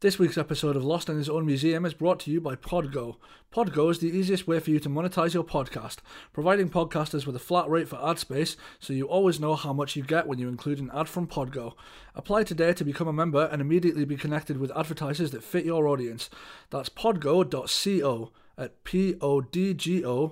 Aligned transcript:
This 0.00 0.18
week's 0.18 0.36
episode 0.36 0.76
of 0.76 0.84
Lost 0.84 1.08
in 1.08 1.16
His 1.16 1.30
Own 1.30 1.46
Museum 1.46 1.86
is 1.86 1.94
brought 1.94 2.20
to 2.20 2.30
you 2.30 2.38
by 2.38 2.54
Podgo. 2.54 3.16
Podgo 3.50 3.90
is 3.90 3.98
the 3.98 4.10
easiest 4.10 4.46
way 4.46 4.60
for 4.60 4.70
you 4.70 4.78
to 4.78 4.90
monetize 4.90 5.32
your 5.32 5.42
podcast, 5.42 6.00
providing 6.34 6.68
podcasters 6.68 7.24
with 7.24 7.34
a 7.34 7.38
flat 7.38 7.66
rate 7.66 7.88
for 7.88 8.06
ad 8.06 8.18
space 8.18 8.58
so 8.78 8.92
you 8.92 9.08
always 9.08 9.40
know 9.40 9.54
how 9.54 9.72
much 9.72 9.96
you 9.96 10.02
get 10.02 10.26
when 10.26 10.38
you 10.38 10.50
include 10.50 10.80
an 10.80 10.90
ad 10.92 11.08
from 11.08 11.26
Podgo. 11.26 11.72
Apply 12.14 12.42
today 12.42 12.74
to 12.74 12.84
become 12.84 13.08
a 13.08 13.12
member 13.12 13.48
and 13.50 13.62
immediately 13.62 14.04
be 14.04 14.18
connected 14.18 14.58
with 14.58 14.70
advertisers 14.76 15.30
that 15.30 15.42
fit 15.42 15.64
your 15.64 15.88
audience. 15.88 16.28
That's 16.68 16.90
podgo.co 16.90 18.32
at 18.58 18.84
podgo.co. 18.84 20.30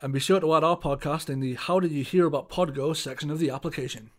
And 0.00 0.12
be 0.12 0.20
sure 0.20 0.40
to 0.40 0.54
add 0.54 0.62
our 0.62 0.78
podcast 0.78 1.28
in 1.28 1.40
the 1.40 1.54
How 1.54 1.80
Did 1.80 1.90
You 1.90 2.04
Hear 2.04 2.26
About 2.26 2.48
Podgo 2.48 2.94
section 2.94 3.32
of 3.32 3.40
the 3.40 3.50
application. 3.50 4.12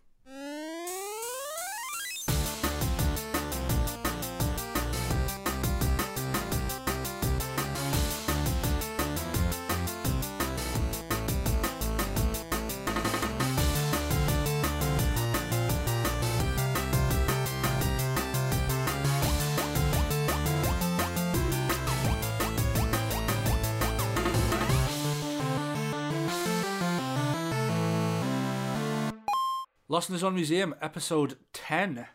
Lost 30.04 30.10
in 30.10 30.14
His 30.16 30.24
Own 30.24 30.34
Museum, 30.34 30.74
episode 30.82 31.38
10. 31.54 32.06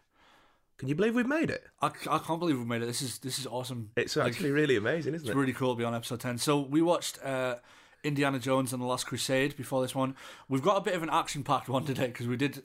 Can 0.77 0.88
you 0.88 0.93
believe 0.93 1.16
we've 1.16 1.25
made 1.25 1.49
it? 1.49 1.66
I, 1.81 1.88
I 2.07 2.20
can't 2.20 2.39
believe 2.39 2.55
we've 2.59 2.67
made 2.67 2.83
it. 2.83 2.86
This 2.86 3.02
is 3.02 3.17
this 3.17 3.39
is 3.39 3.47
awesome. 3.47 3.89
It's 3.95 4.16
Like, 4.16 4.27
actually 4.27 4.52
really 4.52 4.75
amazing, 4.75 5.16
isn't 5.16 5.25
it? 5.27 5.31
it's 5.31 5.36
really 5.36 5.53
cool 5.53 5.73
to 5.73 5.77
be 5.80 5.83
on 5.83 5.95
episode 5.95 6.19
10. 6.19 6.38
So 6.38 6.59
we 6.59 6.83
watched 6.83 7.17
uh, 7.25 7.55
Indiana 8.03 8.38
Jones 8.38 8.73
and 8.73 8.80
the 8.80 8.86
Last 8.86 9.08
Crusade 9.08 9.58
before 9.58 9.81
this 9.81 9.95
one. 9.95 10.16
We've 10.47 10.61
got 10.61 10.78
a 10.78 10.81
bit 10.81 10.94
of 10.94 11.02
an 11.02 11.09
action-packed 11.09 11.67
one 11.67 11.83
today 11.83 12.05
because 12.05 12.28
we 12.28 12.38
did 12.38 12.61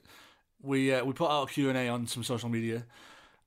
we 0.60 0.92
uh, 0.92 1.02
we 1.06 1.14
put 1.14 1.30
out 1.30 1.48
a 1.48 1.50
Q&A 1.50 1.88
on 1.88 2.06
some 2.06 2.22
social 2.22 2.50
media 2.50 2.84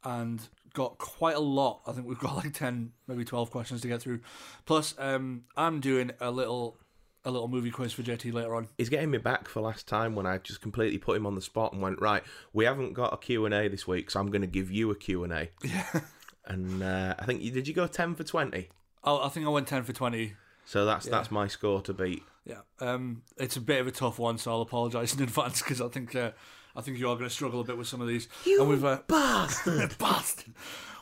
and 0.04 0.42
got 0.74 0.98
quite 0.98 1.36
a 1.36 1.40
lot. 1.40 1.82
I 1.86 1.92
think 1.92 2.08
we've 2.08 2.18
got 2.18 2.38
like 2.38 2.54
10 2.54 2.92
maybe 3.08 3.24
12 3.24 3.52
questions 3.52 3.82
to 3.82 3.88
get 3.88 4.02
through. 4.02 4.22
Plus 4.66 4.96
um, 4.98 5.44
I'm 5.56 5.80
doing 5.80 6.10
a 6.20 6.32
little 6.32 6.80
a 7.28 7.32
little 7.32 7.48
movie 7.48 7.70
quiz 7.70 7.94
for 7.94 8.04
JT 8.04 8.34
later 8.34 8.56
on. 8.56 8.70
He's 8.78 8.90
getting 8.90 9.12
me 9.12 9.18
back 9.18 9.48
for 9.48 9.62
last 9.62 9.88
time 9.88 10.16
when 10.16 10.26
I 10.26 10.38
just 10.38 10.62
completely 10.62 10.98
put 10.98 11.18
him 11.18 11.26
on 11.26 11.36
the 11.36 11.42
spot 11.42 11.74
and 11.74 11.82
went, 11.82 12.02
right, 12.02 12.24
we 12.54 12.66
haven't 12.66 12.94
got 12.94 13.14
a 13.14 13.18
Q&A 13.18 13.68
this 13.68 13.86
week, 13.86 14.10
so 14.10 14.20
I'm 14.20 14.32
going 14.32 14.42
to 14.42 14.48
give 14.48 14.72
you 14.72 14.90
a 14.92 14.96
Q&A. 14.96 15.50
Yeah. 15.64 16.02
And 16.46 16.82
uh, 16.82 17.16
I 17.20 17.26
think, 17.26 17.42
you 17.42 17.52
did 17.52 17.68
you 17.68 17.74
go 17.74 17.86
10 17.86 18.16
for 18.16 18.24
20? 18.24 18.70
Oh, 19.04 19.22
I 19.22 19.28
think 19.28 19.46
I 19.46 19.50
went 19.50 19.68
10 19.68 19.84
for 19.84 19.92
20. 19.92 20.34
So 20.68 20.84
that's 20.84 21.06
that's 21.06 21.32
my 21.32 21.48
score 21.48 21.82
to 21.84 21.94
beat. 21.94 22.24
Yeah, 22.46 22.60
um, 22.82 23.24
it's 23.38 23.56
a 23.56 23.62
bit 23.62 23.80
of 23.80 23.88
a 23.88 23.92
tough 23.92 24.20
one, 24.20 24.38
so 24.38 24.52
I'll 24.52 24.62
apologise 24.62 25.16
in 25.16 25.24
advance 25.24 25.62
because 25.62 25.80
I 25.80 25.88
think 25.88 26.14
uh, 26.14 26.32
I 26.76 26.82
think 26.82 26.98
you 26.98 27.10
are 27.10 27.16
going 27.16 27.30
to 27.30 27.34
struggle 27.34 27.62
a 27.62 27.64
bit 27.64 27.78
with 27.78 27.88
some 27.88 28.02
of 28.02 28.08
these. 28.10 28.28
You 28.46 28.60
and 28.60 28.70
we've 28.70 28.84
uh, 28.84 29.00
bastard! 29.08 29.98
bastard. 30.00 30.54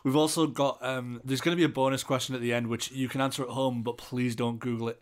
We've 0.04 0.16
also 0.16 0.46
got 0.46 0.78
um, 0.86 1.20
there's 1.26 1.42
going 1.42 1.58
to 1.58 1.60
be 1.60 1.64
a 1.64 1.70
bonus 1.70 2.04
question 2.04 2.36
at 2.36 2.42
the 2.42 2.54
end, 2.54 2.68
which 2.68 2.92
you 2.92 3.10
can 3.10 3.22
answer 3.22 3.42
at 3.42 3.50
home, 3.50 3.82
but 3.82 3.98
please 3.98 4.36
don't 4.36 4.60
Google 4.60 4.90
it. 4.90 5.02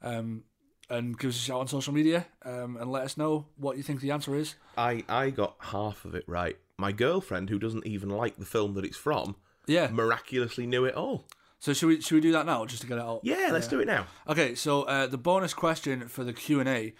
Um, 0.00 0.44
and 0.90 1.18
give 1.18 1.30
us 1.30 1.36
a 1.36 1.40
shout 1.40 1.60
on 1.60 1.68
social 1.68 1.92
media 1.92 2.26
um, 2.44 2.76
and 2.78 2.90
let 2.90 3.04
us 3.04 3.16
know 3.16 3.46
what 3.56 3.76
you 3.76 3.82
think 3.82 4.00
the 4.00 4.10
answer 4.10 4.34
is. 4.34 4.54
I, 4.76 5.04
I 5.08 5.30
got 5.30 5.56
half 5.58 6.04
of 6.04 6.14
it 6.14 6.24
right. 6.26 6.56
My 6.78 6.92
girlfriend, 6.92 7.50
who 7.50 7.58
doesn't 7.58 7.86
even 7.86 8.08
like 8.08 8.36
the 8.36 8.44
film 8.46 8.74
that 8.74 8.84
it's 8.84 8.96
from, 8.96 9.36
Yeah. 9.66 9.88
miraculously 9.88 10.66
knew 10.66 10.84
it 10.84 10.94
all. 10.94 11.26
So 11.60 11.72
should 11.72 11.88
we 11.88 12.00
should 12.00 12.14
we 12.14 12.20
do 12.20 12.30
that 12.32 12.46
now 12.46 12.64
just 12.66 12.82
to 12.82 12.86
get 12.88 12.98
it 12.98 13.02
out? 13.04 13.20
Yeah, 13.24 13.48
let's 13.52 13.66
do 13.66 13.80
it 13.80 13.86
now. 13.86 14.06
Okay, 14.28 14.54
so 14.54 14.82
uh, 14.84 15.08
the 15.08 15.18
bonus 15.18 15.52
question 15.54 16.06
for 16.06 16.22
the 16.22 16.32
Q 16.32 16.60
and 16.60 16.68
A: 16.68 16.94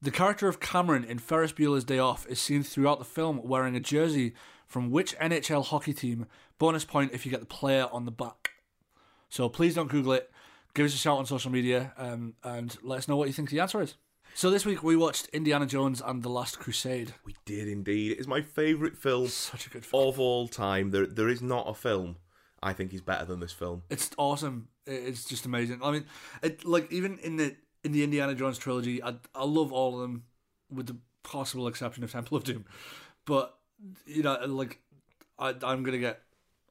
the 0.00 0.10
character 0.10 0.48
of 0.48 0.58
Cameron 0.58 1.04
in 1.04 1.18
Ferris 1.18 1.52
Bueller's 1.52 1.84
Day 1.84 1.98
Off 1.98 2.26
is 2.26 2.40
seen 2.40 2.62
throughout 2.62 2.98
the 2.98 3.04
film 3.04 3.42
wearing 3.44 3.76
a 3.76 3.80
jersey 3.80 4.32
from 4.66 4.90
which 4.90 5.14
NHL 5.18 5.66
hockey 5.66 5.92
team? 5.92 6.24
Bonus 6.58 6.86
point 6.86 7.12
if 7.12 7.26
you 7.26 7.30
get 7.30 7.40
the 7.40 7.46
player 7.46 7.88
on 7.92 8.06
the 8.06 8.10
back. 8.10 8.52
So 9.28 9.50
please 9.50 9.74
don't 9.74 9.90
Google 9.90 10.12
it. 10.14 10.30
Give 10.74 10.86
us 10.86 10.94
a 10.94 10.98
shout 10.98 11.18
on 11.18 11.26
social 11.26 11.50
media 11.50 11.92
um, 11.96 12.34
and 12.44 12.76
let 12.82 12.98
us 12.98 13.08
know 13.08 13.16
what 13.16 13.28
you 13.28 13.34
think 13.34 13.50
the 13.50 13.60
answer 13.60 13.80
is. 13.80 13.94
So 14.34 14.50
this 14.50 14.64
week 14.64 14.82
we 14.82 14.96
watched 14.96 15.26
Indiana 15.32 15.66
Jones 15.66 16.00
and 16.04 16.22
the 16.22 16.28
Last 16.28 16.58
Crusade. 16.60 17.14
We 17.24 17.34
did 17.44 17.66
indeed. 17.68 18.16
It's 18.18 18.28
my 18.28 18.42
favourite 18.42 18.96
film 18.96 19.26
Such 19.28 19.66
a 19.66 19.70
good 19.70 19.84
film. 19.84 20.08
of 20.08 20.20
all 20.20 20.46
time. 20.46 20.90
There, 20.92 21.06
there 21.06 21.28
is 21.28 21.42
not 21.42 21.68
a 21.68 21.74
film 21.74 22.16
I 22.62 22.72
think 22.72 22.92
is 22.94 23.00
better 23.00 23.24
than 23.24 23.40
this 23.40 23.52
film. 23.52 23.82
It's 23.90 24.10
awesome. 24.16 24.68
It's 24.86 25.24
just 25.24 25.46
amazing. 25.46 25.80
I 25.82 25.90
mean, 25.90 26.04
it 26.42 26.64
like 26.64 26.92
even 26.92 27.18
in 27.18 27.36
the 27.36 27.56
in 27.82 27.92
the 27.92 28.04
Indiana 28.04 28.34
Jones 28.34 28.58
trilogy, 28.58 29.02
I 29.02 29.14
I 29.34 29.44
love 29.44 29.72
all 29.72 29.94
of 29.94 30.00
them, 30.02 30.24
with 30.70 30.86
the 30.86 30.96
possible 31.22 31.66
exception 31.68 32.04
of 32.04 32.12
Temple 32.12 32.36
of 32.36 32.44
Doom. 32.44 32.64
But 33.24 33.56
you 34.06 34.22
know, 34.22 34.38
like 34.46 34.80
I 35.38 35.54
I'm 35.62 35.82
gonna 35.82 35.98
get 35.98 36.20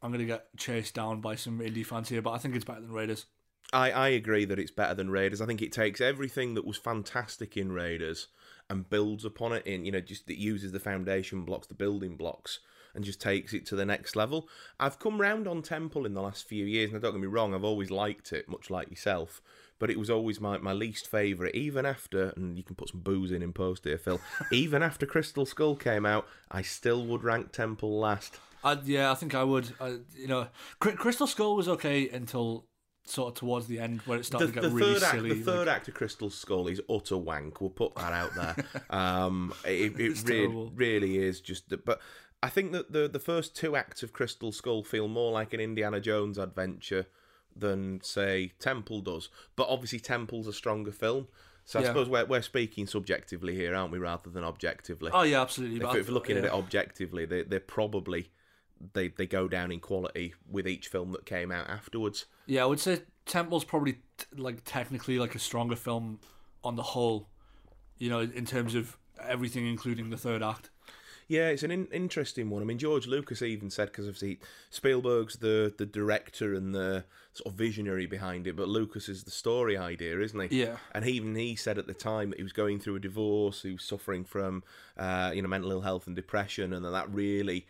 I'm 0.02 0.12
gonna 0.12 0.26
get 0.26 0.48
chased 0.58 0.94
down 0.96 1.22
by 1.22 1.36
some 1.36 1.60
indie 1.60 1.86
fans 1.86 2.10
here, 2.10 2.22
but 2.22 2.32
I 2.32 2.38
think 2.38 2.56
it's 2.56 2.66
better 2.66 2.82
than 2.82 2.92
Raiders. 2.92 3.26
I, 3.72 3.92
I 3.92 4.08
agree 4.10 4.46
that 4.46 4.60
it's 4.60 4.72
better 4.72 4.96
than 4.96 5.12
Raiders. 5.12 5.42
I 5.42 5.46
think 5.46 5.62
it 5.62 5.72
takes 5.72 6.02
everything 6.02 6.56
that 6.56 6.66
was 6.66 6.78
fantastic 6.78 7.56
in 7.56 7.72
Raiders 7.72 8.28
and 8.70 8.90
builds 8.90 9.26
upon 9.26 9.54
it 9.54 9.66
in, 9.66 9.86
you 9.86 9.92
know, 9.92 10.02
just 10.02 10.30
it 10.30 10.38
uses 10.38 10.72
the 10.72 10.80
foundation 10.80 11.44
blocks, 11.44 11.68
the 11.68 11.74
building 11.74 12.16
blocks, 12.16 12.60
and 12.96 13.04
just 13.04 13.22
takes 13.22 13.54
it 13.54 13.66
to 13.68 13.76
the 13.76 13.86
next 13.86 14.16
level. 14.16 14.48
I've 14.80 15.00
come 15.00 15.22
round 15.22 15.48
on 15.48 15.62
Temple 15.62 16.06
in 16.06 16.14
the 16.14 16.22
last 16.22 16.48
few 16.48 16.66
years, 16.66 16.92
and 16.92 17.02
don't 17.02 17.12
get 17.12 17.22
me 17.22 17.28
wrong, 17.28 17.54
I've 17.54 17.64
always 17.64 17.92
liked 17.92 18.32
it, 18.32 18.50
much 18.50 18.70
like 18.70 18.90
yourself, 18.90 19.42
but 19.78 19.90
it 19.90 20.00
was 20.00 20.10
always 20.10 20.40
my, 20.40 20.58
my 20.58 20.74
least 20.74 21.08
favourite, 21.08 21.56
even 21.56 21.86
after, 21.86 22.30
and 22.36 22.58
you 22.58 22.64
can 22.64 22.76
put 22.76 22.90
some 22.90 23.02
booze 23.02 23.32
in 23.32 23.42
in 23.42 23.54
post 23.54 23.84
here, 23.86 23.98
Phil, 23.98 24.20
even 24.52 24.82
after 24.82 25.06
Crystal 25.06 25.46
Skull 25.46 25.76
came 25.76 26.06
out, 26.06 26.28
I 26.52 26.64
still 26.64 27.06
would 27.06 27.24
rank 27.24 27.52
Temple 27.52 28.00
last. 28.00 28.40
I, 28.64 28.78
yeah, 28.84 29.12
I 29.12 29.16
think 29.16 29.36
I 29.36 29.44
would. 29.44 29.72
I, 29.80 30.00
you 30.18 30.28
know, 30.28 30.48
Crystal 30.80 31.28
Skull 31.28 31.56
was 31.56 31.70
okay 31.70 32.10
until 32.10 32.66
sort 33.10 33.30
of 33.34 33.40
towards 33.40 33.68
the 33.68 33.80
end 33.80 34.02
where 34.02 34.18
it 34.18 34.22
the, 34.22 34.24
started 34.26 34.54
to 34.54 34.62
the 34.62 34.68
get 34.70 34.72
really 34.72 34.96
act, 34.96 35.12
silly. 35.12 35.30
the 35.30 35.36
like- 35.36 35.46
third 35.46 35.68
act 35.68 35.88
of 35.88 35.94
Crystal 35.94 36.30
Skull 36.30 36.68
is 36.68 36.82
utter 36.90 37.18
wank. 37.18 37.60
We'll 37.62 37.70
put 37.70 37.96
that 37.96 38.14
out 38.14 38.34
there. 38.36 38.56
um, 38.90 39.54
it 39.66 40.00
it 40.00 40.24
really, 40.28 40.72
really 40.76 41.18
is 41.18 41.42
just. 41.42 41.66
But 41.86 42.00
I 42.42 42.50
think 42.50 42.72
that 42.72 42.92
the 42.92 43.08
the 43.08 43.20
first 43.20 43.56
two 43.56 43.76
acts 43.76 44.04
of 44.04 44.14
Crystal 44.14 44.52
Skull 44.52 44.84
feel 44.84 45.08
more 45.08 45.32
like 45.32 45.54
an 45.54 45.60
Indiana 45.60 46.00
Jones 46.00 46.38
adventure 46.38 47.08
than 47.56 48.00
say 48.04 48.54
Temple 48.60 49.02
does. 49.02 49.30
But 49.56 49.68
obviously, 49.70 50.00
Temple's 50.00 50.48
a 50.48 50.54
stronger 50.54 50.92
film. 50.92 51.28
So 51.66 51.78
I 51.80 51.84
Yeah. 51.84 51.88
suppose 51.90 52.10
we're 52.10 52.26
we're 52.26 52.42
speaking 52.42 52.88
subjectively 52.88 53.54
here, 53.56 53.76
aren't 53.76 53.92
we, 53.92 54.00
rather 54.00 54.30
than 54.30 54.44
objectively? 54.44 55.12
oh 55.14 55.22
yeah, 55.24 55.42
absolutely. 55.42 55.78
if, 55.78 55.84
but 55.84 55.98
if 55.98 56.08
we're 56.08 56.14
looking 56.14 56.38
at 56.38 56.46
it 56.46 56.52
objectively, 56.52 57.26
they 57.26 57.44
they're 57.44 57.60
probably. 57.60 58.32
They, 58.94 59.10
they 59.10 59.26
go 59.26 59.48
down 59.48 59.72
in 59.72 59.80
quality 59.80 60.34
with 60.50 60.68
each 60.68 60.88
film 60.88 61.12
that 61.12 61.26
came 61.26 61.52
out 61.52 61.70
afterwards. 61.70 62.26
Yeah, 62.46 62.64
I 62.64 62.66
would 62.66 62.80
say 62.80 63.02
Temple's 63.26 63.64
probably 63.64 63.94
t- 64.18 64.26
like 64.38 64.64
technically 64.64 65.20
like 65.20 65.36
a 65.36 65.40
stronger 65.40 65.76
film 65.76 66.20
on 66.64 66.76
the 66.76 66.84
whole. 66.84 67.28
You 67.98 68.10
know, 68.10 68.20
in 68.20 68.46
terms 68.46 68.76
of 68.76 68.98
everything, 69.22 69.68
including 69.68 70.10
the 70.10 70.18
third 70.18 70.42
act. 70.42 70.70
Yeah, 71.30 71.50
it's 71.50 71.62
an 71.62 71.70
in- 71.70 71.88
interesting 71.92 72.50
one. 72.50 72.64
I 72.64 72.66
mean, 72.66 72.80
George 72.80 73.06
Lucas 73.06 73.44
even 73.44 73.70
said 73.70 73.90
because 73.90 74.08
obviously 74.08 74.40
Spielberg's 74.72 75.38
the 75.38 75.72
the 75.78 75.86
director 75.86 76.56
and 76.56 76.74
the 76.74 77.06
sort 77.34 77.54
of 77.54 77.58
visionary 77.58 78.08
behind 78.08 78.48
it, 78.48 78.56
but 78.56 78.68
Lucas 78.68 79.08
is 79.08 79.24
the 79.24 79.32
story 79.32 79.78
idea, 79.78 80.20
isn't 80.20 80.50
he? 80.50 80.62
Yeah. 80.64 80.78
And 80.92 81.06
even 81.06 81.36
he 81.36 81.56
said 81.56 81.78
at 81.78 81.86
the 81.86 81.94
time 81.94 82.32
that 82.32 82.38
he 82.38 82.44
was 82.44 82.52
going 82.52 82.80
through 82.80 82.96
a 82.96 83.00
divorce, 83.00 83.62
he 83.62 83.74
was 83.74 83.84
suffering 83.84 84.24
from 84.26 84.64
uh, 84.98 85.32
you 85.34 85.44
know 85.44 85.48
mental 85.48 85.72
ill 85.72 85.82
health 85.82 86.08
and 86.08 86.16
depression, 86.16 86.74
and 86.74 86.84
that 86.84 86.92
that 86.92 87.14
really 87.14 87.68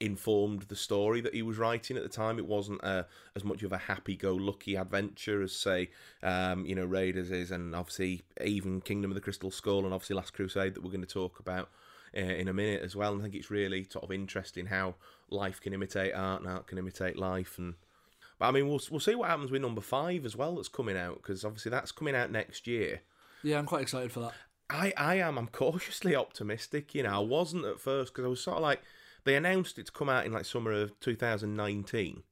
informed 0.00 0.62
the 0.62 0.76
story 0.76 1.20
that 1.20 1.34
he 1.34 1.42
was 1.42 1.58
writing 1.58 1.96
at 1.96 2.02
the 2.02 2.08
time. 2.08 2.38
It 2.38 2.46
wasn't 2.46 2.82
uh 2.82 3.04
as 3.36 3.44
much 3.44 3.62
of 3.62 3.72
a 3.72 3.78
happy-go-lucky 3.78 4.74
adventure 4.74 5.42
as, 5.42 5.52
say, 5.52 5.90
um, 6.22 6.64
you 6.64 6.74
know, 6.74 6.84
Raiders 6.86 7.30
is, 7.30 7.50
and 7.50 7.74
obviously 7.74 8.22
even 8.44 8.80
Kingdom 8.80 9.10
of 9.10 9.14
the 9.14 9.20
Crystal 9.20 9.50
Skull, 9.50 9.84
and 9.84 9.92
obviously 9.94 10.16
Last 10.16 10.32
Crusade 10.32 10.74
that 10.74 10.82
we're 10.82 10.90
going 10.90 11.00
to 11.02 11.06
talk 11.06 11.38
about 11.38 11.68
uh, 12.16 12.20
in 12.20 12.48
a 12.48 12.52
minute 12.52 12.82
as 12.82 12.96
well. 12.96 13.12
And 13.12 13.20
I 13.20 13.24
think 13.24 13.34
it's 13.34 13.50
really 13.50 13.84
sort 13.84 14.04
of 14.04 14.12
interesting 14.12 14.66
how 14.66 14.94
life 15.28 15.60
can 15.60 15.72
imitate 15.72 16.14
art 16.14 16.42
and 16.42 16.50
art 16.50 16.66
can 16.66 16.78
imitate 16.78 17.16
life. 17.16 17.58
And 17.58 17.74
but 18.38 18.46
I 18.46 18.50
mean, 18.50 18.68
we'll 18.68 18.80
we'll 18.90 19.00
see 19.00 19.14
what 19.14 19.28
happens 19.28 19.50
with 19.50 19.62
number 19.62 19.82
five 19.82 20.24
as 20.24 20.34
well. 20.34 20.56
That's 20.56 20.68
coming 20.68 20.96
out 20.96 21.16
because 21.16 21.44
obviously 21.44 21.70
that's 21.70 21.92
coming 21.92 22.16
out 22.16 22.30
next 22.30 22.66
year. 22.66 23.02
Yeah, 23.42 23.58
I'm 23.58 23.66
quite 23.66 23.82
excited 23.82 24.12
for 24.12 24.20
that. 24.20 24.32
I, 24.68 24.92
I 24.96 25.14
am. 25.16 25.36
I'm 25.36 25.48
cautiously 25.48 26.14
optimistic. 26.14 26.94
You 26.94 27.02
know, 27.02 27.16
I 27.16 27.18
wasn't 27.18 27.64
at 27.64 27.80
first 27.80 28.12
because 28.12 28.24
I 28.24 28.28
was 28.28 28.40
sort 28.40 28.56
of 28.56 28.62
like 28.62 28.82
they 29.24 29.36
announced 29.36 29.78
it 29.78 29.86
to 29.86 29.92
come 29.92 30.08
out 30.08 30.26
in 30.26 30.32
like 30.32 30.44
summer 30.44 30.72
of 30.72 30.98
2019, 31.00 32.22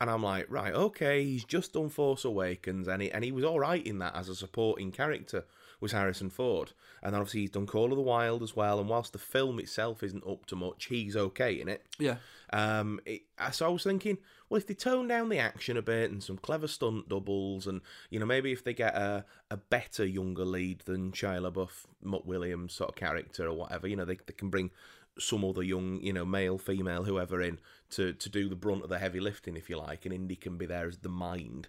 and 0.00 0.10
I'm 0.10 0.22
like, 0.22 0.46
right, 0.48 0.72
okay, 0.72 1.24
he's 1.24 1.44
just 1.44 1.72
done 1.72 1.88
Force 1.88 2.24
Awakens, 2.24 2.86
and 2.86 3.02
he 3.02 3.10
and 3.10 3.24
he 3.24 3.32
was 3.32 3.44
all 3.44 3.58
right 3.58 3.84
in 3.84 3.98
that 3.98 4.14
as 4.14 4.28
a 4.28 4.36
supporting 4.36 4.92
character. 4.92 5.44
was 5.80 5.92
Harrison 5.92 6.30
Ford, 6.30 6.72
and 7.02 7.12
then 7.12 7.20
obviously 7.20 7.40
he's 7.40 7.50
done 7.50 7.66
Call 7.66 7.90
of 7.90 7.96
the 7.96 8.02
Wild 8.02 8.42
as 8.42 8.54
well. 8.54 8.78
And 8.78 8.88
whilst 8.88 9.12
the 9.12 9.18
film 9.18 9.58
itself 9.58 10.04
isn't 10.04 10.26
up 10.26 10.46
to 10.46 10.56
much, 10.56 10.86
he's 10.86 11.16
okay 11.16 11.60
in 11.60 11.68
it. 11.68 11.84
Yeah. 11.98 12.16
Um, 12.52 13.00
it, 13.06 13.22
so 13.52 13.66
I 13.66 13.68
was 13.68 13.82
thinking, 13.82 14.18
well, 14.48 14.58
if 14.58 14.66
they 14.66 14.74
tone 14.74 15.08
down 15.08 15.28
the 15.28 15.38
action 15.38 15.76
a 15.76 15.82
bit 15.82 16.10
and 16.10 16.22
some 16.22 16.38
clever 16.38 16.68
stunt 16.68 17.08
doubles, 17.08 17.66
and 17.66 17.80
you 18.08 18.20
know 18.20 18.26
maybe 18.26 18.52
if 18.52 18.62
they 18.62 18.74
get 18.74 18.94
a, 18.94 19.24
a 19.50 19.56
better 19.56 20.06
younger 20.06 20.44
lead 20.44 20.80
than 20.80 21.10
Shia 21.10 21.50
LaBeouf, 21.50 21.86
Mutt 22.02 22.24
Williams 22.24 22.72
sort 22.72 22.90
of 22.90 22.96
character 22.96 23.48
or 23.48 23.54
whatever, 23.54 23.88
you 23.88 23.96
know 23.96 24.04
they 24.04 24.18
they 24.26 24.32
can 24.32 24.48
bring 24.48 24.70
some 25.18 25.44
other 25.44 25.62
young, 25.62 26.00
you 26.02 26.12
know, 26.12 26.24
male, 26.24 26.58
female, 26.58 27.04
whoever 27.04 27.40
in 27.42 27.58
to 27.90 28.12
to 28.12 28.28
do 28.28 28.48
the 28.48 28.56
brunt 28.56 28.82
of 28.84 28.88
the 28.90 28.98
heavy 28.98 29.20
lifting, 29.20 29.56
if 29.56 29.68
you 29.70 29.76
like, 29.78 30.04
and 30.04 30.14
Indy 30.14 30.36
can 30.36 30.56
be 30.56 30.66
there 30.66 30.86
as 30.86 30.98
the 30.98 31.08
mind. 31.08 31.68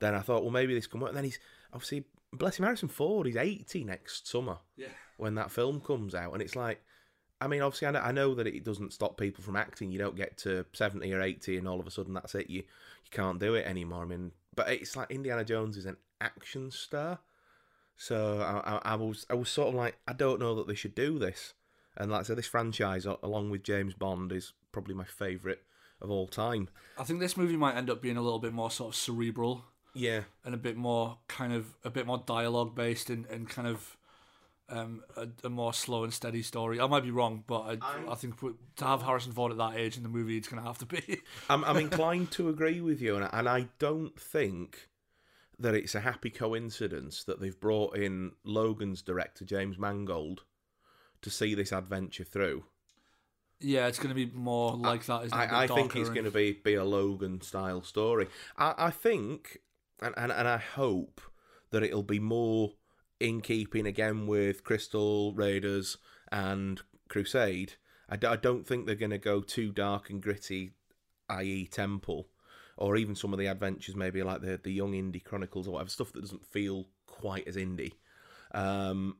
Then 0.00 0.14
I 0.14 0.20
thought, 0.20 0.42
well, 0.42 0.52
maybe 0.52 0.74
this 0.74 0.86
can 0.86 1.00
work. 1.00 1.10
And 1.10 1.16
then 1.16 1.24
he's 1.24 1.38
obviously, 1.72 2.04
bless 2.32 2.58
him, 2.58 2.64
Harrison 2.64 2.88
Ford. 2.88 3.26
He's 3.26 3.36
eighty 3.36 3.84
next 3.84 4.26
summer 4.28 4.58
Yeah. 4.76 4.88
when 5.16 5.34
that 5.36 5.50
film 5.50 5.80
comes 5.80 6.14
out, 6.14 6.32
and 6.32 6.42
it's 6.42 6.56
like, 6.56 6.82
I 7.40 7.46
mean, 7.48 7.62
obviously, 7.62 7.88
I 7.88 7.90
know, 7.92 8.00
I 8.00 8.12
know 8.12 8.34
that 8.34 8.46
it 8.46 8.64
doesn't 8.64 8.92
stop 8.92 9.16
people 9.18 9.42
from 9.44 9.56
acting. 9.56 9.90
You 9.92 9.98
don't 9.98 10.16
get 10.16 10.36
to 10.38 10.66
seventy 10.72 11.12
or 11.12 11.20
eighty, 11.20 11.56
and 11.56 11.68
all 11.68 11.80
of 11.80 11.86
a 11.86 11.90
sudden 11.90 12.14
that's 12.14 12.34
it. 12.34 12.50
You 12.50 12.58
you 12.60 13.10
can't 13.10 13.38
do 13.40 13.54
it 13.54 13.66
anymore. 13.66 14.02
I 14.02 14.06
mean, 14.06 14.32
but 14.54 14.68
it's 14.68 14.96
like 14.96 15.10
Indiana 15.10 15.44
Jones 15.44 15.76
is 15.76 15.86
an 15.86 15.96
action 16.20 16.70
star, 16.70 17.20
so 17.96 18.40
I, 18.40 18.74
I, 18.76 18.92
I 18.92 18.94
was 18.96 19.26
I 19.30 19.34
was 19.34 19.48
sort 19.48 19.68
of 19.68 19.74
like, 19.74 19.96
I 20.08 20.12
don't 20.12 20.40
know 20.40 20.54
that 20.56 20.66
they 20.66 20.74
should 20.74 20.94
do 20.94 21.18
this. 21.18 21.54
And 21.96 22.10
like 22.10 22.20
I 22.20 22.22
said, 22.24 22.38
this 22.38 22.46
franchise, 22.46 23.06
along 23.06 23.50
with 23.50 23.62
James 23.62 23.94
Bond, 23.94 24.32
is 24.32 24.52
probably 24.72 24.94
my 24.94 25.04
favourite 25.04 25.58
of 26.00 26.10
all 26.10 26.26
time. 26.26 26.68
I 26.98 27.04
think 27.04 27.20
this 27.20 27.36
movie 27.36 27.56
might 27.56 27.76
end 27.76 27.90
up 27.90 28.02
being 28.02 28.16
a 28.16 28.22
little 28.22 28.38
bit 28.38 28.52
more 28.52 28.70
sort 28.70 28.94
of 28.94 28.96
cerebral 28.96 29.64
Yeah, 29.94 30.22
and 30.44 30.54
a 30.54 30.58
bit 30.58 30.76
more 30.76 31.18
kind 31.28 31.52
of 31.52 31.74
a 31.84 31.90
bit 31.90 32.06
more 32.06 32.22
dialogue 32.26 32.74
based 32.74 33.10
and, 33.10 33.26
and 33.26 33.48
kind 33.48 33.68
of 33.68 33.96
um, 34.68 35.02
a, 35.16 35.28
a 35.44 35.50
more 35.50 35.72
slow 35.72 36.04
and 36.04 36.12
steady 36.12 36.42
story. 36.42 36.80
I 36.80 36.86
might 36.86 37.02
be 37.02 37.10
wrong, 37.10 37.44
but 37.46 37.60
I, 37.82 38.10
I 38.10 38.14
think 38.14 38.38
to 38.40 38.84
have 38.84 39.02
Harrison 39.02 39.32
Ford 39.32 39.52
at 39.52 39.58
that 39.58 39.76
age 39.76 39.96
in 39.96 40.02
the 40.02 40.08
movie, 40.08 40.36
it's 40.36 40.48
going 40.48 40.62
to 40.62 40.66
have 40.66 40.78
to 40.78 40.86
be. 40.86 41.20
I'm, 41.48 41.64
I'm 41.64 41.76
inclined 41.76 42.30
to 42.32 42.48
agree 42.48 42.80
with 42.80 43.00
you, 43.00 43.16
and 43.16 43.24
I, 43.24 43.30
and 43.32 43.48
I 43.48 43.68
don't 43.78 44.18
think 44.18 44.88
that 45.58 45.74
it's 45.74 45.94
a 45.94 46.00
happy 46.00 46.30
coincidence 46.30 47.24
that 47.24 47.40
they've 47.40 47.58
brought 47.58 47.96
in 47.96 48.32
Logan's 48.44 49.02
director 49.02 49.44
James 49.44 49.78
Mangold 49.78 50.42
to 51.24 51.30
see 51.30 51.54
this 51.54 51.72
adventure 51.72 52.24
through. 52.24 52.64
yeah, 53.60 53.86
it's 53.86 53.98
going 53.98 54.10
to 54.10 54.14
be 54.14 54.30
more 54.34 54.76
like 54.76 55.04
that. 55.06 55.24
Isn't 55.24 55.38
it? 55.38 55.52
I, 55.52 55.64
I 55.64 55.66
think 55.66 55.96
it's 55.96 56.08
and- 56.08 56.14
going 56.14 56.24
to 56.24 56.30
be 56.30 56.52
be 56.52 56.74
a 56.74 56.84
Logan 56.84 57.40
style 57.40 57.82
story. 57.82 58.28
I, 58.56 58.74
I 58.76 58.90
think, 58.90 59.58
and, 60.00 60.14
and 60.16 60.30
and 60.32 60.46
I 60.48 60.58
hope 60.58 61.20
that 61.70 61.82
it'll 61.82 62.02
be 62.02 62.20
more 62.20 62.72
in 63.20 63.40
keeping 63.40 63.86
again 63.86 64.26
with 64.26 64.64
Crystal 64.64 65.32
Raiders 65.34 65.96
and 66.30 66.82
Crusade. 67.08 67.74
I, 68.08 68.16
d- 68.16 68.26
I 68.26 68.36
don't 68.36 68.66
think 68.66 68.86
they're 68.86 68.94
going 68.94 69.10
to 69.12 69.18
go 69.18 69.40
too 69.40 69.72
dark 69.72 70.10
and 70.10 70.20
gritty, 70.22 70.72
i.e., 71.30 71.66
Temple, 71.66 72.28
or 72.76 72.96
even 72.96 73.14
some 73.14 73.32
of 73.32 73.38
the 73.38 73.46
adventures, 73.46 73.96
maybe 73.96 74.22
like 74.22 74.42
the 74.42 74.60
the 74.62 74.72
Young 74.72 74.94
Indy 74.94 75.20
Chronicles 75.20 75.66
or 75.66 75.72
whatever 75.72 75.90
stuff 75.90 76.12
that 76.12 76.20
doesn't 76.20 76.44
feel 76.46 76.86
quite 77.06 77.48
as 77.48 77.56
indie. 77.56 77.92
Um, 78.52 79.16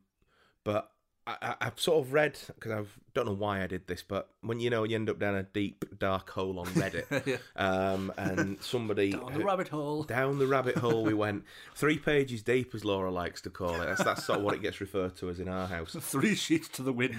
but 0.64 0.90
I, 1.26 1.36
I, 1.40 1.54
I've 1.62 1.80
sort 1.80 2.04
of 2.06 2.12
read 2.12 2.38
because 2.54 2.70
I 2.72 2.82
don't 3.14 3.26
know 3.26 3.32
why 3.32 3.62
I 3.62 3.66
did 3.66 3.86
this, 3.86 4.02
but 4.02 4.28
when 4.42 4.60
you 4.60 4.68
know 4.70 4.84
you 4.84 4.94
end 4.94 5.08
up 5.08 5.18
down 5.18 5.34
a 5.36 5.42
deep 5.42 5.84
dark 5.98 6.28
hole 6.30 6.58
on 6.58 6.66
Reddit, 6.66 7.26
Yeah. 7.26 7.36
um, 7.56 8.12
and 8.18 8.58
somebody 8.62 9.12
Down 9.12 9.32
the 9.32 9.44
rabbit 9.44 9.68
hole. 9.68 10.02
down 10.02 10.38
the 10.38 10.46
rabbit 10.46 10.76
hole 10.76 11.02
we 11.04 11.14
went, 11.14 11.44
three 11.74 11.98
pages 11.98 12.42
deep, 12.42 12.74
as 12.74 12.84
Laura 12.84 13.10
likes 13.10 13.40
to 13.42 13.50
call 13.50 13.80
it. 13.80 13.86
That's 13.86 14.04
that's 14.04 14.24
sort 14.26 14.40
of 14.40 14.44
what 14.44 14.54
it 14.54 14.62
gets 14.62 14.80
referred 14.80 15.16
to 15.16 15.30
as 15.30 15.40
in 15.40 15.48
our 15.48 15.66
house. 15.66 15.96
Three 15.98 16.34
sheets 16.34 16.68
to 16.68 16.82
the 16.82 16.92
wind. 16.92 17.16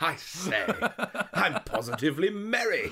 I 0.00 0.16
say, 0.16 0.64
I'm 1.32 1.62
positively 1.64 2.30
merry. 2.30 2.90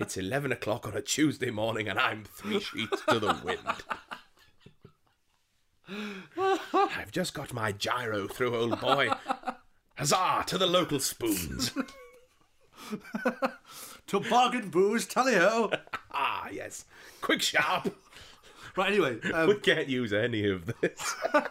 It's 0.00 0.16
eleven 0.16 0.50
o'clock 0.50 0.86
on 0.88 0.96
a 0.96 1.00
Tuesday 1.00 1.50
morning, 1.50 1.88
and 1.88 1.98
I'm 1.98 2.24
three 2.24 2.58
sheets 2.58 3.02
to 3.08 3.20
the 3.20 3.36
wind. 3.44 3.60
I've 6.74 7.12
just 7.12 7.34
got 7.34 7.52
my 7.52 7.72
giro 7.72 8.26
through, 8.28 8.56
old 8.56 8.80
boy. 8.80 9.10
Huzzah 9.96 10.44
to 10.46 10.58
the 10.58 10.66
local 10.66 11.00
spoons. 11.00 11.70
to 14.06 14.20
bargain 14.20 14.68
booze, 14.70 15.06
tally 15.06 15.34
ho. 15.34 15.70
Ah, 16.18 16.48
yes. 16.50 16.86
Quick, 17.20 17.42
sharp. 17.42 17.94
Right, 18.74 18.90
anyway. 18.92 19.18
We 19.22 19.32
Um, 19.32 19.60
can't 19.60 19.86
use 19.86 20.14
any 20.14 20.48
of 20.48 20.64
this. 20.80 21.14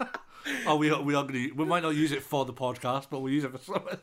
oh, 0.65 0.75
we, 0.75 0.89
are- 0.89 1.03
we 1.03 1.13
are 1.13 1.21
going 1.23 1.49
to. 1.49 1.51
We 1.53 1.65
might 1.65 1.83
not 1.83 1.93
use 1.95 2.11
it 2.11 2.23
for 2.23 2.45
the 2.45 2.53
podcast, 2.53 3.05
but 3.11 3.19
we'll 3.19 3.31
use 3.31 3.43
it 3.43 3.51
for 3.51 3.59
something. 3.59 3.99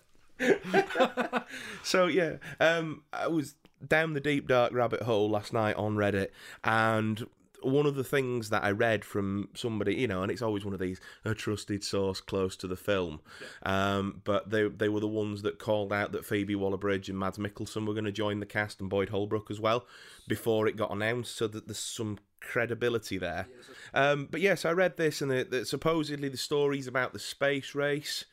So 1.83 2.07
yeah, 2.07 2.37
um, 2.61 3.03
I 3.13 3.27
was 3.27 3.57
down 3.87 4.13
the 4.13 4.21
deep 4.21 4.47
dark 4.47 4.73
rabbit 4.73 5.03
hole 5.03 5.29
last 5.29 5.53
night 5.53 5.75
on 5.75 5.97
Reddit, 5.97 6.29
and 6.63 7.27
one 7.65 7.87
of 7.87 7.95
the 7.95 8.05
things 8.05 8.51
that 8.51 8.65
I 8.65 8.71
read 8.71 9.05
from 9.05 9.49
somebody, 9.55 9.95
you 9.95 10.07
know, 10.07 10.23
and 10.23 10.31
it's 10.31 10.43
always 10.43 10.65
one 10.65 10.75
of 10.75 10.81
these 10.81 11.01
a 11.25 11.35
trusted 11.35 11.85
source 11.85 12.21
close 12.21 12.57
to 12.57 12.67
the 12.67 12.77
film, 12.77 13.21
um, 13.63 14.21
but 14.25 14.51
they 14.51 14.69
they 14.69 14.89
were 14.89 15.01
the 15.01 15.09
ones 15.09 15.43
that 15.43 15.59
called 15.59 15.93
out 15.93 16.13
that 16.13 16.25
Phoebe 16.25 16.55
Waller-Bridge 16.55 17.09
and 17.09 17.19
Mads 17.19 17.39
Mikkelsen 17.39 17.87
were 17.87 17.95
going 17.95 18.05
to 18.05 18.13
join 18.13 18.41
the 18.41 18.47
cast 18.47 18.81
and 18.81 18.91
Boyd 18.91 19.09
Holbrook 19.11 19.51
as 19.51 19.61
well 19.61 19.87
before 20.29 20.67
it 20.67 20.77
got 20.77 20.93
announced, 20.93 21.37
so 21.37 21.47
that 21.49 21.67
there's 21.67 21.79
some 21.79 22.19
credibility 22.41 23.19
there. 23.19 23.47
Um, 23.95 24.29
but 24.31 24.41
yes, 24.41 24.65
I 24.65 24.73
read 24.73 24.97
this, 24.97 25.21
and 25.23 25.31
that 25.31 25.51
that 25.51 25.67
supposedly 25.67 26.29
the 26.29 26.37
story's 26.37 26.87
about 26.87 27.13
the 27.13 27.19
space 27.19 27.75
race 27.75 28.25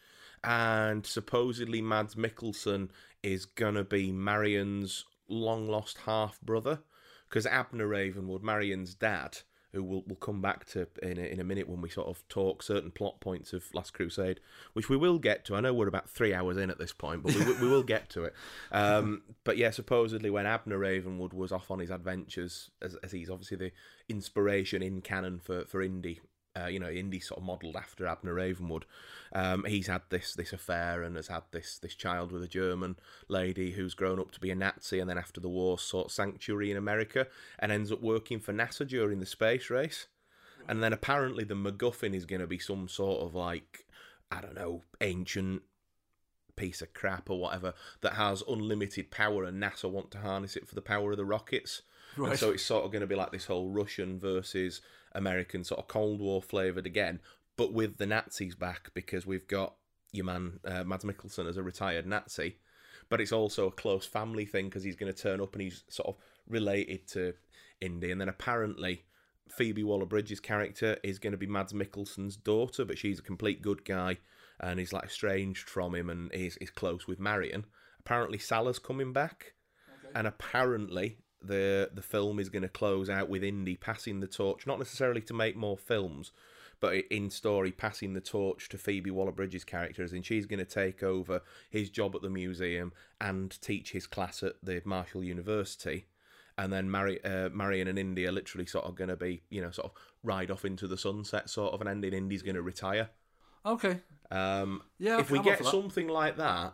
and 0.44 1.06
supposedly 1.06 1.82
Mads 1.82 2.16
Mikkelsen 2.16 2.90
is 3.22 3.46
gonna 3.46 3.84
be 3.84 4.12
Marion's 4.12 5.06
long 5.28 5.68
lost 5.68 6.00
half 6.06 6.40
brother 6.42 6.80
because 7.30 7.46
Abner 7.46 7.88
Ravenwood, 7.88 8.44
Marion's 8.44 8.96
dad, 8.96 9.40
who 9.72 9.84
we'll, 9.84 10.04
we'll 10.08 10.16
come 10.16 10.42
back 10.42 10.66
to 10.66 10.88
in 11.04 11.20
a, 11.20 11.22
in 11.22 11.40
a 11.40 11.44
minute 11.44 11.70
when 11.70 11.80
we 11.80 11.90
sort 11.90 12.08
of 12.08 12.28
talk 12.28 12.64
certain 12.64 12.90
plot 12.90 13.20
points 13.20 13.54
of 13.54 13.64
Last 13.74 13.94
Crusade, 13.94 14.40
which 14.74 14.90
we 14.90 14.98
will 14.98 15.20
get 15.20 15.46
to. 15.46 15.56
I 15.56 15.60
know 15.60 15.74
we're 15.74 15.88
about 15.88 16.10
three 16.10 16.34
hours 16.34 16.58
in 16.58 16.72
at 16.72 16.80
this 16.80 16.92
point, 16.92 17.24
but 17.24 17.36
we, 17.36 17.46
we 17.54 17.68
will 17.68 17.84
get 17.84 18.10
to 18.12 18.24
it. 18.24 18.34
Um, 18.72 19.22
but 19.44 19.58
yeah, 19.58 19.70
supposedly 19.70 20.30
when 20.30 20.48
Abner 20.48 20.80
Ravenwood 20.80 21.34
was 21.34 21.52
off 21.52 21.70
on 21.70 21.80
his 21.80 21.92
adventures, 21.92 22.72
as, 22.82 22.96
as 23.04 23.12
he's 23.12 23.30
obviously 23.30 23.58
the 23.58 23.72
inspiration 24.08 24.82
in 24.82 25.02
canon 25.02 25.40
for, 25.40 25.66
for 25.66 25.82
Indy 25.82 26.20
uh, 26.58 26.68
you 26.68 26.80
know, 26.80 26.90
Indy 26.90 27.20
sort 27.20 27.40
of 27.40 27.46
modelled 27.46 27.76
after 27.76 28.08
Abner 28.08 28.34
Ravenwood. 28.34 28.86
Um, 29.34 29.66
he's 29.66 29.88
had 29.88 30.02
this 30.10 30.34
this 30.34 30.54
affair 30.54 31.04
and 31.04 31.16
has 31.16 31.28
had 31.28 31.44
this 31.52 31.78
this 31.78 31.96
child 31.96 32.32
with 32.32 32.44
a 32.44 32.48
German 32.48 32.98
lady 33.28 33.72
who's 33.72 33.94
grown 33.94 34.20
up 34.20 34.32
to 34.32 34.40
be 34.40 34.52
a 34.52 34.56
Nazi, 34.56 35.00
and 35.00 35.10
then 35.10 35.18
after 35.18 35.40
the 35.40 35.50
war 35.50 35.78
sought 35.78 36.12
sanctuary 36.12 36.72
in 36.72 36.78
America 36.78 37.28
and 37.60 37.72
ends 37.72 37.92
up 37.92 38.02
working 38.02 38.40
for 38.40 38.54
NASA 38.54 38.88
during 38.88 39.20
the 39.20 39.26
space 39.26 39.70
race. 39.70 40.08
And 40.68 40.84
then 40.84 40.94
apparently 40.94 41.44
the 41.44 41.56
MacGuffin 41.56 42.14
is 42.14 42.26
going 42.26 42.42
to 42.42 42.48
be 42.48 42.60
some 42.60 42.88
sort 42.88 43.22
of 43.22 43.34
like 43.34 43.86
I 44.32 44.42
don't 44.42 44.56
know 44.56 44.84
ancient 45.02 45.64
piece 46.56 46.82
of 46.82 46.94
crap 46.94 47.30
or 47.30 47.40
whatever 47.40 47.74
that 48.02 48.14
has 48.14 48.44
unlimited 48.48 49.12
power, 49.12 49.44
and 49.44 49.62
NASA 49.62 49.90
want 49.90 50.12
to 50.12 50.20
harness 50.20 50.56
it 50.56 50.68
for 50.68 50.76
the 50.76 50.82
power 50.82 51.12
of 51.12 51.18
the 51.18 51.26
rockets. 51.26 51.84
And 52.32 52.40
so 52.40 52.52
it's 52.52 52.64
sort 52.64 52.86
of 52.86 52.92
going 52.92 53.02
to 53.02 53.08
be 53.08 53.16
like 53.16 53.32
this 53.32 53.46
whole 53.46 53.70
Russian 53.70 54.20
versus 54.20 54.82
American 55.14 55.64
sort 55.64 55.80
of 55.80 55.88
Cold 55.88 56.20
War 56.20 56.42
flavoured 56.42 56.86
again, 56.86 57.20
but 57.58 57.74
with 57.74 57.98
the 57.98 58.06
Nazis 58.06 58.56
back 58.56 58.92
because 58.94 59.26
we've 59.26 59.48
got 59.48 59.76
your 60.12 60.26
man 60.26 60.60
uh, 60.66 60.84
Mads 60.84 61.06
Mikkelsen 61.06 61.48
as 61.48 61.58
a 61.58 61.64
retired 61.64 62.08
Nazi, 62.08 62.58
but 63.10 63.22
it's 63.22 63.32
also 63.32 63.68
a 63.68 63.72
close 63.72 64.06
family 64.06 64.46
thing 64.46 64.66
because 64.66 64.84
he's 64.84 64.96
going 64.96 65.12
to 65.12 65.22
turn 65.22 65.42
up 65.42 65.54
and 65.54 65.62
he's 65.62 65.84
sort 65.90 66.10
of 66.10 66.16
related 66.48 67.08
to 67.10 67.34
Indy, 67.82 68.12
and 68.12 68.20
then 68.20 68.30
apparently 68.30 69.04
Phoebe 69.50 69.84
Waller-Bridge's 69.84 70.40
character 70.40 70.98
is 71.04 71.20
going 71.20 71.32
to 71.32 71.38
be 71.38 71.48
Mads 71.48 71.74
Mikkelsen's 71.74 72.36
daughter, 72.38 72.86
but 72.86 72.98
she's 72.98 73.20
a 73.20 73.24
complete 73.24 73.62
good 73.62 73.84
guy 73.86 74.18
and 74.60 74.80
he's 74.80 74.94
like 74.94 75.06
estranged 75.06 75.70
from 75.70 75.96
him 75.96 76.10
and 76.10 76.32
is 76.34 76.58
is 76.58 76.70
close 76.70 77.08
with 77.08 77.20
Marion. 77.20 77.66
Apparently 78.00 78.38
Sallah's 78.38 78.80
coming 78.80 79.14
back, 79.14 79.54
and 80.16 80.28
apparently 80.28 81.18
the 81.42 81.90
the 81.94 82.02
film 82.02 82.40
is 82.40 82.50
going 82.50 82.64
to 82.64 82.70
close 82.70 83.10
out 83.10 83.30
with 83.30 83.44
Indy 83.44 83.76
passing 83.76 84.20
the 84.20 84.28
torch, 84.28 84.68
not 84.68 84.80
necessarily 84.80 85.22
to 85.22 85.34
make 85.34 85.56
more 85.56 85.78
films, 85.78 86.32
but 86.80 86.96
in 86.96 87.30
story 87.30 87.72
passing 87.72 88.14
the 88.14 88.22
torch 88.22 88.70
to 88.70 88.78
Phoebe 88.78 89.12
Waller-Bridge's 89.12 89.64
character, 89.64 90.04
as 90.04 90.14
in 90.14 90.22
she's 90.22 90.46
going 90.46 90.60
to 90.60 90.66
take 90.66 91.04
over 91.04 91.42
his 91.70 91.90
job 91.90 92.16
at 92.16 92.22
the 92.22 92.30
museum 92.30 92.94
and 93.20 93.60
teach 93.62 93.92
his 93.92 94.08
class 94.08 94.44
at 94.44 94.54
the 94.64 94.82
Marshall 94.86 95.24
University. 95.24 96.06
And 96.58 96.74
then 96.74 96.90
Mari- 96.92 97.24
uh, 97.24 97.50
Marion 97.50 97.88
and 97.88 97.98
Indy 97.98 98.28
are 98.28 98.34
literally 98.34 98.66
sort 98.66 98.84
of 98.84 98.96
going 98.96 99.10
to 99.10 99.16
be, 99.16 99.44
you 99.50 99.62
know, 99.62 99.72
sort 99.72 99.86
of 99.86 99.92
ride 100.24 100.52
off 100.52 100.66
into 100.66 100.88
the 100.88 100.98
sunset, 100.98 101.50
sort 101.50 101.74
of, 101.74 101.80
an 101.80 101.88
ending 101.88 102.12
Indy's 102.14 102.42
going 102.42 102.56
to 102.56 102.62
retire. 102.62 103.10
Okay. 103.66 104.02
Um, 104.30 104.82
Yeah, 104.98 105.20
if 105.20 105.32
we 105.32 105.40
I'm 105.40 105.48
up 105.48 105.58
get 105.60 105.66
something 105.66 106.10
like 106.10 106.36
that, 106.36 106.74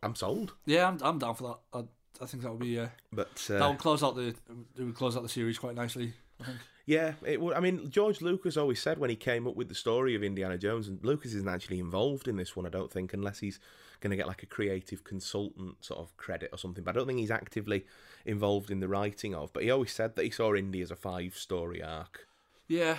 I'm 0.00 0.14
sold. 0.14 0.54
Yeah, 0.64 0.86
I'm, 0.86 0.98
I'm 1.02 1.18
down 1.18 1.34
for 1.34 1.58
that. 1.72 1.88
I, 2.20 2.26
think 2.26 2.42
that 2.42 2.50
would 2.50 2.60
be 2.60 2.78
uh, 2.78 2.88
But 3.12 3.34
that 3.48 3.62
uh, 3.62 3.70
would 3.70 3.78
close 3.78 4.02
out 4.02 4.16
the 4.16 4.34
it 4.76 4.82
would 4.82 4.94
close 4.94 5.16
out 5.16 5.22
the 5.22 5.28
series 5.28 5.58
quite 5.58 5.74
nicely. 5.74 6.12
I 6.40 6.44
think. 6.44 6.58
Yeah, 6.88 7.12
it 7.22 7.38
would. 7.38 7.54
I 7.54 7.60
mean, 7.60 7.90
George 7.90 8.22
Lucas 8.22 8.56
always 8.56 8.80
said 8.80 8.98
when 8.98 9.10
he 9.10 9.16
came 9.16 9.46
up 9.46 9.56
with 9.56 9.68
the 9.68 9.74
story 9.74 10.14
of 10.14 10.22
Indiana 10.22 10.56
Jones, 10.56 10.88
and 10.88 10.98
Lucas 11.04 11.34
isn't 11.34 11.48
actually 11.48 11.80
involved 11.80 12.26
in 12.26 12.36
this 12.36 12.56
one, 12.56 12.64
I 12.64 12.70
don't 12.70 12.90
think, 12.90 13.12
unless 13.12 13.40
he's 13.40 13.60
going 14.00 14.10
to 14.10 14.16
get 14.16 14.26
like 14.26 14.42
a 14.42 14.46
creative 14.46 15.04
consultant 15.04 15.84
sort 15.84 16.00
of 16.00 16.16
credit 16.16 16.48
or 16.50 16.56
something. 16.56 16.82
But 16.82 16.96
I 16.96 16.98
don't 16.98 17.06
think 17.06 17.18
he's 17.18 17.30
actively 17.30 17.84
involved 18.24 18.70
in 18.70 18.80
the 18.80 18.88
writing 18.88 19.34
of. 19.34 19.52
But 19.52 19.64
he 19.64 19.70
always 19.70 19.92
said 19.92 20.16
that 20.16 20.24
he 20.24 20.30
saw 20.30 20.54
Indy 20.54 20.80
as 20.80 20.90
a 20.90 20.96
five-story 20.96 21.82
arc, 21.82 22.26
Yeah, 22.68 22.98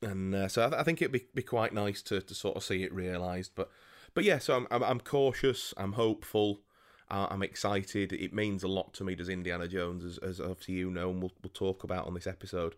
and 0.00 0.34
uh, 0.34 0.48
so 0.48 0.64
I, 0.64 0.68
th- 0.68 0.80
I 0.80 0.82
think 0.82 1.02
it'd 1.02 1.12
be, 1.12 1.26
be 1.34 1.42
quite 1.42 1.74
nice 1.74 2.00
to, 2.02 2.22
to 2.22 2.34
sort 2.34 2.56
of 2.56 2.64
see 2.64 2.84
it 2.84 2.92
realised. 2.94 3.52
But 3.54 3.70
but 4.14 4.24
yeah, 4.24 4.38
so 4.38 4.56
I'm 4.56 4.66
I'm, 4.70 4.82
I'm 4.82 5.00
cautious, 5.00 5.74
I'm 5.76 5.92
hopeful. 5.92 6.60
Uh, 7.10 7.26
I'm 7.30 7.42
excited. 7.42 8.12
It 8.12 8.32
means 8.32 8.62
a 8.62 8.68
lot 8.68 8.92
to 8.94 9.04
me, 9.04 9.14
does 9.14 9.28
Indiana 9.28 9.66
Jones, 9.68 10.04
as, 10.04 10.18
as 10.18 10.40
obviously 10.40 10.74
you 10.74 10.90
know, 10.90 11.10
and 11.10 11.20
we'll, 11.20 11.32
we'll 11.42 11.52
talk 11.52 11.84
about 11.84 12.06
on 12.06 12.14
this 12.14 12.26
episode. 12.26 12.74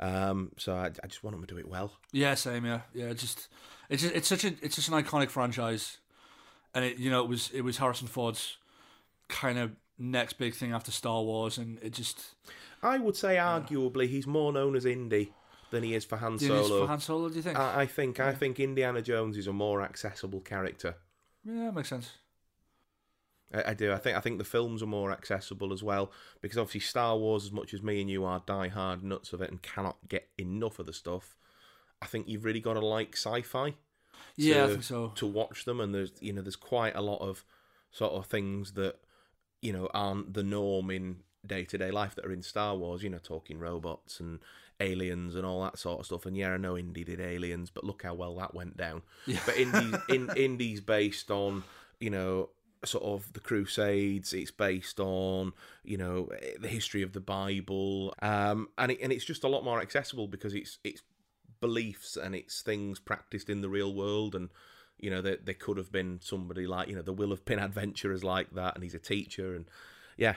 Um, 0.00 0.52
so 0.58 0.74
I, 0.74 0.86
I 1.02 1.06
just 1.06 1.22
want 1.22 1.36
them 1.36 1.46
to 1.46 1.54
do 1.54 1.58
it 1.58 1.68
well. 1.68 1.92
yeah, 2.12 2.34
same. 2.34 2.64
Yeah, 2.64 2.80
yeah. 2.94 3.06
It's 3.06 3.22
just, 3.22 3.48
it's 3.88 4.02
just, 4.02 4.14
it's 4.14 4.28
such 4.28 4.44
a, 4.44 4.54
it's 4.62 4.76
just 4.76 4.88
an 4.88 4.94
iconic 4.94 5.30
franchise, 5.30 5.98
and 6.74 6.84
it, 6.84 6.98
you 6.98 7.10
know, 7.10 7.22
it 7.22 7.28
was, 7.28 7.50
it 7.52 7.60
was 7.62 7.78
Harrison 7.78 8.08
Ford's 8.08 8.56
kind 9.28 9.58
of 9.58 9.72
next 9.98 10.34
big 10.34 10.54
thing 10.54 10.72
after 10.72 10.90
Star 10.90 11.22
Wars, 11.22 11.58
and 11.58 11.78
it 11.82 11.92
just. 11.92 12.34
I 12.82 12.98
would 12.98 13.16
say, 13.16 13.36
arguably, 13.36 14.08
he's 14.08 14.26
more 14.26 14.52
known 14.52 14.74
as 14.74 14.84
Indy 14.86 15.32
than 15.70 15.84
he 15.84 15.94
is 15.94 16.04
for 16.04 16.16
Han 16.16 16.38
Solo. 16.38 16.80
for 16.80 16.88
Han 16.88 16.98
Solo? 17.00 17.28
Do 17.28 17.36
you 17.36 17.42
think? 17.42 17.58
I, 17.58 17.82
I 17.82 17.86
think 17.86 18.18
I 18.18 18.32
think 18.34 18.58
Indiana 18.58 19.02
Jones 19.02 19.36
is 19.36 19.46
a 19.46 19.52
more 19.52 19.82
accessible 19.82 20.40
character. 20.40 20.96
yeah, 21.44 21.70
makes 21.70 21.88
sense. 21.88 22.10
I, 23.54 23.70
I 23.70 23.74
do. 23.74 23.92
I 23.92 23.98
think 23.98 24.16
I 24.16 24.20
think 24.20 24.38
the 24.38 24.44
films 24.44 24.82
are 24.82 24.86
more 24.86 25.10
accessible 25.12 25.72
as 25.72 25.82
well 25.82 26.10
because 26.40 26.58
obviously 26.58 26.80
Star 26.80 27.16
Wars, 27.16 27.44
as 27.44 27.52
much 27.52 27.72
as 27.74 27.82
me 27.82 28.00
and 28.00 28.10
you 28.10 28.24
are 28.24 28.42
die-hard 28.46 29.02
nuts 29.02 29.32
of 29.32 29.40
it 29.42 29.50
and 29.50 29.60
cannot 29.62 29.96
get 30.08 30.28
enough 30.38 30.78
of 30.78 30.86
the 30.86 30.92
stuff, 30.92 31.36
I 32.00 32.06
think 32.06 32.28
you've 32.28 32.44
really 32.44 32.60
got 32.60 32.74
to 32.74 32.80
like 32.86 33.14
sci-fi. 33.16 33.74
Yeah, 34.36 34.64
I 34.64 34.68
think 34.68 34.82
so. 34.84 35.12
to 35.16 35.26
watch 35.26 35.64
them 35.64 35.80
and 35.80 35.94
there's 35.94 36.12
you 36.20 36.32
know 36.32 36.42
there's 36.42 36.56
quite 36.56 36.94
a 36.96 37.00
lot 37.02 37.18
of 37.20 37.44
sort 37.90 38.12
of 38.12 38.26
things 38.26 38.72
that 38.72 38.96
you 39.60 39.72
know 39.72 39.88
aren't 39.92 40.32
the 40.34 40.42
norm 40.42 40.90
in 40.90 41.16
day-to-day 41.44 41.90
life 41.90 42.14
that 42.14 42.24
are 42.24 42.32
in 42.32 42.42
Star 42.42 42.76
Wars 42.76 43.02
you 43.02 43.10
know 43.10 43.18
talking 43.18 43.58
robots 43.58 44.20
and 44.20 44.38
aliens 44.80 45.34
and 45.34 45.44
all 45.44 45.62
that 45.62 45.78
sort 45.78 46.00
of 46.00 46.06
stuff 46.06 46.24
and 46.24 46.36
yeah 46.36 46.52
I 46.52 46.56
know 46.56 46.78
Indy 46.78 47.04
did 47.04 47.20
aliens 47.20 47.68
but 47.70 47.84
look 47.84 48.02
how 48.04 48.14
well 48.14 48.34
that 48.36 48.54
went 48.54 48.76
down 48.76 49.02
Yeah. 49.26 49.40
but 49.44 49.56
Indy's 49.56 49.94
in 50.08 50.30
Indy's 50.36 50.80
based 50.80 51.30
on 51.30 51.64
you 52.00 52.10
know 52.10 52.48
sort 52.84 53.04
of 53.04 53.32
the 53.32 53.40
crusades 53.40 54.32
it's 54.32 54.50
based 54.50 54.98
on 54.98 55.52
you 55.84 55.96
know 55.96 56.28
the 56.60 56.68
history 56.68 57.02
of 57.02 57.12
the 57.12 57.20
bible 57.20 58.14
um 58.22 58.68
and 58.76 58.92
it, 58.92 58.98
and 59.02 59.12
it's 59.12 59.24
just 59.24 59.44
a 59.44 59.48
lot 59.48 59.64
more 59.64 59.80
accessible 59.80 60.26
because 60.26 60.54
it's 60.54 60.78
it's 60.82 61.02
beliefs 61.60 62.16
and 62.16 62.34
it's 62.34 62.60
things 62.60 62.98
practiced 62.98 63.48
in 63.48 63.60
the 63.60 63.68
real 63.68 63.94
world 63.94 64.34
and 64.34 64.50
you 64.98 65.08
know 65.10 65.22
there, 65.22 65.38
there 65.42 65.54
could 65.54 65.76
have 65.76 65.92
been 65.92 66.18
somebody 66.22 66.66
like 66.66 66.88
you 66.88 66.94
know 66.94 67.02
the 67.02 67.12
will 67.12 67.30
have 67.30 67.44
been 67.44 67.60
adventurers 67.60 68.24
like 68.24 68.50
that 68.54 68.74
and 68.74 68.82
he's 68.82 68.94
a 68.94 68.98
teacher 68.98 69.54
and 69.54 69.66
yeah 70.16 70.34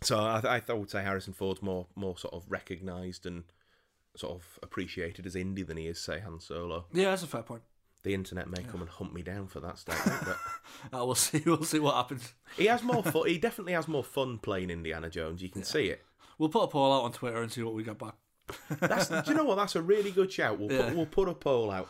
so 0.00 0.18
i, 0.18 0.38
I 0.38 0.60
th- 0.60 0.70
I 0.70 0.72
would 0.74 0.90
say 0.90 1.02
harrison 1.02 1.34
ford's 1.34 1.62
more 1.62 1.86
more 1.94 2.16
sort 2.16 2.32
of 2.32 2.44
recognized 2.48 3.26
and 3.26 3.44
sort 4.16 4.34
of 4.34 4.58
appreciated 4.62 5.26
as 5.26 5.34
indie 5.34 5.66
than 5.66 5.76
he 5.76 5.88
is 5.88 6.00
say 6.00 6.20
han 6.20 6.40
solo 6.40 6.86
Yeah, 6.92 7.10
that's 7.10 7.22
a 7.24 7.26
fair 7.26 7.42
point. 7.42 7.62
The 8.04 8.14
internet 8.14 8.48
may 8.48 8.62
come 8.62 8.80
and 8.80 8.88
hunt 8.90 9.12
me 9.12 9.22
down 9.22 9.46
for 9.48 9.58
that 9.60 9.78
statement 9.78 10.18
but 10.24 10.38
Uh, 10.98 11.04
we'll 11.04 11.14
see. 11.14 11.42
We'll 11.44 11.64
see 11.64 11.78
what 11.80 11.94
happens. 11.96 12.32
he 12.56 12.66
has 12.66 12.82
more 12.82 13.02
fun 13.02 13.26
he 13.26 13.38
definitely 13.38 13.72
has 13.72 13.88
more 13.88 14.04
fun 14.04 14.38
playing 14.38 14.70
indiana 14.70 15.10
jones 15.10 15.42
you 15.42 15.48
can 15.48 15.64
see 15.64 15.86
it 15.88 16.02
We'll 16.38 16.48
put 16.48 16.62
a 16.64 16.68
poll 16.68 16.92
out 16.92 17.04
on 17.04 17.12
Twitter 17.12 17.40
and 17.42 17.52
see 17.52 17.62
what 17.62 17.74
we 17.74 17.84
get 17.84 17.96
back. 17.96 18.14
That's, 18.80 19.08
do 19.08 19.22
you 19.28 19.34
know 19.34 19.44
what? 19.44 19.54
That's 19.54 19.76
a 19.76 19.82
really 19.82 20.10
good 20.10 20.32
shout. 20.32 20.58
We'll 20.58 20.72
Yeah. 20.72 20.86
put 20.88 20.96
we'll 20.96 21.06
put 21.06 21.28
a 21.28 21.34
poll 21.34 21.70
out. 21.70 21.88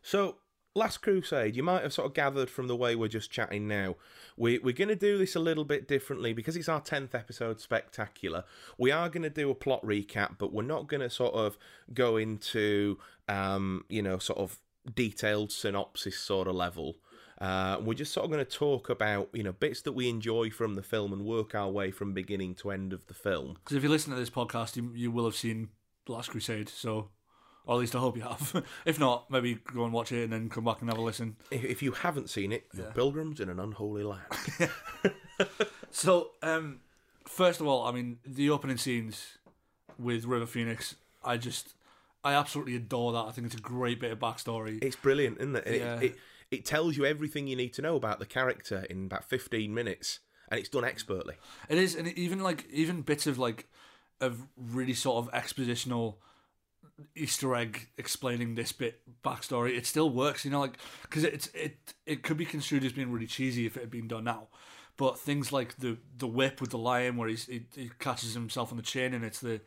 So, 0.00 0.36
Last 0.74 1.02
Crusade, 1.02 1.54
you 1.54 1.62
might 1.62 1.82
have 1.82 1.92
sort 1.92 2.06
of 2.06 2.14
gathered 2.14 2.48
from 2.48 2.68
the 2.68 2.74
way 2.74 2.96
we're 2.96 3.08
just 3.08 3.30
chatting 3.30 3.68
now. 3.68 3.96
We 4.38 4.58
we're 4.60 4.72
going 4.72 4.88
to 4.88 4.96
do 4.96 5.18
this 5.18 5.36
a 5.36 5.40
little 5.40 5.66
bit 5.66 5.86
differently 5.86 6.32
because 6.32 6.56
it's 6.56 6.70
our 6.70 6.80
tenth 6.80 7.14
episode 7.14 7.60
spectacular. 7.60 8.44
We 8.78 8.90
are 8.90 9.10
going 9.10 9.24
to 9.24 9.30
do 9.30 9.50
a 9.50 9.54
plot 9.54 9.82
recap, 9.84 10.38
but 10.38 10.54
we're 10.54 10.62
not 10.62 10.86
going 10.88 11.02
to 11.02 11.10
sort 11.10 11.34
of 11.34 11.58
go 11.92 12.16
into 12.16 12.96
um 13.28 13.84
you 13.90 14.00
know 14.00 14.16
sort 14.16 14.38
of 14.38 14.58
detailed 14.94 15.52
synopsis 15.52 16.18
sort 16.18 16.48
of 16.48 16.54
level. 16.54 16.96
Uh, 17.40 17.78
we're 17.80 17.94
just 17.94 18.12
sort 18.12 18.24
of 18.24 18.30
going 18.30 18.44
to 18.44 18.50
talk 18.50 18.88
about 18.88 19.28
you 19.32 19.42
know 19.42 19.52
bits 19.52 19.82
that 19.82 19.92
we 19.92 20.08
enjoy 20.08 20.48
from 20.50 20.74
the 20.74 20.82
film 20.82 21.12
and 21.12 21.24
work 21.24 21.54
our 21.54 21.68
way 21.68 21.90
from 21.90 22.12
beginning 22.12 22.54
to 22.54 22.70
end 22.70 22.92
of 22.92 23.06
the 23.06 23.14
film. 23.14 23.54
Because 23.54 23.76
if 23.76 23.82
you 23.82 23.88
listen 23.88 24.12
to 24.12 24.18
this 24.18 24.30
podcast, 24.30 24.76
you, 24.76 24.92
you 24.94 25.10
will 25.10 25.24
have 25.24 25.34
seen 25.34 25.68
The 26.06 26.12
Last 26.12 26.30
Crusade. 26.30 26.68
So, 26.68 27.10
or 27.66 27.74
at 27.74 27.80
least 27.80 27.96
I 27.96 27.98
hope 27.98 28.16
you 28.16 28.22
have. 28.22 28.64
if 28.84 29.00
not, 29.00 29.30
maybe 29.30 29.54
go 29.54 29.84
and 29.84 29.92
watch 29.92 30.12
it 30.12 30.24
and 30.24 30.32
then 30.32 30.48
come 30.48 30.64
back 30.64 30.80
and 30.80 30.90
have 30.90 30.98
a 30.98 31.02
listen. 31.02 31.36
If, 31.50 31.64
if 31.64 31.82
you 31.82 31.92
haven't 31.92 32.30
seen 32.30 32.52
it, 32.52 32.66
you're 32.74 32.86
pilgrims 32.92 33.40
in 33.40 33.48
an 33.48 33.58
unholy 33.58 34.04
land. 34.04 34.22
So, 35.92 36.30
um, 36.42 36.80
first 37.28 37.60
of 37.60 37.66
all, 37.66 37.84
I 37.86 37.92
mean, 37.92 38.18
the 38.26 38.48
opening 38.50 38.78
scenes 38.78 39.36
with 39.98 40.24
River 40.24 40.46
Phoenix, 40.46 40.96
I 41.22 41.36
just, 41.36 41.74
I 42.24 42.34
absolutely 42.34 42.76
adore 42.76 43.12
that. 43.12 43.26
I 43.26 43.30
think 43.32 43.46
it's 43.46 43.56
a 43.56 43.60
great 43.60 44.00
bit 44.00 44.12
of 44.12 44.18
backstory. 44.18 44.82
It's 44.82 44.96
brilliant, 44.96 45.38
isn't 45.38 45.56
it? 45.56 45.66
It, 45.66 45.80
Yeah. 45.80 46.00
it? 46.00 46.16
it 46.50 46.64
tells 46.64 46.96
you 46.96 47.04
everything 47.04 47.46
you 47.46 47.56
need 47.56 47.72
to 47.74 47.82
know 47.82 47.96
about 47.96 48.18
the 48.18 48.26
character 48.26 48.86
in 48.90 49.06
about 49.06 49.24
15 49.24 49.72
minutes, 49.72 50.20
and 50.48 50.60
it's 50.60 50.68
done 50.68 50.84
expertly. 50.84 51.34
It 51.68 51.78
is, 51.78 51.94
and 51.94 52.06
even 52.08 52.40
like 52.40 52.66
even 52.70 53.02
bits 53.02 53.26
of 53.26 53.38
like 53.38 53.68
of 54.20 54.46
really 54.56 54.94
sort 54.94 55.24
of 55.26 55.32
expositional 55.32 56.16
Easter 57.16 57.56
egg 57.56 57.88
explaining 57.96 58.54
this 58.54 58.70
bit 58.70 59.00
backstory. 59.24 59.76
It 59.76 59.86
still 59.86 60.10
works, 60.10 60.44
you 60.44 60.50
know, 60.50 60.60
like 60.60 60.76
because 61.02 61.24
it's 61.24 61.48
it 61.54 61.94
it 62.06 62.22
could 62.22 62.36
be 62.36 62.44
construed 62.44 62.84
as 62.84 62.92
being 62.92 63.10
really 63.10 63.26
cheesy 63.26 63.66
if 63.66 63.76
it 63.76 63.80
had 63.80 63.90
been 63.90 64.08
done 64.08 64.24
now. 64.24 64.48
But 64.96 65.18
things 65.18 65.52
like 65.52 65.78
the 65.78 65.96
the 66.18 66.28
whip 66.28 66.60
with 66.60 66.70
the 66.70 66.78
lion, 66.78 67.16
where 67.16 67.28
he's, 67.28 67.46
he 67.46 67.64
he 67.74 67.90
catches 67.98 68.34
himself 68.34 68.70
on 68.70 68.76
the 68.76 68.82
chin, 68.82 69.14
and 69.14 69.24
it's 69.24 69.40
the 69.40 69.60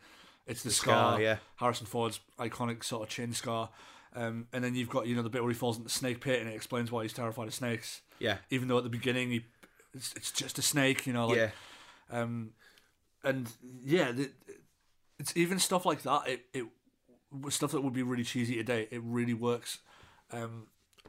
it's 0.46 0.62
the, 0.62 0.70
scar, 0.70 1.12
scar, 1.12 1.20
yeah. 1.20 1.36
Harrison 1.56 1.86
Ford's 1.86 2.20
iconic 2.38 2.84
sort 2.84 3.02
of 3.02 3.08
chin 3.08 3.32
scar. 3.32 3.70
Um, 4.14 4.46
and 4.52 4.64
then 4.64 4.74
you've 4.74 4.88
got 4.88 5.06
you 5.06 5.14
know 5.14 5.22
the 5.22 5.28
bit 5.28 5.42
where 5.42 5.50
he 5.52 5.58
falls 5.58 5.76
into 5.76 5.88
the 5.88 5.92
snake 5.94 6.20
pit, 6.20 6.40
and 6.40 6.48
it 6.50 6.54
explains 6.54 6.90
why 6.90 7.02
he's 7.02 7.12
terrified 7.12 7.48
of 7.48 7.54
snakes. 7.54 8.00
Yeah. 8.18 8.38
Even 8.50 8.68
though 8.68 8.78
at 8.78 8.84
the 8.84 8.90
beginning 8.90 9.30
he 9.30 9.44
it's, 9.94 10.14
it's 10.14 10.30
just 10.32 10.58
a 10.58 10.62
snake, 10.62 11.06
you 11.06 11.12
know. 11.12 11.28
Like, 11.28 11.36
yeah. 11.36 11.50
um, 12.10 12.50
and 13.24 13.50
yeah, 13.82 14.12
the, 14.12 14.30
it's 15.18 15.36
even 15.36 15.58
stuff 15.58 15.84
like 15.84 16.02
that. 16.02 16.28
It 16.28 16.44
it 16.54 16.64
stuff 17.50 17.72
that 17.72 17.82
would 17.82 17.92
be 17.92 18.02
really 18.02 18.24
cheesy 18.24 18.56
today. 18.56 18.88
It 18.90 19.02
really 19.04 19.34
works. 19.34 19.78
Um, 20.30 20.68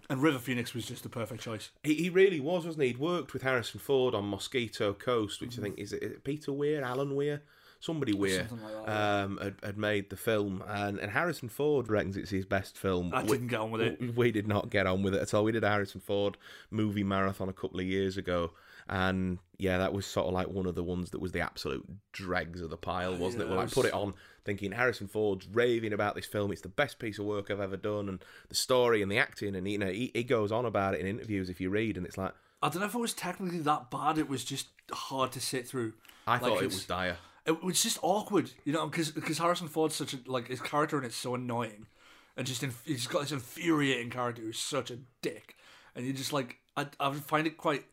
and 0.09 0.21
River 0.21 0.39
Phoenix 0.39 0.73
was 0.73 0.85
just 0.85 1.03
the 1.03 1.09
perfect 1.09 1.41
choice. 1.41 1.71
He, 1.83 1.95
he 1.95 2.09
really 2.09 2.39
was, 2.39 2.65
wasn't 2.65 2.83
he? 2.83 2.89
He'd 2.89 2.97
worked 2.97 3.33
with 3.33 3.41
Harrison 3.41 3.79
Ford 3.79 4.15
on 4.15 4.29
Mosquito 4.29 4.93
Coast, 4.93 5.39
Mm. 5.39 5.41
which 5.41 5.59
I 5.59 5.61
think 5.61 5.79
is 5.79 5.93
it, 5.93 6.03
is 6.03 6.11
it 6.13 6.23
Peter 6.23 6.53
Weir, 6.53 6.83
Alan 6.83 7.15
Weir, 7.15 7.43
somebody 7.79 8.13
Weir, 8.13 8.47
Something 8.49 8.65
like 8.67 8.85
that, 8.85 9.23
um, 9.23 9.37
had, 9.41 9.55
had 9.63 9.77
made 9.77 10.09
the 10.09 10.17
film, 10.17 10.63
and, 10.67 10.99
and 10.99 11.11
Harrison 11.11 11.49
Ford 11.49 11.89
reckons 11.89 12.17
it's 12.17 12.31
his 12.31 12.45
best 12.45 12.77
film. 12.77 13.11
I 13.13 13.21
We- 13.23 13.29
didn't 13.29 13.47
get 13.47 13.59
on 13.59 13.71
with 13.71 13.81
it. 13.81 13.99
we- 13.99 14.09
We 14.09 14.31
did 14.31 14.47
not 14.47 14.69
get 14.69 14.87
on 14.87 15.03
with 15.03 15.13
it 15.15 15.21
at 15.21 15.33
all. 15.33 15.43
We 15.43 15.51
did 15.51 15.63
a 15.63 15.69
Harrison 15.69 16.01
Ford 16.01 16.37
movie 16.71 17.03
marathon 17.03 17.49
a 17.49 17.53
couple 17.53 17.79
of 17.79 17.85
years 17.85 18.17
ago, 18.17 18.51
and 18.89 19.39
yeah, 19.57 19.77
that 19.79 19.93
was 19.93 20.05
sort 20.05 20.27
of 20.27 20.33
like 20.33 20.47
one 20.47 20.65
of 20.65 20.75
the 20.75 20.83
ones 20.83 21.11
that 21.11 21.19
was 21.19 21.31
the 21.31 21.41
absolute 21.41 21.85
dregs 22.11 22.61
of 22.61 22.69
the 22.69 22.77
pile, 22.77 23.15
wasn't 23.15 23.43
it? 23.43 23.45
Yeah, 23.45 23.51
Well, 23.51 23.59
I 23.61 23.65
it 23.65 23.71
put 23.71 23.85
it 23.85 23.93
on 23.93 24.13
thinking 24.45 24.71
Harrison 24.71 25.07
Ford's 25.07 25.45
raving 25.47 25.91
about 25.93 26.15
this 26.15 26.25
film. 26.25 26.51
It's 26.53 26.61
the 26.61 26.69
best 26.69 26.99
piece 26.99 27.19
of 27.19 27.25
work 27.25 27.51
I've 27.51 27.59
ever 27.59 27.75
done, 27.77 28.07
and 28.09 28.23
the 28.49 28.55
story 28.55 29.01
and 29.01 29.11
the 29.11 29.17
acting, 29.17 29.55
and 29.55 29.67
you 29.69 29.77
know, 29.77 29.87
he, 29.91 30.11
he 30.13 30.23
goes 30.23 30.51
on 30.51 30.65
about 30.65 30.93
it 30.93 31.01
in 31.01 31.07
interviews 31.07 31.49
if 31.49 31.59
you 31.59 31.69
read, 31.69 31.97
and 31.97 32.05
it's 32.05 32.17
like 32.17 32.33
I 32.61 32.69
don't 32.69 32.79
know 32.79 32.87
if 32.87 32.95
it 32.95 32.99
was 32.99 33.13
technically 33.13 33.59
that 33.59 33.91
bad. 33.91 34.17
It 34.17 34.27
was 34.29 34.43
just 34.43 34.69
hard 34.91 35.31
to 35.33 35.39
sit 35.39 35.67
through. 35.67 35.93
I 36.25 36.33
Like, 36.33 36.41
thought 36.41 36.63
it 36.63 36.65
was 36.65 36.85
dire. 36.85 37.17
It 37.47 37.63
was 37.63 37.81
just 37.81 37.97
awkward, 38.01 38.51
you 38.65 38.73
know, 38.73 38.87
because 38.87 39.11
because 39.11 39.37
Harrison 39.37 39.69
Ford's 39.69 39.95
such 39.95 40.13
a 40.13 40.19
like 40.25 40.49
his 40.49 40.61
character 40.61 40.97
and 40.97 41.05
it's 41.05 41.15
so 41.15 41.33
annoying, 41.33 41.87
and 42.35 42.45
just 42.45 42.61
inf- 42.61 42.83
he's 42.85 43.07
got 43.07 43.21
this 43.21 43.31
infuriating 43.31 44.09
character 44.09 44.41
who's 44.41 44.59
such 44.59 44.91
a 44.91 44.99
dick, 45.21 45.55
and 45.95 46.05
you 46.05 46.13
just 46.13 46.33
like 46.33 46.57
I 46.75 46.87
I 46.99 47.13
find 47.13 47.47
it 47.47 47.57
quite. 47.57 47.85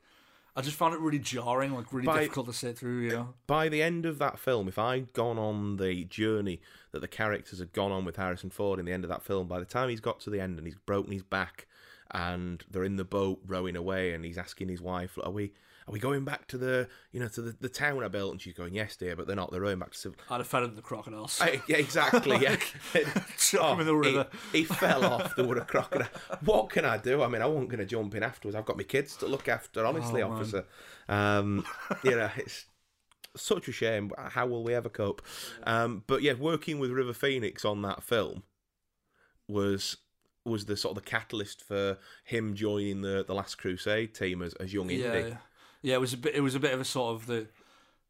I 0.57 0.61
just 0.61 0.77
found 0.77 0.95
it 0.95 1.01
really 1.01 1.19
jarring, 1.19 1.73
like 1.73 1.93
really 1.93 2.07
By- 2.07 2.21
difficult 2.21 2.47
to 2.47 2.53
sit 2.53 2.79
through, 2.79 3.01
you 3.01 3.11
know. 3.11 3.35
By 3.49 3.69
the 3.69 3.83
end 3.83 4.07
of 4.07 4.19
that 4.19 4.39
film, 4.39 4.69
if 4.69 4.79
I'd 4.79 5.13
gone 5.13 5.37
on 5.37 5.79
the 5.79 6.05
journey 6.05 6.61
that 6.93 7.01
the 7.01 7.09
characters 7.09 7.59
had 7.59 7.73
gone 7.73 7.91
on 7.91 8.05
with 8.05 8.17
Harrison 8.17 8.51
Ford 8.51 8.79
in 8.79 8.85
the 8.87 8.93
end 8.93 9.03
of 9.03 9.11
that 9.11 9.25
film, 9.25 9.49
by 9.49 9.59
the 9.59 9.65
time 9.65 9.89
he's 9.89 9.99
got 9.99 10.21
to 10.21 10.31
the 10.31 10.41
end 10.41 10.59
and 10.59 10.67
he's 10.67 10.77
broken 10.77 11.11
his 11.11 11.25
back 11.25 11.67
and 12.13 12.65
they're 12.71 12.85
in 12.85 12.95
the 12.95 13.05
boat 13.05 13.41
rowing 13.45 13.75
away 13.75 14.13
and 14.15 14.25
he's 14.25 14.39
asking 14.39 14.69
his 14.69 14.81
wife, 14.81 15.19
Are 15.25 15.33
we 15.33 15.51
are 15.87 15.93
we 15.93 15.99
going 15.99 16.25
back 16.25 16.49
to 16.49 16.59
the 16.59 16.89
you 17.13 17.21
know, 17.21 17.29
to 17.29 17.43
the, 17.43 17.57
the 17.61 17.69
town 17.69 18.03
I 18.03 18.09
built? 18.09 18.33
And 18.33 18.41
she's 18.41 18.55
going, 18.55 18.75
Yes, 18.75 18.97
dear, 18.97 19.17
but 19.17 19.27
they're 19.27 19.37
not, 19.37 19.51
they're 19.51 19.61
rowing 19.61 19.79
back 19.79 19.93
to 19.93 19.99
civil 19.99 20.19
I'd 20.31 20.39
have 20.39 20.47
fed 20.47 20.63
him 20.63 20.75
the 20.75 20.83
crocodiles. 20.83 21.41
Eh, 21.43 21.59
yeah, 21.69 21.77
exactly. 21.77 22.39
Yeah, 22.39 22.57
him 22.93 23.81
in 23.81 23.87
the 23.87 23.93
he- 23.93 23.93
river. 23.93 24.27
He, 24.53 24.65
fell 24.85 25.05
off. 25.05 25.37
There 25.37 25.45
were 25.47 25.59
a 25.59 25.65
crocodile. 25.65 26.09
What 26.45 26.71
can 26.71 26.85
I 26.85 26.97
do? 26.99 27.23
I 27.23 27.29
mean, 27.29 27.43
I 27.43 27.47
wasn't 27.47 27.69
going 27.69 27.81
to 27.81 27.87
jump 27.87 28.15
in 28.15 28.23
afterwards. 28.23 28.57
I've 28.57 28.65
got 28.67 28.77
my 28.77 28.83
kids 28.83 29.17
to 29.17 29.27
look 29.27 29.49
after. 29.49 29.85
Honestly, 29.85 30.23
Oh, 30.23 30.33
officer. 30.33 30.65
Um, 31.09 31.65
you 32.03 32.13
know, 32.13 32.31
it's 32.37 32.67
such 33.37 33.69
a 33.69 33.73
shame. 33.73 34.11
How 34.17 34.47
will 34.47 34.65
we 34.65 34.75
ever 34.75 34.89
cope? 34.89 35.23
Um, 35.65 36.05
but 36.07 36.23
yeah, 36.23 36.35
working 36.35 36.79
with 36.79 36.91
River 36.91 37.13
Phoenix 37.13 37.65
on 37.65 37.83
that 37.83 38.03
film 38.03 38.45
was 39.49 39.99
was 40.45 40.67
the 40.67 40.77
sort 40.77 40.97
of 40.97 41.03
the 41.03 41.11
catalyst 41.11 41.63
for 41.63 41.99
him 42.25 42.55
joining 42.55 43.01
the 43.03 43.25
the 43.27 43.35
Last 43.35 43.57
Crusade 43.57 44.15
team 44.15 44.43
as, 44.43 44.55
as 44.55 44.73
young 44.73 44.91
yeah, 44.91 45.15
Indy. 45.15 45.29
yeah, 45.31 45.37
yeah. 45.85 45.95
It 45.95 46.01
was 46.01 46.13
a 46.13 46.17
bit. 46.17 46.35
It 46.35 46.41
was 46.41 46.55
a 46.57 46.61
bit 46.61 46.73
of 46.75 46.81
a 46.81 46.85
sort 46.85 47.15
of 47.15 47.27
the 47.27 47.47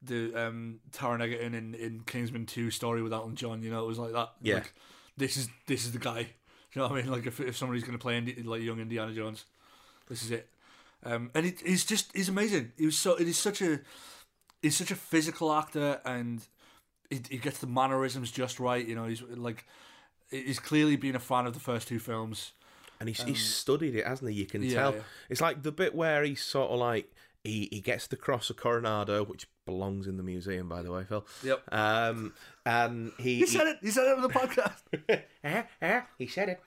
the 0.02 0.34
um 0.34 0.80
Taron 0.92 1.20
Egerton 1.22 1.54
in, 1.54 1.74
in 1.74 2.00
Kingsman 2.06 2.46
Two 2.46 2.70
story 2.70 3.02
with 3.02 3.12
Elton 3.12 3.36
John. 3.36 3.62
You 3.62 3.70
know, 3.70 3.84
it 3.84 3.86
was 3.86 3.98
like 3.98 4.12
that. 4.12 4.30
Yeah. 4.42 4.54
Like, 4.56 4.72
this 5.16 5.36
is 5.36 5.48
this 5.66 5.84
is 5.84 5.92
the 5.92 5.98
guy. 5.98 6.20
You 6.74 6.80
know 6.82 6.88
what 6.88 6.98
I 6.98 7.02
mean? 7.02 7.10
Like 7.12 7.26
if 7.26 7.38
if 7.40 7.56
somebody's 7.56 7.84
going 7.84 7.96
to 7.98 8.02
play 8.02 8.18
Indi- 8.18 8.42
like 8.42 8.60
young 8.62 8.80
Indiana 8.80 9.12
Jones, 9.14 9.44
this 10.08 10.22
is 10.24 10.30
it. 10.32 10.48
Um, 11.04 11.30
and 11.34 11.46
it, 11.46 11.60
he's 11.64 11.84
just 11.84 12.10
he's 12.16 12.28
amazing. 12.28 12.72
He 12.78 12.86
was 12.86 12.98
so 12.98 13.14
it 13.14 13.28
is 13.28 13.36
such 13.38 13.60
a 13.62 13.80
he's 14.62 14.76
such 14.76 14.90
a 14.90 14.96
physical 14.96 15.52
actor, 15.52 16.00
and 16.04 16.42
he, 17.10 17.20
he 17.30 17.38
gets 17.38 17.58
the 17.58 17.66
mannerisms 17.68 18.32
just 18.32 18.58
right. 18.58 18.84
You 18.84 18.94
know, 18.96 19.04
he's 19.04 19.22
like 19.22 19.64
he's 20.30 20.58
clearly 20.58 20.96
been 20.96 21.14
a 21.14 21.20
fan 21.20 21.46
of 21.46 21.54
the 21.54 21.60
first 21.60 21.86
two 21.86 21.98
films. 22.00 22.52
and 22.98 23.08
he's, 23.08 23.22
he's 23.22 23.44
studied 23.44 23.94
it, 23.94 24.06
hasn't 24.06 24.30
he? 24.32 24.36
You 24.40 24.46
can 24.46 24.62
Um, 24.62 24.66
yeah, 24.68 24.74
tell. 24.74 24.94
yeah. 24.94 25.00
It's 25.28 25.40
like 25.40 25.62
the 25.62 25.70
bit 25.72 25.94
where 25.94 26.24
he's 26.24 26.42
sort 26.42 26.70
of 26.72 26.78
like 26.80 27.13
he, 27.44 27.68
he 27.70 27.80
gets 27.80 28.06
the 28.08 28.16
cross 28.16 28.50
of 28.50 28.56
Coronado, 28.56 29.24
which 29.24 29.46
belongs 29.66 30.06
in 30.06 30.16
the 30.16 30.22
museum, 30.22 30.68
by 30.68 30.82
the 30.82 30.90
way, 30.90 31.04
Phil. 31.04 31.24
Yep. 31.44 31.62
Um, 31.72 32.32
and 32.66 33.12
he, 33.18 33.36
He 33.36 33.46
said 33.46 33.66
it. 33.68 33.78
He 33.82 33.90
said 33.90 34.06
it 34.08 34.16
on 34.16 34.22
the 34.22 34.28
podcast. 34.28 34.82
Eh, 35.44 35.62
eh, 35.82 36.00
he 36.18 36.26
said 36.26 36.48
it. 36.48 36.60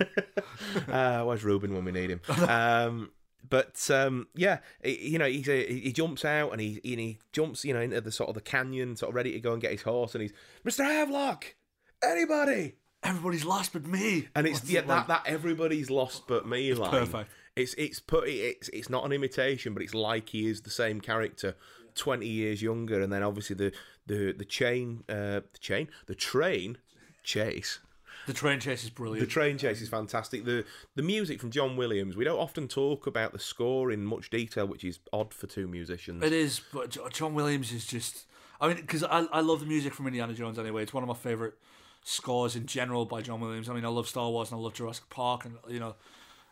uh, 0.88 1.22
where's 1.24 1.44
Ruben 1.44 1.72
when 1.74 1.84
we 1.84 1.92
need 1.92 2.10
him? 2.10 2.20
Um, 2.48 3.10
but 3.48 3.88
um, 3.90 4.26
yeah, 4.34 4.58
he- 4.82 5.10
you 5.10 5.18
know, 5.18 5.26
he's 5.26 5.48
a, 5.48 5.66
he 5.66 5.92
jumps 5.92 6.24
out 6.24 6.50
and 6.50 6.60
he 6.60 6.80
and 6.84 6.98
he 7.00 7.18
jumps, 7.32 7.64
you 7.64 7.72
know, 7.74 7.80
into 7.80 8.00
the 8.00 8.10
sort 8.12 8.28
of 8.28 8.34
the 8.34 8.40
canyon, 8.40 8.96
sort 8.96 9.10
of 9.10 9.14
ready 9.14 9.32
to 9.32 9.40
go 9.40 9.52
and 9.52 9.62
get 9.62 9.70
his 9.72 9.82
horse, 9.82 10.14
and 10.14 10.22
he's 10.22 10.32
Mr. 10.64 10.84
Havelock, 10.84 11.54
anybody? 12.02 12.74
Everybody's 13.02 13.44
lost 13.44 13.72
but 13.74 13.86
me. 13.86 14.28
And 14.34 14.46
it's 14.46 14.60
What's 14.60 14.70
yeah, 14.70 14.80
it 14.80 14.86
that 14.88 14.96
like? 14.96 15.06
that 15.08 15.22
everybody's 15.26 15.90
lost 15.90 16.26
but 16.26 16.48
me 16.48 16.72
line. 16.74 16.90
perfect. 16.90 17.30
It's 17.56 17.74
it's 17.74 18.00
put 18.00 18.28
it's 18.28 18.68
it's 18.70 18.90
not 18.90 19.04
an 19.04 19.12
imitation, 19.12 19.74
but 19.74 19.82
it's 19.82 19.94
like 19.94 20.30
he 20.30 20.48
is 20.48 20.62
the 20.62 20.70
same 20.70 21.00
character, 21.00 21.56
twenty 21.94 22.26
years 22.26 22.62
younger, 22.62 23.00
and 23.00 23.12
then 23.12 23.22
obviously 23.22 23.56
the 23.56 23.72
the 24.06 24.32
the 24.32 24.44
chain, 24.44 25.04
uh, 25.08 25.40
the 25.52 25.58
chain, 25.60 25.88
the 26.06 26.14
train 26.14 26.78
chase. 27.22 27.78
The 28.26 28.32
train 28.32 28.58
chase 28.58 28.84
is 28.84 28.90
brilliant. 28.90 29.28
The 29.28 29.32
train 29.32 29.58
chase 29.58 29.82
is 29.82 29.88
fantastic. 29.88 30.44
The 30.44 30.64
the 30.94 31.02
music 31.02 31.40
from 31.40 31.50
John 31.50 31.76
Williams. 31.76 32.16
We 32.16 32.24
don't 32.24 32.38
often 32.38 32.68
talk 32.68 33.06
about 33.06 33.32
the 33.32 33.38
score 33.38 33.92
in 33.92 34.04
much 34.04 34.30
detail, 34.30 34.66
which 34.66 34.82
is 34.82 34.98
odd 35.12 35.34
for 35.34 35.46
two 35.46 35.68
musicians. 35.68 36.22
it 36.22 36.32
is, 36.32 36.60
but 36.72 36.96
John 37.12 37.34
Williams 37.34 37.72
is 37.72 37.86
just. 37.86 38.26
I 38.60 38.68
mean, 38.68 38.76
because 38.76 39.04
I, 39.04 39.26
I 39.32 39.40
love 39.40 39.60
the 39.60 39.66
music 39.66 39.92
from 39.94 40.06
Indiana 40.06 40.32
Jones 40.32 40.58
anyway. 40.58 40.84
It's 40.84 40.94
one 40.94 41.02
of 41.02 41.08
my 41.08 41.14
favorite 41.14 41.54
scores 42.02 42.54
in 42.56 42.66
general 42.66 43.04
by 43.04 43.20
John 43.20 43.40
Williams. 43.40 43.68
I 43.68 43.74
mean, 43.74 43.84
I 43.84 43.88
love 43.88 44.08
Star 44.08 44.30
Wars 44.30 44.50
and 44.50 44.58
I 44.58 44.62
love 44.62 44.74
Jurassic 44.74 45.08
Park 45.10 45.44
and 45.44 45.56
you 45.68 45.80
know, 45.80 45.96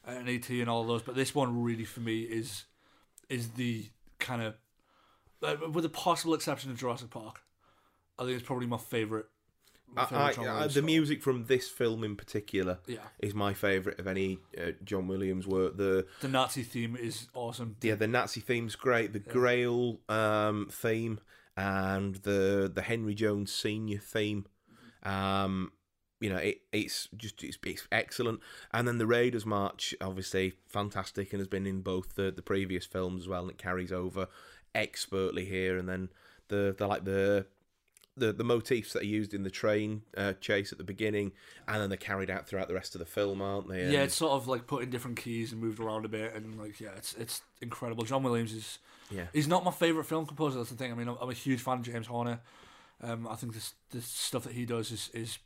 and 0.07 0.29
ET 0.29 0.49
and 0.51 0.69
all 0.69 0.85
those. 0.85 1.03
But 1.03 1.15
this 1.15 1.35
one 1.35 1.63
really 1.63 1.85
for 1.85 2.01
me 2.01 2.21
is 2.23 2.65
is 3.29 3.49
the 3.51 3.87
kind 4.19 4.43
of, 4.43 4.55
uh, 5.43 5.57
with 5.71 5.83
the 5.85 5.89
possible 5.89 6.35
exception 6.35 6.71
of 6.71 6.79
Jurassic 6.79 7.11
Park, 7.11 7.41
I 8.19 8.25
think 8.25 8.37
it's 8.37 8.47
probably 8.47 8.67
my 8.67 8.77
favorite. 8.79 9.27
my 9.95 10.07
I, 10.11 10.15
I, 10.37 10.61
I- 10.63 10.63
the 10.67 10.71
score. 10.71 10.83
music 10.83 11.23
from 11.23 11.47
this 11.47 11.69
film 11.69 12.05
in 12.05 12.17
particular 12.17 12.79
Yeah, 12.87 12.99
is 13.21 13.35
my 13.35 13.55
favourite 13.55 13.99
of 13.99 14.07
any 14.07 14.39
uh, 14.59 14.73
John 14.85 15.07
Williams 15.09 15.47
work. 15.47 15.77
The 15.77 16.07
the 16.21 16.29
Nazi 16.29 16.63
theme 16.63 16.97
is 16.97 17.29
awesome. 17.35 17.77
yeah, 17.83 17.95
the 17.95 18.07
Nazi 18.09 18.41
theme's 18.41 18.77
great. 18.77 19.13
The 19.13 19.19
Grail 19.21 20.01
um, 20.09 20.69
theme 20.71 21.21
and 21.57 22.17
the 22.17 22.71
the 22.75 22.83
Henry 22.83 23.15
Jones 23.15 23.53
Senior 23.53 23.99
theme. 23.99 24.47
Um, 25.05 25.73
you 26.23 26.31
know, 26.31 26.37
it, 26.37 26.63
it's 26.73 27.09
just 27.17 27.43
it's, 27.43 27.59
it's 27.65 27.89
excellent. 27.91 28.41
And 28.73 28.87
then 28.87 28.99
the 28.99 29.07
Raiders 29.07 29.45
March, 29.45 29.95
obviously 30.01 30.55
fantastic, 30.69 31.33
and 31.33 31.41
has 31.41 31.49
been 31.49 31.67
in 31.67 31.81
both 31.81 32.15
the 32.15 32.31
the 32.31 32.43
previous 32.43 32.87
films 32.87 33.23
as 33.23 33.29
well, 33.29 33.43
and 33.43 33.51
it 33.51 33.59
carries 33.59 33.93
over 33.93 34.29
expertly 34.75 35.45
here. 35.45 35.77
And 35.77 35.89
then 35.89 36.11
the 36.47 36.75
the 36.79 36.87
like 36.87 37.05
the 37.05 37.47
the 38.17 38.33
the 38.33 38.45
motifs 38.45 38.93
that 38.93 39.03
are 39.03 39.07
used 39.07 39.35
in 39.35 39.43
the 39.43 39.51
train 39.51 40.03
uh, 40.17 40.35
chase 40.35 40.71
at 40.71 40.79
the 40.79 40.85
beginning, 40.85 41.33
and 41.67 41.83
then 41.83 41.91
they're 41.91 41.97
carried 41.97 42.31
out 42.31 42.47
throughout 42.47 42.69
the 42.69 42.75
rest 42.75 42.95
of 42.95 43.01
the 43.01 43.05
film, 43.05 43.43
aren't 43.43 43.69
they? 43.69 43.91
Yeah, 43.91 44.03
it's 44.03 44.15
sort 44.15 44.33
of 44.33 44.47
like 44.47 44.69
put 44.69 44.85
in 44.85 44.91
different 44.91 45.17
keys 45.17 45.51
and 45.51 45.61
moved 45.61 45.81
around 45.81 46.05
a 46.05 46.09
bit, 46.09 46.37
and 46.37 46.57
like 46.57 46.79
yeah, 46.81 46.91
it's 46.97 47.15
it's 47.15 47.43
incredible. 47.61 48.05
John 48.05 48.23
Williams 48.23 48.53
is 48.53 48.79
yeah. 49.11 49.27
he's 49.33 49.49
not 49.49 49.65
my 49.65 49.73
favorite 49.73 50.05
film 50.05 50.27
composer. 50.27 50.59
That's 50.59 50.71
the 50.71 50.77
thing. 50.77 50.93
I 50.93 50.95
mean, 50.95 51.09
I'm, 51.09 51.17
I'm 51.21 51.31
a 51.31 51.35
huge 51.35 51.63
fan 51.63 51.79
of 51.79 51.83
James 51.83 52.07
Horner. 52.07 52.41
Um, 53.03 53.27
I 53.27 53.35
think 53.35 53.55
this 53.55 53.75
this 53.91 54.07
stuff 54.07 54.45
that 54.45 54.53
he 54.53 54.65
does 54.67 54.93
is 54.93 55.11
is 55.13 55.39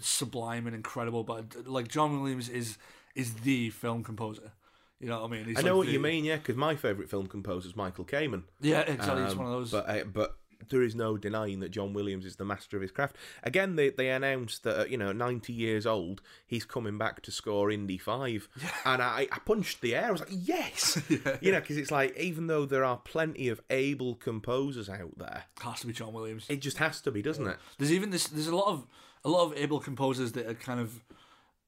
sublime 0.00 0.66
and 0.66 0.74
incredible. 0.76 1.24
But 1.24 1.66
like 1.66 1.88
John 1.88 2.20
Williams 2.20 2.48
is 2.48 2.78
is 3.14 3.34
the 3.34 3.70
film 3.70 4.04
composer. 4.04 4.52
You 5.00 5.08
know 5.08 5.20
what 5.20 5.30
I 5.30 5.32
mean? 5.32 5.44
He's 5.46 5.58
I 5.58 5.62
know 5.62 5.72
like 5.72 5.76
what 5.78 5.86
the- 5.88 5.92
you 5.92 6.00
mean, 6.00 6.24
yeah, 6.24 6.36
because 6.36 6.56
my 6.56 6.74
favourite 6.74 7.10
film 7.10 7.26
composer 7.26 7.68
is 7.68 7.76
Michael 7.76 8.04
Kamen. 8.04 8.44
Yeah, 8.60 8.80
exactly. 8.80 9.22
it's 9.24 9.32
Um, 9.32 9.38
one 9.38 9.46
of 9.48 9.52
those. 9.52 9.70
But 9.70 9.88
uh, 9.88 10.04
but 10.04 10.38
there 10.70 10.82
is 10.82 10.94
no 10.94 11.18
denying 11.18 11.60
that 11.60 11.68
John 11.70 11.92
Williams 11.92 12.24
is 12.24 12.36
the 12.36 12.44
master 12.46 12.76
of 12.78 12.80
his 12.82 12.90
craft. 12.90 13.14
Again, 13.42 13.76
they 13.76 13.90
they 13.90 14.08
announced 14.08 14.62
that 14.62 14.76
at, 14.78 14.90
you 14.90 14.96
know, 14.96 15.12
ninety 15.12 15.52
years 15.52 15.84
old, 15.86 16.22
he's 16.46 16.64
coming 16.64 16.96
back 16.96 17.20
to 17.22 17.30
score 17.30 17.70
Indy 17.70 17.98
Five, 17.98 18.48
and 18.86 19.02
I, 19.02 19.28
I 19.30 19.38
punched 19.40 19.82
the 19.82 19.94
air. 19.94 20.06
I 20.06 20.10
was 20.12 20.20
like, 20.20 20.30
yes, 20.32 20.98
you 21.42 21.52
know, 21.52 21.60
because 21.60 21.76
it's 21.76 21.90
like 21.90 22.16
even 22.16 22.46
though 22.46 22.64
there 22.64 22.82
are 22.84 22.96
plenty 22.96 23.48
of 23.48 23.60
able 23.68 24.14
composers 24.14 24.88
out 24.88 25.18
there, 25.18 25.44
It 25.58 25.62
has 25.62 25.80
to 25.80 25.86
be 25.88 25.92
John 25.92 26.14
Williams. 26.14 26.46
it 26.48 26.60
just 26.62 26.78
has 26.78 27.02
to 27.02 27.10
be, 27.10 27.20
doesn't 27.20 27.46
it? 27.46 27.58
There's 27.76 27.92
even 27.92 28.08
this. 28.08 28.28
There's 28.28 28.46
a 28.48 28.56
lot 28.56 28.68
of 28.72 28.86
a 29.26 29.28
lot 29.28 29.44
of 29.44 29.58
able 29.58 29.80
composers 29.80 30.32
that 30.32 30.46
are 30.46 30.54
kind 30.54 30.80
of 30.80 31.00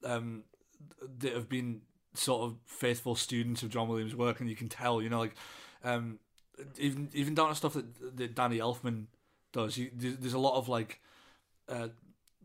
um 0.05 0.44
that 1.18 1.35
have 1.35 1.49
been 1.49 1.83
sort 2.14 2.42
of 2.42 2.57
faithful 2.64 3.14
students 3.14 3.62
of 3.62 3.71
John 3.71 3.88
Williams' 3.88 4.14
work, 4.14 4.40
and 4.40 4.49
you 4.49 4.57
can 4.57 4.68
tell. 4.68 5.03
You 5.03 5.11
know, 5.11 5.18
like 5.18 5.35
um 5.85 6.21
even 6.79 7.09
even 7.12 7.35
down 7.35 7.49
to 7.49 7.55
stuff 7.55 7.75
that 7.75 8.16
that 8.16 8.35
Danny 8.35 8.59
Elfman 8.59 9.07
does. 9.53 9.77
You, 9.77 9.90
there's, 9.94 10.33
a 10.33 10.38
lot 10.38 10.57
of 10.57 10.68
like. 10.68 11.01
Uh, 11.68 11.88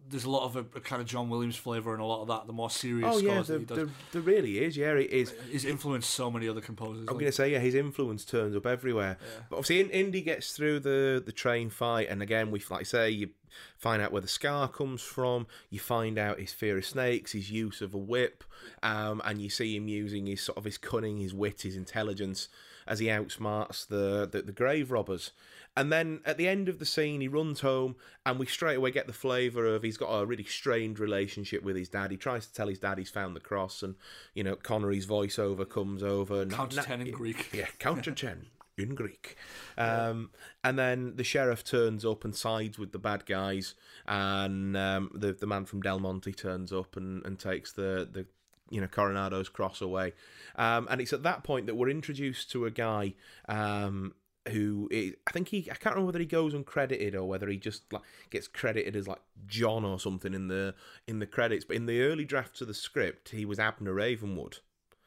there's 0.10 0.26
a 0.26 0.30
lot 0.30 0.44
of 0.44 0.56
a, 0.56 0.60
a 0.78 0.82
kind 0.82 1.02
of 1.02 1.08
John 1.08 1.30
Williams 1.30 1.56
flavor 1.56 1.94
and 1.94 2.02
a 2.02 2.06
lot 2.06 2.22
of 2.22 2.28
that. 2.28 2.48
The 2.48 2.54
more 2.54 2.70
serious 2.70 3.08
Oh 3.10 3.18
yeah, 3.18 3.32
scores 3.32 3.48
there, 3.48 3.58
that 3.58 3.62
he 3.62 3.66
does. 3.66 3.78
there, 3.78 3.88
there 4.12 4.22
really 4.22 4.64
is. 4.64 4.76
Yeah, 4.78 4.94
it 4.94 5.10
is. 5.12 5.34
He's 5.50 5.66
influenced 5.66 6.10
so 6.10 6.30
many 6.30 6.48
other 6.48 6.62
composers. 6.62 7.08
I'm 7.08 7.14
going 7.16 7.26
to 7.26 7.32
say, 7.32 7.52
yeah, 7.52 7.60
his 7.60 7.76
influence 7.76 8.26
turns 8.26 8.56
up 8.56 8.66
everywhere. 8.66 9.18
But 9.50 9.58
obviously, 9.58 9.82
Indy 9.92 10.22
gets 10.22 10.52
through 10.52 10.82
the, 10.82 11.22
the 11.26 11.32
train 11.32 11.70
fight, 11.70 12.08
and 12.10 12.22
again, 12.22 12.52
we 12.52 12.62
like 12.70 12.82
I 12.82 12.84
say, 12.84 13.10
you 13.10 13.30
find 13.78 14.02
out 14.02 14.12
where 14.12 14.22
the 14.22 14.28
scar 14.28 14.68
comes 14.68 15.02
from. 15.02 15.48
You 15.70 15.80
find 15.80 16.18
out 16.18 16.40
his 16.40 16.52
fear 16.52 16.78
of 16.78 16.86
snakes, 16.86 17.32
his 17.32 17.50
use 17.52 17.82
of 17.82 17.94
a 17.94 17.98
whip, 18.00 18.44
um, 18.82 19.22
and 19.26 19.42
you 19.42 19.50
see 19.50 19.76
him 19.76 19.88
using 19.88 20.28
his 20.28 20.42
sort 20.42 20.58
of 20.58 20.64
his 20.64 20.78
cunning, 20.78 21.20
his 21.20 21.34
wit, 21.34 21.62
his 21.62 21.76
intelligence 21.76 22.50
as 22.86 23.00
he 23.00 23.08
outsmarts 23.08 23.88
the, 23.88 24.28
the 24.30 24.42
the 24.42 24.52
grave 24.52 24.92
robbers. 24.92 25.32
And 25.76 25.92
then 25.92 26.22
at 26.26 26.38
the 26.38 26.48
end 26.48 26.70
of 26.70 26.78
the 26.78 26.86
scene, 26.86 27.22
he 27.22 27.28
runs 27.28 27.62
home, 27.62 27.96
and 28.26 28.38
we 28.38 28.46
straight 28.46 28.76
away 28.78 28.92
get 28.92 29.08
the 29.08 29.14
flavour 29.14 29.66
of 29.66 29.82
he's 29.82 29.98
got 29.98 30.10
a 30.10 30.26
really 30.26 30.44
strained 30.44 31.00
relationship 31.00 31.64
with 31.64 31.76
his 31.76 31.90
dad. 31.90 32.12
He 32.12 32.18
tries 32.18 32.46
to 32.46 32.54
tell 32.54 32.68
his 32.68 32.80
dad 32.80 33.00
he's 33.00 33.10
found 33.10 33.36
the 33.36 33.40
cross, 33.40 33.82
and 33.82 33.96
you 34.36 34.44
know 34.44 34.56
Connery's 34.56 35.08
voiceover 35.08 35.68
comes 35.68 36.04
over. 36.04 36.46
Count 36.46 36.72
to 36.72 36.78
Na- 36.78 36.84
ten 36.84 37.02
in 37.02 37.12
Greek. 37.12 37.50
yeah, 37.54 37.68
count 37.80 38.04
to 38.04 38.12
ten 38.12 38.48
in 38.78 38.96
Greek. 38.96 39.38
Um, 39.76 40.30
and 40.64 40.78
then 40.78 41.16
the 41.16 41.24
sheriff 41.24 41.64
turns 41.64 42.06
up 42.06 42.24
and 42.24 42.36
sides 42.36 42.78
with 42.78 42.92
the 42.92 43.00
bad 43.00 43.26
guys, 43.26 43.74
and 44.06 44.78
um, 44.78 45.10
the 45.16 45.34
the 45.34 45.48
man 45.48 45.66
from 45.66 45.82
Del 45.82 45.98
Monte 45.98 46.32
turns 46.34 46.72
up 46.72 46.96
and, 46.96 47.26
and 47.26 47.40
takes 47.40 47.72
the 47.72 48.08
the 48.12 48.28
you 48.70 48.80
know 48.80 48.86
Coronado's 48.88 49.50
cross 49.50 49.82
away. 49.82 50.14
Um, 50.56 50.88
and 50.92 51.02
it's 51.02 51.12
at 51.12 51.24
that 51.24 51.44
point 51.44 51.66
that 51.66 51.76
we're 51.76 51.90
introduced 51.90 52.52
to 52.52 52.68
a 52.68 52.72
guy. 52.72 53.16
Um, 53.50 54.14
who 54.50 54.88
is, 54.92 55.14
I 55.28 55.32
think 55.32 55.48
he 55.50 55.60
I 55.72 55.76
can't 55.76 55.96
remember 55.96 56.08
whether 56.08 56.20
he 56.20 56.26
goes 56.26 56.54
uncredited 56.54 57.14
or 57.16 57.24
whether 57.26 57.48
he 57.48 57.58
just 57.58 57.92
like 57.94 58.02
gets 58.30 58.48
credited 58.48 58.96
as 58.96 59.08
like 59.08 59.22
John 59.48 59.86
or 59.86 60.00
something 60.00 60.34
in 60.34 60.48
the 60.48 60.76
in 61.08 61.20
the 61.20 61.26
credits. 61.28 61.66
But 61.66 61.78
in 61.78 61.86
the 61.86 62.02
early 62.02 62.26
drafts 62.26 62.62
of 62.62 62.68
the 62.68 62.74
script, 62.74 63.30
he 63.30 63.46
was 63.46 63.58
Abner 63.60 63.94
Ravenwood 63.94 64.58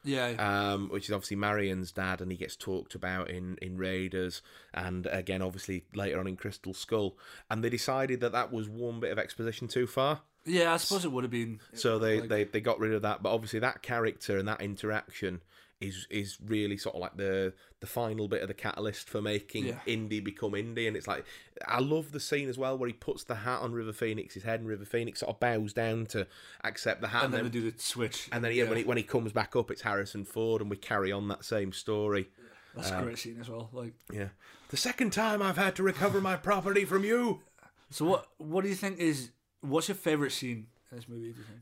Yeah, 0.03 0.29
um, 0.39 0.89
which 0.89 1.05
is 1.05 1.11
obviously 1.11 1.37
Marion's 1.37 1.91
dad, 1.91 2.21
and 2.21 2.31
he 2.31 2.37
gets 2.37 2.55
talked 2.55 2.95
about 2.95 3.29
in, 3.29 3.57
in 3.61 3.77
Raiders, 3.77 4.41
and 4.73 5.05
again, 5.07 5.41
obviously 5.41 5.85
later 5.93 6.19
on 6.19 6.27
in 6.27 6.35
Crystal 6.37 6.73
Skull. 6.73 7.17
And 7.49 7.63
they 7.63 7.69
decided 7.69 8.21
that 8.21 8.31
that 8.31 8.51
was 8.51 8.67
one 8.69 8.99
bit 8.99 9.11
of 9.11 9.19
exposition 9.19 9.67
too 9.67 9.85
far, 9.85 10.21
yeah. 10.45 10.73
I 10.73 10.77
suppose 10.77 11.03
it 11.03 11.11
would 11.11 11.25
have 11.25 11.31
been. 11.31 11.59
so 11.73 11.99
they, 11.99 12.21
like- 12.21 12.29
they, 12.29 12.43
they 12.45 12.61
got 12.61 12.79
rid 12.79 12.93
of 12.93 13.01
that. 13.03 13.21
But 13.21 13.33
obviously, 13.33 13.59
that 13.59 13.81
character 13.81 14.37
and 14.39 14.47
that 14.47 14.61
interaction 14.61 15.41
is 15.79 16.07
is 16.09 16.37
really 16.43 16.75
sort 16.75 16.95
of 16.95 17.01
like 17.01 17.15
the 17.17 17.53
the 17.81 17.85
final 17.87 18.27
bit 18.27 18.41
of 18.41 18.47
the 18.47 18.53
catalyst 18.55 19.07
for 19.07 19.21
making 19.21 19.65
Yeah. 19.67 19.79
Indy 19.85 20.19
become 20.19 20.53
indie. 20.53 20.87
And 20.87 20.97
it's 20.97 21.05
like 21.07 21.23
I 21.67 21.79
love 21.79 22.11
the 22.11 22.19
scene 22.19 22.49
as 22.49 22.57
well 22.57 22.75
where 22.77 22.87
he 22.87 22.93
puts 22.93 23.23
the 23.23 23.35
hat 23.35 23.59
on 23.61 23.73
River 23.73 23.93
Phoenix's 23.93 24.41
head, 24.43 24.59
and 24.59 24.67
River 24.67 24.85
Phoenix 24.85 25.19
sort 25.19 25.29
of 25.35 25.39
bows 25.39 25.73
down 25.73 26.07
to 26.07 26.25
accept 26.63 27.01
the 27.01 27.09
hat, 27.09 27.25
and 27.25 27.33
then 27.33 27.43
they 27.43 27.49
do 27.49 27.69
the 27.69 27.77
switch. 27.79 28.27
and 28.31 28.43
then 28.43 28.53
yeah, 28.55 28.63
when 28.63 28.77
he 28.77 28.83
when 28.85 28.97
he 28.97 29.03
comes 29.03 29.31
back 29.31 29.55
up, 29.55 29.69
it's 29.69 29.81
Harrison 29.83 30.25
Ford, 30.25 30.61
and 30.61 30.69
we 30.71 30.77
carry 30.77 31.11
on 31.11 31.27
that 31.27 31.45
same 31.45 31.71
story. 31.71 32.29
That's 32.75 32.91
a 32.91 33.01
great 33.01 33.17
scene 33.17 33.37
as 33.41 33.49
well. 33.49 33.69
Like, 33.73 33.93
Yeah. 34.11 34.29
The 34.69 34.77
second 34.77 35.11
time 35.11 35.41
I've 35.41 35.57
had 35.57 35.75
to 35.77 35.83
recover 35.83 36.21
my 36.21 36.35
property 36.35 36.85
from 36.85 37.03
you. 37.03 37.41
so 37.89 38.05
what? 38.05 38.27
What 38.37 38.63
do 38.63 38.69
you 38.69 38.75
think 38.75 38.99
is? 38.99 39.29
What's 39.61 39.87
your 39.87 39.95
favorite 39.95 40.31
scene 40.31 40.67
in 40.91 40.97
this 40.97 41.07
movie? 41.09 41.31
Do 41.33 41.39
you 41.39 41.45
think? 41.45 41.59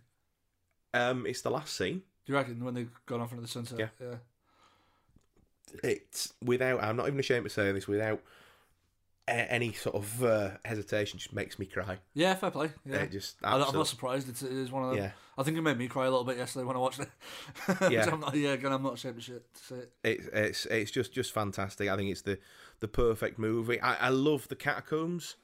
Um, 0.93 1.25
it's 1.25 1.41
the 1.41 1.51
last 1.51 1.75
scene. 1.75 2.01
Do 2.25 2.33
you 2.33 2.37
reckon 2.37 2.63
when 2.63 2.73
they 2.73 2.87
gone 3.05 3.21
off 3.21 3.31
into 3.31 3.41
the 3.41 3.47
sunset? 3.47 3.79
Yeah. 3.79 3.87
yeah. 4.01 4.15
It's 5.83 6.33
without. 6.43 6.83
I'm 6.83 6.95
not 6.95 7.07
even 7.07 7.19
ashamed 7.19 7.43
to 7.45 7.49
say 7.49 7.71
this. 7.71 7.87
Without 7.87 8.21
a- 9.27 9.51
any 9.51 9.73
sort 9.73 9.95
of 9.95 10.23
uh, 10.23 10.51
hesitation, 10.63 11.19
just 11.19 11.33
makes 11.33 11.59
me 11.59 11.65
cry. 11.65 11.97
Yeah, 12.13 12.33
fair 12.35 12.51
play. 12.51 12.69
Yeah, 12.85 12.97
It 12.97 13.11
just 13.11 13.35
I, 13.43 13.55
I'm 13.55 13.61
absolute- 13.61 13.77
not 13.79 13.87
surprised. 13.87 14.29
It's, 14.29 14.41
it 14.41 14.51
is 14.51 14.71
one 14.71 14.83
of 14.83 14.89
them. 14.91 14.99
Yeah. 14.99 15.11
I 15.37 15.43
think 15.43 15.57
it 15.57 15.61
made 15.61 15.77
me 15.77 15.87
cry 15.87 16.05
a 16.05 16.09
little 16.09 16.23
bit 16.23 16.37
yesterday 16.37 16.63
when 16.65 16.77
I 16.77 16.79
watched 16.79 16.99
it. 17.01 17.09
Which 17.79 17.91
Yeah. 17.91 18.09
I'm 18.09 18.21
not, 18.21 18.33
yeah, 18.35 18.51
again, 18.51 18.71
I'm 18.71 18.83
not 18.83 18.93
ashamed 18.93 19.15
to, 19.15 19.21
shit, 19.21 19.53
to 19.53 19.63
say 19.63 19.75
it. 19.75 19.91
It's 20.03 20.27
it's 20.31 20.65
it's 20.67 20.91
just 20.91 21.11
just 21.13 21.33
fantastic. 21.33 21.89
I 21.89 21.95
think 21.97 22.09
it's 22.09 22.21
the 22.21 22.39
the 22.79 22.87
perfect 22.87 23.37
movie. 23.37 23.81
I, 23.81 24.07
I 24.07 24.09
love 24.09 24.47
the 24.47 24.55
catacombs. 24.55 25.35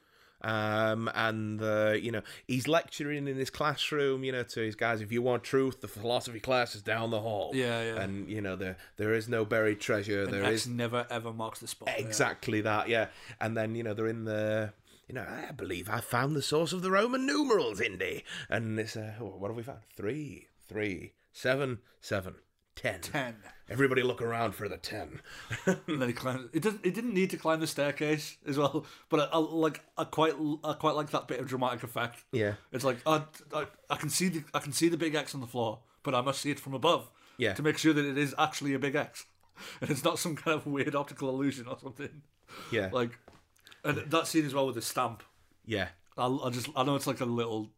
Um, 0.43 1.09
and 1.13 1.61
uh, 1.61 1.91
you 1.91 2.11
know 2.11 2.21
he's 2.47 2.67
lecturing 2.67 3.27
in 3.27 3.35
his 3.35 3.49
classroom, 3.49 4.23
you 4.23 4.31
know, 4.31 4.43
to 4.43 4.61
his 4.61 4.75
guys. 4.75 5.01
If 5.01 5.11
you 5.11 5.21
want 5.21 5.43
truth, 5.43 5.81
the 5.81 5.87
philosophy 5.87 6.39
class 6.39 6.75
is 6.75 6.81
down 6.81 7.11
the 7.11 7.19
hall. 7.19 7.51
Yeah, 7.53 7.81
yeah. 7.83 8.01
And 8.01 8.29
you 8.29 8.41
know 8.41 8.55
there 8.55 8.77
there 8.97 9.13
is 9.13 9.29
no 9.29 9.45
buried 9.45 9.79
treasure. 9.79 10.23
And 10.23 10.33
there 10.33 10.43
X 10.43 10.61
is 10.61 10.67
never 10.67 11.05
ever 11.09 11.31
marks 11.31 11.59
the 11.59 11.67
spot. 11.67 11.89
yeah. 11.89 12.05
exactly 12.05 12.61
that. 12.61 12.89
Yeah. 12.89 13.07
And 13.39 13.55
then 13.55 13.75
you 13.75 13.83
know 13.83 13.93
they're 13.93 14.07
in 14.07 14.25
the. 14.25 14.73
You 15.07 15.15
know, 15.15 15.27
I 15.27 15.51
believe 15.51 15.89
I 15.89 15.99
found 15.99 16.37
the 16.37 16.41
source 16.41 16.71
of 16.71 16.83
the 16.83 16.89
Roman 16.89 17.25
numerals, 17.25 17.81
Indy. 17.81 18.23
And 18.49 18.79
it's 18.79 18.95
uh, 18.95 19.15
what 19.19 19.49
have 19.49 19.57
we 19.57 19.63
found? 19.63 19.79
Three, 19.93 20.47
three, 20.69 21.11
seven, 21.33 21.79
seven, 21.99 22.35
ten. 22.75 23.01
Ten. 23.01 23.35
Everybody 23.71 24.03
look 24.03 24.21
around 24.21 24.53
for 24.53 24.67
the 24.67 24.77
ten. 24.77 25.21
and 25.65 26.01
then 26.01 26.07
he 26.07 26.13
climbed. 26.13 26.49
It 26.53 26.61
didn't. 26.61 26.85
It 26.85 26.93
didn't 26.93 27.13
need 27.13 27.29
to 27.31 27.37
climb 27.37 27.59
the 27.59 27.67
staircase 27.67 28.37
as 28.45 28.57
well. 28.57 28.85
But 29.09 29.21
I, 29.21 29.37
I 29.37 29.37
like. 29.37 29.81
I 29.97 30.03
quite. 30.03 30.33
I 30.63 30.73
quite 30.73 30.95
like 30.95 31.09
that 31.11 31.27
bit 31.27 31.39
of 31.39 31.47
dramatic 31.47 31.83
effect. 31.83 32.23
Yeah. 32.31 32.53
It's 32.71 32.83
like 32.83 32.97
I, 33.05 33.23
I, 33.53 33.65
I 33.89 33.95
can 33.95 34.09
see 34.09 34.29
the 34.29 34.43
I 34.53 34.59
can 34.59 34.73
see 34.73 34.89
the 34.89 34.97
big 34.97 35.15
X 35.15 35.33
on 35.33 35.41
the 35.41 35.47
floor, 35.47 35.79
but 36.03 36.13
I 36.13 36.21
must 36.21 36.41
see 36.41 36.51
it 36.51 36.59
from 36.59 36.73
above. 36.73 37.09
Yeah. 37.37 37.53
To 37.53 37.63
make 37.63 37.77
sure 37.77 37.93
that 37.93 38.05
it 38.05 38.17
is 38.17 38.35
actually 38.37 38.73
a 38.73 38.79
big 38.79 38.95
X, 38.95 39.25
and 39.81 39.89
it's 39.89 40.03
not 40.03 40.19
some 40.19 40.35
kind 40.35 40.55
of 40.57 40.67
weird 40.67 40.95
optical 40.95 41.29
illusion 41.29 41.67
or 41.67 41.77
something. 41.81 42.21
Yeah. 42.71 42.89
Like, 42.91 43.17
and 43.83 43.97
that 43.97 44.27
scene 44.27 44.45
as 44.45 44.53
well 44.53 44.65
with 44.65 44.75
the 44.75 44.81
stamp. 44.81 45.23
yeah. 45.65 45.87
I, 46.17 46.27
I 46.27 46.49
just 46.49 46.67
I 46.75 46.83
know 46.83 46.95
it's 46.95 47.07
like 47.07 47.21
a 47.21 47.25
little, 47.25 47.69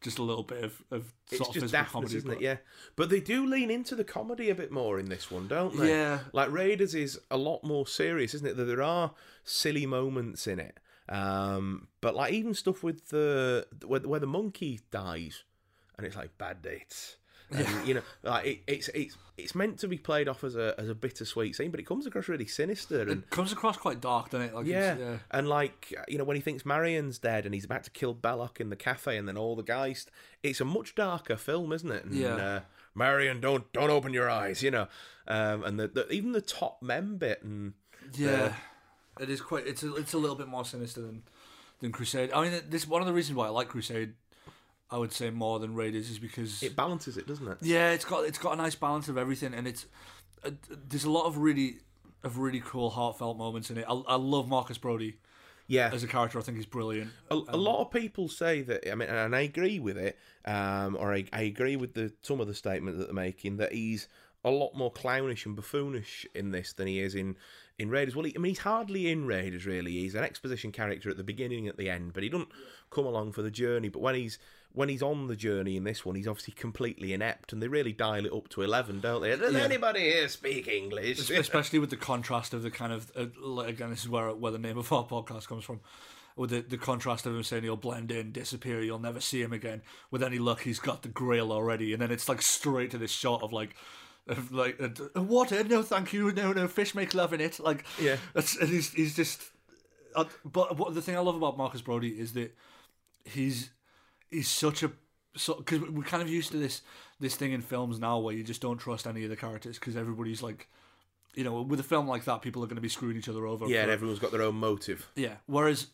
just 0.00 0.18
a 0.18 0.22
little 0.22 0.44
bit 0.44 0.62
of 0.64 0.82
of 0.90 1.12
It's 1.30 1.40
of 1.40 1.52
just 1.54 1.74
comedy, 1.90 2.16
isn't 2.16 2.28
but- 2.28 2.36
it? 2.38 2.42
Yeah. 2.42 2.56
But 2.96 3.10
they 3.10 3.20
do 3.20 3.46
lean 3.46 3.70
into 3.70 3.94
the 3.94 4.04
comedy 4.04 4.50
a 4.50 4.54
bit 4.54 4.70
more 4.70 4.98
in 4.98 5.08
this 5.08 5.30
one, 5.30 5.48
don't 5.48 5.76
they? 5.76 5.88
Yeah. 5.90 6.20
Like 6.32 6.50
Raiders 6.50 6.94
is 6.94 7.18
a 7.30 7.36
lot 7.36 7.64
more 7.64 7.86
serious, 7.86 8.34
isn't 8.34 8.46
it? 8.46 8.56
That 8.56 8.64
there 8.64 8.82
are 8.82 9.12
silly 9.44 9.86
moments 9.86 10.46
in 10.46 10.58
it. 10.60 10.78
Um, 11.08 11.88
but 12.00 12.14
like 12.14 12.32
even 12.32 12.54
stuff 12.54 12.82
with 12.82 13.08
the 13.08 13.66
where, 13.86 14.00
where 14.00 14.20
the 14.20 14.26
monkey 14.26 14.80
dies, 14.90 15.44
and 15.96 16.06
it's 16.06 16.16
like 16.16 16.36
bad 16.38 16.62
dates. 16.62 17.16
And, 17.50 17.88
you 17.88 17.94
know, 17.94 18.02
like 18.22 18.46
it, 18.46 18.58
it's 18.66 18.88
it's 18.88 19.16
it's 19.36 19.54
meant 19.54 19.78
to 19.78 19.88
be 19.88 19.96
played 19.96 20.28
off 20.28 20.44
as 20.44 20.54
a 20.56 20.74
as 20.78 20.88
a 20.88 20.94
bittersweet 20.94 21.56
scene, 21.56 21.70
but 21.70 21.80
it 21.80 21.86
comes 21.86 22.06
across 22.06 22.28
really 22.28 22.46
sinister 22.46 23.02
and 23.02 23.22
It 23.22 23.30
comes 23.30 23.52
across 23.52 23.76
quite 23.76 24.00
dark, 24.00 24.30
doesn't 24.30 24.48
it? 24.48 24.54
Like 24.54 24.66
yeah. 24.66 24.96
Yeah. 24.98 25.16
and 25.30 25.48
like 25.48 25.94
you 26.08 26.18
know 26.18 26.24
when 26.24 26.36
he 26.36 26.42
thinks 26.42 26.66
Marion's 26.66 27.18
dead 27.18 27.46
and 27.46 27.54
he's 27.54 27.64
about 27.64 27.84
to 27.84 27.90
kill 27.90 28.14
Belloq 28.14 28.60
in 28.60 28.68
the 28.70 28.76
cafe, 28.76 29.16
and 29.16 29.26
then 29.26 29.36
all 29.36 29.56
the 29.56 29.62
guys. 29.62 30.06
It's 30.42 30.60
a 30.60 30.64
much 30.64 30.94
darker 30.94 31.36
film, 31.36 31.72
isn't 31.72 31.90
it? 31.90 32.04
And, 32.04 32.14
Yeah. 32.14 32.34
Uh, 32.34 32.60
Marion, 32.94 33.40
don't 33.40 33.70
don't 33.72 33.90
open 33.90 34.12
your 34.12 34.28
eyes, 34.28 34.62
you 34.62 34.70
know. 34.70 34.88
Um, 35.26 35.64
and 35.64 35.78
the, 35.78 35.88
the 35.88 36.10
even 36.12 36.32
the 36.32 36.40
top 36.40 36.82
men 36.82 37.16
bit 37.16 37.42
and 37.42 37.74
Yeah, 38.14 38.54
it 39.20 39.30
is 39.30 39.40
quite. 39.40 39.66
It's 39.66 39.82
a, 39.82 39.94
it's 39.94 40.14
a 40.14 40.18
little 40.18 40.36
bit 40.36 40.48
more 40.48 40.64
sinister 40.64 41.00
than 41.00 41.22
than 41.80 41.92
Crusade. 41.92 42.32
I 42.32 42.42
mean, 42.48 42.60
this 42.68 42.86
one 42.86 43.00
of 43.00 43.06
the 43.06 43.12
reasons 43.14 43.36
why 43.36 43.46
I 43.46 43.50
like 43.50 43.68
Crusade. 43.68 44.14
I 44.90 44.96
would 44.98 45.12
say 45.12 45.30
more 45.30 45.58
than 45.58 45.74
Raiders 45.74 46.10
is 46.10 46.18
because 46.18 46.62
it 46.62 46.74
balances 46.76 47.16
it, 47.16 47.26
doesn't 47.26 47.46
it? 47.46 47.58
yeah, 47.62 47.90
it's 47.90 48.04
got 48.04 48.24
it's 48.24 48.38
got 48.38 48.54
a 48.54 48.56
nice 48.56 48.74
balance 48.74 49.08
of 49.08 49.18
everything, 49.18 49.54
and 49.54 49.66
it's 49.68 49.86
uh, 50.44 50.50
there's 50.88 51.04
a 51.04 51.10
lot 51.10 51.26
of 51.26 51.38
really 51.38 51.76
of 52.24 52.38
really 52.38 52.60
cool 52.64 52.90
heartfelt 52.90 53.36
moments 53.36 53.70
in 53.70 53.78
it. 53.78 53.84
I, 53.88 53.92
I 53.92 54.14
love 54.16 54.48
Marcus 54.48 54.78
Brody 54.78 55.18
Yeah. 55.66 55.90
as 55.92 56.02
a 56.02 56.08
character. 56.08 56.38
I 56.38 56.42
think 56.42 56.56
he's 56.56 56.66
brilliant. 56.66 57.10
A, 57.30 57.34
a 57.34 57.56
lot 57.56 57.80
of 57.80 57.90
people 57.92 58.28
say 58.28 58.62
that. 58.62 58.90
I 58.90 58.94
mean, 58.94 59.08
and 59.08 59.36
I 59.36 59.40
agree 59.42 59.78
with 59.78 59.96
it. 59.98 60.18
Um, 60.44 60.96
or 60.98 61.12
I, 61.12 61.26
I 61.32 61.42
agree 61.42 61.76
with 61.76 61.94
the 61.94 62.12
some 62.22 62.40
of 62.40 62.46
the 62.46 62.54
statement 62.54 62.98
that 62.98 63.04
they're 63.06 63.14
making 63.14 63.58
that 63.58 63.72
he's 63.72 64.08
a 64.44 64.50
lot 64.50 64.74
more 64.74 64.90
clownish 64.90 65.44
and 65.46 65.54
buffoonish 65.56 66.24
in 66.34 66.50
this 66.52 66.72
than 66.72 66.86
he 66.86 67.00
is 67.00 67.14
in 67.14 67.36
in 67.78 67.90
Raiders. 67.90 68.16
Well, 68.16 68.24
he, 68.24 68.34
I 68.34 68.38
mean, 68.38 68.50
he's 68.50 68.58
hardly 68.60 69.10
in 69.10 69.26
Raiders 69.26 69.66
really. 69.66 69.92
He's 69.92 70.14
an 70.14 70.24
exposition 70.24 70.72
character 70.72 71.10
at 71.10 71.16
the 71.18 71.24
beginning, 71.24 71.60
and 71.60 71.68
at 71.68 71.76
the 71.76 71.90
end, 71.90 72.14
but 72.14 72.22
he 72.22 72.28
doesn't 72.30 72.48
come 72.90 73.04
along 73.04 73.32
for 73.32 73.42
the 73.42 73.50
journey. 73.50 73.88
But 73.90 74.00
when 74.00 74.14
he's 74.14 74.38
when 74.78 74.88
he's 74.88 75.02
on 75.02 75.26
the 75.26 75.34
journey 75.34 75.76
in 75.76 75.82
this 75.82 76.04
one, 76.04 76.14
he's 76.14 76.28
obviously 76.28 76.54
completely 76.54 77.12
inept, 77.12 77.52
and 77.52 77.60
they 77.60 77.66
really 77.66 77.92
dial 77.92 78.24
it 78.24 78.32
up 78.32 78.48
to 78.50 78.62
eleven, 78.62 79.00
don't 79.00 79.20
they? 79.22 79.34
Does 79.34 79.52
Yeah. 79.52 79.60
anybody 79.62 80.00
here 80.00 80.28
speak 80.28 80.68
English? 80.68 81.28
especially 81.30 81.80
with 81.80 81.90
the 81.90 81.96
contrast 81.96 82.54
of 82.54 82.62
the 82.62 82.70
kind 82.70 82.92
of 82.92 83.10
uh, 83.16 83.60
again 83.62 83.90
this 83.90 84.02
is 84.02 84.08
where 84.08 84.32
where 84.34 84.52
the 84.52 84.58
name 84.58 84.78
of 84.78 84.92
our 84.92 85.04
podcast 85.04 85.48
comes 85.48 85.64
from 85.64 85.80
with 86.36 86.50
the, 86.50 86.60
the 86.60 86.78
contrast 86.78 87.26
of 87.26 87.34
him 87.34 87.42
saying 87.42 87.64
he'll 87.64 87.76
blend 87.76 88.12
in 88.12 88.30
disappear 88.30 88.80
you'll 88.80 89.00
never 89.00 89.18
see 89.20 89.42
him 89.42 89.52
again 89.52 89.82
with 90.12 90.22
any 90.22 90.38
luck 90.38 90.60
he's 90.60 90.78
got 90.78 91.02
the 91.02 91.08
grail 91.08 91.50
already 91.50 91.92
and 91.92 92.00
then 92.00 92.12
it's 92.12 92.28
like 92.28 92.40
straight 92.40 92.92
to 92.92 92.98
this 92.98 93.10
shot 93.10 93.42
of 93.42 93.52
like 93.52 93.74
of 94.28 94.52
like 94.52 94.80
uh, 94.80 95.20
water 95.22 95.64
no 95.64 95.82
thank 95.82 96.12
you 96.12 96.30
no 96.32 96.52
no 96.52 96.68
fish 96.68 96.94
make 96.94 97.12
love 97.12 97.32
in 97.32 97.40
it 97.40 97.58
like 97.58 97.84
Yeah. 98.00 98.18
it's, 98.36 98.56
and 98.56 98.68
he's 98.68 98.92
he's 98.92 99.16
just 99.16 99.42
uh, 100.14 100.26
but 100.44 100.76
what 100.78 100.94
the 100.94 101.02
thing 101.02 101.16
I 101.16 101.20
love 101.20 101.34
about 101.34 101.58
Marcus 101.58 101.80
Brody 101.82 102.10
is 102.10 102.32
that 102.34 102.56
he's 103.24 103.70
he's 104.30 104.48
such 104.48 104.82
a 104.82 104.90
so 105.36 105.54
because 105.54 105.80
we're 105.82 106.02
kind 106.02 106.22
of 106.22 106.28
used 106.28 106.50
to 106.52 106.56
this 106.58 106.82
this 107.20 107.34
thing 107.36 107.52
in 107.52 107.60
films 107.60 107.98
now 107.98 108.18
where 108.18 108.34
you 108.34 108.42
just 108.44 108.60
don't 108.60 108.78
trust 108.78 109.06
any 109.06 109.24
of 109.24 109.30
the 109.30 109.36
characters 109.36 109.78
because 109.78 109.96
everybody's 109.96 110.42
like 110.42 110.68
you 111.34 111.44
know 111.44 111.62
with 111.62 111.78
a 111.80 111.84
film 111.84 112.06
like 112.08 112.24
that 112.24 112.42
people 112.42 112.62
are 112.62 112.66
going 112.66 112.76
to 112.76 112.82
be 112.82 112.88
screwing 112.88 113.16
each 113.16 113.28
other 113.28 113.46
over 113.46 113.66
yeah, 113.66 113.76
for- 113.78 113.82
and 113.82 113.90
everyone's 113.92 114.18
got 114.18 114.32
their 114.32 114.42
own 114.42 114.54
motive. 114.56 115.08
yeah 115.14 115.34
whereas 115.46 115.88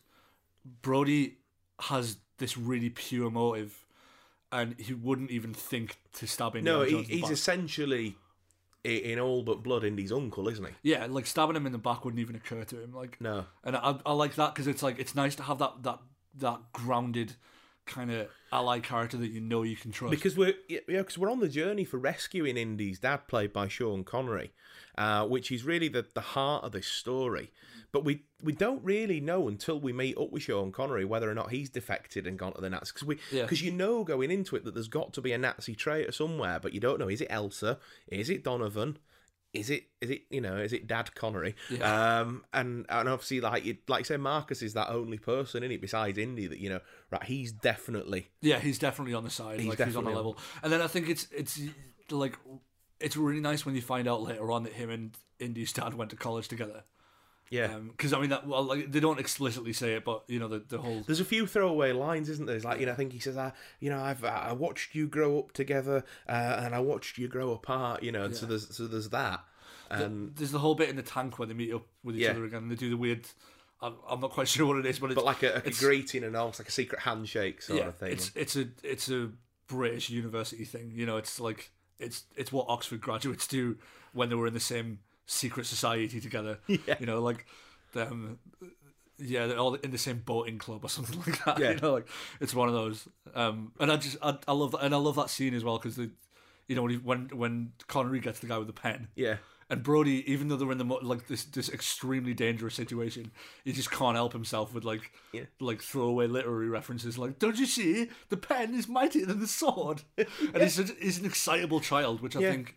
Brody 0.83 1.39
has 1.81 2.17
this 2.39 2.57
really 2.57 2.91
pure 2.91 3.31
motive 3.31 3.85
and 4.53 4.79
he 4.79 4.95
wouldn't 4.95 5.31
even 5.31 5.53
think 5.53 5.99
to 6.15 6.27
stab 6.27 6.55
him 6.57 6.65
No, 6.65 6.83
he, 6.83 7.03
he's 7.03 7.23
back. 7.23 7.31
essentially 7.33 8.17
in 8.85 9.19
all 9.19 9.43
but 9.43 9.63
blood 9.63 9.83
Indy's 9.83 10.13
uncle, 10.13 10.49
isn't 10.49 10.65
he? 10.65 10.73
yeah 10.83 11.07
like 11.09 11.27
stabbing 11.27 11.57
him 11.57 11.67
in 11.67 11.73
the 11.73 11.79
back 11.79 12.05
wouldn't 12.05 12.21
even 12.21 12.37
occur 12.37 12.65
to 12.65 12.81
him 12.83 12.93
like 12.95 13.21
No. 13.21 13.45
and 13.65 13.77
I, 13.77 13.97
I 14.07 14.13
like 14.13 14.35
that 14.37 14.55
because 14.55 14.67
it's 14.67 14.83
like 14.83 14.99
it's 14.99 15.15
nice 15.15 15.35
to 15.37 15.43
have 15.43 15.59
that 15.59 15.83
that 15.83 15.99
that 16.37 16.61
grounded 16.73 17.35
kind 17.87 18.11
of 18.11 18.29
ally 18.53 18.81
character 18.81 19.17
that 19.17 19.31
you 19.31 19.41
know 19.41 19.63
you 19.63 19.77
can 19.77 19.91
trust 19.91 20.11
Because 20.11 20.37
we're 20.37 20.55
yeah, 20.69 20.81
because 20.87 21.19
we're 21.19 21.31
on 21.31 21.41
the 21.41 21.49
journey 21.49 21.85
for 21.85 21.99
rescuing 21.99 22.57
Indy's 22.57 22.99
dad, 22.99 23.29
played 23.29 23.53
by 23.53 23.69
Sean 23.69 24.05
Connery, 24.05 24.53
uh, 24.97 25.27
which 25.27 25.51
is 25.53 25.65
really 25.65 25.89
the, 25.89 26.07
the 26.15 26.21
heart 26.21 26.65
of 26.65 26.73
this 26.73 26.87
story. 26.87 27.53
But 27.93 28.05
we 28.05 28.23
we 28.43 28.53
don't 28.53 28.83
really 28.83 29.21
know 29.21 29.49
until 29.49 29.79
we 29.79 29.93
meet 29.93 30.17
up 30.19 30.31
with 30.33 30.43
Sean 30.45 30.73
Connery 30.73 31.05
whether 31.05 31.31
or 31.31 31.35
not 31.35 31.51
he's 31.51 31.71
defected 31.71 32.27
and 32.27 32.39
gone 32.39 32.55
to 32.55 32.61
the 32.61 32.71
Nazis. 32.71 32.93
Because 32.93 33.07
we 33.07 33.19
Yeah. 33.31 33.43
because 33.43 33.63
you 33.63 33.71
know 33.71 34.03
going 34.05 34.31
into 34.31 34.57
it 34.57 34.65
that 34.65 34.75
there's 34.75 34.89
got 34.89 35.13
to 35.15 35.21
be 35.21 35.33
a 35.33 35.39
Nazi 35.39 35.75
traitor 35.75 36.13
somewhere, 36.13 36.59
but 36.61 36.73
you 36.73 36.81
don't 36.81 36.99
know. 36.99 37.09
Is 37.09 37.21
it 37.21 37.29
Elsa? 37.31 37.79
Is 38.09 38.31
it 38.31 38.43
Donovan? 38.45 38.99
Is 39.55 39.71
it 39.71 39.85
is 40.01 40.11
it 40.11 40.23
you 40.31 40.41
know 40.41 40.57
is 40.57 40.73
it 40.73 40.87
Dad 40.87 41.15
Connery? 41.15 41.55
Yeah. 41.71 42.21
Um 42.21 42.45
and 42.53 42.85
and 42.89 43.09
obviously 43.09 43.41
like 43.41 43.65
you 43.65 43.77
like 43.89 44.01
you 44.01 44.05
say 44.05 44.17
Marcus 44.17 44.63
is 44.63 44.75
that 44.75 44.91
only 44.91 45.19
person 45.19 45.63
in 45.63 45.71
it 45.71 45.81
besides 45.81 46.19
Indy 46.19 46.47
that 46.47 46.59
you 46.59 46.69
know 46.69 46.81
right 47.11 47.23
he's 47.23 47.53
definitely 47.53 48.29
Yeah, 48.41 48.59
he's 48.59 48.79
definitely 48.79 49.15
on 49.15 49.25
the 49.25 49.31
side. 49.31 49.61
He's 49.61 49.69
like 49.69 49.83
he's 49.83 49.97
on 49.97 50.05
the 50.05 50.11
level. 50.11 50.37
And 50.63 50.73
then 50.73 50.83
I 50.83 50.89
think 50.89 51.09
it's 51.09 51.29
it's 51.31 51.61
like 52.11 52.37
it's 53.01 53.17
really 53.17 53.41
nice 53.41 53.65
when 53.65 53.75
you 53.75 53.83
find 53.83 54.09
out 54.09 54.23
later 54.23 54.51
on 54.51 54.65
that 54.65 54.73
him 54.73 54.91
and 54.91 55.17
Indy's 55.39 55.73
dad 55.73 55.95
went 55.95 56.11
to 56.11 56.17
college 56.17 56.49
together. 56.49 56.83
Yeah 57.51 57.79
Because 57.79 58.13
I 58.13 58.21
mean 58.21 58.31
that 58.31 58.47
well, 58.47 58.63
like 58.65 58.91
they 58.91 59.01
don't 59.01 59.21
explicitly 59.21 59.73
say 59.73 59.95
it, 59.95 60.05
but 60.05 60.25
you 60.29 60.39
know 60.39 60.49
the 60.49 60.61
the 60.67 60.79
whole 60.79 61.03
There's 61.03 61.21
a 61.21 61.25
few 61.25 61.47
throwaway 61.47 61.93
lines, 61.93 62.29
isn't 62.29 62.47
there? 62.47 62.57
It's 62.57 62.65
like 62.65 62.81
you 62.81 62.87
know, 62.87 62.93
I 62.93 62.97
think 62.97 63.13
he 63.13 63.19
says, 63.19 63.37
"I, 63.37 63.53
you 63.81 63.91
know, 63.91 64.01
I've 64.03 64.25
I 64.25 64.53
watched 64.53 64.95
you 64.95 65.07
grow 65.07 65.39
up 65.39 65.53
together, 65.53 66.05
uh, 66.29 66.61
and 66.65 66.75
I 66.75 66.81
watched 66.81 67.19
you 67.19 67.29
grow 67.29 67.53
apart." 67.53 68.03
You 68.03 68.13
know, 68.13 68.25
and 68.25 68.35
so 68.37 68.47
there's 68.47 68.75
so 68.75 68.87
there's 68.87 69.11
that, 69.11 69.45
and 69.91 70.35
there's 70.37 70.51
the 70.53 70.59
whole 70.59 70.75
bit 70.75 70.89
in 70.89 70.97
the 70.97 71.03
tank 71.03 71.39
where 71.39 71.47
they 71.47 71.55
meet 71.55 71.73
up 71.73 71.87
with 72.03 72.17
each 72.17 72.23
Yeah. 72.23 72.31
other 72.31 72.45
again. 72.45 72.63
and 72.65 72.71
They 72.71 72.77
do 72.77 72.91
the 72.91 72.97
weird. 72.97 73.27
I'm, 73.81 73.95
I'm 74.09 74.21
not 74.21 74.31
quite 74.31 74.49
sure 74.55 74.67
what 74.67 74.79
it 74.79 74.87
is, 74.87 74.99
but 74.99 75.11
it's 75.11 75.15
but 75.17 75.25
like 75.25 75.43
a, 75.43 75.63
a 75.65 75.71
greeting 75.71 76.25
and 76.25 76.35
almost 76.37 76.59
like 76.61 76.69
a 76.69 76.73
secret 76.73 77.03
handshake 77.03 77.61
sort 77.63 77.81
yeah, 77.81 77.89
of 77.89 77.97
thing. 77.97 78.13
it's 78.13 78.31
it's 78.35 78.57
a 78.57 78.69
it's 78.83 79.11
a 79.11 79.31
British 79.67 80.09
university 80.11 80.65
thing. 80.65 80.93
You 80.95 81.05
know, 81.07 81.19
it's 81.19 81.39
like 81.39 81.71
it's 81.99 82.25
it's 82.37 82.51
what 82.51 82.67
Oxford 82.69 83.01
graduates 83.01 83.47
do 83.47 83.77
when 84.13 84.29
they 84.31 84.35
were 84.35 84.47
in 84.47 84.55
the 84.55 84.61
same 84.61 85.01
secret 85.27 85.67
society 85.67 86.21
together. 86.21 86.59
Yeah. 86.69 86.97
You 87.01 87.07
know, 87.07 87.21
like 87.21 87.47
them. 87.93 88.39
Yeah, 89.19 89.47
they're 89.47 89.59
all 89.59 89.75
in 89.75 89.93
the 89.93 89.99
same 89.99 90.19
boating 90.25 90.59
club 90.59 90.85
or 90.85 90.89
something 90.89 91.19
like 91.27 91.45
that. 91.45 91.59
Yeah. 91.61 91.71
You 91.73 91.77
know, 91.77 91.93
like 91.93 92.09
it's 92.41 92.55
one 92.55 92.69
of 92.69 92.75
those. 92.75 93.09
Um, 93.35 93.73
and 93.79 93.93
I 93.93 93.97
just 93.97 94.17
I, 94.23 94.37
I 94.49 94.53
love 94.53 94.73
that, 94.73 94.83
and 94.83 94.93
I 94.95 94.99
love 94.99 95.17
that 95.17 95.31
scene 95.31 95.55
as 95.55 95.63
well 95.63 95.79
because 95.79 95.95
the, 95.97 96.11
you 96.69 96.75
know, 96.75 96.83
when 96.83 96.91
he, 96.91 96.97
when 96.97 97.29
when 97.33 97.73
Connery 97.87 98.21
gets 98.21 98.41
the 98.41 98.49
guy 98.49 98.59
with 98.59 98.67
the 98.67 98.73
pen, 98.73 99.09
yeah, 99.15 99.37
And 99.71 99.85
Brody, 99.85 100.29
even 100.31 100.49
though 100.49 100.57
they're 100.57 100.73
in 100.73 100.79
the 100.79 100.85
like 100.85 101.29
this 101.29 101.45
this 101.45 101.69
extremely 101.69 102.35
dangerous 102.35 102.75
situation, 102.75 103.31
he 103.65 103.73
just 103.73 103.91
can't 103.93 104.17
help 104.17 104.33
himself 104.33 104.75
with 104.75 104.83
like 104.85 105.13
Yeah. 105.33 105.45
like 105.61 105.81
throwaway 105.81 106.27
literary 106.27 106.69
references, 106.69 107.17
like 107.17 107.39
"Don't 107.39 107.57
you 107.59 107.67
see 107.67 108.09
the 108.31 108.37
pen 108.37 108.75
is 108.75 108.89
mightier 108.89 109.27
than 109.27 109.39
the 109.39 109.47
sword?" 109.47 110.03
And 110.19 110.61
he's 110.61 110.75
such, 110.75 110.91
he's 111.01 111.19
an 111.21 111.27
excitable 111.27 111.79
child, 111.81 112.21
which 112.21 112.35
I 112.35 112.41
Yeah. 112.41 112.51
think 112.51 112.77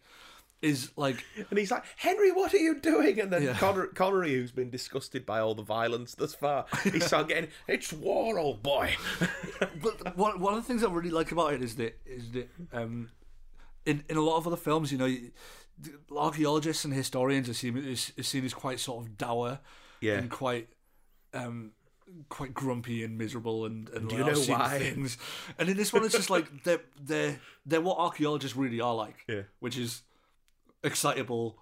is 0.62 0.92
like 0.96 1.24
And 1.50 1.58
he's 1.60 1.70
like, 1.72 1.84
Henry, 1.98 2.32
what 2.32 2.54
are 2.54 2.58
you 2.58 2.80
doing? 2.80 3.20
And 3.20 3.32
then 3.32 3.44
Yeah. 3.44 3.54
Connery, 3.58 3.90
Connery, 3.90 4.34
who's 4.34 4.52
been 4.52 4.70
disgusted 4.70 5.26
by 5.26 5.40
all 5.40 5.54
the 5.56 5.64
violence 5.64 6.16
thus 6.16 6.34
far, 6.34 6.66
he 6.84 7.00
starts 7.00 7.28
getting, 7.34 7.50
it's 7.68 7.94
war, 7.94 8.40
old 8.40 8.64
boy. 8.64 8.96
but 9.82 10.18
one 10.18 10.40
one 10.40 10.54
of 10.56 10.62
the 10.62 10.68
things 10.68 10.84
I 10.84 10.90
really 10.90 11.12
like 11.12 11.32
about 11.32 11.54
it 11.54 11.62
is 11.62 11.76
that 11.76 12.00
is 12.06 12.32
that 12.32 12.50
um, 12.74 13.10
in 13.86 14.04
in 14.10 14.18
a 14.18 14.22
lot 14.22 14.38
of 14.38 14.48
other 14.48 14.58
films, 14.58 14.92
you 14.92 14.98
know, 14.98 15.16
archaeologists 16.16 16.86
and 16.86 16.94
historians 16.94 17.50
are 17.50 17.54
seen 17.54 17.78
is, 17.78 18.12
is 18.18 18.28
seen 18.28 18.46
as 18.46 18.54
quite 18.54 18.80
sort 18.80 19.06
of 19.06 19.18
dour 19.18 19.60
Yeah. 20.02 20.16
and 20.16 20.30
quite 20.30 20.70
um 21.34 21.72
quite 22.30 22.54
grumpy 22.54 23.04
and 23.04 23.18
miserable 23.18 23.66
and, 23.66 23.90
and 23.90 24.10
Do 24.10 24.16
you 24.16 24.24
know 24.24 24.40
why?" 24.40 24.80
things. 24.80 25.18
And 25.60 25.70
in 25.70 25.76
this 25.78 25.92
one, 25.92 26.04
it's 26.06 26.16
just 26.16 26.30
like 26.30 26.64
they're 26.64 26.82
they're 27.02 27.40
they're 27.66 27.82
what 27.82 27.98
archaeologists 28.00 28.56
really 28.58 28.80
are 28.82 28.96
like, 28.96 29.18
Yeah. 29.28 29.42
which 29.60 29.78
is 29.78 30.02
excitable. 30.84 31.58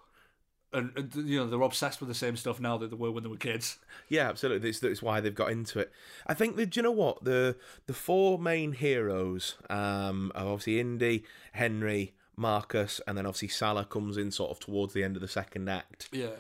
And, 0.74 0.92
and 0.98 1.16
you 1.16 1.40
know 1.40 1.48
they're 1.48 1.62
obsessed 1.62 2.02
with 2.02 2.10
the 2.10 2.16
same 2.16 2.36
stuff 2.36 2.60
now 2.60 2.78
that 2.78 2.90
they 2.90 2.98
were 2.98 3.12
when 3.12 3.24
they 3.24 3.30
were 3.30 3.38
kids. 3.38 3.78
Yeah, 4.10 4.28
absolutely. 4.28 4.68
That's, 4.68 4.80
that's 4.80 5.02
why 5.02 5.22
they've 5.22 5.34
got 5.34 5.52
into 5.52 5.80
it. 5.80 5.90
I 6.28 6.34
think 6.34 6.58
that, 6.58 6.72
do 6.72 6.80
you 6.80 6.84
know 6.84 6.92
what? 6.92 7.24
The 7.24 7.56
the 7.86 7.94
four 7.94 8.38
main 8.38 8.74
heroes 8.74 9.56
um, 9.70 10.34
are 10.36 10.48
obviously 10.48 10.82
Indy, 10.82 11.24
Henry, 11.54 12.14
Marcus, 12.36 13.00
and 13.08 13.18
then 13.18 13.26
obviously 13.26 13.48
Sallah 13.48 13.86
comes 13.86 14.18
in 14.18 14.32
sort 14.32 14.52
of 14.52 14.60
towards 14.60 14.94
the 14.94 15.04
end 15.04 15.16
of 15.16 15.22
the 15.22 15.30
second 15.30 15.70
act. 15.70 16.10
Yeah, 16.12 16.36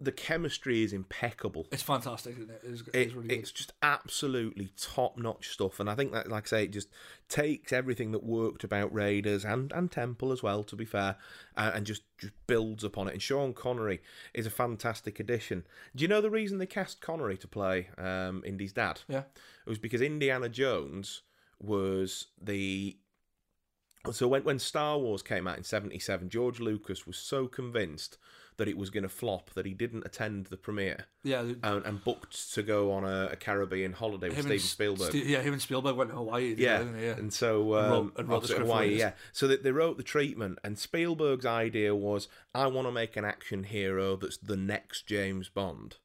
The 0.00 0.12
chemistry 0.12 0.84
is 0.84 0.92
impeccable. 0.92 1.66
it's 1.72 1.82
fantastic, 1.82 2.36
isn't 2.36 2.50
it? 2.50 2.60
It's, 2.62 2.82
it, 2.82 2.94
it's 2.94 3.14
really 3.14 3.34
it's 3.34 3.50
just 3.50 3.72
absolutely 3.82 4.70
top 4.76 5.18
notch 5.18 5.48
stuff, 5.48 5.80
and 5.80 5.90
I 5.90 5.96
think 5.96 6.12
that, 6.12 6.28
like 6.28 6.46
I 6.46 6.48
say, 6.48 6.64
it 6.64 6.70
just 6.70 6.88
takes 7.28 7.72
everything 7.72 8.12
that 8.12 8.22
worked 8.22 8.62
about 8.62 8.94
Raiders 8.94 9.44
and, 9.44 9.72
and 9.72 9.90
Temple 9.90 10.30
as 10.30 10.42
well, 10.42 10.62
to 10.64 10.76
be 10.76 10.84
fair, 10.84 11.16
uh, 11.56 11.72
and 11.74 11.84
just 11.84 12.02
just 12.16 12.32
builds 12.46 12.84
upon 12.84 13.08
it. 13.08 13.14
And 13.14 13.22
Sean 13.22 13.52
Connery 13.52 14.00
is 14.34 14.46
a 14.46 14.50
fantastic 14.50 15.18
addition. 15.18 15.64
Do 15.96 16.02
you 16.02 16.08
know 16.08 16.20
the 16.20 16.30
reason 16.30 16.58
they 16.58 16.66
cast 16.66 17.00
Connery 17.00 17.36
to 17.38 17.48
play 17.48 17.88
um, 17.98 18.42
Indy's 18.46 18.72
dad? 18.72 19.00
Yeah. 19.08 19.24
It 19.66 19.68
was 19.68 19.78
because 19.78 20.00
Indiana 20.00 20.48
Jones 20.48 21.22
was 21.60 22.26
the 22.40 22.96
so 24.12 24.28
when 24.28 24.44
when 24.44 24.58
Star 24.58 24.98
Wars 24.98 25.22
came 25.22 25.46
out 25.46 25.58
in 25.58 25.64
'77, 25.64 26.28
George 26.28 26.60
Lucas 26.60 27.06
was 27.06 27.16
so 27.16 27.46
convinced 27.46 28.16
that 28.58 28.68
it 28.68 28.76
was 28.76 28.90
going 28.90 29.02
to 29.04 29.08
flop 29.08 29.50
that 29.54 29.64
he 29.64 29.72
didn't 29.72 30.04
attend 30.04 30.46
the 30.46 30.56
premiere 30.56 31.06
Yeah, 31.24 31.40
and, 31.62 31.84
and 31.86 32.04
booked 32.04 32.52
to 32.54 32.62
go 32.62 32.92
on 32.92 33.04
a, 33.04 33.30
a 33.32 33.36
Caribbean 33.36 33.92
holiday 33.94 34.28
with 34.28 34.38
Steven 34.40 34.58
Spielberg. 34.58 35.10
Ste- 35.10 35.24
yeah, 35.26 35.40
him 35.40 35.52
and 35.54 35.62
Spielberg 35.62 35.96
went 35.96 36.10
to 36.10 36.16
Hawaii. 36.16 36.54
yeah. 36.58 36.82
they, 36.82 37.06
yeah. 37.06 37.12
and 37.16 37.32
so 37.32 37.74
um, 37.74 37.84
And 37.84 37.90
wrote- 37.92 38.00
and 38.00 38.28
wrote 38.28 38.28
the 38.28 38.34
opposite 38.36 38.52
script 38.54 38.68
for 38.68 38.72
Hawaii, 38.74 38.98
yeah. 38.98 39.12
So 39.32 39.48
that 39.48 39.62
they 39.62 39.70
wrote 39.72 39.96
the 39.96 40.02
treatment, 40.02 40.58
and 40.62 40.78
Spielberg's 40.78 41.46
idea 41.46 41.94
was, 41.94 42.28
I 42.54 42.66
want 42.66 42.86
to 42.88 42.92
make 42.92 43.16
an 43.16 43.24
action 43.24 43.64
hero 43.64 44.16
that's 44.16 44.36
the 44.36 44.56
next 44.56 45.06
James 45.06 45.48
Bond. 45.48 45.96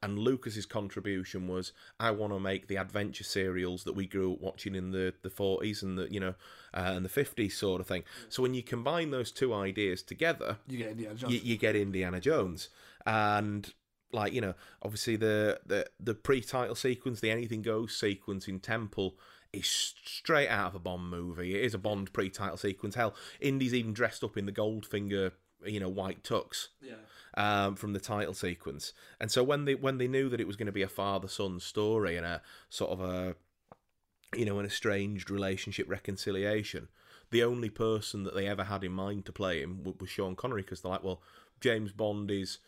And 0.00 0.18
Lucas's 0.18 0.64
contribution 0.64 1.48
was, 1.48 1.72
I 1.98 2.12
want 2.12 2.32
to 2.32 2.38
make 2.38 2.68
the 2.68 2.76
adventure 2.76 3.24
serials 3.24 3.82
that 3.84 3.94
we 3.94 4.06
grew 4.06 4.34
up 4.34 4.40
watching 4.40 4.74
in 4.74 4.92
the 4.92 5.12
the 5.22 5.30
forties 5.30 5.82
and 5.82 5.98
the 5.98 6.06
you 6.12 6.20
know 6.20 6.34
uh, 6.72 6.92
and 6.94 7.04
the 7.04 7.08
fifties 7.08 7.56
sort 7.56 7.80
of 7.80 7.86
thing. 7.88 8.04
So 8.28 8.42
when 8.42 8.54
you 8.54 8.62
combine 8.62 9.10
those 9.10 9.32
two 9.32 9.52
ideas 9.52 10.02
together, 10.02 10.58
You 10.68 10.78
get 10.78 10.90
Indiana 10.90 11.14
Jones. 11.16 11.32
you, 11.32 11.40
you 11.42 11.56
get 11.56 11.74
Indiana 11.74 12.20
Jones, 12.20 12.68
and 13.06 13.72
like 14.12 14.32
you 14.32 14.40
know, 14.40 14.54
obviously 14.82 15.16
the 15.16 15.60
the 15.66 15.86
the 15.98 16.14
pre-title 16.14 16.74
sequence, 16.76 17.20
the 17.20 17.30
Anything 17.30 17.62
Goes 17.62 17.96
sequence 17.96 18.46
in 18.48 18.60
Temple 18.60 19.16
is 19.52 19.66
straight 19.66 20.48
out 20.48 20.68
of 20.68 20.74
a 20.74 20.78
Bond 20.78 21.10
movie. 21.10 21.54
It 21.54 21.64
is 21.64 21.74
a 21.74 21.78
Bond 21.78 22.12
pre-title 22.12 22.56
sequence. 22.56 22.94
Hell, 22.94 23.14
Indy's 23.40 23.74
even 23.74 23.92
dressed 23.94 24.22
up 24.22 24.36
in 24.36 24.46
the 24.46 24.52
Goldfinger, 24.52 25.32
you 25.64 25.80
know, 25.80 25.88
white 25.88 26.22
tux 26.22 26.68
yeah. 26.82 26.94
Um, 27.38 27.76
from 27.76 27.92
the 27.94 28.00
title 28.00 28.34
sequence. 28.34 28.92
And 29.20 29.30
so 29.30 29.42
when 29.42 29.64
they 29.64 29.74
when 29.76 29.96
they 29.96 30.08
knew 30.08 30.28
that 30.28 30.40
it 30.40 30.46
was 30.46 30.56
going 30.56 30.66
to 30.66 30.72
be 30.72 30.82
a 30.82 30.88
father 30.88 31.28
son 31.28 31.60
story 31.60 32.16
and 32.16 32.26
a 32.26 32.42
sort 32.68 32.90
of 32.90 33.00
a 33.00 33.36
you 34.36 34.44
know 34.44 34.58
an 34.58 34.66
estranged 34.66 35.30
relationship 35.30 35.88
reconciliation, 35.88 36.88
the 37.30 37.42
only 37.44 37.70
person 37.70 38.24
that 38.24 38.34
they 38.34 38.46
ever 38.46 38.64
had 38.64 38.82
in 38.84 38.92
mind 38.92 39.24
to 39.26 39.32
play 39.32 39.60
him 39.60 39.94
was 40.00 40.10
Sean 40.10 40.34
Connery 40.36 40.62
because 40.62 40.82
they're 40.82 40.90
like, 40.90 41.04
well, 41.04 41.22
James 41.60 41.92
Bond 41.92 42.30
is 42.30 42.58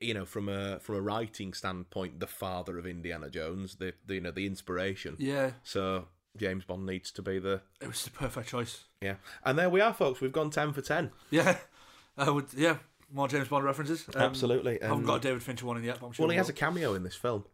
you 0.00 0.12
know 0.12 0.24
from 0.24 0.48
a 0.48 0.80
from 0.80 0.96
a 0.96 1.00
writing 1.00 1.52
standpoint 1.52 2.18
the 2.18 2.26
father 2.26 2.76
of 2.76 2.86
Indiana 2.86 3.30
Jones, 3.30 3.76
the, 3.76 3.94
the 4.04 4.14
you 4.16 4.20
know 4.20 4.32
the 4.32 4.46
inspiration. 4.46 5.14
Yeah, 5.18 5.52
So 5.62 6.08
James 6.36 6.64
Bond 6.64 6.84
needs 6.86 7.12
to 7.12 7.22
be 7.22 7.38
the 7.38 7.62
it 7.80 7.86
was 7.86 8.02
the 8.02 8.10
perfect 8.10 8.48
choice. 8.48 8.84
yeah. 9.00 9.14
And 9.44 9.56
there 9.56 9.70
we 9.70 9.80
are, 9.80 9.94
folks. 9.94 10.20
We've 10.20 10.32
gone 10.32 10.50
ten 10.50 10.72
for 10.72 10.80
ten. 10.82 11.12
Yeah, 11.30 11.58
I 12.18 12.30
would. 12.30 12.46
Yeah, 12.56 12.78
more 13.12 13.28
James 13.28 13.48
Bond 13.48 13.64
references. 13.64 14.04
Um, 14.14 14.22
Absolutely. 14.22 14.82
I 14.82 14.86
haven't 14.88 15.04
got 15.04 15.16
a 15.16 15.20
David 15.20 15.42
Fincher 15.42 15.66
one 15.66 15.76
in 15.76 15.84
yet, 15.84 15.98
but 16.00 16.06
I'm 16.08 16.12
sure. 16.12 16.24
well, 16.26 16.30
he 16.30 16.36
has 16.36 16.48
a 16.48 16.52
cameo 16.52 16.94
in 16.94 17.02
this 17.02 17.14
film. 17.14 17.44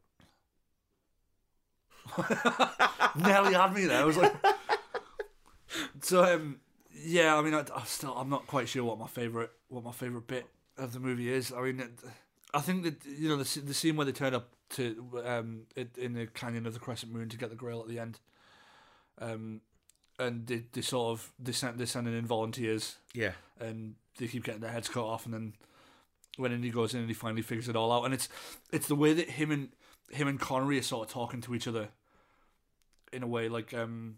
nearly 3.16 3.54
had 3.54 3.72
me 3.74 3.86
there. 3.86 4.02
I 4.02 4.04
was 4.04 4.16
like, 4.16 4.34
so 6.00 6.22
um, 6.24 6.60
yeah. 6.94 7.36
I 7.36 7.42
mean, 7.42 7.54
I, 7.54 7.64
I 7.74 7.84
still 7.84 8.14
I'm 8.14 8.28
not 8.28 8.46
quite 8.46 8.68
sure 8.68 8.84
what 8.84 8.98
my 8.98 9.06
favorite 9.06 9.50
what 9.68 9.84
my 9.84 9.92
favorite 9.92 10.26
bit 10.26 10.46
of 10.76 10.92
the 10.92 11.00
movie 11.00 11.32
is. 11.32 11.52
I 11.52 11.62
mean, 11.62 11.80
it, 11.80 11.90
I 12.52 12.60
think 12.60 12.82
that 12.84 13.04
you 13.06 13.28
know 13.28 13.36
the 13.36 13.60
the 13.60 13.74
scene 13.74 13.96
where 13.96 14.04
they 14.06 14.12
turn 14.12 14.34
up 14.34 14.50
to 14.70 15.22
um 15.24 15.62
it, 15.76 15.96
in 15.96 16.12
the 16.14 16.26
canyon 16.26 16.66
of 16.66 16.74
the 16.74 16.80
crescent 16.80 17.12
moon 17.12 17.28
to 17.28 17.36
get 17.36 17.50
the 17.50 17.56
grail 17.56 17.80
at 17.80 17.88
the 17.88 17.98
end. 17.98 18.20
Um, 19.18 19.60
and 20.18 20.46
they, 20.46 20.64
they 20.72 20.80
sort 20.80 21.12
of 21.12 21.32
they 21.38 21.52
sent 21.52 21.78
they're 21.78 21.86
sending 21.86 22.16
in 22.16 22.26
volunteers 22.26 22.96
Yeah. 23.14 23.32
and 23.60 23.94
they 24.18 24.26
keep 24.26 24.44
getting 24.44 24.60
their 24.60 24.70
heads 24.70 24.88
cut 24.88 25.04
off, 25.04 25.24
and 25.24 25.34
then 25.34 25.52
when 26.36 26.52
Indy 26.52 26.70
goes 26.70 26.94
in 26.94 27.00
and 27.00 27.08
he 27.08 27.14
finally 27.14 27.42
figures 27.42 27.68
it 27.68 27.76
all 27.76 27.92
out, 27.92 28.04
and 28.04 28.14
it's 28.14 28.28
it's 28.72 28.88
the 28.88 28.94
way 28.94 29.12
that 29.12 29.30
him 29.30 29.50
and 29.50 29.68
him 30.10 30.28
and 30.28 30.40
Connery 30.40 30.78
are 30.78 30.82
sort 30.82 31.08
of 31.08 31.12
talking 31.12 31.40
to 31.42 31.54
each 31.54 31.68
other 31.68 31.88
in 33.12 33.22
a 33.22 33.26
way 33.26 33.48
like 33.48 33.74
um. 33.74 34.16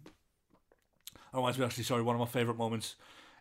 I 1.32 1.38
reminds 1.38 1.58
me 1.58 1.64
actually. 1.64 1.84
Sorry, 1.84 2.02
one 2.02 2.14
of 2.14 2.20
my 2.20 2.26
favorite 2.26 2.56
moments 2.56 2.94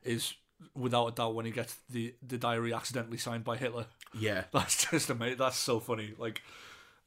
is 0.03 0.33
without 0.73 1.07
a 1.07 1.11
doubt 1.11 1.35
when 1.35 1.45
he 1.45 1.51
gets 1.51 1.75
the 1.89 2.13
the 2.25 2.37
diary 2.37 2.73
accidentally 2.73 3.17
signed 3.17 3.43
by 3.43 3.57
Hitler. 3.57 3.85
Yeah. 4.17 4.45
That's 4.53 4.89
just 4.89 5.09
amazing. 5.09 5.37
That's 5.37 5.57
so 5.57 5.79
funny. 5.79 6.13
Like, 6.17 6.41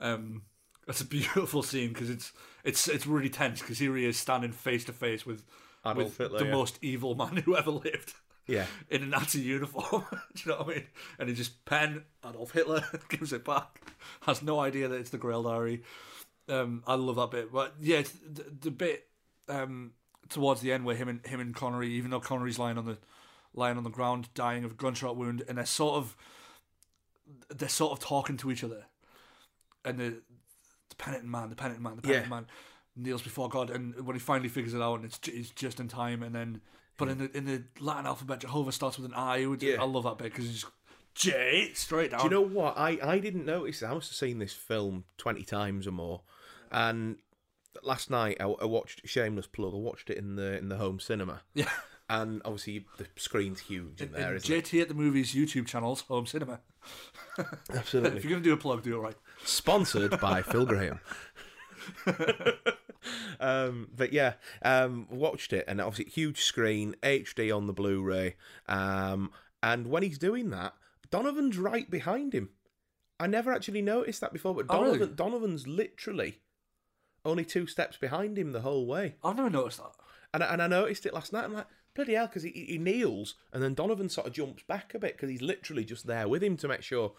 um, 0.01 0.43
it's 0.87 1.01
a 1.01 1.07
beautiful 1.07 1.63
scene 1.63 1.89
because 1.89 2.11
it's 2.11 2.33
it's 2.65 2.89
it's 2.89 3.07
really 3.07 3.29
tense 3.29 3.61
because 3.61 3.79
here 3.79 3.97
he 3.97 4.07
is 4.07 4.17
standing 4.17 4.53
face 4.53 4.85
to 4.85 4.93
face 4.93 5.27
with 5.27 5.45
Adolf 5.85 5.97
with 5.97 6.19
Hitler, 6.19 6.39
the 6.39 6.45
yeah. 6.47 6.53
most 6.53 6.79
evil 6.83 7.15
man 7.15 7.37
who 7.45 7.57
ever 7.57 7.71
lived 7.71 8.15
Yeah. 8.49 8.67
in 8.91 9.03
a 9.05 9.07
Nazi 9.07 9.41
uniform. 9.41 10.05
Do 10.35 10.43
you 10.45 10.51
know 10.53 10.59
what 10.59 10.67
I 10.69 10.71
mean? 10.79 10.87
And 11.19 11.29
he 11.29 11.35
just 11.35 11.65
pen 11.65 12.03
Adolf 12.29 12.53
Hitler 12.53 12.83
gives 13.09 13.33
it 13.33 13.45
back. 13.45 13.81
Has 14.23 14.43
no 14.43 14.59
idea 14.59 14.89
that 14.89 14.97
it's 14.97 15.11
the 15.11 15.19
Grail 15.19 15.43
Diary. 15.45 15.83
Um, 16.49 16.83
I 16.87 16.95
love 16.95 17.17
that 17.17 17.31
bit, 17.31 17.53
but 17.53 17.75
yeah, 17.79 18.03
the, 18.27 18.45
the 18.63 18.71
bit 18.71 19.07
um, 19.51 19.93
towards 20.31 20.63
the 20.63 20.73
end 20.73 20.85
where 20.87 20.97
him 20.97 21.09
and 21.09 21.25
him 21.27 21.41
and 21.41 21.55
Connery, 21.55 21.91
even 21.91 22.11
though 22.11 22.21
Connery's 22.21 22.59
lying 22.59 22.79
on 22.79 22.87
the 22.87 22.97
lying 23.53 23.77
on 23.77 23.85
the 23.85 23.91
ground, 23.91 24.31
dying 24.35 24.65
of 24.65 24.71
a 24.73 24.75
gunshot 24.75 25.17
wound, 25.17 25.43
and 25.47 25.59
they're 25.59 25.67
sort 25.67 25.97
of 25.97 26.17
they're 27.55 27.69
sort 27.69 27.93
of 27.93 28.01
talking 28.01 28.39
to 28.39 28.51
each 28.51 28.65
other, 28.65 28.87
and 29.85 29.99
the 29.99 30.23
the 30.89 30.97
penitent 30.97 31.29
man, 31.29 31.51
the 31.51 31.57
penitent 31.57 31.83
man, 31.83 31.97
the 31.97 32.03
penitent 32.03 32.27
Yeah. 32.27 32.31
man 32.31 32.47
kneels 32.97 33.21
before 33.23 33.49
God, 33.51 33.69
and 33.71 33.95
when 34.07 34.17
he 34.17 34.21
finally 34.21 34.49
figures 34.49 34.73
it 34.75 34.81
out, 34.81 34.97
and 34.97 35.05
it's, 35.05 35.21
it's 35.29 35.51
just 35.51 35.79
in 35.81 35.89
time, 35.89 36.23
and 36.23 36.35
then 36.35 36.61
but 36.99 37.09
in 37.09 37.19
the 37.19 37.37
in 37.37 37.45
the 37.47 37.63
Latin 37.81 38.05
alphabet, 38.07 38.41
Jehovah 38.41 38.73
starts 38.73 38.99
with 38.99 39.07
an 39.07 39.15
I. 39.15 39.47
Which 39.47 39.63
Yeah. 39.63 39.81
I 39.81 39.85
love 39.85 40.05
that 40.05 40.19
bit 40.19 40.25
because 40.33 40.45
it's 40.51 40.61
just 40.61 40.73
J 41.15 41.71
straight 41.75 42.11
down. 42.11 42.21
Do 42.21 42.25
you 42.25 42.31
know 42.31 42.41
what? 42.43 42.77
I, 42.79 42.99
I 43.03 43.19
didn't 43.19 43.47
notice. 43.47 43.83
I 43.83 43.93
must 43.95 44.11
have 44.11 44.17
seen 44.17 44.39
this 44.39 44.53
film 44.53 45.05
20 45.17 45.43
times 45.45 45.87
or 45.87 45.93
more. 45.93 46.21
And 46.71 47.17
last 47.83 48.11
night 48.11 48.37
I, 48.41 48.45
I 48.45 48.67
watched 48.67 49.09
Shameless 49.09 49.47
Plug. 49.47 49.73
I 49.75 49.79
watched 49.79 50.11
it 50.11 50.19
in 50.19 50.37
the 50.37 50.59
in 50.59 50.69
the 50.69 50.77
home 50.77 51.01
cinema. 51.01 51.43
Yeah. 51.55 51.71
And 52.11 52.41
obviously 52.45 52.87
the 52.99 53.07
screen's 53.17 53.61
huge 53.61 54.01
in 54.01 54.13
there, 54.13 54.29
And 54.29 54.37
isn't 54.37 54.55
it? 54.55 54.65
JT 54.65 54.81
at 54.83 54.89
the 54.89 54.95
movies 54.95 55.35
YouTube 55.35 55.67
channels, 55.67 56.01
home 56.03 56.25
cinema. 56.27 56.61
Absolutely. 57.75 58.17
if 58.19 58.25
you're 58.25 58.31
gonna 58.33 58.43
do 58.45 58.53
a 58.55 58.57
plug, 58.57 58.83
do 58.83 58.97
it 58.97 59.01
right. 59.01 59.17
Sponsored 59.45 60.19
by 60.21 60.41
Phil 60.51 60.65
Graham. 60.67 61.01
um, 63.41 63.89
but 63.95 64.13
yeah, 64.13 64.35
um, 64.63 65.07
watched 65.11 65.53
it 65.53 65.65
and 65.69 65.81
obviously 65.81 66.11
huge 66.11 66.41
screen, 66.43 66.97
HD 67.03 67.55
on 67.55 67.67
the 67.67 67.73
Blu-ray. 67.73 68.37
Um, 68.67 69.31
and 69.63 69.89
when 69.89 70.03
he's 70.03 70.19
doing 70.19 70.51
that, 70.51 70.75
Donovan's 71.11 71.59
right 71.59 71.91
behind 71.91 72.33
him. 72.33 72.51
I 73.21 73.27
never 73.27 73.53
actually 73.53 73.83
noticed 73.83 74.21
that 74.21 74.33
before, 74.33 74.55
but 74.55 74.67
Oh, 74.69 74.77
Donovan, 74.77 75.01
really? 75.01 75.15
Donovan's 75.15 75.67
literally 75.67 76.39
only 77.25 77.45
two 77.45 77.67
steps 77.67 77.97
behind 77.97 78.39
him 78.39 78.53
the 78.53 78.61
whole 78.61 78.87
way. 78.87 79.17
I've 79.25 79.37
never 79.37 79.51
noticed 79.51 79.79
that. 79.79 79.93
And 80.33 80.45
I, 80.45 80.53
and 80.53 80.63
I 80.63 80.67
noticed 80.67 81.07
it 81.07 81.15
last 81.15 81.33
night. 81.33 81.45
I'm 81.45 81.55
like, 81.55 81.67
bloody 81.99 82.15
hell, 82.15 82.29
because 82.29 82.45
he, 82.45 82.51
he 82.51 82.79
kneels 82.79 83.35
and 83.53 83.61
then 83.61 83.75
Donovan 83.75 84.09
sort 84.09 84.29
of 84.29 84.33
jumps 84.33 84.63
back 84.63 84.95
a 84.95 85.01
bit 85.01 85.17
because 85.17 85.29
he's 85.29 85.43
literally 85.43 85.85
just 85.85 86.07
there 86.07 86.29
with 86.29 86.45
him 86.45 86.57
to 86.59 86.69
make 86.69 86.83
sure 86.83 87.11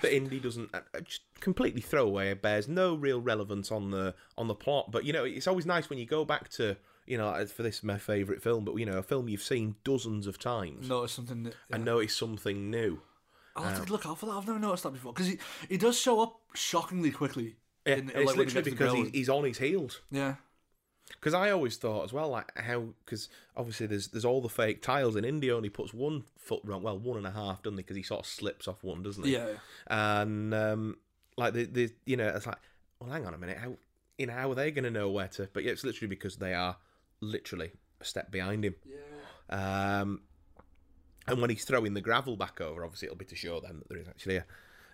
that. 0.00 0.12
Indy 0.14 0.40
doesn't 0.40 0.74
uh, 0.74 0.80
uh, 0.94 1.00
just 1.00 1.20
completely 1.40 1.82
throw 1.82 2.06
away. 2.06 2.30
It 2.30 2.40
bears 2.40 2.66
no 2.66 2.94
real 2.94 3.20
relevance 3.20 3.70
on 3.70 3.90
the 3.90 4.14
on 4.38 4.48
the 4.48 4.54
plot. 4.54 4.90
But 4.90 5.04
you 5.04 5.12
know, 5.12 5.24
it's 5.24 5.46
always 5.46 5.66
nice 5.66 5.90
when 5.90 5.98
you 5.98 6.06
go 6.06 6.24
back 6.24 6.48
to 6.52 6.76
you 7.06 7.18
know 7.18 7.44
for 7.44 7.62
this 7.62 7.82
my 7.82 7.98
favourite 7.98 8.42
film, 8.42 8.64
but 8.64 8.74
you 8.76 8.86
know, 8.86 8.96
a 8.96 9.02
film 9.02 9.28
you've 9.28 9.42
seen 9.42 9.76
dozens 9.84 10.26
of 10.26 10.38
times 10.38 10.88
Notice 10.88 11.12
something. 11.12 11.42
That, 11.42 11.54
yeah. 11.68 11.76
and 11.76 11.84
notice 11.84 12.16
something 12.16 12.70
new. 12.70 13.02
I'll 13.54 13.64
have 13.64 13.84
to 13.84 13.92
look 13.92 14.06
out 14.06 14.18
for 14.18 14.26
that. 14.26 14.32
I've 14.32 14.46
never 14.46 14.58
noticed 14.58 14.84
that 14.84 14.94
before 14.94 15.12
because 15.12 15.28
he, 15.28 15.38
he 15.68 15.76
does 15.76 16.00
show 16.00 16.20
up 16.20 16.40
shockingly 16.54 17.10
quickly. 17.10 17.56
Yeah, 17.86 17.96
in- 17.96 18.08
it's 18.08 18.16
like, 18.16 18.36
literally 18.36 18.44
gets 18.44 18.54
to 18.54 18.62
the 18.62 18.70
because 18.70 18.94
he's, 18.94 19.10
he's 19.10 19.28
on 19.28 19.44
his 19.44 19.58
heels. 19.58 20.00
Yeah. 20.10 20.36
Because 21.08 21.34
I 21.34 21.50
always 21.50 21.76
thought 21.76 22.04
as 22.04 22.12
well, 22.12 22.28
like 22.28 22.56
how 22.58 22.88
because 23.04 23.28
obviously 23.56 23.86
there's 23.86 24.08
there's 24.08 24.24
all 24.24 24.40
the 24.40 24.48
fake 24.48 24.82
tiles, 24.82 25.16
and 25.16 25.24
Indy 25.24 25.50
only 25.50 25.68
puts 25.68 25.92
one 25.92 26.24
foot 26.36 26.60
wrong, 26.64 26.82
well 26.82 26.98
one 26.98 27.18
and 27.18 27.26
a 27.26 27.30
half, 27.30 27.62
doesn't 27.62 27.76
he? 27.76 27.82
Because 27.82 27.96
he 27.96 28.02
sort 28.02 28.20
of 28.20 28.26
slips 28.26 28.68
off 28.68 28.82
one, 28.82 29.02
doesn't 29.02 29.24
he? 29.24 29.32
Yeah. 29.32 29.54
And 29.86 30.54
um, 30.54 30.96
like 31.36 31.52
the 31.54 31.64
the 31.64 31.92
you 32.06 32.16
know 32.16 32.28
it's 32.28 32.46
like, 32.46 32.58
well, 33.00 33.10
hang 33.10 33.26
on 33.26 33.34
a 33.34 33.38
minute, 33.38 33.58
how 33.58 33.76
you 34.18 34.26
know 34.26 34.32
how 34.32 34.50
are 34.50 34.54
they 34.54 34.70
going 34.70 34.84
to 34.84 34.90
know 34.90 35.10
where 35.10 35.28
to? 35.28 35.48
But 35.52 35.64
yeah, 35.64 35.72
it's 35.72 35.84
literally 35.84 36.08
because 36.08 36.36
they 36.36 36.54
are 36.54 36.76
literally 37.20 37.72
a 38.00 38.04
step 38.04 38.30
behind 38.30 38.64
him. 38.64 38.74
Yeah. 38.84 40.00
Um, 40.00 40.22
and 41.26 41.40
when 41.40 41.50
he's 41.50 41.64
throwing 41.64 41.94
the 41.94 42.00
gravel 42.00 42.36
back 42.36 42.60
over, 42.60 42.84
obviously 42.84 43.06
it'll 43.06 43.16
be 43.16 43.24
to 43.26 43.36
show 43.36 43.60
them 43.60 43.78
that 43.78 43.88
there 43.88 43.98
is 43.98 44.08
actually 44.08 44.36
a, 44.36 44.44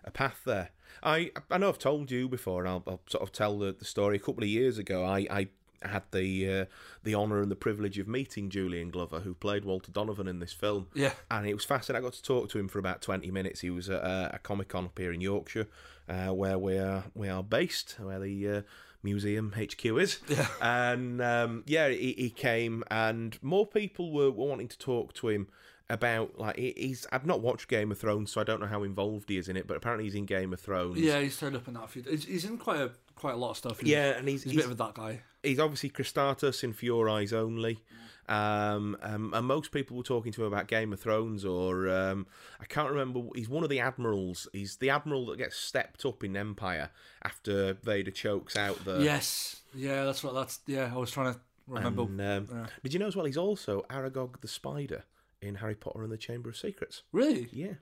a 0.05 0.11
path 0.11 0.43
there. 0.45 0.71
I 1.03 1.33
I 1.51 1.59
know 1.59 1.69
I've 1.69 1.79
told 1.79 2.11
you 2.11 2.29
before, 2.29 2.65
and 2.65 2.69
I'll, 2.69 2.85
I'll 2.87 3.01
sort 3.09 3.23
of 3.23 3.33
tell 3.33 3.59
the, 3.59 3.73
the 3.73 3.85
story. 3.85 4.17
A 4.17 4.21
couple 4.21 4.43
of 4.43 4.49
years 4.49 4.79
ago, 4.79 5.05
I, 5.05 5.27
I 5.31 5.49
had 5.83 6.03
the 6.13 6.61
uh, 6.61 6.65
the 7.03 7.15
honour 7.15 7.41
and 7.41 7.51
the 7.51 7.57
privilege 7.57 7.99
of 7.99 8.07
meeting 8.07 8.51
Julian 8.51 8.91
Glover, 8.91 9.21
who 9.21 9.35
played 9.35 9.65
Walter 9.65 9.91
Donovan 9.91 10.29
in 10.29 10.39
this 10.39 10.53
film. 10.53 10.89
Yeah. 10.95 11.13
And 11.31 11.47
it 11.47 11.55
was 11.55 11.65
fascinating. 11.65 12.05
I 12.05 12.07
got 12.07 12.15
to 12.15 12.23
talk 12.23 12.51
to 12.51 12.59
him 12.59 12.69
for 12.69 12.79
about 12.79 13.03
twenty 13.03 13.31
minutes. 13.31 13.61
He 13.61 13.71
was 13.71 13.89
at 13.89 14.03
a, 14.03 14.33
a 14.35 14.39
Comic 14.39 14.69
Con 14.69 14.87
up 14.87 14.99
here 14.99 15.13
in 15.13 15.21
Yorkshire, 15.21 15.69
uh, 16.09 16.29
where 16.29 16.59
we 16.59 16.77
are 16.77 17.05
we 17.15 17.29
are 17.29 17.43
based, 17.43 17.97
where 17.99 18.19
the 18.19 18.49
uh, 18.49 18.63
museum 19.03 19.53
HQ 19.57 19.85
is. 19.85 20.19
Yeah. 20.29 20.47
And 20.61 21.21
um, 21.21 21.65
yeah, 21.67 21.89
he, 21.89 22.15
he 22.17 22.31
came, 22.31 22.85
and 22.91 23.39
more 23.43 23.67
people 23.67 24.13
were, 24.13 24.31
were 24.31 24.47
wanting 24.47 24.69
to 24.69 24.79
talk 24.79 25.15
to 25.15 25.29
him 25.29 25.49
about 25.89 26.39
like 26.39 26.57
he's. 26.57 27.07
I've 27.11 27.27
not 27.27 27.41
watched 27.41 27.69
Game 27.69 27.91
of 27.91 27.99
Thrones, 27.99 28.31
so 28.31 28.41
I 28.41 28.45
don't 28.45 28.61
know 28.61 28.67
how 28.67 28.83
involved 28.83 29.29
he 29.29 29.39
is 29.39 29.49
in 29.49 29.57
it. 29.57 29.67
But 29.67 29.77
apparently, 29.77 30.05
he's 30.05 30.15
in 30.15 30.27
Game 30.27 30.53
of 30.53 30.61
Thrones. 30.61 30.99
Yeah, 30.99 31.21
he's 31.21 31.39
turned 31.39 31.57
up 31.57 31.67
in 31.69 31.75
that 31.75 31.91
few. 31.91 32.03
He's, 32.03 32.25
he's 32.25 32.45
in 32.45 32.59
quite 32.59 32.81
a 32.81 32.91
quite 33.21 33.35
a 33.35 33.39
lot 33.39 33.51
of 33.51 33.57
stuff. 33.59 33.81
He's, 33.81 33.91
Yeah, 33.91 34.17
and 34.17 34.27
he's 34.27 34.43
he's, 34.43 34.53
he's, 34.53 34.65
a 34.65 34.69
bit 34.69 34.73
of 34.73 34.79
that 34.79 34.95
guy. 34.95 35.21
he's 35.43 35.61
obviously 35.61 35.91
Kristatos 35.91 36.65
in 36.65 36.73
For 36.73 36.87
Your 36.87 37.09
Eyes 37.09 37.33
Only. 37.33 37.81
Um, 38.29 38.97
um, 39.03 39.35
and 39.35 39.45
most 39.45 39.73
people 39.73 39.97
were 39.97 40.05
talking 40.05 40.31
to 40.33 40.43
him 40.43 40.53
about 40.53 40.69
Game 40.69 40.93
of 40.93 41.01
Thrones, 41.01 41.45
or 41.45 41.89
um, 41.89 42.27
I 42.61 42.65
can't 42.65 42.89
remember. 42.89 43.23
He's 43.35 43.49
one 43.49 43.65
of 43.65 43.71
the 43.71 43.81
admirals. 43.81 44.47
He's 44.53 44.77
the 44.77 44.91
admiral 44.91 45.27
that 45.27 45.39
gets 45.39 45.57
stepped 45.57 46.05
up 46.05 46.23
in 46.23 46.37
Empire 46.37 46.91
after 47.25 47.75
Vader 47.75 48.13
chokes 48.13 48.57
out 48.57 48.85
the. 48.85 49.03
yes. 49.03 49.63
Yeah, 49.75 50.05
that's 50.05 50.23
what. 50.23 50.35
That's 50.35 50.61
yeah. 50.67 50.93
I 50.95 50.97
was 50.97 51.11
trying 51.11 51.35
to 51.35 51.41
remember. 51.67 52.03
And, 52.03 52.21
um, 52.21 52.49
Yeah. 52.51 52.67
Did 52.85 52.93
you 52.95 53.01
know 53.01 53.09
as 53.09 53.17
well? 53.17 53.27
He's 53.27 53.37
also 53.37 53.85
Aragog 53.91 54.41
the 54.41 54.49
Spider 54.49 55.05
in 55.43 55.57
Harry 55.57 55.75
Potter 55.75 56.03
and 56.05 56.13
the 56.13 56.17
Chamber 56.17 56.49
of 56.49 56.57
Secrets. 56.57 57.03
really, 57.13 57.49
Yeah, 57.53 57.75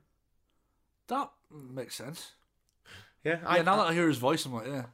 that 1.08 1.30
makes 1.50 1.94
sense. 1.94 2.32
yeah. 3.22 3.38
Yeah. 3.42 3.62
now 3.62 3.76
that 3.76 3.88
I 3.88 3.94
hear 3.94 4.08
his 4.08 4.18
voice, 4.18 4.46
I'm 4.46 4.54
like, 4.54 4.66
yeah. 4.66 4.86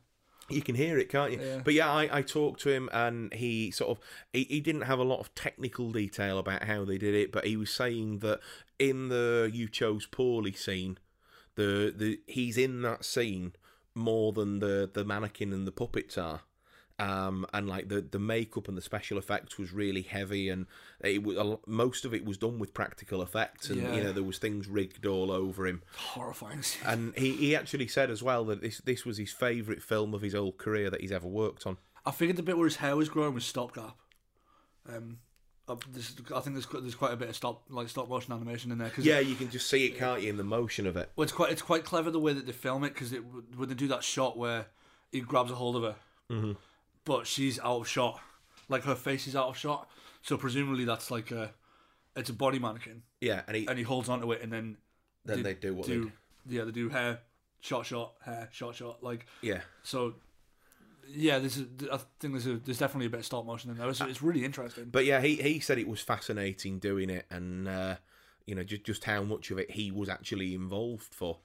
You 0.51 0.63
can 0.63 0.75
hear 0.75 0.99
it, 0.99 1.09
can't 1.09 1.33
you? 1.33 1.41
Yeah. 1.41 1.61
But 1.65 1.75
yeah, 1.75 1.91
I, 1.91 2.19
I 2.19 2.23
talked 2.23 2.61
to 2.63 2.71
him 2.71 2.91
and 2.93 3.33
he 3.33 3.71
sort 3.71 3.91
of 3.91 4.05
he, 4.33 4.45
he 4.45 4.61
didn't 4.61 4.83
have 4.83 4.99
a 4.99 5.05
lot 5.05 5.21
of 5.21 5.35
technical 5.35 5.91
detail 5.91 6.39
about 6.39 6.65
how 6.65 6.85
they 6.85 6.99
did 6.99 7.15
it, 7.15 7.33
but 7.33 7.47
he 7.47 7.57
was 7.57 7.71
saying 7.71 8.19
that 8.19 8.41
in 8.79 9.09
the 9.09 9.51
you 9.53 9.69
chose 9.69 10.07
poorly 10.07 10.53
scene, 10.53 10.99
the 11.55 11.93
the 11.97 12.21
he's 12.27 12.59
in 12.59 12.83
that 12.83 13.05
scene 13.05 13.55
more 13.95 14.33
than 14.33 14.59
the 14.59 14.91
the 14.93 15.05
mannequin 15.05 15.53
and 15.53 15.67
the 15.67 15.73
puppets 15.73 16.19
are. 16.19 16.43
Um, 17.01 17.45
and 17.53 17.69
like 17.69 17.89
the 17.89 18.01
the 18.03 18.21
makeup 18.21 18.69
and 18.69 18.77
the 18.79 18.83
special 18.83 19.19
effects 19.19 19.59
was 19.59 19.73
really 19.73 20.03
heavy, 20.03 20.49
and 20.49 20.67
it 21.03 21.25
was 21.25 21.59
most 21.67 22.05
of 22.05 22.15
it 22.15 22.25
was 22.25 22.37
done 22.39 22.61
with 22.61 22.73
practical 22.73 23.21
effects, 23.21 23.69
and 23.69 23.83
Yeah. 23.83 23.97
you 23.97 24.03
know 24.05 24.13
there 24.13 24.23
was 24.23 24.39
things 24.39 24.69
rigged 24.69 25.05
all 25.05 25.33
over 25.33 25.67
him. 25.67 25.83
Horrifying. 25.97 26.63
And 26.87 27.13
he, 27.17 27.33
he 27.33 27.57
actually 27.57 27.89
said 27.89 28.11
as 28.11 28.23
well 28.23 28.45
that 28.45 28.61
this 28.61 28.79
this 28.85 29.05
was 29.05 29.19
his 29.19 29.33
favourite 29.33 29.83
film 29.83 30.15
of 30.15 30.23
his 30.23 30.35
whole 30.35 30.53
career 30.53 30.89
that 30.91 31.01
he's 31.01 31.11
ever 31.11 31.27
worked 31.27 31.67
on. 31.67 31.79
I 32.07 32.13
figured 32.13 32.37
the 32.37 32.45
bit 32.45 32.57
where 32.57 32.67
his 32.69 32.77
hair 32.77 32.95
was 32.95 33.09
growing 33.09 33.35
was 33.35 33.45
stopgap. 33.45 33.97
Um, 34.89 35.19
uh, 35.67 35.73
I 35.75 36.41
think 36.41 36.55
there's 36.55 36.67
there's 36.67 36.95
quite 36.95 37.13
a 37.13 37.17
bit 37.17 37.29
of 37.29 37.35
stop 37.35 37.63
like 37.71 37.89
stop 37.89 38.09
motion 38.09 38.33
animation 38.35 38.71
in 38.71 38.79
there 38.79 38.89
because 38.91 39.05
Yeah, 39.05 39.19
you 39.19 39.35
can 39.35 39.51
just 39.51 39.69
see 39.69 39.87
it, 39.87 39.99
can't 39.99 40.23
you, 40.23 40.29
in 40.31 40.37
the 40.37 40.45
motion 40.45 40.87
of 40.87 40.97
it. 40.97 41.11
Well, 41.17 41.25
it's 41.25 41.33
quite 41.33 41.51
it's 41.51 41.63
quite 41.63 41.85
clever 41.85 42.13
the 42.13 42.21
way 42.21 42.35
that 42.35 42.47
they 42.47 42.53
film 42.53 42.85
it 42.85 42.93
because 42.95 43.13
it 43.13 43.23
when 43.57 43.69
they 43.69 43.75
do 43.75 43.89
that 43.89 44.05
shot 44.05 44.37
where 44.39 44.67
he 45.11 45.21
grabs 45.21 45.51
a 45.51 45.55
hold 45.57 45.75
of 45.77 45.83
her, 45.83 45.97
Mm-hmm. 46.31 46.53
But 47.05 47.27
she's 47.27 47.59
out 47.61 47.81
of 47.81 47.89
shot, 47.89 48.21
like 48.69 48.85
her 48.85 48.95
face 48.95 49.27
is 49.27 49.37
out 49.37 49.49
of 49.49 49.57
shot. 49.57 49.89
So 50.23 50.37
presumably 50.37 50.85
that's 50.85 51.11
like 51.11 51.31
a 51.31 51.53
it's 52.17 52.31
a 52.31 52.33
body 52.33 52.59
mannequin, 52.59 53.03
Yeah, 53.21 53.43
and 53.47 53.57
he 53.57 53.67
and 53.67 53.77
he 53.79 53.85
holds 53.85 54.09
onto 54.09 54.31
it, 54.33 54.43
and 54.43 54.53
then 54.53 54.77
then 55.25 55.43
they 55.43 55.55
do 55.55 55.75
what 55.75 55.87
they 55.87 55.95
do 55.95 56.05
do. 56.05 56.13
yeah 56.57 56.65
they 56.65 56.71
do 56.71 56.89
hair 56.89 57.21
shot 57.61 57.87
shot 57.87 58.15
hair 58.25 58.49
shot 58.53 58.75
shot 58.77 59.03
like 59.03 59.27
Yeah, 59.43 59.61
so. 59.83 60.15
Yeah, 61.15 61.39
this 61.39 61.59
is. 61.59 61.67
I 61.93 61.99
think 62.19 62.33
there's 62.33 62.47
a, 62.47 62.55
there's 62.57 62.79
definitely 62.79 63.09
a 63.09 63.11
bit 63.11 63.21
of 63.21 63.27
stop 63.27 63.45
motion 63.45 63.71
in 63.71 63.77
there. 63.77 63.87
It's, 63.91 64.01
it's 64.01 64.23
really 64.23 64.43
interesting. 64.43 64.87
but 64.87 65.05
yeah, 65.05 65.21
he 65.21 65.35
he 65.37 65.61
said 65.61 65.77
it 65.77 65.87
was 65.87 66.01
fascinating 66.01 66.79
doing 66.79 67.11
it, 67.11 67.27
and 67.31 67.69
uh, 67.69 67.97
you 68.47 68.55
know 68.55 68.63
just 68.63 68.85
just 68.85 69.05
how 69.05 69.23
much 69.23 69.51
of 69.51 69.59
it 69.59 69.71
he 69.73 69.91
was 69.91 70.09
actually 70.09 70.55
involved 70.55 71.13
for. 71.13 71.41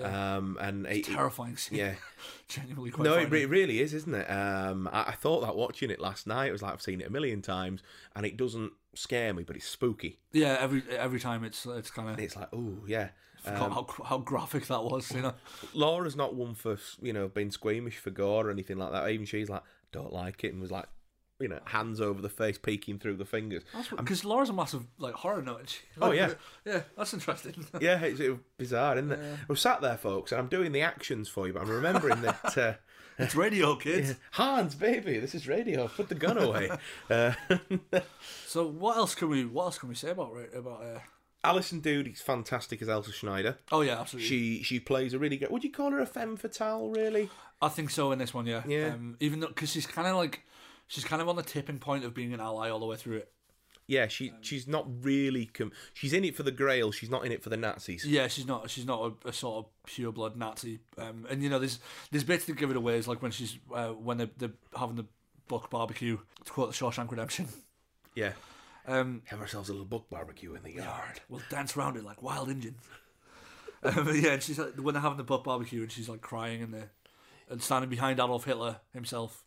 Um, 0.00 0.56
and 0.60 0.86
it, 0.86 1.04
Terrifying 1.04 1.56
scene. 1.56 1.78
yeah, 1.78 1.94
genuinely 2.48 2.90
quite. 2.90 3.04
no, 3.04 3.14
it, 3.14 3.30
re- 3.30 3.42
it 3.42 3.48
really 3.48 3.80
is, 3.80 3.92
isn't 3.92 4.14
it? 4.14 4.30
Um, 4.30 4.88
I, 4.92 5.02
I 5.08 5.12
thought 5.12 5.40
that 5.42 5.54
watching 5.54 5.90
it 5.90 6.00
last 6.00 6.26
night, 6.26 6.46
it 6.48 6.52
was 6.52 6.62
like 6.62 6.72
I've 6.72 6.82
seen 6.82 7.00
it 7.00 7.06
a 7.06 7.10
million 7.10 7.42
times, 7.42 7.82
and 8.16 8.24
it 8.24 8.36
doesn't 8.36 8.72
scare 8.94 9.34
me, 9.34 9.42
but 9.42 9.56
it's 9.56 9.66
spooky. 9.66 10.18
Yeah, 10.32 10.56
every 10.60 10.82
every 10.96 11.20
time 11.20 11.44
it's 11.44 11.66
it's 11.66 11.90
kind 11.90 12.08
of 12.08 12.18
It's 12.18 12.36
like, 12.36 12.48
oh 12.52 12.78
yeah. 12.86 13.08
forgot 13.42 13.72
how 13.72 13.86
how 14.04 14.18
graphic 14.18 14.66
that 14.68 14.82
was. 14.82 15.12
You 15.12 15.22
know. 15.22 15.34
Laura's 15.74 16.16
not 16.16 16.34
one 16.34 16.54
for 16.54 16.78
you 17.02 17.12
know 17.12 17.28
being 17.28 17.50
squeamish 17.50 17.98
for 17.98 18.10
gore 18.10 18.46
or 18.46 18.50
anything 18.50 18.78
like 18.78 18.92
that. 18.92 19.10
Even 19.10 19.26
she's 19.26 19.50
like, 19.50 19.62
don't 19.92 20.12
like 20.12 20.42
it, 20.44 20.52
and 20.52 20.60
was 20.62 20.70
like, 20.70 20.86
you 21.42 21.48
know, 21.48 21.60
hands 21.64 22.00
over 22.00 22.22
the 22.22 22.28
face, 22.28 22.56
peeking 22.56 22.98
through 22.98 23.16
the 23.16 23.24
fingers. 23.24 23.62
Because 23.96 24.24
Laura's 24.24 24.48
a 24.48 24.52
massive 24.52 24.84
like 24.98 25.14
horror 25.14 25.42
nut. 25.42 25.68
She, 25.68 25.80
Oh, 26.00 26.12
yeah. 26.12 26.34
yeah, 26.64 26.82
that's 26.96 27.12
interesting. 27.12 27.66
Yeah, 27.80 28.00
it's, 28.00 28.20
it's 28.20 28.38
bizarre, 28.56 28.96
isn't 28.96 29.12
it? 29.12 29.20
I'm 29.48 29.56
sat 29.56 29.80
there, 29.82 29.96
folks, 29.96 30.32
and 30.32 30.40
I'm 30.40 30.48
doing 30.48 30.72
the 30.72 30.82
actions 30.82 31.28
for 31.28 31.46
you, 31.46 31.52
but 31.52 31.62
I'm 31.62 31.70
remembering 31.70 32.22
that. 32.22 32.56
Uh, 33.18 33.24
it's 33.24 33.34
radio, 33.34 33.76
kids. 33.76 34.14
Hans, 34.32 34.74
baby, 34.74 35.18
this 35.18 35.34
is 35.34 35.46
radio. 35.46 35.86
Put 35.86 36.08
the 36.08 36.14
gun 36.14 36.38
away. 36.38 36.70
uh, 37.10 37.32
So 38.46 38.66
what 38.66 38.96
else 38.96 39.14
can 39.14 39.28
we 39.28 39.44
what 39.44 39.64
else 39.64 39.78
can 39.78 39.88
we 39.90 39.94
say 39.94 40.10
about 40.10 40.34
about? 40.54 40.82
Uh... 40.82 40.98
Alison 41.44 41.80
Doody 41.80 42.12
is 42.12 42.20
fantastic 42.20 42.80
as 42.82 42.88
Elsa 42.88 43.12
Schneider. 43.12 43.58
Oh 43.70 43.80
yeah, 43.82 44.00
absolutely. 44.00 44.28
She 44.28 44.62
she 44.62 44.80
plays 44.80 45.12
a 45.12 45.18
really 45.18 45.36
good. 45.36 45.50
Would 45.50 45.64
you 45.64 45.70
call 45.72 45.90
her 45.90 46.00
a 46.00 46.06
femme 46.06 46.36
fatale? 46.36 46.88
Really? 46.88 47.28
I 47.60 47.68
think 47.68 47.90
so 47.90 48.12
in 48.12 48.18
this 48.18 48.32
one, 48.32 48.46
yeah. 48.46 48.62
Yeah. 48.66 48.94
Um, 48.94 49.16
even 49.20 49.40
though 49.40 49.48
because 49.48 49.70
she's 49.70 49.86
kind 49.86 50.08
of 50.08 50.16
like 50.16 50.42
she's 50.92 51.04
kind 51.04 51.22
of 51.22 51.28
on 51.28 51.36
the 51.36 51.42
tipping 51.42 51.78
point 51.78 52.04
of 52.04 52.12
being 52.12 52.34
an 52.34 52.40
ally 52.40 52.68
all 52.68 52.78
the 52.78 52.84
way 52.84 52.96
through 52.96 53.16
it. 53.16 53.32
Yeah, 53.86 54.08
she 54.08 54.32
she's 54.42 54.68
not 54.68 54.86
really. 55.02 55.46
Com- 55.46 55.72
she's 55.94 56.12
in 56.12 56.24
it 56.24 56.36
for 56.36 56.42
the 56.42 56.52
Grail. 56.52 56.92
She's 56.92 57.10
not 57.10 57.24
in 57.24 57.32
it 57.32 57.42
for 57.42 57.48
the 57.48 57.56
Nazis. 57.56 58.04
Yeah, 58.04 58.28
she's 58.28 58.46
not. 58.46 58.70
She's 58.70 58.86
not 58.86 59.12
a, 59.24 59.28
a 59.28 59.32
sort 59.32 59.64
of 59.64 59.70
pure 59.86 60.12
blood 60.12 60.36
Nazi. 60.36 60.80
Um, 60.98 61.26
and 61.28 61.42
you 61.42 61.48
know, 61.48 61.58
there's 61.58 61.80
there's 62.10 62.24
bits 62.24 62.44
that 62.44 62.56
give 62.56 62.70
it 62.70 62.76
away. 62.76 62.96
Is 62.96 63.08
like 63.08 63.22
when 63.22 63.32
she's 63.32 63.58
uh, 63.74 63.88
when 63.88 64.18
they're, 64.18 64.30
they're 64.36 64.52
having 64.76 64.96
the 64.96 65.06
book 65.48 65.70
barbecue. 65.70 66.18
To 66.44 66.52
quote 66.52 66.72
the 66.72 66.76
Shawshank 66.76 67.10
Redemption. 67.10 67.48
Yeah. 68.14 68.32
Um, 68.86 69.22
Have 69.26 69.40
ourselves 69.40 69.68
a 69.68 69.72
little 69.72 69.86
book 69.86 70.10
barbecue 70.10 70.54
in 70.54 70.62
the 70.62 70.72
yard. 70.72 71.20
We'll 71.28 71.42
dance 71.48 71.76
around 71.76 71.96
it 71.96 72.04
like 72.04 72.22
wild 72.22 72.50
Indians. 72.50 72.82
um, 73.82 74.08
yeah, 74.14 74.32
and 74.32 74.42
she's 74.42 74.58
like, 74.58 74.74
when 74.74 74.94
they're 74.94 75.02
having 75.02 75.18
the 75.18 75.24
butt 75.24 75.44
barbecue 75.44 75.82
and 75.82 75.90
she's 75.90 76.08
like 76.08 76.20
crying 76.20 76.62
and 76.62 76.74
they 76.74 76.82
and 77.48 77.62
standing 77.62 77.90
behind 77.90 78.18
Adolf 78.18 78.44
Hitler 78.44 78.80
himself 78.92 79.44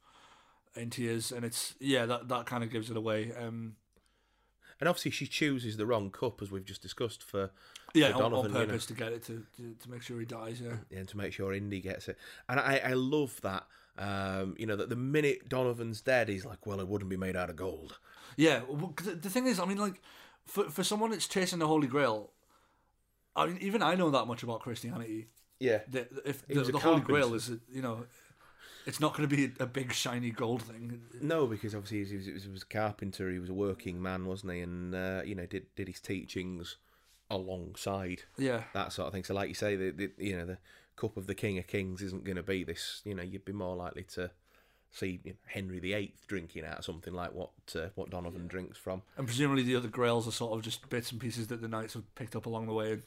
in 0.75 0.89
tears, 0.89 1.31
and 1.31 1.45
it's 1.45 1.75
yeah 1.79 2.05
that 2.05 2.27
that 2.29 2.45
kind 2.45 2.63
of 2.63 2.69
gives 2.69 2.89
it 2.89 2.97
away. 2.97 3.31
Um, 3.38 3.75
And 4.79 4.89
obviously, 4.89 5.12
she 5.12 5.25
chooses 5.27 5.77
the 5.77 5.85
wrong 5.85 6.12
cup, 6.12 6.41
as 6.41 6.52
we've 6.52 6.65
just 6.65 6.81
discussed, 6.81 7.23
for 7.23 7.52
yeah, 7.93 8.12
for 8.12 8.23
on, 8.23 8.23
on 8.23 8.31
Donovan, 8.31 8.62
you 8.62 8.67
know. 8.67 8.77
to 8.77 8.93
get 8.93 9.12
it 9.13 9.23
to, 9.25 9.45
to 9.58 9.73
to 9.81 9.89
make 9.89 10.02
sure 10.02 10.19
he 10.19 10.25
dies. 10.25 10.60
Yeah, 10.62 10.77
and 11.00 11.08
to 11.08 11.17
make 11.17 11.33
sure 11.33 11.54
Indy 11.54 11.79
gets 11.81 12.08
it. 12.10 12.17
And 12.50 12.60
I, 12.60 12.81
I 12.83 12.93
love 12.93 13.39
that. 13.41 13.63
Um, 13.97 14.56
you 14.60 14.65
know 14.65 14.75
that 14.75 14.89
the 14.89 14.97
minute 14.97 15.47
Donovan's 15.47 16.02
dead, 16.02 16.27
he's 16.27 16.45
like, 16.45 16.65
"Well, 16.65 16.81
it 16.81 16.87
wouldn't 16.87 17.10
be 17.10 17.17
made 17.17 17.35
out 17.37 17.50
of 17.50 17.56
gold." 17.56 18.00
yeah. 18.35 18.62
Well, 18.67 18.93
the, 19.02 19.12
the 19.15 19.29
thing 19.29 19.47
is, 19.47 19.60
I 19.60 19.65
mean, 19.65 19.77
like 19.77 20.02
for 20.45 20.69
for 20.69 20.83
someone 20.83 21.12
that's 21.12 21.27
chasing 21.27 21.60
the 21.60 21.67
Holy 21.67 21.87
Grail, 21.87 22.31
I 23.35 23.45
mean, 23.47 23.58
even 23.62 23.81
I 23.81 23.95
know 23.95 24.10
that 24.12 24.25
much 24.27 24.43
about 24.43 24.60
Christianity. 24.60 25.27
Yeah, 25.58 25.79
That 25.91 26.12
if 26.25 26.45
the, 26.45 26.63
the 26.63 26.79
Holy. 26.79 27.00
Grail 27.00 27.33
is, 27.33 27.50
you 27.71 27.81
know, 27.81 28.06
It's 28.86 29.00
not 29.00 29.15
going 29.15 29.27
to 29.27 29.36
be 29.36 29.52
a 29.60 29.65
big 29.65 29.92
shiny 29.94 30.29
gold 30.29 30.62
thing. 30.62 31.02
No, 31.21 31.48
because 31.48 31.73
obviously 31.73 32.06
he 32.06 32.15
was, 32.17 32.44
he 32.44 32.50
was, 32.52 32.62
a 32.62 32.65
carpenter. 32.65 33.31
He 33.31 33.40
was 33.40 33.50
a 33.50 33.54
working 33.54 34.02
man, 34.02 34.25
wasn't 34.25 34.54
he? 34.54 34.60
And 34.62 34.94
uh, 34.94 35.21
you 35.25 35.36
know, 35.36 35.46
did 35.46 35.65
did 35.75 35.88
his 35.88 36.00
teachings 36.00 36.77
alongside 37.29 38.23
Yeah. 38.38 38.63
that 38.73 38.94
sort 38.94 39.08
of 39.08 39.13
thing. 39.13 39.23
So, 39.23 39.33
like 39.33 39.50
you 39.50 39.56
say, 39.56 39.75
the, 39.75 39.92
the 39.92 40.12
you 40.17 40.38
know 40.38 40.46
the 40.46 40.58
cup 40.96 41.17
of 41.17 41.27
the 41.27 41.36
King 41.36 41.58
of 41.58 41.67
Kings 41.67 42.02
isn't 42.02 42.23
going 42.23 42.38
to 42.38 42.44
be 42.44 42.63
this. 42.63 43.02
You 43.06 43.15
know, 43.15 43.23
you'd 43.23 43.46
be 43.46 43.54
more 43.54 43.75
likely 43.75 44.04
to 44.13 44.31
see 44.92 45.19
you 45.23 45.31
know, 45.31 45.38
Henry 45.48 45.79
VIII 45.79 46.13
drinking 46.27 46.63
out 46.65 46.79
of 46.79 46.86
something 46.86 47.13
like 47.13 47.33
what 47.33 47.50
uh, 47.75 47.88
what 47.96 48.10
Donovan 48.10 48.48
drinks 48.48 48.77
from. 48.77 49.02
And 49.17 49.27
presumably 49.27 49.63
the 49.63 49.75
other 49.75 49.88
grails 49.88 50.27
are 50.27 50.31
sort 50.31 50.54
of 50.58 50.63
just 50.63 50.88
bits 50.90 51.12
and 51.12 51.19
pieces 51.19 51.48
that 51.48 51.62
the 51.62 51.67
knights 51.67 51.94
have 51.94 52.15
picked 52.15 52.36
up 52.36 52.46
along 52.46 52.67
the 52.67 52.73
way. 52.73 53.00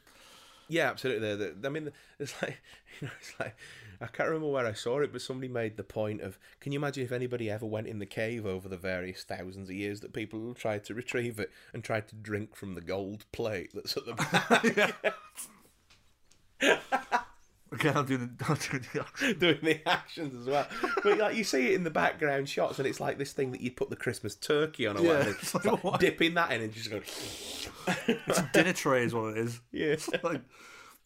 Yeah, 0.68 0.90
absolutely. 0.90 1.52
I 1.64 1.68
mean, 1.70 1.90
it's 2.18 2.34
like 2.42 2.60
you 3.00 3.06
know, 3.08 3.12
it's 3.20 3.34
like 3.40 3.56
I 4.00 4.06
can't 4.06 4.28
remember 4.28 4.48
where 4.48 4.66
I 4.66 4.74
saw 4.74 5.00
it, 5.00 5.12
but 5.12 5.22
somebody 5.22 5.48
made 5.48 5.76
the 5.76 5.82
point 5.82 6.20
of, 6.20 6.38
can 6.60 6.70
you 6.72 6.78
imagine 6.78 7.02
if 7.04 7.10
anybody 7.10 7.50
ever 7.50 7.66
went 7.66 7.88
in 7.88 7.98
the 7.98 8.06
cave 8.06 8.46
over 8.46 8.68
the 8.68 8.76
various 8.76 9.24
thousands 9.24 9.68
of 9.70 9.74
years 9.74 10.00
that 10.00 10.12
people 10.12 10.54
tried 10.54 10.84
to 10.84 10.94
retrieve 10.94 11.40
it 11.40 11.50
and 11.72 11.82
tried 11.82 12.06
to 12.08 12.14
drink 12.14 12.54
from 12.54 12.74
the 12.74 12.80
gold 12.80 13.24
plate 13.32 13.70
that's 13.74 13.96
at 13.96 14.06
the 14.06 14.14
back, 14.14 15.14
Okay, 17.74 17.90
I'll 17.90 18.02
do 18.04 18.16
the. 18.16 18.26
Do 18.70 18.78
the 18.78 19.34
doing 19.38 19.58
the 19.62 19.86
actions 19.88 20.34
as 20.34 20.46
well. 20.46 20.66
But 21.02 21.18
like 21.18 21.36
you 21.36 21.44
see 21.44 21.66
it 21.68 21.74
in 21.74 21.84
the 21.84 21.90
background 21.90 22.48
shots, 22.48 22.78
and 22.78 22.88
it's 22.88 23.00
like 23.00 23.18
this 23.18 23.32
thing 23.32 23.52
that 23.52 23.60
you'd 23.60 23.76
put 23.76 23.90
the 23.90 23.96
Christmas 23.96 24.34
turkey 24.34 24.86
on, 24.86 24.96
or 24.96 25.02
Yeah, 25.02 25.08
whatever. 25.18 25.30
it's 25.42 25.54
It's 25.54 25.84
like, 25.84 25.98
dipping 26.00 26.34
that 26.34 26.50
in 26.52 26.62
and 26.62 26.72
just 26.72 26.90
go, 26.90 26.96
it's 28.06 28.38
a 28.38 28.50
dinner 28.52 28.72
tray, 28.72 29.04
is 29.04 29.14
what 29.14 29.36
it 29.36 29.38
is. 29.38 29.60
yeah. 29.72 29.96
Like, 30.22 30.40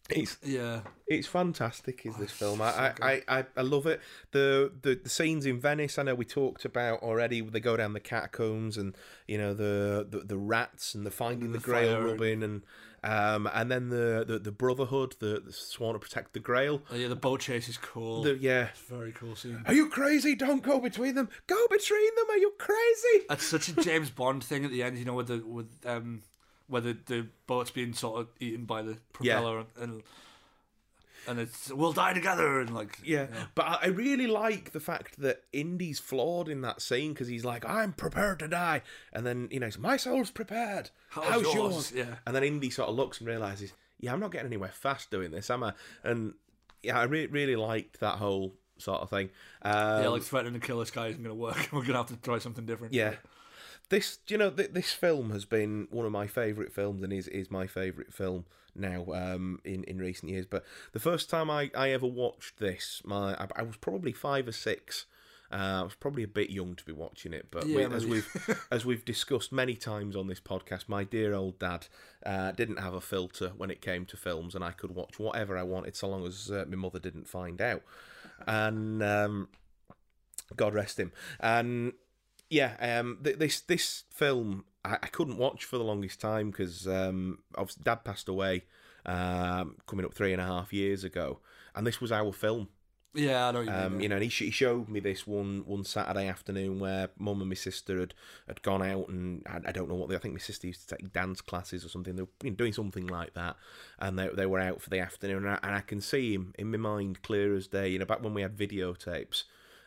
It's 0.09 0.37
yeah. 0.43 0.81
It's 1.07 1.27
fantastic, 1.27 2.05
is 2.05 2.15
this 2.15 2.31
oh, 2.41 2.55
film? 2.55 2.61
I, 2.61 2.71
so 2.71 3.03
I, 3.03 3.21
I, 3.27 3.45
I, 3.57 3.61
love 3.61 3.85
it. 3.85 3.99
The, 4.31 4.71
the 4.81 4.95
the 5.03 5.09
scenes 5.09 5.45
in 5.45 5.59
Venice, 5.59 5.97
I 5.97 6.03
know 6.03 6.15
we 6.15 6.25
talked 6.25 6.65
about 6.65 7.01
already. 7.03 7.41
They 7.41 7.59
go 7.59 7.75
down 7.77 7.93
the 7.93 7.99
catacombs, 7.99 8.77
and 8.77 8.95
you 9.27 9.37
know 9.37 9.53
the 9.53 10.07
the, 10.09 10.19
the 10.19 10.37
rats, 10.37 10.95
and 10.95 11.05
the 11.05 11.11
finding 11.11 11.51
the, 11.51 11.59
the 11.59 11.63
Grail 11.63 11.87
fire 11.87 11.97
and- 11.97 12.05
rubbing, 12.05 12.43
and 12.43 12.61
um, 13.03 13.49
and 13.53 13.69
then 13.69 13.89
the, 13.89 14.23
the, 14.25 14.39
the 14.39 14.51
Brotherhood, 14.51 15.15
the, 15.19 15.41
the 15.45 15.51
sworn 15.51 15.93
to 15.93 15.99
protect 15.99 16.33
the 16.33 16.39
Grail. 16.39 16.81
Oh, 16.91 16.95
yeah, 16.95 17.07
the 17.07 17.15
boat 17.15 17.41
chase 17.41 17.67
is 17.67 17.77
cool. 17.77 18.23
The, 18.23 18.35
yeah. 18.35 18.69
It's 18.69 18.81
a 18.89 18.95
very 18.95 19.11
cool 19.11 19.35
scene. 19.35 19.61
Are 19.65 19.73
you 19.73 19.89
crazy? 19.89 20.35
Don't 20.35 20.63
go 20.63 20.79
between 20.79 21.15
them. 21.15 21.29
Go 21.47 21.67
between 21.69 22.15
them. 22.15 22.25
Are 22.29 22.37
you 22.37 22.53
crazy? 22.57 23.25
That's 23.27 23.45
such 23.45 23.67
a 23.69 23.73
James 23.73 24.09
Bond 24.09 24.43
thing 24.43 24.65
at 24.65 24.71
the 24.71 24.83
end, 24.83 24.97
you 24.97 25.05
know, 25.05 25.13
with 25.13 25.27
the 25.27 25.43
with 25.45 25.69
um 25.85 26.23
where 26.67 26.81
the, 26.81 26.97
the 27.05 27.27
boat's 27.45 27.71
being 27.71 27.93
sort 27.93 28.21
of 28.21 28.27
eaten 28.39 28.65
by 28.65 28.81
the 28.81 28.97
propeller 29.11 29.59
and 29.59 29.67
and 29.77 30.03
it's 31.27 31.71
we'll 31.71 31.93
die 31.93 32.13
together 32.13 32.59
and 32.59 32.73
like 32.73 32.99
Yeah, 33.03 33.27
but 33.55 33.65
I 33.65 33.77
I 33.83 33.87
really 33.87 34.27
like 34.27 34.71
the 34.71 34.79
fact 34.79 35.19
that 35.21 35.43
Indy's 35.51 35.99
flawed 35.99 36.49
in 36.49 36.61
that 36.61 36.81
scene 36.81 37.13
because 37.13 37.27
he's 37.27 37.45
like, 37.45 37.67
"I'm 37.67 37.93
prepared 37.93 38.39
to 38.39 38.47
die," 38.47 38.81
and 39.11 39.25
then 39.25 39.47
you 39.51 39.59
know, 39.59 39.67
he's, 39.67 39.77
"My 39.77 39.97
soul's 39.97 40.31
prepared. 40.31 40.89
How's 41.09 41.25
How's, 41.25 41.43
yours?" 41.43 41.55
yours?" 41.55 41.91
Yeah. 41.93 42.15
and 42.25 42.35
then 42.35 42.43
Indy 42.43 42.69
sort 42.69 42.89
of 42.89 42.95
looks 42.95 43.19
and 43.19 43.27
realizes, 43.27 43.73
"Yeah, 43.99 44.13
I'm 44.13 44.19
not 44.19 44.31
getting 44.31 44.47
anywhere 44.47 44.71
fast 44.73 45.11
doing 45.11 45.31
this, 45.31 45.49
am 45.49 45.63
I?" 45.63 45.73
And 46.03 46.33
yeah, 46.81 46.99
I 46.99 47.03
re- 47.03 47.27
really 47.27 47.55
liked 47.55 47.99
that 47.99 48.17
whole 48.17 48.55
sort 48.77 49.01
of 49.01 49.09
thing. 49.09 49.29
Um, 49.61 50.03
yeah, 50.03 50.07
like 50.09 50.23
threatening 50.23 50.59
to 50.59 50.65
kill 50.65 50.79
this 50.79 50.91
guy 50.91 51.07
isn't 51.07 51.21
gonna 51.23 51.35
work. 51.35 51.69
We're 51.71 51.81
gonna 51.85 51.99
have 51.99 52.07
to 52.07 52.17
try 52.17 52.39
something 52.39 52.65
different. 52.65 52.93
yeah. 52.93 53.15
This, 53.89 54.19
you 54.27 54.37
know, 54.37 54.49
th- 54.49 54.71
this 54.71 54.91
film 54.91 55.29
has 55.31 55.45
been 55.45 55.87
one 55.91 56.05
of 56.05 56.11
my 56.11 56.25
favourite 56.25 56.71
films, 56.71 57.03
and 57.03 57.13
is 57.13 57.27
is 57.27 57.51
my 57.51 57.67
favourite 57.67 58.13
film 58.13 58.45
now 58.75 59.05
um, 59.13 59.59
in 59.63 59.83
in 59.85 59.97
recent 59.97 60.31
years. 60.31 60.45
But 60.45 60.63
the 60.91 60.99
first 60.99 61.29
time 61.29 61.49
I, 61.49 61.71
I 61.75 61.91
ever 61.91 62.07
watched 62.07 62.59
this, 62.59 63.01
my 63.05 63.35
I, 63.35 63.47
I 63.57 63.63
was 63.63 63.77
probably 63.77 64.11
five 64.11 64.47
or 64.47 64.51
six. 64.51 65.05
Uh, 65.51 65.81
I 65.81 65.83
was 65.83 65.93
probably 65.93 66.23
a 66.23 66.27
bit 66.27 66.49
young 66.49 66.73
to 66.75 66.83
be 66.83 66.91
watching 66.91 67.31
it, 67.31 67.49
but 67.51 67.67
Yeah, 67.67 67.87
we, 67.87 67.95
as 67.95 68.07
we've 68.07 68.65
as 68.71 68.85
we've 68.85 69.05
discussed 69.05 69.51
many 69.51 69.75
times 69.75 70.15
on 70.15 70.25
this 70.27 70.39
podcast, 70.39 70.85
my 70.87 71.03
dear 71.03 71.33
old 71.35 71.59
dad 71.59 71.85
uh, 72.25 72.51
didn't 72.53 72.79
have 72.79 72.95
a 72.95 73.01
filter 73.01 73.51
when 73.55 73.69
it 73.69 73.79
came 73.81 74.05
to 74.07 74.17
films, 74.17 74.55
and 74.55 74.63
I 74.63 74.71
could 74.71 74.95
watch 74.95 75.19
whatever 75.19 75.55
I 75.55 75.63
wanted 75.63 75.95
so 75.95 76.07
long 76.07 76.25
as 76.25 76.49
uh, 76.49 76.65
my 76.67 76.75
mother 76.75 76.97
didn't 76.97 77.27
find 77.27 77.61
out. 77.61 77.83
And 78.47 79.03
um, 79.03 79.49
God 80.55 80.73
rest 80.73 80.99
him. 80.99 81.11
And 81.39 81.93
yeah, 82.49 82.75
um, 82.79 83.19
th- 83.23 83.37
this 83.37 83.61
this 83.61 84.03
film 84.09 84.65
I, 84.85 84.93
I 84.93 85.07
couldn't 85.07 85.37
watch 85.37 85.65
for 85.65 85.77
the 85.77 85.83
longest 85.83 86.19
time 86.19 86.51
because 86.51 86.87
um, 86.87 87.39
Dad 87.81 88.03
passed 88.03 88.27
away, 88.27 88.63
um, 89.05 89.77
coming 89.87 90.05
up 90.05 90.13
three 90.13 90.33
and 90.33 90.41
a 90.41 90.45
half 90.45 90.73
years 90.73 91.03
ago, 91.03 91.39
and 91.75 91.85
this 91.85 92.01
was 92.01 92.11
our 92.11 92.31
film. 92.31 92.69
Yeah, 93.15 93.47
I 93.47 93.51
know 93.51 93.61
you 93.61 93.69
mean. 93.69 93.79
Um, 93.79 93.95
yeah. 93.95 94.01
you 94.01 94.09
know, 94.09 94.15
and 94.15 94.23
he, 94.23 94.45
he 94.45 94.51
showed 94.51 94.89
me 94.89 94.99
this 94.99 95.27
one 95.27 95.63
one 95.67 95.83
Saturday 95.83 96.27
afternoon 96.27 96.79
where 96.79 97.09
Mum 97.19 97.41
and 97.41 97.49
my 97.49 97.55
sister 97.55 97.99
had, 97.99 98.13
had 98.47 98.61
gone 98.63 98.81
out 98.81 99.07
and 99.07 99.43
I, 99.45 99.59
I 99.67 99.71
don't 99.71 99.87
know 99.87 99.95
what 99.95 100.09
they. 100.09 100.15
I 100.15 100.19
think 100.19 100.33
my 100.33 100.39
sister 100.39 100.65
used 100.65 100.87
to 100.87 100.95
take 100.95 101.13
dance 101.13 101.39
classes 101.39 101.85
or 101.85 101.89
something. 101.89 102.15
They 102.15 102.23
were 102.23 102.29
you 102.43 102.49
know, 102.49 102.55
doing 102.55 102.73
something 102.73 103.05
like 103.05 103.35
that, 103.35 103.55
and 103.99 104.17
they 104.17 104.29
they 104.29 104.47
were 104.47 104.59
out 104.59 104.81
for 104.81 104.89
the 104.89 104.99
afternoon. 104.99 105.45
And 105.45 105.49
I, 105.49 105.59
and 105.61 105.75
I 105.75 105.81
can 105.81 106.01
see 106.01 106.33
him 106.33 106.53
in 106.57 106.71
my 106.71 106.77
mind 106.77 107.21
clear 107.21 107.55
as 107.55 107.67
day. 107.67 107.89
You 107.89 107.99
know, 107.99 108.05
back 108.05 108.23
when 108.23 108.33
we 108.33 108.41
had 108.41 108.57
videotapes. 108.57 109.43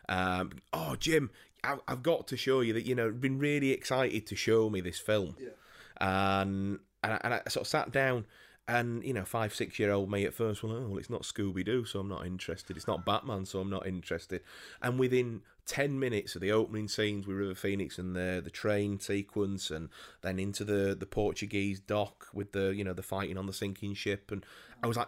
Um, 0.09 0.53
oh, 0.71 0.95
Jim, 0.95 1.31
I, 1.67 1.77
I've 1.87 2.03
got 2.03 2.27
to 2.27 2.37
show 2.37 2.61
you 2.61 2.73
that. 2.73 2.85
You 2.85 2.95
know, 2.95 3.11
been 3.11 3.39
really 3.39 3.71
excited 3.71 4.25
to 4.27 4.35
show 4.35 4.69
me 4.69 4.81
this 4.81 4.99
film. 4.99 5.35
Yeah. 5.39 5.49
And 5.99 6.79
and 7.03 7.13
I, 7.13 7.21
and 7.23 7.33
I 7.33 7.41
sort 7.49 7.65
of 7.65 7.67
sat 7.67 7.91
down. 7.91 8.25
And 8.69 9.01
you 9.05 9.13
know, 9.13 9.23
five, 9.23 9.55
six 9.55 9.79
year 9.79 9.93
old 9.93 10.11
me 10.11 10.25
at 10.25 10.33
first, 10.33 10.61
well, 10.61 10.73
oh, 10.73 10.87
well, 10.89 10.97
it's 10.97 11.09
not 11.09 11.21
Scooby 11.21 11.63
Doo, 11.63 11.85
so 11.85 12.01
I'm 12.01 12.09
not 12.09 12.25
interested. 12.25 12.75
It's 12.75 12.87
not 12.87 13.05
Batman, 13.05 13.45
so 13.45 13.61
I'm 13.61 13.69
not 13.69 13.87
interested. 13.87 14.41
And 14.81 14.99
within 14.99 15.41
ten 15.65 15.97
minutes 15.97 16.35
of 16.35 16.41
the 16.41 16.51
opening 16.51 16.89
scenes 16.89 17.25
with 17.25 17.37
River 17.37 17.55
Phoenix 17.55 17.97
and 17.97 18.13
the 18.13 18.41
the 18.43 18.49
train 18.49 18.99
sequence, 18.99 19.71
and 19.71 19.87
then 20.21 20.37
into 20.37 20.65
the 20.65 20.95
the 20.99 21.05
Portuguese 21.05 21.79
dock 21.79 22.27
with 22.33 22.51
the 22.51 22.75
you 22.75 22.83
know 22.83 22.91
the 22.91 23.03
fighting 23.03 23.37
on 23.37 23.45
the 23.45 23.53
sinking 23.53 23.93
ship, 23.93 24.31
and 24.31 24.45
I 24.83 24.87
was 24.87 24.97
like 24.97 25.07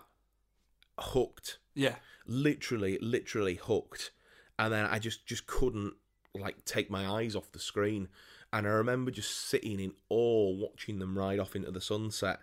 hooked, 0.97 1.59
yeah. 1.75 1.95
literally, 2.27 2.97
literally 3.01 3.55
hooked. 3.55 4.11
And 4.57 4.73
then 4.73 4.85
I 4.85 4.99
just 4.99 5.25
just 5.25 5.47
couldn't 5.47 5.95
like 6.35 6.65
take 6.65 6.89
my 6.89 7.07
eyes 7.07 7.35
off 7.35 7.51
the 7.51 7.59
screen. 7.59 8.07
And 8.51 8.65
I 8.65 8.71
remember 8.71 9.11
just 9.11 9.47
sitting 9.47 9.79
in 9.79 9.93
awe 10.09 10.51
watching 10.51 10.99
them 10.99 11.17
ride 11.17 11.39
off 11.39 11.55
into 11.55 11.71
the 11.71 11.81
sunset 11.81 12.39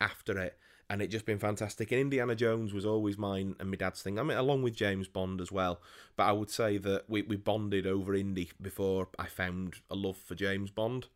after 0.00 0.38
it. 0.38 0.58
And 0.90 1.00
it 1.00 1.08
just 1.08 1.24
been 1.24 1.38
fantastic. 1.38 1.90
And 1.92 2.00
Indiana 2.00 2.34
Jones 2.34 2.74
was 2.74 2.84
always 2.84 3.16
mine 3.16 3.56
and 3.58 3.70
my 3.70 3.76
dad's 3.76 4.02
thing. 4.02 4.18
I 4.18 4.22
mean, 4.22 4.36
along 4.36 4.62
with 4.62 4.76
James 4.76 5.08
Bond 5.08 5.40
as 5.40 5.50
well. 5.50 5.80
But 6.14 6.24
I 6.24 6.32
would 6.32 6.50
say 6.50 6.76
that 6.76 7.04
we, 7.08 7.22
we 7.22 7.36
bonded 7.36 7.86
over 7.86 8.14
Indy 8.14 8.50
before 8.60 9.08
I 9.18 9.26
found 9.26 9.76
a 9.90 9.94
love 9.94 10.18
for 10.18 10.34
James 10.34 10.70
Bond. 10.70 11.06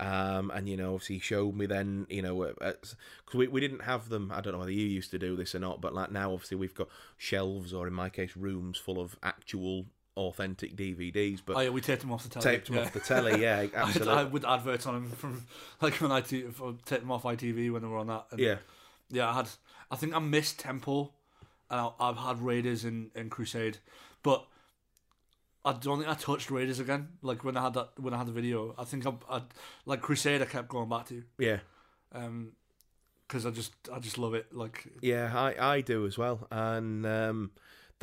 Um, 0.00 0.50
and 0.50 0.68
you 0.68 0.76
know, 0.76 0.94
obviously, 0.94 1.16
he 1.16 1.20
showed 1.20 1.54
me 1.54 1.66
then, 1.66 2.06
you 2.08 2.22
know, 2.22 2.52
because 2.58 2.96
we, 3.34 3.46
we 3.46 3.60
didn't 3.60 3.82
have 3.82 4.08
them. 4.08 4.32
I 4.34 4.40
don't 4.40 4.54
know 4.54 4.58
whether 4.58 4.72
you 4.72 4.86
used 4.86 5.12
to 5.12 5.18
do 5.18 5.36
this 5.36 5.54
or 5.54 5.60
not, 5.60 5.80
but 5.80 5.94
like 5.94 6.10
now, 6.10 6.32
obviously, 6.32 6.56
we've 6.56 6.74
got 6.74 6.88
shelves 7.18 7.72
or 7.72 7.86
in 7.86 7.92
my 7.92 8.08
case, 8.08 8.36
rooms 8.36 8.78
full 8.78 8.98
of 8.98 9.16
actual 9.22 9.86
authentic 10.16 10.76
DVDs. 10.76 11.40
But 11.44 11.56
Oh 11.56 11.60
yeah, 11.60 11.70
we 11.70 11.80
taped 11.80 12.02
them 12.02 12.12
off 12.12 12.24
the 12.24 12.28
telly. 12.28 12.44
taped 12.44 12.66
them 12.66 12.76
yeah. 12.76 12.82
off 12.82 12.92
the 12.92 13.00
telly, 13.00 13.40
yeah, 13.40 13.66
absolutely. 13.74 14.14
I 14.14 14.24
with 14.24 14.44
adverts 14.44 14.86
on 14.86 14.94
them 14.94 15.10
from 15.10 15.46
like 15.80 15.94
when 15.94 16.12
I 16.12 16.20
t- 16.20 16.44
I 16.44 16.72
taped 16.84 17.02
them 17.02 17.10
off 17.10 17.22
ITV 17.22 17.72
when 17.72 17.82
they 17.82 17.88
were 17.88 17.98
on 17.98 18.08
that. 18.08 18.26
And 18.30 18.40
yeah, 18.40 18.56
Yeah, 19.10 19.30
I 19.30 19.34
had. 19.34 19.48
I 19.90 19.96
think 19.96 20.14
I 20.14 20.18
missed 20.20 20.58
Temple, 20.58 21.14
and 21.70 21.80
I, 21.80 21.90
I've 22.00 22.16
had 22.16 22.40
Raiders 22.40 22.84
and, 22.84 23.10
and 23.14 23.30
Crusade, 23.30 23.78
but 24.22 24.46
I 25.64 25.72
don't 25.74 25.98
think 25.98 26.10
I 26.10 26.14
touched 26.14 26.50
Raiders 26.50 26.80
again. 26.80 27.08
Like 27.22 27.44
when 27.44 27.56
I 27.56 27.62
had 27.62 27.74
that 27.74 27.90
when 27.98 28.14
I 28.14 28.18
had 28.18 28.26
the 28.26 28.32
video, 28.32 28.74
I 28.78 28.84
think 28.84 29.06
I, 29.06 29.12
I 29.30 29.42
like 29.86 30.00
Crusade. 30.00 30.42
I 30.42 30.46
kept 30.46 30.68
going 30.68 30.88
back 30.88 31.08
to, 31.08 31.22
yeah. 31.38 31.58
um, 32.12 32.52
because 33.28 33.46
I 33.46 33.50
just 33.50 33.72
I 33.92 33.98
just 33.98 34.18
love 34.18 34.34
it. 34.34 34.52
Like 34.52 34.88
Yeah, 35.00 35.30
I, 35.34 35.74
I 35.74 35.80
do 35.80 36.06
as 36.06 36.18
well. 36.18 36.46
And 36.50 37.06
um, 37.06 37.50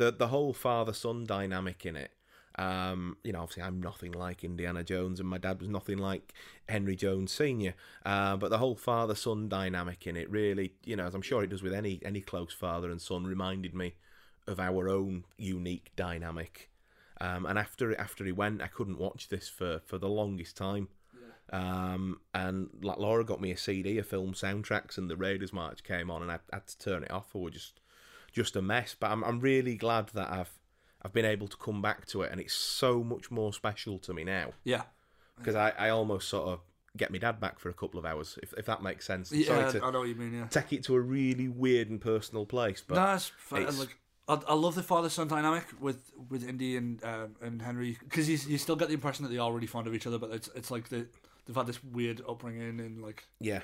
the 0.00 0.10
the 0.10 0.28
whole 0.28 0.54
father 0.54 0.94
son 0.94 1.26
dynamic 1.26 1.84
in 1.84 1.94
it. 1.94 2.10
Um, 2.56 3.18
you 3.22 3.32
know, 3.32 3.42
obviously 3.42 3.62
I'm 3.62 3.80
nothing 3.80 4.12
like 4.12 4.42
Indiana 4.42 4.82
Jones, 4.82 5.20
and 5.20 5.28
my 5.28 5.36
dad 5.36 5.60
was 5.60 5.68
nothing 5.68 5.98
like 5.98 6.32
Henry 6.68 6.96
Jones 6.96 7.32
Senior. 7.32 7.74
Uh, 8.04 8.36
but 8.38 8.48
the 8.50 8.58
whole 8.58 8.74
father 8.74 9.14
son 9.14 9.48
dynamic 9.48 10.06
in 10.06 10.16
it 10.16 10.28
really, 10.30 10.72
you 10.84 10.96
know, 10.96 11.06
as 11.06 11.14
I'm 11.14 11.22
sure 11.22 11.44
it 11.44 11.50
does 11.50 11.62
with 11.62 11.74
any 11.74 12.00
any 12.02 12.22
close 12.22 12.52
father 12.52 12.90
and 12.90 13.00
son, 13.00 13.24
reminded 13.24 13.74
me 13.74 13.94
of 14.46 14.58
our 14.58 14.88
own 14.88 15.24
unique 15.36 15.92
dynamic. 15.96 16.70
Um, 17.20 17.44
and 17.44 17.58
after 17.58 17.94
after 18.00 18.24
he 18.24 18.32
went, 18.32 18.62
I 18.62 18.68
couldn't 18.68 18.98
watch 18.98 19.28
this 19.28 19.50
for 19.50 19.82
for 19.84 19.98
the 19.98 20.08
longest 20.08 20.56
time. 20.56 20.88
Um, 21.52 22.20
and 22.32 22.70
like 22.80 22.98
Laura 22.98 23.24
got 23.24 23.42
me 23.42 23.50
a 23.50 23.56
CD 23.56 23.98
of 23.98 24.06
film 24.06 24.32
soundtracks, 24.32 24.96
and 24.96 25.10
the 25.10 25.16
Raiders 25.16 25.52
March 25.52 25.84
came 25.84 26.10
on, 26.10 26.22
and 26.22 26.32
I 26.32 26.38
had 26.50 26.66
to 26.68 26.78
turn 26.78 27.02
it 27.02 27.10
off, 27.10 27.34
or 27.34 27.50
just 27.50 27.79
just 28.32 28.56
a 28.56 28.62
mess. 28.62 28.94
But 28.98 29.10
I'm 29.10 29.22
I'm 29.24 29.40
really 29.40 29.76
glad 29.76 30.08
that 30.14 30.30
I've 30.30 30.50
I've 31.02 31.12
been 31.12 31.24
able 31.24 31.48
to 31.48 31.56
come 31.56 31.80
back 31.82 32.06
to 32.08 32.22
it, 32.22 32.30
and 32.32 32.40
it's 32.40 32.54
so 32.54 33.02
much 33.02 33.30
more 33.30 33.52
special 33.52 33.98
to 34.00 34.12
me 34.12 34.22
now 34.24 34.52
yeah, 34.64 34.82
because 35.38 35.54
I, 35.54 35.70
I 35.78 35.88
almost 35.88 36.28
sort 36.28 36.48
of 36.48 36.60
get 36.96 37.10
my 37.12 37.18
dad 37.18 37.40
back 37.40 37.58
for 37.58 37.68
a 37.68 37.74
couple 37.74 37.98
of 37.98 38.04
hours, 38.04 38.38
if 38.42 38.52
if 38.58 38.66
that 38.66 38.82
makes 38.82 39.06
sense. 39.06 39.32
yeah, 39.32 39.46
Sorry 39.46 39.72
to 39.72 39.84
I 39.86 39.90
know 39.90 40.00
what 40.00 40.08
you 40.08 40.14
mean. 40.14 40.34
Yeah, 40.34 40.46
take 40.48 40.72
it 40.72 40.84
to 40.84 40.94
a 40.96 41.00
really 41.00 41.48
weird 41.48 41.88
and 41.90 42.00
personal 42.00 42.44
place, 42.46 42.82
but 42.86 42.96
no, 42.96 43.14
it's, 43.14 43.32
fa- 43.38 43.56
it's- 43.56 43.78
like 43.78 43.96
I, 44.28 44.38
I 44.48 44.54
love 44.54 44.74
the 44.76 44.82
father 44.82 45.08
son 45.08 45.26
dynamic 45.28 45.64
with 45.80 46.12
with 46.28 46.46
Indy 46.48 46.76
and 46.76 47.02
um, 47.04 47.36
and 47.40 47.62
Henry 47.62 47.96
because 48.00 48.28
you 48.28 48.38
you 48.46 48.58
still 48.58 48.76
get 48.76 48.88
the 48.88 48.94
impression 48.94 49.24
that 49.24 49.30
they 49.30 49.38
are 49.38 49.52
really 49.52 49.66
fond 49.66 49.86
of 49.86 49.94
each 49.94 50.06
other, 50.06 50.18
but 50.18 50.30
it's 50.32 50.48
it's 50.54 50.70
like 50.70 50.88
the 50.90 51.06
they've 51.46 51.56
had 51.56 51.66
this 51.66 51.82
weird 51.82 52.20
upbringing 52.28 52.78
and 52.80 53.00
like 53.00 53.24
Yeah, 53.40 53.60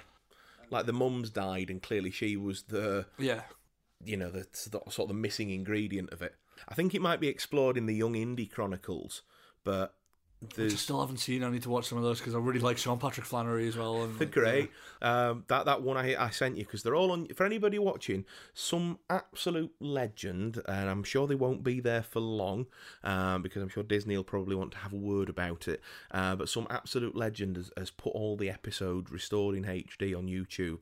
like 0.71 0.87
the 0.87 0.93
mum's 0.95 1.29
died, 1.31 1.69
and 1.71 1.83
clearly 1.83 2.11
she 2.11 2.37
was 2.37 2.63
the 2.63 3.07
yeah 3.19 3.43
you 4.05 4.17
know 4.17 4.31
the, 4.31 4.47
the 4.71 4.81
sort 4.91 4.99
of 4.99 5.09
the 5.09 5.15
missing 5.15 5.51
ingredient 5.51 6.13
of 6.13 6.23
it. 6.23 6.35
I 6.69 6.75
think 6.75 6.95
it 6.95 7.03
might 7.03 7.21
be 7.21 7.29
explored 7.29 7.77
in 7.77 7.87
the 7.87 7.95
Young 7.95 8.15
Indy 8.15 8.47
Chronicles, 8.47 9.23
but 9.65 9.95
Which 10.55 10.73
I 10.73 10.77
still 10.77 11.01
haven't 11.01 11.19
seen. 11.19 11.43
I 11.43 11.51
need 11.51 11.63
to 11.63 11.71
watch 11.71 11.87
some 11.87 11.99
of 11.99 12.05
those 12.05 12.19
because 12.19 12.35
I 12.35 12.39
really 12.39 12.61
like 12.61 12.79
Sean 12.79 12.99
Patrick 12.99 13.27
Flanery 13.27 13.69
as 13.69 13.77
well. 13.77 14.05
And, 14.05 14.15
They're 14.19 14.29
great. 14.29 14.71
Um, 15.03 15.45
that 15.49 15.65
that 15.67 15.83
one 15.83 15.97
I, 15.97 16.15
I 16.27 16.31
sent 16.31 16.57
you 16.57 16.65
because 16.65 16.83
they're 16.83 16.95
all 16.95 17.11
on. 17.13 17.27
For 17.29 17.45
anybody 17.45 17.79
watching, 17.79 18.25
some 18.55 18.99
absolute 19.09 19.73
legend, 19.81 20.63
and 20.67 20.91
I'm 20.91 21.05
sure 21.05 21.27
they 21.27 21.35
won't 21.35 21.63
be 21.65 21.81
there 21.81 22.03
for 22.03 22.21
long 22.21 22.67
um, 23.03 23.43
because 23.43 23.63
I'm 23.63 23.69
sure 23.69 23.83
Disney 23.83 24.17
will 24.17 24.25
probably 24.25 24.57
want 24.57 24.73
to 24.73 24.79
have 24.79 24.93
a 24.93 24.97
word 24.97 25.29
about 25.29 25.69
it. 25.69 25.81
Uh, 26.11 26.37
but 26.37 26.49
some 26.49 26.67
absolute 26.71 27.17
legend 27.17 27.57
has, 27.57 27.71
has 27.77 27.91
put 27.91 28.13
all 28.15 28.37
the 28.37 28.51
episodes 28.51 29.11
restored 29.11 29.57
in 29.57 29.65
HD 29.65 30.17
on 30.17 30.27
YouTube. 30.27 30.79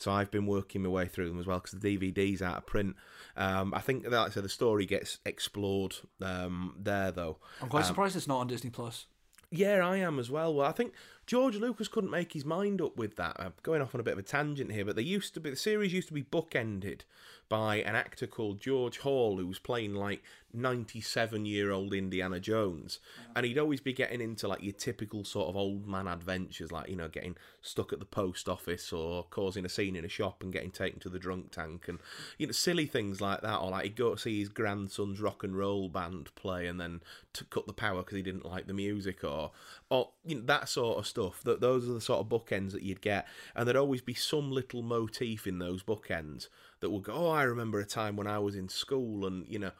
So 0.00 0.10
I've 0.10 0.30
been 0.30 0.46
working 0.46 0.82
my 0.82 0.88
way 0.88 1.06
through 1.06 1.28
them 1.28 1.38
as 1.38 1.46
well 1.46 1.58
because 1.58 1.78
the 1.78 1.98
DVD's 1.98 2.40
out 2.40 2.56
of 2.56 2.66
print. 2.66 2.96
Um, 3.36 3.74
I 3.74 3.80
think, 3.80 4.04
like 4.04 4.30
I 4.30 4.30
said, 4.30 4.44
the 4.44 4.48
story 4.48 4.86
gets 4.86 5.18
explored 5.26 5.96
um, 6.22 6.74
there 6.78 7.10
though. 7.10 7.36
I'm 7.60 7.68
quite 7.68 7.84
surprised 7.84 8.16
it's 8.16 8.26
not 8.26 8.38
on 8.38 8.46
Disney 8.46 8.70
Plus. 8.70 9.06
Yeah, 9.52 9.86
I 9.86 9.96
am 9.96 10.18
as 10.18 10.30
well. 10.30 10.54
Well, 10.54 10.66
I 10.66 10.72
think 10.72 10.92
George 11.26 11.56
Lucas 11.56 11.88
couldn't 11.88 12.10
make 12.10 12.32
his 12.32 12.44
mind 12.44 12.80
up 12.80 12.96
with 12.96 13.16
that. 13.16 13.36
I'm 13.38 13.52
going 13.62 13.82
off 13.82 13.94
on 13.94 14.00
a 14.00 14.04
bit 14.04 14.12
of 14.12 14.18
a 14.18 14.22
tangent 14.22 14.70
here, 14.70 14.84
but 14.84 14.96
they 14.96 15.02
used 15.02 15.34
to 15.34 15.40
be 15.40 15.50
the 15.50 15.56
series 15.56 15.92
used 15.92 16.08
to 16.08 16.14
be 16.14 16.22
bookended 16.22 17.02
by 17.50 17.78
an 17.78 17.96
actor 17.96 18.28
called 18.28 18.60
George 18.60 18.98
Hall 18.98 19.36
who 19.36 19.46
was 19.46 19.58
playing 19.58 19.92
like 19.92 20.22
97 20.54 21.44
year 21.44 21.72
old 21.72 21.92
Indiana 21.92 22.38
Jones, 22.38 23.00
and 23.34 23.44
he'd 23.44 23.58
always 23.58 23.80
be 23.80 23.92
getting 23.92 24.20
into 24.20 24.46
like 24.46 24.62
your 24.62 24.72
typical 24.72 25.24
sort 25.24 25.48
of 25.48 25.56
old 25.56 25.86
man 25.86 26.06
adventures, 26.06 26.70
like 26.70 26.88
you 26.88 26.94
know 26.94 27.08
getting 27.08 27.36
stuck 27.60 27.92
at 27.92 27.98
the 27.98 28.04
post 28.04 28.48
office 28.48 28.92
or 28.92 29.24
causing 29.30 29.64
a 29.64 29.68
scene 29.68 29.96
in 29.96 30.04
a 30.04 30.08
shop 30.08 30.42
and 30.42 30.52
getting 30.52 30.70
taken 30.70 31.00
to 31.00 31.08
the 31.08 31.18
drunk 31.18 31.50
tank, 31.50 31.88
and 31.88 31.98
you 32.38 32.46
know 32.46 32.52
silly 32.52 32.86
things 32.86 33.20
like 33.20 33.40
that, 33.42 33.58
or 33.58 33.70
like 33.70 33.82
he'd 33.82 33.96
go 33.96 34.14
to 34.14 34.20
see 34.20 34.38
his 34.38 34.48
grandson's 34.48 35.20
rock 35.20 35.42
and 35.42 35.58
roll 35.58 35.88
band 35.88 36.32
play 36.36 36.68
and 36.68 36.80
then 36.80 37.00
to 37.32 37.44
cut 37.44 37.66
the 37.66 37.72
power 37.72 38.02
because 38.02 38.16
he 38.16 38.22
didn't 38.22 38.46
like 38.46 38.68
the 38.68 38.72
music, 38.72 39.24
or 39.24 39.50
or 39.90 40.10
you 40.24 40.36
know 40.36 40.42
that 40.46 40.68
sort 40.68 40.98
of 40.98 41.06
stuff. 41.06 41.42
That 41.42 41.60
those 41.60 41.88
are 41.88 41.94
the 41.94 42.00
sort 42.00 42.20
of 42.20 42.28
bookends 42.28 42.70
that 42.72 42.82
you'd 42.82 43.02
get, 43.02 43.26
and 43.56 43.66
there'd 43.66 43.76
always 43.76 44.02
be 44.02 44.14
some 44.14 44.52
little 44.52 44.82
motif 44.82 45.48
in 45.48 45.58
those 45.58 45.82
bookends 45.82 46.46
that 46.80 46.90
will 46.90 47.00
go. 47.00 47.12
Oh, 47.12 47.28
I 47.30 47.42
remember 47.44 47.80
a 47.80 47.86
time 47.86 48.16
when 48.16 48.26
I 48.26 48.38
was 48.38 48.56
in 48.56 48.68
school, 48.68 49.26
and 49.26 49.46
you 49.48 49.58
know, 49.58 49.72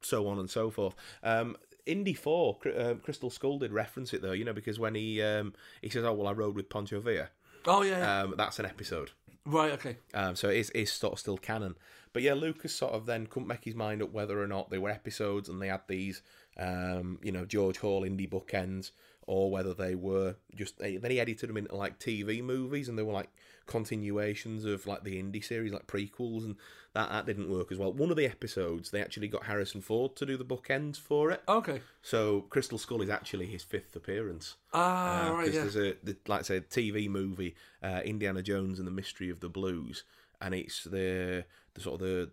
so 0.00 0.26
on 0.28 0.38
and 0.38 0.50
so 0.50 0.70
forth. 0.70 0.94
Um, 1.22 1.56
Indy 1.86 2.14
Four, 2.14 2.58
uh, 2.76 2.94
Crystal 3.02 3.30
Skull 3.30 3.58
did 3.58 3.72
reference 3.72 4.12
it 4.12 4.22
though, 4.22 4.32
you 4.32 4.44
know, 4.44 4.52
because 4.52 4.78
when 4.78 4.94
he 4.94 5.22
um, 5.22 5.54
he 5.82 5.88
says, 5.88 6.04
"Oh 6.04 6.12
well, 6.14 6.28
I 6.28 6.32
rode 6.32 6.56
with 6.56 6.68
Pancho 6.68 7.00
Villa," 7.00 7.28
Oh 7.66 7.82
yeah, 7.82 7.98
yeah. 7.98 8.20
um, 8.22 8.34
that's 8.36 8.58
an 8.58 8.66
episode. 8.66 9.10
right. 9.44 9.72
Okay. 9.72 9.98
Um, 10.14 10.34
so 10.36 10.48
it 10.48 10.56
is, 10.58 10.70
is 10.70 10.92
sort 10.92 11.12
of 11.12 11.18
still 11.18 11.38
canon. 11.38 11.76
But 12.12 12.22
yeah, 12.22 12.34
Lucas 12.34 12.74
sort 12.74 12.92
of 12.94 13.04
then 13.06 13.26
couldn't 13.26 13.48
make 13.48 13.64
his 13.64 13.74
mind 13.74 14.02
up 14.02 14.10
whether 14.12 14.42
or 14.42 14.46
not 14.46 14.70
they 14.70 14.78
were 14.78 14.88
episodes 14.90 15.48
and 15.50 15.60
they 15.60 15.68
had 15.68 15.82
these, 15.86 16.22
um, 16.58 17.18
you 17.22 17.30
know, 17.30 17.44
George 17.44 17.78
Hall 17.78 18.04
Indy 18.04 18.26
bookends, 18.26 18.90
or 19.26 19.50
whether 19.50 19.74
they 19.74 19.94
were 19.94 20.36
just. 20.54 20.78
Then 20.78 21.10
he 21.10 21.20
edited 21.20 21.50
them 21.50 21.58
into 21.58 21.76
like 21.76 21.98
TV 21.98 22.42
movies, 22.42 22.88
and 22.88 22.98
they 22.98 23.02
were 23.02 23.12
like 23.12 23.28
continuations 23.66 24.64
of 24.64 24.86
like 24.86 25.04
the 25.04 25.18
Indy 25.18 25.40
series, 25.40 25.72
like 25.72 25.86
prequels, 25.86 26.44
and 26.44 26.56
that 26.94 27.08
that 27.10 27.26
didn't 27.26 27.50
work 27.50 27.70
as 27.72 27.78
well. 27.78 27.92
One 27.92 28.10
of 28.10 28.16
the 28.16 28.26
episodes, 28.26 28.90
they 28.90 29.00
actually 29.02 29.28
got 29.28 29.44
Harrison 29.46 29.80
Ford 29.80 30.16
to 30.16 30.26
do 30.26 30.36
the 30.36 30.44
bookends 30.44 30.96
for 30.98 31.30
it. 31.30 31.42
Okay. 31.48 31.80
So 32.02 32.42
Crystal 32.50 32.78
Skull 32.78 33.02
is 33.02 33.10
actually 33.10 33.46
his 33.46 33.62
fifth 33.62 33.94
appearance. 33.96 34.56
Ah, 34.72 35.28
Uh, 35.28 35.32
right. 35.34 35.52
Yeah. 35.52 35.60
there's 35.60 35.76
a 35.76 35.96
the, 36.02 36.16
like 36.26 36.40
I 36.40 36.42
said 36.44 36.70
TV 36.70 37.08
movie 37.08 37.54
uh, 37.82 38.00
Indiana 38.04 38.42
Jones 38.42 38.78
and 38.78 38.86
the 38.86 38.92
Mystery 38.92 39.30
of 39.30 39.40
the 39.40 39.48
Blues 39.48 40.04
and 40.40 40.54
it's 40.54 40.84
the 40.84 41.44
the 41.74 41.80
sort 41.80 42.00
of 42.00 42.06
the 42.06 42.30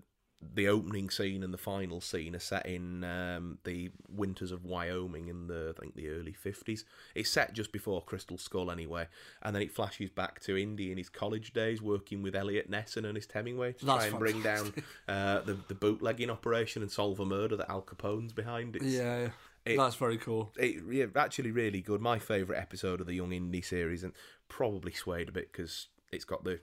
the 0.55 0.67
opening 0.67 1.09
scene 1.09 1.43
and 1.43 1.53
the 1.53 1.57
final 1.57 2.01
scene 2.01 2.35
are 2.35 2.39
set 2.39 2.65
in 2.65 3.03
um, 3.03 3.57
the 3.63 3.91
winters 4.09 4.51
of 4.51 4.65
Wyoming 4.65 5.27
in 5.27 5.47
the 5.47 5.73
I 5.77 5.79
think 5.81 5.95
the 5.95 6.09
early 6.09 6.33
50s. 6.33 6.83
It's 7.15 7.29
set 7.29 7.53
just 7.53 7.71
before 7.71 8.01
Crystal 8.01 8.37
Skull 8.37 8.71
anyway 8.71 9.07
and 9.41 9.55
then 9.55 9.61
it 9.61 9.71
flashes 9.71 10.09
back 10.09 10.39
to 10.41 10.57
Indy 10.57 10.91
in 10.91 10.97
his 10.97 11.09
college 11.09 11.53
days 11.53 11.81
working 11.81 12.21
with 12.21 12.35
Eliot 12.35 12.69
Ness 12.69 12.97
and 12.97 13.05
Ernest 13.05 13.31
Hemingway 13.31 13.73
to 13.73 13.85
That's 13.85 13.97
try 14.05 14.07
and 14.07 14.19
bring 14.19 14.41
down 14.41 14.73
uh, 15.07 15.41
the 15.41 15.57
the 15.67 15.75
bootlegging 15.75 16.29
operation 16.29 16.81
and 16.81 16.91
solve 16.91 17.19
a 17.19 17.25
murder 17.25 17.55
that 17.57 17.69
Al 17.69 17.81
Capone's 17.81 18.33
behind. 18.33 18.75
It's, 18.75 18.85
Yeah. 18.85 19.19
yeah. 19.21 19.29
it- 19.65 19.77
That's 19.77 19.95
very 19.95 20.17
cool. 20.17 20.51
it 20.57 20.83
yeah, 20.91 21.05
actually 21.15 21.51
really 21.51 21.81
good. 21.81 22.01
My 22.01 22.19
favourite 22.19 22.59
episode 22.59 23.01
of 23.01 23.07
the 23.07 23.13
Young 23.15 23.31
Indy 23.31 23.61
series, 23.61 24.03
and 24.03 24.13
probably 24.49 24.91
swayed 24.93 25.29
a 25.29 25.31
bit 25.31 25.51
because 25.51 25.87
it's 26.11 26.25
got 26.25 26.43
the 26.43 26.59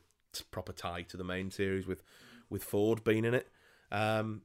proper 0.51 0.72
tie 0.72 1.03
to 1.03 1.16
the 1.16 1.24
main 1.24 1.51
series 1.51 1.87
with 1.87 2.03
with 2.49 2.62
Ford 2.64 3.03
being 3.05 3.24
in 3.24 3.35
it. 3.35 3.49
Um, 3.91 4.43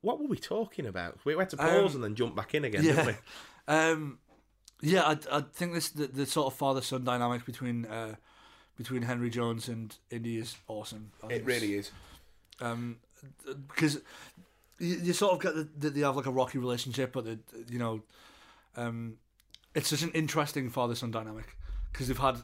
what 0.00 0.20
were 0.20 0.26
we 0.26 0.36
talking 0.38 0.86
about? 0.86 1.18
We 1.24 1.34
had 1.36 1.50
to 1.50 1.56
pause 1.56 1.90
Um, 1.90 1.96
and 1.96 2.04
then 2.04 2.14
jump 2.14 2.36
back 2.36 2.54
in 2.54 2.64
again, 2.64 2.84
yeah. 2.84 2.92
didn't 2.92 3.06
we? 3.06 3.14
Um, 3.68 4.18
yeah, 4.80 5.02
I, 5.04 5.16
I 5.30 5.40
think 5.52 5.72
this 5.74 5.90
the, 5.90 6.08
the 6.08 6.26
sort 6.26 6.52
of 6.52 6.58
father 6.58 6.80
son 6.82 7.04
dynamic 7.04 7.44
between 7.46 7.84
uh, 7.86 8.16
between 8.76 9.02
Henry 9.02 9.30
Jones 9.30 9.68
and 9.68 9.96
Indy 10.10 10.38
is 10.38 10.56
awesome. 10.66 11.12
I 11.22 11.34
It 11.34 11.44
really 11.44 11.74
is. 11.74 11.92
um, 12.60 12.96
because 13.68 14.00
you, 14.80 14.96
you 14.96 15.12
sort 15.12 15.34
of 15.34 15.40
get 15.40 15.54
the, 15.54 15.68
that 15.78 15.94
they 15.94 16.00
have 16.00 16.16
like 16.16 16.26
a 16.26 16.32
rocky 16.32 16.58
relationship, 16.58 17.12
but 17.12 17.24
the, 17.24 17.38
you 17.68 17.78
know, 17.78 18.02
um, 18.76 19.18
it's 19.76 19.88
such 19.88 20.02
an 20.02 20.10
interesting 20.10 20.68
father 20.68 20.96
son 20.96 21.12
dynamic 21.12 21.56
because 21.92 22.08
they've 22.08 22.18
had 22.18 22.38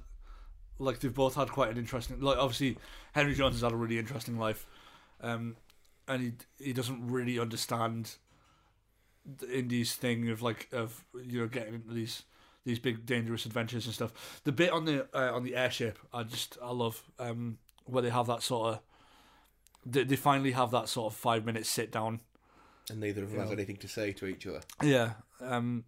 like 0.79 1.01
they've 1.01 1.13
both 1.13 1.35
had 1.35 1.51
quite 1.51 1.71
an 1.73 1.79
interesting 1.79 2.21
like 2.21 2.39
obviously 2.39 2.79
Henry 3.13 3.35
Jones 3.35 3.55
has 3.57 3.63
had 3.63 3.73
a 3.73 3.77
really 3.77 3.99
interesting 3.99 4.39
life, 4.39 4.67
um, 5.21 5.57
and 6.09 6.23
he 6.23 6.33
he 6.67 6.73
doesn't 6.73 7.07
really 7.07 7.39
understand 7.39 8.17
the 9.25 9.59
Indy's 9.59 9.95
thing 9.95 10.31
of 10.31 10.43
like 10.43 10.69
of 10.73 11.05
you 11.25 11.41
know 11.41 11.47
getting 11.49 11.75
into 11.75 11.93
these 11.93 12.25
these 12.65 12.79
big 12.79 13.07
dangerous 13.07 13.47
adventures 13.47 13.87
and 13.87 13.95
stuff. 13.95 14.41
The 14.45 14.53
bit 14.53 14.71
on 14.71 14.85
the 14.85 15.07
uh, 15.15 15.35
on 15.35 15.43
the 15.45 15.55
airship, 15.57 15.99
I 16.13 16.23
just 16.23 16.59
I 16.63 16.71
love 16.71 17.03
um, 17.19 17.59
where 17.85 18.03
they 18.03 18.11
have 18.11 18.27
that 18.27 18.43
sort 18.43 18.75
of 18.75 18.81
they, 19.87 20.05
they 20.05 20.17
finally 20.17 20.53
have 20.53 20.71
that 20.73 20.89
sort 20.89 21.13
of 21.13 21.19
five 21.19 21.45
minute 21.45 21.67
sit 21.67 21.93
down. 21.93 22.21
And 22.91 23.01
neither 23.01 23.23
of 23.23 23.31
them 23.33 23.41
has 23.41 23.51
anything 23.53 23.77
to 23.77 23.89
say 23.89 24.13
to 24.13 24.27
each 24.27 24.47
other. 24.47 24.61
Yeah, 24.83 25.13
um, 25.43 25.85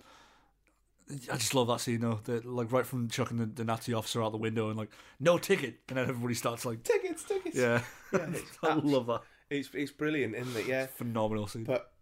I 1.33 1.37
just 1.37 1.55
love 1.55 1.69
that 1.69 1.81
scene 1.81 2.01
though. 2.01 2.21
That 2.25 2.45
like 2.45 2.71
right 2.73 2.87
from 2.87 3.09
chucking 3.09 3.39
the, 3.39 3.47
the 3.47 3.65
Nazi 3.65 3.95
officer 3.95 4.23
out 4.23 4.33
the 4.33 4.39
window 4.39 4.69
and 4.69 4.79
like 4.79 4.91
no 5.19 5.39
ticket, 5.39 5.77
and 5.89 5.97
then 5.97 6.09
everybody 6.09 6.35
starts 6.35 6.65
like 6.67 6.83
Tickets, 6.83 7.25
tickets. 7.25 7.57
yeah. 7.57 7.81
Yeah, 8.13 8.27
I 8.63 8.75
love 8.75 9.07
that. 9.07 9.23
It's 9.51 9.71
it's 9.75 9.93
brilliant, 9.93 10.35
isn't 10.35 10.57
it? 10.57 10.67
Yeah. 10.67 10.87
Phenomenal 10.87 11.47
scene. 11.47 11.65
but 11.65 11.93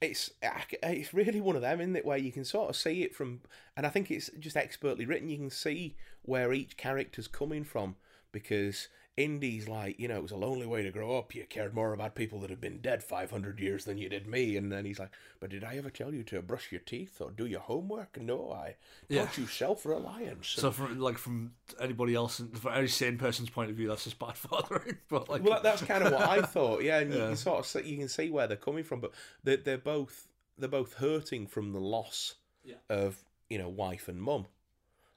it's 0.00 0.30
it's 0.42 1.12
really 1.12 1.40
one 1.40 1.56
of 1.56 1.62
them, 1.62 1.80
isn't 1.80 1.96
it? 1.96 2.04
Where 2.04 2.18
you 2.18 2.32
can 2.32 2.44
sort 2.44 2.70
of 2.70 2.76
see 2.76 3.02
it 3.02 3.14
from, 3.14 3.40
and 3.76 3.86
I 3.86 3.90
think 3.90 4.10
it's 4.10 4.30
just 4.38 4.56
expertly 4.56 5.04
written. 5.04 5.28
You 5.28 5.38
can 5.38 5.50
see 5.50 5.96
where 6.22 6.52
each 6.52 6.76
character's 6.76 7.28
coming 7.28 7.64
from 7.64 7.96
because 8.32 8.88
Indy's 9.18 9.66
like, 9.68 9.98
you 9.98 10.06
know, 10.08 10.16
it 10.16 10.22
was 10.22 10.30
a 10.32 10.36
lonely 10.36 10.66
way 10.66 10.82
to 10.82 10.90
grow 10.90 11.18
up. 11.18 11.34
You 11.34 11.44
cared 11.48 11.74
more 11.74 11.92
about 11.92 12.14
people 12.14 12.38
that 12.40 12.50
had 12.50 12.60
been 12.60 12.78
dead 12.80 13.02
five 13.02 13.30
hundred 13.30 13.58
years 13.58 13.84
than 13.84 13.98
you 13.98 14.08
did 14.08 14.26
me. 14.26 14.56
And 14.56 14.70
then 14.70 14.84
he's 14.84 14.98
like, 14.98 15.10
but 15.40 15.50
did 15.50 15.64
I 15.64 15.76
ever 15.76 15.90
tell 15.90 16.14
you 16.14 16.22
to 16.24 16.40
brush 16.40 16.70
your 16.70 16.80
teeth 16.80 17.20
or 17.20 17.30
do 17.30 17.44
your 17.46 17.60
homework? 17.60 18.20
No, 18.20 18.52
I 18.52 18.76
Yeah. 19.08 19.24
taught 19.24 19.38
you 19.38 19.46
self 19.46 19.84
reliance. 19.84 20.46
So 20.48 20.70
from 20.70 21.00
like 21.00 21.18
from 21.18 21.52
anybody 21.80 22.14
else, 22.14 22.40
from 22.54 22.72
any 22.72 22.86
sane 22.86 23.18
person's 23.18 23.50
point 23.50 23.70
of 23.70 23.76
view, 23.76 23.88
that's 23.88 24.04
just 24.04 24.18
bad 24.18 24.36
fathering. 24.36 24.98
But 25.08 25.28
like, 25.28 25.42
well, 25.42 25.60
that's 25.62 25.82
kind 25.82 26.04
of 26.04 26.12
what 26.12 26.22
I 26.22 26.42
thought. 26.46 26.82
Yeah, 26.82 27.00
and 27.00 27.12
you 27.12 27.18
can 27.18 27.36
sort 27.36 27.58
of 27.58 27.66
see, 27.66 27.82
you 27.82 27.98
can 27.98 28.08
see 28.08 28.30
where 28.30 28.46
they're 28.46 28.56
coming 28.56 28.84
from, 28.84 29.00
but 29.00 29.12
they're, 29.42 29.56
they're 29.56 29.78
both 29.78 30.28
they're 30.56 30.68
both 30.68 30.94
hurting 30.94 31.46
from 31.46 31.72
the 31.72 31.80
loss 31.80 32.34
Yeah. 32.64 32.76
of 32.88 33.24
you 33.50 33.58
know 33.58 33.68
wife 33.68 34.08
and 34.08 34.20
mum, 34.20 34.46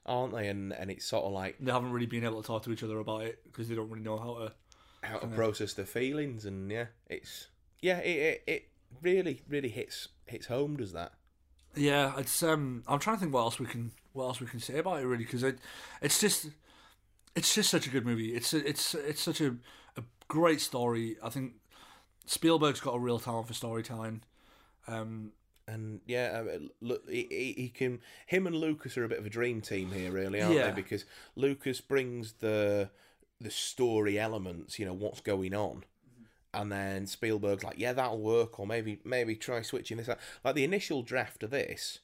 aren't 0.05 0.33
they? 0.33 0.47
And 0.47 0.73
and 0.73 0.89
it's 0.91 1.05
sort 1.05 1.25
of 1.25 1.31
like 1.31 1.57
they 1.59 1.71
haven't 1.71 1.91
really 1.91 2.05
been 2.05 2.23
able 2.23 2.41
to 2.41 2.47
talk 2.47 2.63
to 2.63 2.71
each 2.71 2.83
other 2.83 2.99
about 2.99 3.23
it 3.23 3.43
because 3.43 3.69
they 3.69 3.75
don't 3.75 3.89
really 3.89 4.03
know 4.03 4.17
how 4.17 4.33
to. 4.35 4.53
how 5.03 5.17
to 5.17 5.27
process 5.27 5.73
their 5.73 5.85
feelings, 5.85 6.45
and 6.45 6.71
yeah, 6.71 6.85
it's 7.09 7.47
yeah, 7.81 7.97
it, 7.99 8.17
it 8.19 8.43
it 8.47 8.69
really 9.01 9.41
really 9.49 9.69
hits 9.69 10.09
hits 10.25 10.47
home. 10.47 10.77
Does 10.77 10.93
that? 10.93 11.13
Yeah, 11.75 12.13
it's 12.19 12.43
um. 12.43 12.83
I'm 12.87 12.99
trying 12.99 13.15
to 13.15 13.21
think 13.21 13.33
what 13.33 13.41
else 13.41 13.59
we 13.59 13.65
can 13.65 13.91
what 14.13 14.25
else 14.25 14.41
we 14.41 14.47
can 14.47 14.59
say 14.59 14.77
about 14.77 15.01
it 15.01 15.05
really 15.05 15.23
because 15.23 15.41
it, 15.41 15.57
it's 16.01 16.19
just, 16.19 16.49
it's 17.35 17.55
just 17.55 17.69
such 17.69 17.87
a 17.87 17.89
good 17.89 18.05
movie. 18.05 18.35
It's 18.35 18.53
a, 18.53 18.67
it's 18.67 18.93
it's 18.93 19.21
such 19.21 19.41
a 19.41 19.55
a 19.97 20.03
great 20.27 20.61
story. 20.61 21.17
I 21.23 21.29
think 21.29 21.53
Spielberg's 22.25 22.81
got 22.81 22.95
a 22.95 22.99
real 22.99 23.19
talent 23.19 23.47
for 23.47 23.53
storytelling. 23.53 24.21
Um, 24.87 25.31
And 25.71 26.01
yeah, 26.05 26.43
uh, 26.45 26.59
look, 26.81 27.09
he, 27.09 27.27
he 27.29 27.53
he 27.63 27.69
can. 27.69 27.99
Him 28.25 28.47
and 28.47 28.55
Lucas 28.55 28.97
are 28.97 29.03
a 29.05 29.07
bit 29.09 29.19
of 29.19 29.25
a 29.25 29.29
dream 29.29 29.61
team 29.61 29.91
here, 29.91 30.11
really, 30.11 30.41
aren't 30.41 30.55
Yeah. 30.55 30.69
they? 30.71 30.75
Because 30.81 31.05
Lucas 31.35 31.79
brings 31.81 32.33
the 32.33 32.89
the 33.39 33.51
story 33.51 34.19
elements, 34.19 34.77
you 34.79 34.85
know, 34.85 34.93
what's 34.93 35.21
going 35.21 35.53
on, 35.53 35.83
and 36.53 36.71
then 36.71 37.07
Spielberg's 37.07 37.63
like, 37.63 37.79
yeah, 37.79 37.93
that'll 37.93 38.19
work, 38.21 38.59
or 38.59 38.67
maybe 38.67 38.99
maybe 39.05 39.35
try 39.35 39.61
switching 39.61 39.97
this 39.97 40.09
out. 40.09 40.19
Like 40.43 40.55
the 40.55 40.63
initial 40.63 41.03
draft 41.03 41.41
of 41.43 41.51
this 41.51 41.99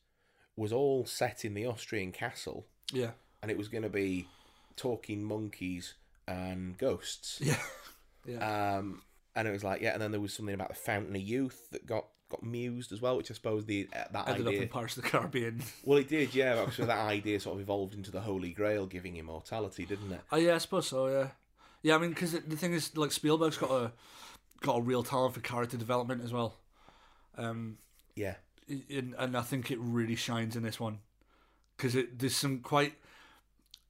was 0.55 0.71
all 0.73 1.05
set 1.05 1.43
in 1.45 1.53
the 1.53 1.65
Austrian 1.65 2.11
castle, 2.11 2.65
Yeah. 2.91 3.11
and 3.41 3.51
it 3.51 3.57
was 3.57 3.67
going 3.67 3.83
to 3.83 3.89
be 3.89 4.27
talking 4.75 5.23
monkeys 5.23 5.93
and 6.27 6.77
ghosts. 6.77 7.39
Yeah. 7.41 7.57
Yeah. 8.25 8.75
Um, 8.77 9.03
and 9.37 9.47
it 9.47 9.51
was 9.51 9.63
like, 9.63 9.79
yeah, 9.79 9.93
and 9.93 10.01
then 10.01 10.11
there 10.11 10.19
was 10.19 10.33
something 10.33 10.53
about 10.53 10.67
the 10.67 10.75
Fountain 10.75 11.15
of 11.15 11.21
Youth 11.21 11.69
that 11.71 11.85
got 11.85 12.07
got 12.29 12.43
mused 12.43 12.91
as 12.91 13.01
well, 13.01 13.17
which 13.17 13.31
I 13.31 13.33
suppose 13.33 13.65
the 13.65 13.87
uh, 13.95 14.03
that 14.11 14.27
Ended 14.27 14.41
up 14.47 14.47
idea. 14.49 14.61
in 14.63 14.67
Pirates 14.67 14.97
of 14.97 15.03
the 15.03 15.09
Caribbean. 15.09 15.61
Well, 15.85 15.97
it 15.99 16.07
did, 16.09 16.35
yeah. 16.35 16.69
So 16.69 16.85
that 16.85 16.97
idea 17.07 17.39
sort 17.39 17.55
of 17.55 17.61
evolved 17.61 17.93
into 17.93 18.11
the 18.11 18.21
Holy 18.21 18.51
Grail, 18.51 18.85
giving 18.85 19.15
immortality, 19.17 19.85
didn't 19.85 20.11
it? 20.11 20.21
Oh 20.31 20.37
yeah, 20.37 20.55
I 20.55 20.57
suppose 20.57 20.87
so. 20.87 21.07
Yeah, 21.07 21.27
yeah. 21.83 21.95
I 21.95 21.97
mean, 21.99 22.09
because 22.09 22.31
the 22.33 22.57
thing 22.57 22.73
is, 22.73 22.95
like 22.97 23.11
Spielberg's 23.11 23.57
got 23.57 23.71
a 23.71 23.91
got 24.61 24.77
a 24.77 24.81
real 24.81 25.03
talent 25.03 25.33
for 25.35 25.39
character 25.41 25.77
development 25.77 26.23
as 26.23 26.33
well. 26.33 26.55
Um, 27.37 27.77
Yeah, 28.15 28.35
and, 28.67 29.13
and 29.17 29.37
I 29.37 29.41
think 29.41 29.71
it 29.71 29.79
really 29.79 30.15
shines 30.15 30.55
in 30.55 30.63
this 30.63 30.79
one 30.79 30.99
because 31.77 31.95
it 31.95 32.19
there's 32.19 32.35
some 32.35 32.59
quite 32.59 32.95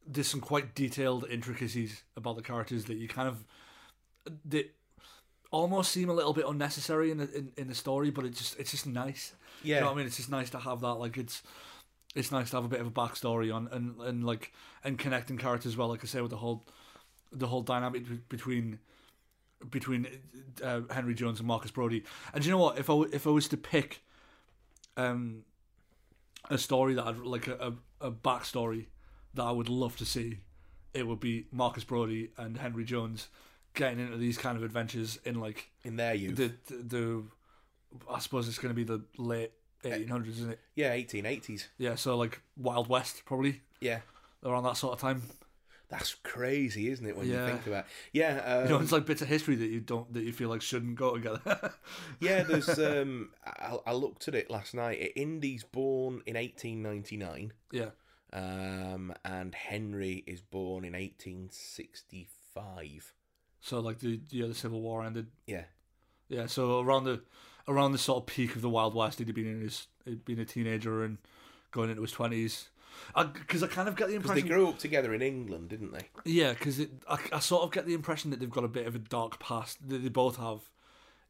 there's 0.05 0.27
some 0.27 0.41
quite 0.41 0.75
detailed 0.75 1.25
intricacies 1.29 2.03
about 2.15 2.35
the 2.35 2.41
characters 2.41 2.85
that 2.85 2.95
you 2.97 3.07
kind 3.07 3.27
of 3.27 3.43
that 4.45 4.73
almost 5.51 5.91
seem 5.91 6.09
a 6.09 6.13
little 6.13 6.33
bit 6.33 6.45
unnecessary 6.47 7.11
in 7.11 7.17
the 7.17 7.33
in, 7.35 7.51
in 7.57 7.67
the 7.67 7.75
story, 7.75 8.09
but 8.09 8.25
it 8.25 8.33
just 8.35 8.59
it's 8.59 8.71
just 8.71 8.85
nice. 8.87 9.33
yeah, 9.63 9.75
You 9.75 9.81
know 9.81 9.87
what 9.87 9.93
I 9.93 9.97
mean? 9.97 10.05
It's 10.07 10.17
just 10.17 10.29
nice 10.31 10.49
to 10.51 10.59
have 10.59 10.81
that. 10.81 10.95
Like 10.95 11.17
it's 11.17 11.43
it's 12.15 12.31
nice 12.31 12.49
to 12.51 12.57
have 12.57 12.65
a 12.65 12.69
bit 12.69 12.79
of 12.81 12.87
a 12.87 12.91
backstory 12.91 13.53
on 13.53 13.67
and 13.71 13.99
and 14.01 14.23
like 14.25 14.53
and 14.83 14.97
connecting 14.97 15.37
characters 15.37 15.77
well. 15.77 15.87
Like 15.89 16.03
I 16.03 16.07
say, 16.07 16.21
with 16.21 16.31
the 16.31 16.37
whole 16.37 16.65
the 17.31 17.47
whole 17.47 17.61
dynamic 17.61 18.29
between 18.29 18.79
between 19.69 20.07
uh, 20.63 20.81
Henry 20.91 21.15
Jones 21.15 21.39
and 21.39 21.47
Marcus 21.47 21.71
Brody. 21.71 22.03
And 22.33 22.43
do 22.43 22.49
you 22.49 22.55
know 22.55 22.61
what? 22.61 22.77
If 22.77 22.89
I 22.89 23.01
if 23.11 23.25
I 23.27 23.29
was 23.31 23.47
to 23.49 23.57
pick 23.57 24.01
um 24.95 25.43
a 26.49 26.57
story 26.57 26.93
that 26.93 27.05
I'd 27.05 27.17
like 27.17 27.47
a, 27.47 27.73
a, 28.01 28.07
a 28.07 28.11
backstory 28.11 28.85
that 29.33 29.43
I 29.43 29.51
would 29.51 29.69
love 29.69 29.97
to 29.97 30.05
see, 30.05 30.39
it 30.93 31.07
would 31.07 31.19
be 31.19 31.45
Marcus 31.51 31.83
Brody 31.83 32.29
and 32.37 32.57
Henry 32.57 32.83
Jones 32.85 33.27
getting 33.77 33.99
into 33.99 34.17
these 34.17 34.37
kind 34.37 34.57
of 34.57 34.63
adventures 34.63 35.17
in 35.23 35.39
like 35.39 35.69
in 35.85 35.95
their 35.95 36.13
youth. 36.13 36.35
the 36.35 36.51
the, 36.67 36.75
the 36.83 37.23
I 38.11 38.19
suppose 38.19 38.49
it's 38.49 38.59
going 38.59 38.75
to 38.75 38.75
be 38.75 38.83
the 38.83 39.01
late 39.17 39.51
1800s, 39.83 40.27
isn't 40.29 40.49
it? 40.51 40.59
yeah, 40.75 40.91
eighteen 40.91 41.25
eighties. 41.25 41.69
Yeah, 41.77 41.95
so 41.95 42.17
like 42.17 42.41
Wild 42.57 42.89
West 42.89 43.23
probably 43.25 43.61
Yeah, 43.79 43.99
around 44.43 44.63
that 44.63 44.75
sort 44.75 44.91
of 44.93 44.99
time. 44.99 45.21
that's 45.89 46.15
crazy, 46.15 46.89
isn't 46.91 47.05
it? 47.05 47.15
When 47.15 47.27
Yeah. 47.27 47.45
you 47.45 47.51
think 47.53 47.65
about, 47.67 47.85
yeah, 48.11 48.41
um, 48.45 48.63
You 48.63 48.69
know, 48.71 48.79
it's 48.81 48.91
like 48.91 49.05
bits 49.05 49.21
of 49.21 49.29
history 49.29 49.55
that 49.55 49.67
you 49.67 49.79
don't 49.79 50.11
that 50.13 50.23
you 50.23 50.33
feel 50.33 50.49
like 50.49 50.61
shouldn't 50.61 50.95
go 50.97 51.15
together. 51.15 51.73
yeah. 52.19 52.43
There's, 52.43 52.77
um, 52.79 53.29
I, 53.45 53.77
I 53.85 53.93
looked 53.93 54.27
at 54.27 54.35
it 54.35 54.49
last 54.51 54.73
night. 54.73 55.13
Indy's 55.15 55.63
born 55.63 56.21
in 56.25 56.35
eighteen 56.35 56.81
ninety 56.83 57.15
nine. 57.15 57.53
yeah, 57.71 57.91
Um, 58.33 59.13
and 59.23 59.55
Henry 59.55 60.25
is 60.27 60.41
born 60.41 60.83
in 60.83 60.91
1865. 60.93 63.13
So 63.61 63.79
like 63.79 63.99
the 63.99 64.19
yeah 64.29 64.47
the 64.47 64.55
Civil 64.55 64.81
War 64.81 65.03
ended. 65.05 65.27
Yeah, 65.45 65.63
Yeah, 66.29 66.45
so 66.47 66.79
around 66.79 67.05
the 67.05 67.21
around 67.67 67.91
the 67.91 67.97
sort 67.97 68.23
of 68.23 68.25
peak 68.27 68.55
of 68.55 68.61
the 68.61 68.69
Wild 68.69 68.93
West, 68.93 69.19
he'd 69.19 69.33
been 69.33 69.47
in 69.47 69.61
his 69.61 69.87
he'd 70.05 70.25
been 70.25 70.39
a 70.39 70.45
teenager 70.45 71.03
and 71.03 71.17
going 71.71 71.89
into 71.89 72.01
his 72.01 72.11
twenties. 72.11 72.69
Because 73.15 73.61
I, 73.61 73.67
kind 73.67 73.87
of 73.87 73.95
get 73.95 74.07
the 74.07 74.15
impression 74.15 74.47
they 74.47 74.49
grew 74.49 74.69
up 74.69 74.79
together 74.79 75.13
in 75.13 75.21
England, 75.21 75.69
didn't 75.69 75.93
they? 75.93 76.07
yeah, 76.25 76.53
because 76.53 76.81
I, 77.07 77.19
I 77.31 77.39
sort 77.39 77.63
of 77.63 77.71
get 77.71 77.85
the 77.85 77.93
impression 77.93 78.31
that 78.31 78.39
they've 78.39 78.49
got 78.49 78.63
a 78.63 78.69
bit 78.69 78.87
of 78.87 78.95
a 78.95 78.99
dark 78.99 79.39
past 79.39 79.87
that 79.87 79.99
they 79.99 80.09
both 80.09 80.37
have, 80.37 80.61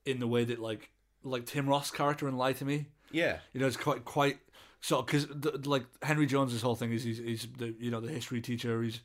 in 0.06 0.20
the 0.20 0.28
way 0.28 0.46
that 0.46 0.60
like 0.60 0.92
like 1.24 1.46
Tim 1.46 1.68
Roth's 1.68 1.92
character 1.92 2.28
in 2.30 2.38
Lie 2.38 2.54
to 2.54 2.66
Me, 2.66 2.86
Yeah, 3.12 3.40
you 3.52 3.60
know, 3.60 3.68
it's 3.68 3.76
quite 3.76 4.06
quite 4.06 4.38
sort 4.80 5.02
of 5.02 5.06
because 5.08 5.66
like 5.66 5.84
Henry 6.02 6.26
Jones's 6.26 6.62
whole 6.62 6.76
thing 6.76 6.94
is 6.94 7.04
he's, 7.04 7.18
he's 7.18 7.48
the 7.58 7.76
you 7.80 7.92
know 7.92 8.00
the 8.00 8.12
history 8.12 8.40
teacher. 8.40 8.82
He's 8.82 9.02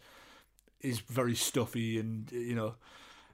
he's 0.81 1.01
very 1.01 1.35
stuffy 1.35 1.99
and 1.99 2.31
you 2.31 2.55
know, 2.55 2.77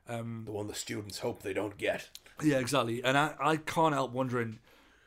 um, 0.08 0.42
the 0.46 0.52
one 0.52 0.66
the 0.66 0.74
students 0.74 1.18
hope 1.18 1.42
they 1.42 1.52
don't 1.52 1.76
get. 1.78 2.08
yeah, 2.42 2.58
exactly. 2.58 3.02
And 3.04 3.16
I 3.18 3.34
I 3.40 3.56
can't 3.56 3.94
help 3.94 4.12
wondering 4.12 4.58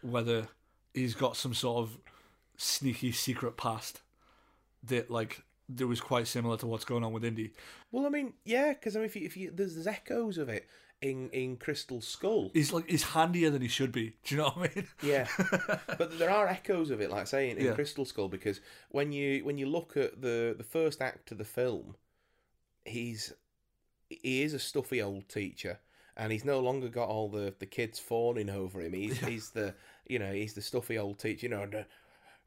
whether 0.02 0.48
he's 0.94 1.16
got 1.16 1.36
some 1.38 1.54
sort 1.54 1.84
of 1.84 1.98
sneaky 2.58 3.12
secret 3.12 3.58
past 3.58 4.02
that 4.84 5.10
like 5.10 5.44
that 5.70 5.88
was 5.88 6.02
quite 6.02 6.28
similar 6.28 6.58
to 6.58 6.68
what's 6.68 6.86
going 6.86 7.04
on 7.04 7.14
with 7.14 7.24
Indy. 7.24 7.54
Well, 7.92 8.06
I 8.06 8.10
mean, 8.10 8.34
yeah, 8.46 8.74
because 8.74 8.96
I 8.96 9.00
mean, 9.00 9.06
if 9.08 9.16
you, 9.16 9.26
if 9.26 9.38
you 9.38 9.52
there's, 9.54 9.76
there's 9.76 9.88
echoes 9.88 10.38
of 10.38 10.50
it 10.50 10.68
in 11.02 11.30
in 11.30 11.58
Crystal 11.58 12.02
Skull. 12.02 12.52
He's 12.54 12.72
like 12.74 12.90
he's 12.90 13.04
handier 13.04 13.50
than 13.50 13.62
he 13.62 13.68
should 13.68 13.92
be. 13.92 14.16
Do 14.26 14.36
you 14.36 14.42
know 14.42 14.50
what 14.50 14.72
I 14.72 14.76
mean? 14.76 14.88
Yeah, 15.02 15.28
but 15.98 16.20
there 16.20 16.30
are 16.30 16.48
echoes 16.48 16.90
of 16.92 17.00
it, 17.02 17.10
like 17.10 17.22
I 17.22 17.26
say 17.26 17.50
in, 17.50 17.58
in 17.58 17.66
Yeah. 17.68 17.74
Crystal 17.74 18.06
Skull, 18.06 18.28
because 18.28 18.60
when 18.90 19.12
you 19.12 19.44
when 19.46 19.58
you 19.58 19.66
look 19.68 19.96
at 19.98 20.22
the 20.22 20.54
the 20.58 20.64
first 20.64 21.02
act 21.02 21.32
of 21.32 21.38
the 21.38 21.46
film, 21.46 21.96
he's 22.86 23.34
he 24.22 24.42
is 24.44 24.54
a 24.54 24.60
stuffy 24.60 25.02
old 25.02 25.30
teacher, 25.30 25.80
and 26.18 26.32
he's 26.32 26.46
no 26.46 26.60
longer 26.60 26.90
got 26.90 27.10
all 27.10 27.30
the 27.30 27.54
the 27.60 27.66
kids 27.66 28.00
fawning 28.00 28.50
over 28.50 28.82
him. 28.82 28.94
He's 28.94 29.18
he's 29.26 29.50
the 29.52 29.74
you 30.08 30.20
know 30.20 30.32
he's 30.32 30.54
the 30.54 30.62
stuffy 30.62 30.98
old 30.98 31.20
teacher. 31.20 31.46
You 31.46 31.50
know, 31.50 31.64
and, 31.64 31.86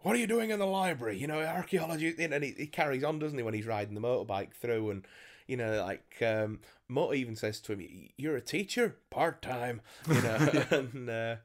what 0.00 0.14
are 0.14 0.18
you 0.18 0.26
doing 0.26 0.50
in 0.50 0.58
the 0.58 0.66
library? 0.66 1.16
You 1.16 1.26
know, 1.26 1.40
archaeology, 1.40 2.14
and 2.18 2.44
he, 2.44 2.54
he 2.56 2.66
carries 2.66 3.02
on, 3.02 3.18
doesn't 3.18 3.38
he, 3.38 3.42
when 3.42 3.54
he's 3.54 3.66
riding 3.66 3.94
the 3.94 4.00
motorbike 4.00 4.52
through 4.54 4.90
and. 4.90 5.06
You 5.46 5.58
know, 5.58 5.84
like 5.84 6.22
um, 6.22 6.60
Mutt 6.88 7.16
even 7.16 7.36
says 7.36 7.60
to 7.60 7.74
him, 7.74 7.86
"You're 8.16 8.38
a 8.38 8.40
teacher, 8.40 8.96
part 9.10 9.42
time." 9.42 9.82
You 10.08 10.22
know, 10.22 10.64
and 10.70 11.10
uh, 11.10 11.36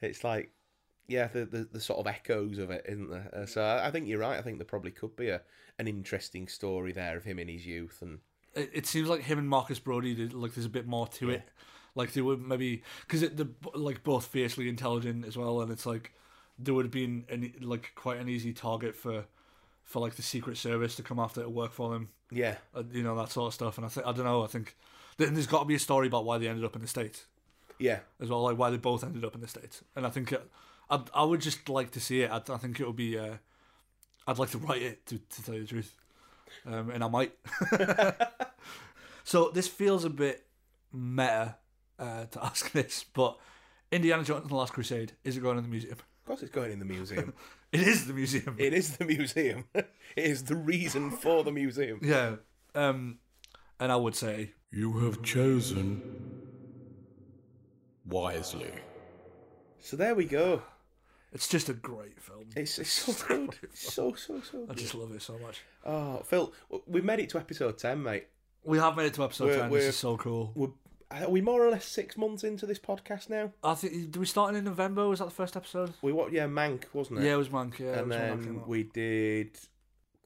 it's 0.00 0.24
like 0.24 0.52
yeah, 1.06 1.26
the, 1.26 1.44
the 1.44 1.68
the 1.70 1.80
sort 1.80 2.00
of 2.00 2.06
echoes 2.06 2.58
of 2.58 2.70
it, 2.70 2.86
isn't 2.88 3.10
there? 3.10 3.30
Uh, 3.34 3.44
so 3.46 3.62
I, 3.62 3.88
I 3.88 3.90
think 3.90 4.08
you're 4.08 4.20
right. 4.20 4.38
I 4.38 4.42
think 4.42 4.58
there 4.58 4.64
probably 4.64 4.90
could 4.90 5.14
be 5.16 5.28
a 5.28 5.42
an 5.78 5.88
interesting 5.88 6.48
story 6.48 6.92
there 6.92 7.16
of 7.16 7.24
him 7.24 7.38
in 7.38 7.48
his 7.48 7.66
youth, 7.66 7.98
and 8.00 8.20
it, 8.54 8.70
it 8.72 8.86
seems 8.86 9.08
like 9.08 9.22
him 9.22 9.38
and 9.38 9.48
Marcus 9.48 9.78
Brody 9.78 10.14
did, 10.14 10.32
like 10.32 10.54
there's 10.54 10.66
a 10.66 10.70
bit 10.70 10.86
more 10.86 11.06
to 11.08 11.30
it. 11.30 11.42
Like 11.94 12.12
they 12.12 12.22
would 12.22 12.40
maybe 12.40 12.82
because 13.06 13.28
they're 13.30 13.46
like 13.74 14.02
both 14.02 14.26
fiercely 14.26 14.68
intelligent 14.68 15.26
as 15.26 15.36
well, 15.36 15.60
and 15.60 15.70
it's 15.70 15.86
like 15.86 16.12
there 16.58 16.74
would 16.74 16.86
have 16.86 16.92
been 16.92 17.24
an, 17.28 17.52
like 17.60 17.92
quite 17.94 18.18
an 18.18 18.28
easy 18.28 18.52
target 18.52 18.96
for 18.96 19.24
for 19.84 20.00
like 20.00 20.14
the 20.14 20.22
Secret 20.22 20.56
Service 20.56 20.96
to 20.96 21.02
come 21.02 21.18
after 21.18 21.42
to 21.42 21.50
work 21.50 21.72
for 21.72 21.90
them, 21.90 22.08
yeah, 22.30 22.56
uh, 22.74 22.82
you 22.92 23.02
know 23.02 23.16
that 23.16 23.30
sort 23.30 23.48
of 23.48 23.54
stuff. 23.54 23.76
And 23.76 23.84
I 23.84 23.90
think 23.90 24.06
I 24.06 24.12
don't 24.12 24.24
know. 24.24 24.42
I 24.42 24.46
think 24.46 24.74
then 25.18 25.34
there's 25.34 25.46
got 25.46 25.60
to 25.60 25.64
be 25.66 25.74
a 25.74 25.78
story 25.78 26.06
about 26.06 26.24
why 26.24 26.38
they 26.38 26.48
ended 26.48 26.64
up 26.64 26.74
in 26.74 26.80
the 26.80 26.88
states 26.88 27.26
yeah, 27.82 27.98
as 28.20 28.28
well, 28.28 28.42
like 28.42 28.56
why 28.56 28.70
they 28.70 28.76
both 28.76 29.02
ended 29.02 29.24
up 29.24 29.34
in 29.34 29.40
the 29.40 29.48
states. 29.48 29.82
And 29.96 30.06
I 30.06 30.10
think 30.10 30.32
it, 30.32 30.48
I 30.88 31.00
I 31.14 31.24
would 31.24 31.40
just 31.40 31.68
like 31.68 31.90
to 31.92 32.00
see 32.00 32.22
it. 32.22 32.30
I, 32.30 32.36
I 32.36 32.56
think 32.56 32.80
it 32.80 32.86
would 32.86 32.96
be. 32.96 33.18
Uh, 33.18 33.36
I'd 34.26 34.38
like 34.38 34.50
to 34.50 34.58
write 34.58 34.82
it 34.82 35.04
to, 35.06 35.18
to 35.18 35.42
tell 35.42 35.54
you 35.54 35.62
the 35.62 35.66
truth, 35.66 35.96
um, 36.66 36.90
and 36.90 37.02
I 37.04 37.08
might. 37.08 37.32
so 39.24 39.50
this 39.50 39.68
feels 39.68 40.04
a 40.04 40.10
bit 40.10 40.44
meta 40.92 41.56
uh, 41.98 42.24
to 42.26 42.44
ask 42.44 42.72
this, 42.72 43.04
but 43.12 43.38
Indiana 43.90 44.24
Jones 44.24 44.42
and 44.42 44.50
the 44.50 44.56
Last 44.56 44.72
Crusade 44.72 45.12
is 45.24 45.36
it 45.36 45.40
going 45.42 45.58
in 45.58 45.64
the 45.64 45.70
museum? 45.70 45.92
of 45.92 46.26
course 46.26 46.42
it's 46.42 46.52
going 46.52 46.70
in 46.72 46.78
the 46.78 46.84
museum. 46.84 47.32
It 47.72 47.80
is 47.88 48.06
the 48.06 48.12
museum. 48.12 48.54
it 48.58 48.74
is 48.74 48.98
the 48.98 49.06
museum. 49.06 49.64
it 49.74 49.86
is 50.14 50.44
the 50.44 50.54
reason 50.56 51.10
for 51.10 51.42
the 51.42 51.50
museum. 51.50 52.00
yeah, 52.02 52.36
um, 52.74 53.18
and 53.80 53.90
I 53.90 53.96
would 53.96 54.14
say 54.14 54.52
You 54.70 54.98
have 55.06 55.22
chosen 55.22 56.02
wisely. 58.04 58.70
So 59.78 59.96
there 59.96 60.14
we 60.14 60.26
go. 60.26 60.62
It's 61.32 61.48
just 61.48 61.68
a 61.68 61.74
great 61.74 62.20
film. 62.20 62.44
It's, 62.56 62.78
it's 62.78 62.90
so 62.92 63.12
good. 63.46 63.56
So 63.74 64.14
so 64.14 64.40
so 64.40 64.62
I 64.64 64.66
good. 64.68 64.76
just 64.78 64.94
love 64.94 65.12
it 65.12 65.22
so 65.22 65.38
much. 65.38 65.62
Oh, 65.84 66.18
Phil, 66.24 66.52
we've 66.86 67.04
made 67.04 67.20
it 67.20 67.28
to 67.30 67.38
episode 67.38 67.78
ten, 67.78 68.02
mate. 68.02 68.26
We 68.64 68.78
have 68.78 68.96
made 68.96 69.06
it 69.06 69.14
to 69.14 69.24
episode 69.24 69.46
We're- 69.46 69.60
ten. 69.60 69.70
we're- 69.70 69.84
This 69.84 69.94
is 69.94 70.00
so 70.00 70.16
cool. 70.16 70.52
We're 70.54 70.68
are 71.10 71.28
we 71.28 71.42
more 71.42 71.62
or 71.62 71.68
less 71.70 71.84
six 71.84 72.16
months 72.16 72.42
into 72.42 72.64
this 72.64 72.78
podcast 72.78 73.28
now? 73.28 73.52
I 73.62 73.74
think 73.74 73.92
did 73.92 74.16
we 74.16 74.24
start 74.24 74.54
in 74.54 74.64
November? 74.64 75.06
Was 75.08 75.18
that 75.18 75.26
the 75.26 75.30
first 75.30 75.58
episode? 75.58 75.92
We 76.00 76.10
what? 76.10 76.32
Yeah, 76.32 76.46
Mank, 76.46 76.84
wasn't 76.94 77.18
it? 77.18 77.24
Yeah, 77.26 77.34
it 77.34 77.36
was 77.36 77.50
Mank. 77.50 77.78
Yeah, 77.78 77.88
it 77.88 77.98
and 77.98 78.08
was 78.08 78.16
when 78.16 78.28
that 78.28 78.28
came 78.36 78.44
then 78.54 78.56
out. 78.62 78.68
we 78.68 78.82
did 78.84 79.58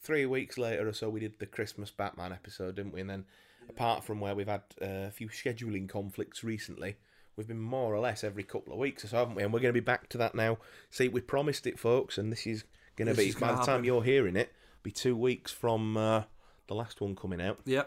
three 0.01 0.27
weeks 0.27 0.57
later 0.59 0.87
or 0.89 0.93
so 0.93 1.09
we 1.11 1.19
did 1.19 1.37
the 1.41 1.47
christmas 1.47 1.91
batman 1.91 2.31
episode 2.33 2.77
didn't 2.77 2.93
we 2.93 3.01
and 3.01 3.11
then 3.11 3.25
apart 3.69 4.05
from 4.05 4.21
where 4.21 4.37
we've 4.37 4.47
had 4.47 4.63
uh, 4.81 5.09
a 5.09 5.11
few 5.11 5.29
scheduling 5.29 5.89
conflicts 5.89 6.45
recently 6.45 6.95
we've 7.37 7.47
been 7.49 7.61
more 7.61 7.95
or 7.95 8.01
less 8.01 8.25
every 8.25 8.43
couple 8.43 8.73
of 8.73 8.79
weeks 8.79 9.05
or 9.05 9.09
so 9.09 9.19
haven't 9.19 9.35
we? 9.35 9.43
And 9.43 9.53
we're 9.53 9.61
going 9.61 9.75
to 9.75 9.81
be 9.81 9.85
back 9.85 10.09
to 10.11 10.19
that 10.19 10.35
now. 10.35 10.59
See 10.91 11.09
we 11.09 11.21
promised 11.21 11.67
it 11.67 11.79
folks 11.79 12.19
and 12.19 12.33
this 12.33 12.47
is 12.47 12.65
going 12.97 13.09
to 13.09 13.15
This 13.15 13.35
be 13.35 13.41
by 13.41 13.53
the 13.53 13.63
time 13.63 13.85
you're 13.85 14.03
hearing 14.03 14.37
it 14.37 14.53
be 14.83 14.93
two 14.93 15.17
weeks 15.17 15.51
from 15.51 15.97
uh, 15.97 16.23
the 16.69 16.75
last 16.75 17.01
one 17.01 17.17
coming 17.17 17.41
out. 17.41 17.59
Yeah. 17.65 17.83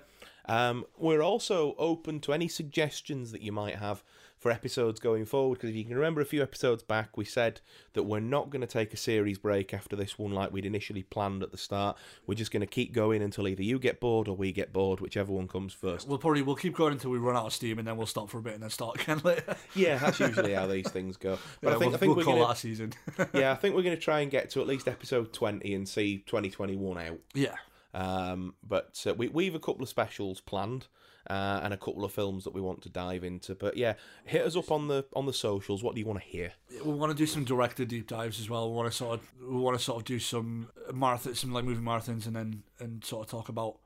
um, 0.45 0.85
we're 0.97 1.21
also 1.21 1.73
open 1.77 2.19
to 2.21 2.33
any 2.33 2.49
suggestions 2.49 3.31
that 3.31 3.41
you 3.41 3.53
might 3.53 3.75
have 3.75 4.03
for 4.39 4.51
episodes 4.51 4.99
going 4.99 5.25
forward. 5.25 5.55
Because 5.55 5.69
if 5.69 5.75
you 5.75 5.83
can 5.83 5.95
remember 5.95 6.21
a 6.21 6.25
few 6.25 6.41
episodes 6.41 6.81
back, 6.81 7.17
we 7.17 7.25
said 7.25 7.59
that 7.93 8.03
we're 8.03 8.19
not 8.21 8.49
going 8.49 8.61
to 8.61 8.67
take 8.67 8.93
a 8.93 8.97
series 8.97 9.37
break 9.37 9.73
after 9.73 9.95
this 9.95 10.17
one 10.17 10.31
like 10.31 10.51
we'd 10.51 10.65
initially 10.65 11.03
planned 11.03 11.43
at 11.43 11.51
the 11.51 11.57
start. 11.57 11.97
We're 12.25 12.35
just 12.35 12.51
going 12.51 12.61
to 12.61 12.67
keep 12.67 12.93
going 12.93 13.21
until 13.21 13.47
either 13.47 13.61
you 13.63 13.77
get 13.79 13.99
bored 13.99 14.27
or 14.27 14.35
we 14.35 14.51
get 14.51 14.71
bored, 14.71 15.01
whichever 15.01 15.31
one 15.33 15.47
comes 15.47 15.73
first. 15.73 16.07
We'll 16.07 16.17
probably 16.17 16.41
we'll 16.41 16.55
keep 16.55 16.75
going 16.75 16.93
until 16.93 17.11
we 17.11 17.17
run 17.17 17.35
out 17.35 17.45
of 17.45 17.53
steam, 17.53 17.77
and 17.79 17.87
then 17.87 17.97
we'll 17.97 18.07
stop 18.07 18.29
for 18.29 18.37
a 18.37 18.41
bit 18.41 18.53
and 18.53 18.63
then 18.63 18.69
start 18.69 19.01
again 19.01 19.19
later. 19.23 19.55
Yeah, 19.75 19.97
that's 19.97 20.19
usually 20.19 20.53
how 20.53 20.67
these 20.67 20.89
things 20.89 21.17
go. 21.17 21.37
But 21.61 21.69
Yeah, 21.71 21.75
I 21.75 21.79
think 21.79 21.79
we'll, 21.79 21.95
I 21.95 21.97
think 21.97 22.09
we'll 22.09 22.17
we're 22.17 22.23
call 22.23 22.33
gonna, 22.35 22.47
that 22.47 22.53
a 22.53 22.59
season. 22.59 22.93
yeah, 23.33 23.51
I 23.51 23.55
think 23.55 23.75
we're 23.75 23.83
going 23.83 23.95
to 23.95 24.01
try 24.01 24.21
and 24.21 24.31
get 24.31 24.49
to 24.51 24.61
at 24.61 24.67
least 24.67 24.87
episode 24.87 25.33
twenty 25.33 25.73
and 25.73 25.87
see 25.87 26.23
twenty 26.25 26.49
twenty 26.49 26.77
one 26.77 26.97
out. 26.97 27.19
yeah, 27.33 27.55
Um, 27.93 28.53
but 28.65 29.03
uh, 29.05 29.13
we 29.15 29.27
we've 29.27 29.55
a 29.55 29.59
couple 29.59 29.83
of 29.83 29.89
specials 29.89 30.39
planned. 30.41 30.87
Uh, 31.29 31.59
and 31.61 31.75
a 31.75 31.77
couple 31.77 32.03
of 32.03 32.11
films 32.11 32.43
that 32.43 32.55
we 32.55 32.61
want 32.61 32.81
to 32.81 32.89
dive 32.89 33.23
into, 33.23 33.53
but 33.53 33.77
yeah, 33.77 33.93
hit 34.25 34.41
us 34.41 34.55
up 34.55 34.71
on 34.71 34.87
the 34.87 35.05
on 35.13 35.27
the 35.27 35.33
socials. 35.33 35.83
What 35.83 35.93
do 35.93 36.01
you 36.01 36.07
want 36.07 36.19
to 36.19 36.25
hear? 36.25 36.53
we 36.83 36.91
want 36.93 37.11
to 37.11 37.17
do 37.17 37.27
some 37.27 37.43
director 37.43 37.85
deep 37.85 38.07
dives 38.07 38.39
as 38.39 38.49
well. 38.49 38.67
We 38.69 38.75
want 38.75 38.91
to 38.91 38.97
sort 38.97 39.19
of 39.19 39.27
we 39.39 39.57
want 39.57 39.77
to 39.77 39.83
sort 39.83 39.99
of 39.99 40.05
do 40.05 40.17
some 40.17 40.69
marathon, 40.91 41.35
some 41.35 41.53
like 41.53 41.65
movie 41.65 41.83
marathons, 41.83 42.25
and 42.25 42.35
then 42.35 42.63
and 42.79 43.05
sort 43.05 43.25
of 43.25 43.29
talk 43.31 43.49
about 43.49 43.77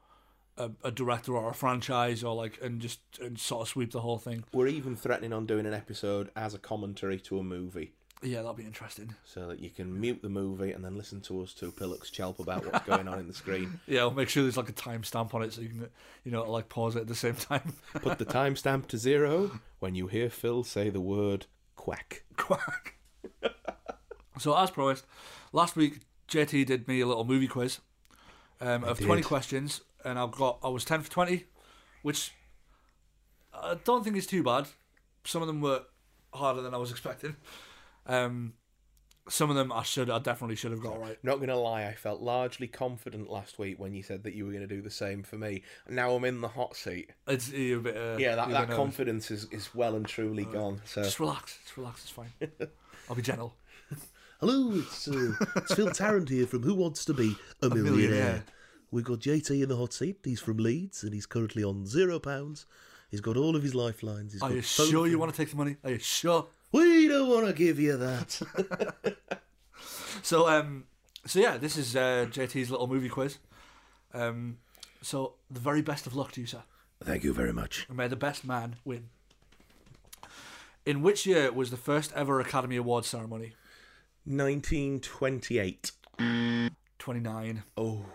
a, 0.58 0.72
a 0.84 0.92
director 0.92 1.36
or 1.36 1.50
a 1.50 1.54
franchise 1.54 2.24
or 2.24 2.36
like 2.36 2.60
and 2.62 2.80
just 2.80 3.00
and 3.22 3.40
sort 3.40 3.64
of 3.64 3.68
sweep 3.68 3.92
the 3.92 4.02
whole 4.02 4.20
thing. 4.20 4.44
We're 4.54 4.68
even 4.68 4.96
threatening 4.96 5.34
on 5.34 5.46
doing 5.46 5.66
an 5.66 5.74
episode 5.74 6.30
as 6.36 6.54
a 6.54 6.60
commentary 6.60 7.20
to 7.22 7.40
a 7.40 7.44
movie, 7.44 7.94
Yeah, 8.24 8.38
that'll 8.38 8.54
be 8.54 8.64
interesting. 8.64 9.16
so 9.26 9.48
that 9.48 9.60
you 9.60 9.70
can 9.70 10.00
mute 10.00 10.22
the 10.22 10.30
movie 10.30 10.72
and 10.72 10.84
then 10.84 10.98
listen 10.98 11.22
to 11.22 11.42
us 11.42 11.54
two 11.54 11.72
pillocks 11.72 12.10
chelp 12.10 12.40
about 12.40 12.66
what's 12.66 12.86
going 12.86 13.08
on 13.08 13.20
in 13.20 13.28
the 13.28 13.34
screen. 13.34 13.80
Yeah, 13.88 14.02
I'll 14.02 14.12
make 14.12 14.30
sure 14.30 14.44
there's 14.44 14.58
like 14.58 14.70
a 14.70 14.74
timestamp 14.74 15.34
on 15.34 15.44
it 15.44 15.54
so 15.54 15.62
you 15.62 15.70
can 15.70 15.90
you 16.24 16.32
know 16.32 16.50
like 16.50 16.70
pause 16.70 16.96
it 16.96 17.02
at 17.02 17.08
the 17.08 17.16
same 17.16 17.36
time. 17.36 17.74
Put 17.94 18.18
the 18.18 18.26
timestamp 18.26 18.88
to 18.88 18.98
zero 18.98 19.60
when 19.80 19.94
you 19.96 20.08
hear 20.08 20.30
Phil 20.30 20.64
say 20.64 20.90
the 20.90 21.02
word 21.02 21.46
quack. 21.76 22.24
Quack. 22.38 22.96
so 24.40 24.56
as 24.58 24.72
promised, 24.72 25.06
last 25.52 25.76
week 25.76 26.00
JT 26.30 26.66
did 26.66 26.88
me 26.88 27.02
a 27.02 27.06
little 27.06 27.26
movie 27.26 27.48
quiz 27.48 27.80
um, 28.62 28.84
of 28.84 29.00
twenty 29.00 29.22
questions, 29.22 29.82
and 30.06 30.18
I've 30.18 30.32
got 30.32 30.60
I 30.64 30.70
was 30.70 30.86
ten 30.86 31.02
for 31.02 31.12
twenty, 31.12 31.46
which 32.02 32.32
I 33.54 33.76
don't 33.84 34.04
think 34.04 34.16
is 34.16 34.28
too 34.28 34.44
bad. 34.44 34.68
Some 35.26 35.42
of 35.42 35.48
them 35.48 35.62
were 35.62 35.84
harder 36.34 36.62
than 36.62 36.74
I 36.74 36.78
was 36.78 36.92
expecting. 36.92 37.36
Um, 38.06 38.54
some 39.30 39.50
of 39.50 39.56
them 39.56 39.72
I 39.72 39.84
should 39.84 40.10
I 40.10 40.20
definitely 40.20 40.58
should 40.58 40.72
have 40.72 40.82
got 40.82 41.00
right. 41.00 41.18
Not 41.24 41.40
gonna 41.40 41.56
lie, 41.58 41.86
I 41.86 41.94
felt 41.94 42.22
largely 42.22 42.68
confident 42.68 43.30
last 43.30 43.58
week 43.58 43.80
when 43.80 43.94
you 43.94 44.04
said 44.04 44.24
that 44.24 44.34
you 44.34 44.46
were 44.46 44.52
going 44.52 44.68
to 44.68 44.76
do 44.76 44.82
the 44.82 44.90
same 44.90 45.24
for 45.24 45.38
me. 45.38 45.64
Now 45.88 46.14
I'm 46.14 46.26
in 46.26 46.42
the 46.42 46.50
hot 46.50 46.76
seat. 46.76 47.12
It's 47.28 47.50
a 47.54 47.76
bit 47.76 47.96
uh, 47.96 48.18
Yeah, 48.20 48.36
that, 48.36 48.48
that 48.48 48.48
bit 48.48 48.54
nervous. 48.54 48.76
confidence 48.76 49.32
is, 49.32 49.46
is 49.52 49.74
well 49.74 49.96
and 49.96 50.06
truly 50.06 50.44
gone. 50.44 50.82
So 50.84 51.04
Just 51.04 51.20
relax, 51.22 51.58
just 51.64 51.78
relax. 51.78 52.02
It's 52.02 52.10
fine. 52.12 52.34
I'll 53.10 53.16
be 53.16 53.22
gentle. 53.22 53.56
Hello, 54.42 54.74
it's, 54.76 55.08
uh, 55.08 55.32
it's 55.56 55.74
Phil 55.74 55.90
Tarrant 55.92 56.28
here 56.28 56.46
from 56.46 56.64
Who 56.64 56.74
Wants 56.76 57.06
to 57.06 57.14
Be 57.14 57.34
a, 57.62 57.70
Millionaire. 57.70 57.92
Millionaire. 57.94 58.44
We've 58.92 59.06
got 59.06 59.20
JT 59.20 59.64
in 59.64 59.70
the 59.70 59.78
hot 59.78 59.94
seat. 59.94 60.18
He's 60.26 60.42
from 60.42 60.58
Leeds 60.58 61.02
and 61.04 61.14
he's 61.14 61.26
currently 61.26 61.64
on 61.64 61.86
zero 61.86 62.20
pounds. 62.20 62.66
He's 63.10 63.22
got 63.22 63.38
all 63.38 63.56
of 63.56 63.64
his 63.64 63.74
lifelines. 63.74 64.34
He's 64.34 64.42
Are 64.42 64.50
got 64.50 64.56
you 64.56 64.62
sure 64.62 65.08
you 65.08 65.18
want 65.18 65.32
to 65.32 65.38
take 65.38 65.50
the 65.50 65.56
money? 65.56 65.78
Are 65.86 65.92
you 65.92 66.00
sure? 66.00 66.48
We 66.74 67.08
don't 67.08 67.30
want 67.30 67.48
to 67.48 67.54
give 67.54 67.80
you 67.80 67.96
that. 67.98 68.42
So 70.22 70.48
um, 70.48 70.86
so 71.26 71.40
yeah, 71.40 71.58
this 71.58 71.76
is 71.76 71.96
uh, 71.98 72.28
JT's 72.30 72.72
little 72.72 72.88
movie 72.88 73.10
quiz. 73.10 73.40
Um, 74.14 74.60
so 75.02 75.34
the 75.52 75.60
very 75.60 75.82
best 75.82 76.08
of 76.08 76.16
luck 76.16 76.32
to 76.34 76.42
you, 76.42 76.48
sir. 76.48 76.64
Thank 77.04 77.24
you 77.26 77.34
very 77.34 77.52
much. 77.52 77.86
And 77.90 77.98
may 77.98 78.08
the 78.08 78.16
best 78.16 78.46
man 78.46 78.78
win. 78.86 79.10
In 80.86 81.02
which 81.02 81.26
year 81.26 81.52
was 81.52 81.72
the 81.72 81.78
first 81.78 82.14
ever 82.14 82.40
Academy 82.40 82.78
Awards 82.78 83.08
ceremony? 83.08 83.54
1928. 84.24 85.92
Twenty 87.00 87.20
nine. 87.20 87.64
Oh, 87.76 88.06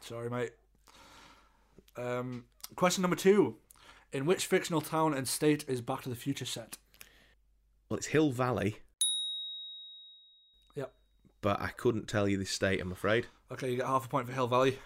Sorry, 0.00 0.30
mate. 0.30 0.52
Um, 1.96 2.44
question 2.76 3.02
number 3.02 3.16
two: 3.16 3.56
In 4.12 4.24
which 4.24 4.46
fictional 4.46 4.80
town 4.80 5.12
and 5.12 5.28
state 5.28 5.66
is 5.68 5.82
Back 5.82 6.00
to 6.02 6.08
the 6.08 6.16
Future 6.16 6.46
set? 6.46 6.78
Well, 7.92 7.98
it's 7.98 8.06
Hill 8.06 8.30
Valley, 8.30 8.78
Yep. 10.74 10.94
but 11.42 11.60
I 11.60 11.68
couldn't 11.68 12.08
tell 12.08 12.26
you 12.26 12.38
the 12.38 12.46
state. 12.46 12.80
I'm 12.80 12.90
afraid. 12.90 13.26
Okay, 13.50 13.70
you 13.70 13.76
get 13.76 13.84
half 13.86 14.06
a 14.06 14.08
point 14.08 14.26
for 14.26 14.32
Hill 14.32 14.46
Valley. 14.48 14.78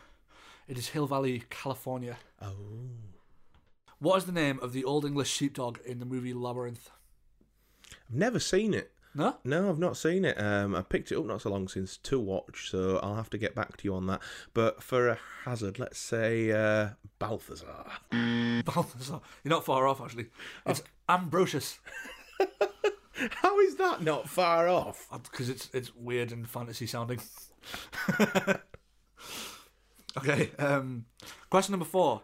It 0.67 0.77
is 0.77 0.89
Hill 0.89 1.07
Valley, 1.07 1.45
California. 1.49 2.17
Oh, 2.43 2.57
What 4.01 4.17
is 4.17 4.25
the 4.25 4.33
name 4.33 4.59
of 4.61 4.73
the 4.73 4.83
Old 4.85 5.05
English 5.05 5.31
sheepdog 5.31 5.79
in 5.87 6.01
the 6.01 6.05
movie 6.05 6.35
Labyrinth? 6.35 6.91
I've 8.11 8.17
never 8.17 8.41
seen 8.41 8.75
it. 8.75 8.91
No. 9.15 9.37
No, 9.45 9.71
I've 9.71 9.79
not 9.79 9.97
seen 9.97 10.25
it. 10.25 10.39
Um, 10.41 10.75
I 10.75 10.83
picked 10.83 11.13
it 11.13 11.17
up 11.17 11.25
not 11.27 11.43
so 11.43 11.51
long 11.51 11.69
since 11.69 11.97
to 11.99 12.19
watch, 12.19 12.69
so 12.73 12.99
I'll 13.05 13.15
have 13.15 13.31
to 13.31 13.39
get 13.39 13.55
back 13.55 13.77
to 13.77 13.85
you 13.85 13.95
on 13.95 14.09
that. 14.09 14.21
But 14.53 14.83
for 14.83 15.09
a 15.09 15.19
hazard, 15.45 15.79
let's 15.79 15.99
say 16.01 16.51
uh, 16.51 16.89
Balthazar. 17.21 17.85
Balthazar. 18.65 19.21
You're 19.45 19.51
not 19.55 19.65
far 19.65 19.87
off, 19.87 20.01
actually. 20.01 20.27
It's 20.67 20.83
Ambrosius. 21.09 21.79
How 23.57 23.63
is 23.63 23.77
that 23.77 24.03
not 24.03 24.29
far 24.29 24.69
off? 24.69 25.09
because 25.11 25.49
it's 25.49 25.71
it's 25.73 25.95
weird 25.95 26.31
and 26.31 26.47
fantasy 26.47 26.87
sounding. 26.87 27.21
okay. 30.19 30.51
Um, 30.59 31.07
question 31.49 31.73
number 31.73 31.87
four: 31.87 32.21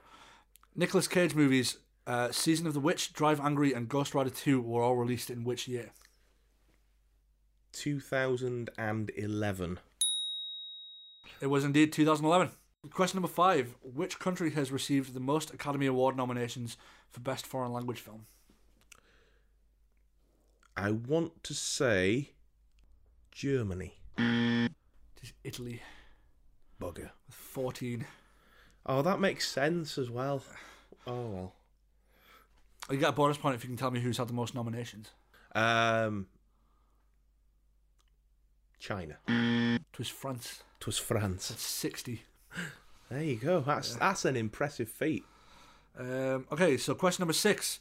Nicolas 0.77 1.09
Cage 1.09 1.35
movies, 1.35 1.79
uh, 2.07 2.31
Season 2.33 2.67
of 2.67 2.75
the 2.75 2.81
Witch, 2.81 3.15
Drive 3.15 3.41
Angry, 3.41 3.73
and 3.73 3.89
Ghost 3.89 4.15
Rider 4.15 4.29
Two 4.29 4.61
were 4.61 4.83
all 4.83 4.97
released 4.97 5.31
in 5.31 5.43
which 5.43 5.67
year? 5.67 5.93
2011. 7.73 9.79
It 11.41 11.47
was 11.47 11.65
indeed 11.65 11.95
2011. 11.95 12.51
Question 12.91 13.17
number 13.17 13.33
five: 13.33 13.75
Which 13.81 14.19
country 14.19 14.51
has 14.51 14.71
received 14.71 15.15
the 15.15 15.21
most 15.21 15.55
Academy 15.55 15.87
Award 15.87 16.15
nominations 16.15 16.77
for 17.09 17.21
Best 17.21 17.47
Foreign 17.47 17.73
Language 17.73 18.01
Film? 18.01 18.27
I 20.77 20.91
want 20.91 21.43
to 21.45 21.55
say 21.55 22.31
Germany. 23.31 23.95
It 24.19 24.73
is 25.23 25.33
Italy 25.45 25.83
Bugger. 26.81 27.11
with 27.27 27.35
14. 27.35 28.05
Oh, 28.87 29.03
that 29.03 29.21
makes 29.21 29.49
sense 29.49 29.99
as 29.99 30.11
well. 30.11 30.43
Oh 31.07 31.27
well. 31.27 31.53
You 32.91 32.97
get 32.97 33.11
a 33.11 33.13
bonus 33.13 33.37
point 33.37 33.55
if 33.55 33.63
you 33.63 33.69
can 33.69 33.77
tell 33.77 33.91
me 33.91 34.01
who's 34.01 34.19
had 34.19 34.29
the 34.29 34.33
most 34.33 34.55
nominations. 34.55 35.11
Um, 35.55 36.27
China. 38.79 39.19
It 39.29 39.99
was 39.99 40.09
France. 40.09 40.63
It 40.81 40.87
was 40.87 40.99
France. 40.99 41.49
That's 41.49 41.63
60. 41.63 42.23
There 43.11 43.23
you 43.23 43.37
go. 43.37 43.61
That's 43.61 43.95
that's 43.97 44.25
an 44.25 44.37
impressive 44.37 44.89
feat. 44.89 45.25
Um, 45.99 46.47
okay, 46.51 46.77
so 46.79 46.95
question 46.95 47.23
number 47.23 47.35
six. 47.35 47.79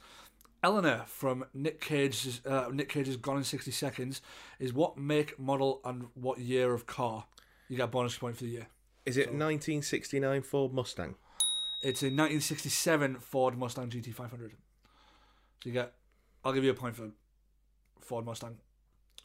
Eleanor 0.63 1.03
from 1.07 1.45
Nick 1.53 1.81
Cage's 1.81 2.41
uh, 2.45 2.69
Nick 2.71 2.89
Cage's 2.89 3.17
Gone 3.17 3.37
in 3.37 3.43
sixty 3.43 3.71
seconds 3.71 4.21
is 4.59 4.73
what 4.73 4.97
make, 4.97 5.39
model, 5.39 5.81
and 5.83 6.07
what 6.13 6.39
year 6.39 6.73
of 6.73 6.85
car? 6.85 7.25
You 7.67 7.77
get 7.77 7.85
a 7.85 7.87
bonus 7.87 8.17
point 8.17 8.37
for 8.37 8.43
the 8.43 8.49
year. 8.49 8.67
Is 9.05 9.17
it 9.17 9.27
1969 9.27 10.43
Ford 10.43 10.73
Mustang? 10.73 11.15
It's 11.81 12.03
a 12.03 12.05
1967 12.05 13.15
Ford 13.15 13.57
Mustang 13.57 13.89
GT500. 13.89 14.29
So 14.29 14.49
you 15.63 15.71
get, 15.71 15.93
I'll 16.45 16.53
give 16.53 16.63
you 16.63 16.69
a 16.69 16.75
point 16.75 16.95
for 16.95 17.09
Ford 17.99 18.25
Mustang. 18.25 18.57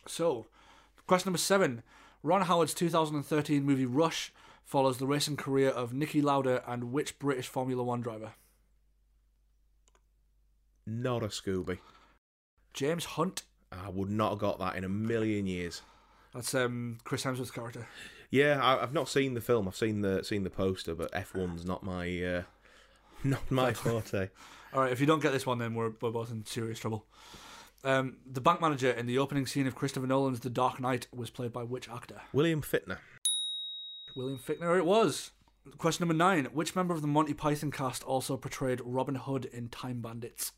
So, 0.07 0.47
question 1.07 1.29
number 1.29 1.39
seven. 1.39 1.83
Ron 2.23 2.43
Howard's 2.43 2.73
2013 2.73 3.63
movie 3.63 3.85
Rush 3.85 4.33
follows 4.65 4.97
the 4.97 5.07
racing 5.07 5.37
career 5.37 5.69
of 5.69 5.93
Niki 5.93 6.23
Lauda 6.23 6.63
and 6.67 6.93
which 6.93 7.19
British 7.19 7.49
Formula 7.49 7.83
One 7.83 8.01
driver? 8.01 8.33
Not 10.87 11.23
a 11.23 11.29
Scooby. 11.29 11.79
James 12.73 13.05
Hunt. 13.05 13.43
I 13.73 13.89
would 13.89 14.11
not 14.11 14.31
have 14.31 14.39
got 14.39 14.59
that 14.61 14.77
in 14.77 14.85
a 14.85 14.89
million 14.89 15.47
years. 15.47 15.83
That's 16.33 16.55
um, 16.55 16.99
Chris 17.05 17.25
Hemsworth's 17.25 17.51
character. 17.51 17.87
Yeah, 18.31 18.61
I, 18.63 18.83
I've 18.83 18.93
not 18.93 19.09
seen 19.09 19.35
the 19.35 19.41
film. 19.41 19.67
I've 19.67 19.77
seen 19.77 20.03
the 20.03 20.23
seen 20.23 20.45
the 20.45 20.51
poster, 20.51 20.95
but 20.95 21.13
F1's 21.13 21.65
not 21.65 21.83
my 21.83 22.23
uh, 22.23 22.43
not 23.25 23.51
my 23.51 23.73
forte. 23.73 24.29
All 24.73 24.83
right, 24.83 24.93
if 24.93 25.01
you 25.01 25.07
don't 25.07 25.23
get 25.23 25.33
this 25.33 25.47
one, 25.47 25.59
then 25.59 25.75
we're, 25.75 25.93
we're 26.01 26.11
both 26.11 26.31
in 26.31 26.45
serious 26.45 26.79
trouble. 26.79 27.07
Um, 27.83 28.17
the 28.31 28.41
bank 28.41 28.61
manager 28.61 28.91
in 28.91 29.07
the 29.07 29.19
opening 29.19 29.47
scene 29.47 29.67
of 29.67 29.75
Christopher 29.75 30.07
Nolan's 30.07 30.41
The 30.41 30.51
Dark 30.51 30.81
Knight 30.81 31.07
was 31.15 31.31
played 31.31 31.53
by 31.53 31.63
which 31.63 31.89
actor? 31.89 32.21
William 32.33 32.61
Fittner. 32.61 32.99
William 34.17 34.39
Fichtner. 34.39 34.77
It 34.77 34.85
was. 34.85 35.31
Question 35.79 36.07
number 36.07 36.23
nine: 36.23 36.47
Which 36.47 36.77
member 36.77 36.95
of 36.95 37.01
the 37.01 37.09
Monty 37.09 37.35
Python 37.35 37.71
cast 37.71 38.03
also 38.03 38.37
portrayed 38.37 38.81
Robin 38.85 39.15
Hood 39.15 39.47
in 39.47 39.69
Time 39.69 40.01
Bandits? 40.01 40.53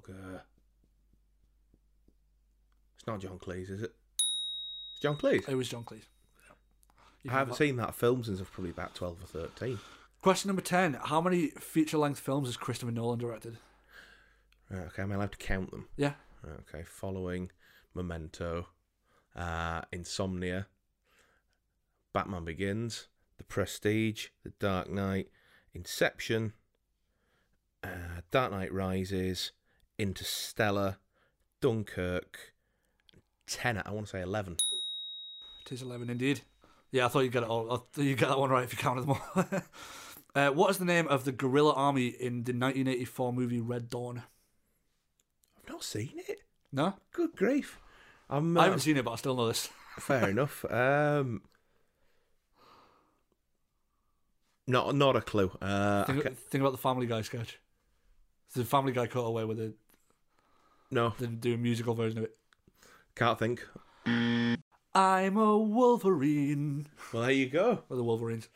Bugger! 0.00 0.40
It's 2.96 3.06
not 3.06 3.20
John 3.20 3.38
Cleese, 3.38 3.70
is 3.70 3.82
it? 3.82 3.94
It's 4.16 5.00
John 5.02 5.16
Cleese. 5.16 5.48
It 5.48 5.54
was 5.54 5.68
John 5.68 5.84
Cleese. 5.84 6.04
You 7.22 7.30
I 7.30 7.34
haven't 7.34 7.56
seen 7.56 7.76
that 7.76 7.94
film 7.94 8.24
since 8.24 8.38
I 8.38 8.42
was 8.42 8.48
probably 8.48 8.70
about 8.70 8.94
twelve 8.94 9.22
or 9.22 9.26
thirteen. 9.26 9.78
Question 10.22 10.48
number 10.48 10.62
ten: 10.62 10.94
How 10.94 11.20
many 11.20 11.48
feature-length 11.48 12.18
films 12.20 12.48
has 12.48 12.56
Christopher 12.56 12.92
Nolan 12.92 13.18
directed? 13.18 13.58
Right, 14.70 14.86
okay, 14.86 15.02
am 15.02 15.12
I 15.12 15.16
allowed 15.16 15.32
to 15.32 15.38
count 15.38 15.70
them? 15.70 15.88
Yeah. 15.96 16.12
Right, 16.42 16.60
okay, 16.68 16.84
following 16.86 17.50
Memento, 17.94 18.68
uh, 19.36 19.82
Insomnia, 19.92 20.68
Batman 22.14 22.44
Begins, 22.44 23.08
The 23.36 23.44
Prestige, 23.44 24.28
The 24.44 24.52
Dark 24.58 24.88
Knight, 24.88 25.28
Inception, 25.74 26.52
uh, 27.82 28.22
Dark 28.30 28.52
Knight 28.52 28.72
Rises, 28.72 29.52
Interstellar, 30.00 30.96
Dunkirk, 31.60 32.54
Tenet. 33.46 33.86
I 33.86 33.90
want 33.90 34.06
to 34.06 34.10
say 34.10 34.22
11. 34.22 34.56
It 35.66 35.72
is 35.72 35.82
11 35.82 36.08
indeed. 36.08 36.40
Yeah, 36.90 37.04
I 37.04 37.08
thought 37.08 37.20
you'd 37.20 37.32
get 37.32 37.42
it 37.42 37.48
all. 37.48 37.86
You'd 37.96 38.18
get 38.18 38.28
that 38.28 38.38
one 38.38 38.50
right 38.50 38.64
if 38.64 38.72
you 38.72 38.78
counted 38.78 39.02
them 39.02 39.10
all. 39.10 39.44
uh, 40.34 40.48
what 40.50 40.70
is 40.70 40.78
the 40.78 40.86
name 40.86 41.06
of 41.08 41.24
the 41.24 41.32
guerrilla 41.32 41.74
army 41.74 42.06
in 42.06 42.44
the 42.44 42.52
1984 42.52 43.32
movie 43.32 43.60
Red 43.60 43.90
Dawn? 43.90 44.22
I've 45.58 45.68
not 45.68 45.84
seen 45.84 46.12
it. 46.16 46.40
No? 46.72 46.94
Good 47.12 47.36
grief. 47.36 47.78
I'm, 48.30 48.56
I 48.56 48.62
uh, 48.62 48.64
haven't 48.64 48.80
seen 48.80 48.96
it, 48.96 49.04
but 49.04 49.12
I 49.12 49.16
still 49.16 49.36
know 49.36 49.48
this. 49.48 49.68
Fair 49.98 50.30
enough. 50.30 50.64
Um, 50.70 51.42
not 54.66 54.94
not 54.94 55.16
a 55.16 55.20
clue. 55.20 55.50
Uh, 55.60 56.04
Think, 56.04 56.22
think 56.22 56.62
about 56.62 56.72
the 56.72 56.78
Family 56.78 57.06
Guy 57.06 57.22
sketch. 57.22 57.58
The 58.54 58.64
Family 58.64 58.92
Guy 58.92 59.06
cut 59.06 59.20
away 59.20 59.44
with 59.44 59.58
the, 59.58 59.74
no, 60.90 61.14
Didn't 61.18 61.40
do 61.40 61.54
a 61.54 61.58
musical 61.58 61.94
version 61.94 62.18
of 62.18 62.24
it. 62.24 62.36
can't 63.14 63.38
think. 63.38 63.66
I'm 64.06 65.36
a 65.36 65.56
Wolverine. 65.58 66.86
Well, 67.12 67.22
there 67.22 67.32
you 67.32 67.48
go. 67.48 67.82
Or 67.88 67.96
the 67.96 68.02
Wolverines. 68.04 68.48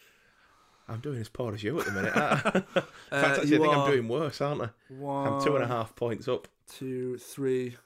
I'm 0.89 1.01
doing 1.01 1.21
as 1.21 1.29
poor 1.29 1.55
as 1.55 1.63
you 1.63 1.79
at 1.81 1.87
the 1.87 1.93
minute. 1.93 2.15
In 2.17 2.63
fact, 2.63 2.67
Uh, 3.13 3.17
actually, 3.17 3.41
I 3.43 3.51
you 3.51 3.59
think 3.63 3.75
I'm 3.75 3.91
doing 3.91 4.09
worse, 4.09 4.41
aren't 4.41 4.63
I? 4.63 4.69
One, 4.89 5.33
I'm 5.35 5.43
two 5.43 5.55
and 5.55 5.65
a 5.65 5.69
half 5.69 5.95
points 5.97 6.29
up. 6.29 6.49
two, 6.69 7.17
three, 7.19 7.77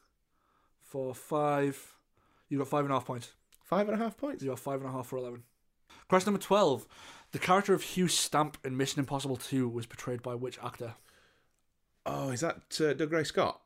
four, 0.83 1.15
five. 1.15 1.95
You 2.49 2.59
got 2.59 2.69
five 2.69 2.85
and 2.85 2.91
a 2.93 2.95
half 2.97 3.05
points. 3.05 3.33
Five 3.63 3.89
and 3.89 4.01
a 4.01 4.03
half 4.03 4.17
points. 4.17 4.43
You 4.43 4.49
got 4.49 4.59
five 4.59 4.81
and 4.81 4.89
a 4.89 4.93
half 4.93 5.07
for 5.07 5.19
11. 5.19 5.43
Question 6.09 6.33
number 6.33 6.43
12. 6.45 6.89
The 7.33 7.39
character 7.39 7.75
of 7.75 7.83
Hugh 7.83 8.09
Stamp 8.09 8.57
in 8.65 8.77
Mission 8.79 9.01
Impossible 9.01 9.37
2 9.37 9.69
was 9.69 9.85
portrayed 9.85 10.23
by 10.23 10.35
which 10.35 10.59
actor? 10.65 10.95
Oh, 12.07 12.31
is 12.31 12.41
that 12.41 12.57
uh, 12.81 12.95
Dougray 12.95 13.27
Scott? 13.27 13.61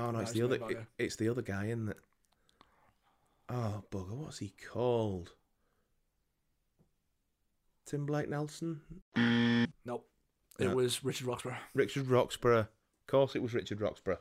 Oh 0.00 0.10
no, 0.10 0.20
it's 0.20 0.32
the 0.32 0.42
other. 0.42 0.54
it- 0.56 0.60
guy. 0.60 0.86
it's 0.98 1.16
the 1.16 1.28
other 1.28 1.42
guy, 1.42 1.66
isn't 1.66 1.88
it? 1.90 1.98
Oh 3.48 3.82
bugger, 3.90 4.12
what's 4.16 4.38
he 4.38 4.52
called? 4.72 5.32
Tim 7.86 8.06
Blake 8.06 8.28
Nelson, 8.28 8.80
Nope. 9.84 10.08
It 10.58 10.68
No. 10.68 10.74
was 10.76 11.02
Richard 11.02 11.26
Roxburgh. 11.26 11.56
Richard 11.74 12.06
Roxburgh. 12.08 12.66
Of 12.68 13.06
course, 13.08 13.34
it 13.34 13.42
was 13.42 13.52
Richard 13.54 13.80
Roxburgh. 13.80 14.18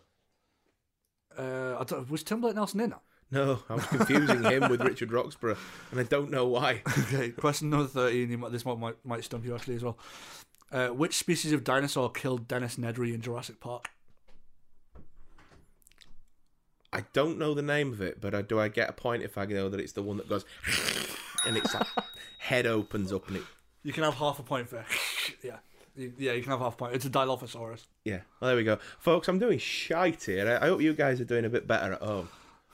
Uh, 1.38 1.78
I 1.80 1.84
don't, 1.84 2.10
was 2.10 2.24
Tim 2.24 2.42
Blake 2.42 2.56
Nelson 2.56 2.80
in 2.80 2.90
that? 2.92 3.02
No, 3.32 3.60
I 3.70 3.76
was 3.76 3.86
confusing 3.86 4.44
him 4.44 4.70
with 4.70 4.82
Richard 4.82 5.12
Roxburgh, 5.12 5.58
and 5.92 6.00
I 6.00 6.04
don't 6.04 6.32
know 6.32 6.48
why. 6.48 6.82
okay, 7.00 7.30
question 7.30 7.70
number 7.70 7.86
13. 7.88 8.32
You 8.32 8.38
might, 8.40 8.52
this 8.52 8.66
one 8.66 8.80
might, 8.80 8.96
might 9.06 9.24
stump 9.24 9.46
you 9.46 9.54
actually 9.54 9.76
as 9.76 9.84
well. 9.84 10.00
Uh, 10.72 10.88
which 10.88 11.16
species 11.18 11.52
of 11.52 11.64
dinosaur 11.64 12.10
killed 12.12 12.48
Dennis 12.48 12.78
Nedry 12.78 13.14
in 13.14 13.22
Jurassic 13.22 13.60
Park? 13.60 13.90
I 16.92 17.04
don't 17.14 17.38
know 17.38 17.54
the 17.54 17.62
name 17.62 17.94
of 17.94 18.02
it, 18.02 18.20
but 18.20 18.34
I, 18.34 18.42
do 18.42 18.60
I 18.60 18.68
get 18.68 18.90
a 18.90 18.94
point 18.94 19.24
if 19.24 19.38
I 19.38 19.46
know 19.46 19.70
that 19.70 19.80
it's 19.80 19.94
the 19.94 20.02
one 20.02 20.18
that 20.18 20.28
goes 20.28 20.46
and 21.46 21.56
its 21.58 21.74
like, 21.74 21.88
head 22.40 22.66
opens 22.66 23.14
up 23.14 23.28
and 23.28 23.38
it. 23.38 23.44
You 23.84 23.94
can 23.94 24.04
have 24.04 24.16
half 24.16 24.40
a 24.40 24.44
point 24.44 24.70
for 24.70 24.84
Yeah. 25.44 25.58
Yeah, 25.96 26.32
you 26.32 26.42
can 26.42 26.52
have 26.52 26.62
half 26.62 26.76
a 26.76 26.78
point. 26.78 26.96
It's 26.96 27.06
a 27.06 27.10
Dilophosaurus. 27.10 27.86
Yeah, 28.06 28.22
well, 28.40 28.48
there 28.50 28.56
we 28.56 28.64
go, 28.64 28.78
folks. 29.00 29.28
I'm 29.28 29.40
doing 29.40 29.60
shite 29.60 30.24
here. 30.24 30.60
I, 30.62 30.68
hope 30.68 30.82
you 30.82 30.94
guys 30.94 31.20
are 31.20 31.26
doing 31.26 31.46
a 31.46 31.50
bit 31.50 31.68
better 31.68 31.94
at 31.94 32.02
home. 32.02 32.30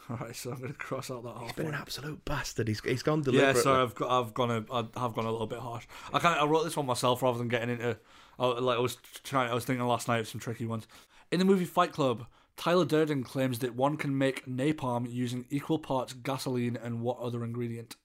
Alright, 0.09 0.35
so 0.35 0.51
I'm 0.51 0.59
going 0.59 0.71
to 0.71 0.77
cross 0.77 1.09
out 1.09 1.23
that 1.23 1.33
half 1.33 1.43
He's 1.43 1.51
been 1.53 1.67
an 1.67 1.73
absolute 1.73 2.23
bastard. 2.25 2.67
He's 2.67 2.79
he's 2.81 3.01
gone 3.01 3.19
Yeah, 3.19 3.23
deliberately. 3.23 3.61
sorry, 3.61 3.81
I've 3.81 3.95
got, 3.95 4.11
I've 4.11 4.33
gone, 4.35 4.51
a, 4.51 4.63
I 4.71 5.01
have 5.01 5.13
gone 5.15 5.25
a 5.25 5.31
little 5.31 5.47
bit 5.47 5.59
harsh. 5.59 5.87
I 6.13 6.19
kind 6.19 6.39
I 6.39 6.45
wrote 6.45 6.63
this 6.63 6.77
one 6.77 6.85
myself 6.85 7.23
rather 7.23 7.39
than 7.39 7.47
getting 7.47 7.71
into, 7.71 7.97
I, 8.37 8.45
like 8.45 8.77
I 8.77 8.81
was 8.81 8.97
trying, 9.23 9.49
I 9.49 9.55
was 9.55 9.65
thinking 9.65 9.85
last 9.87 10.07
night 10.07 10.19
of 10.19 10.27
some 10.27 10.39
tricky 10.39 10.67
ones. 10.67 10.87
In 11.31 11.39
the 11.39 11.45
movie 11.45 11.65
Fight 11.65 11.91
Club, 11.91 12.27
Tyler 12.57 12.85
Durden 12.85 13.23
claims 13.23 13.59
that 13.59 13.75
one 13.75 13.97
can 13.97 14.17
make 14.17 14.45
napalm 14.45 15.11
using 15.11 15.45
equal 15.49 15.79
parts 15.79 16.13
gasoline 16.13 16.77
and 16.81 17.01
what 17.01 17.19
other 17.19 17.43
ingredient? 17.43 17.95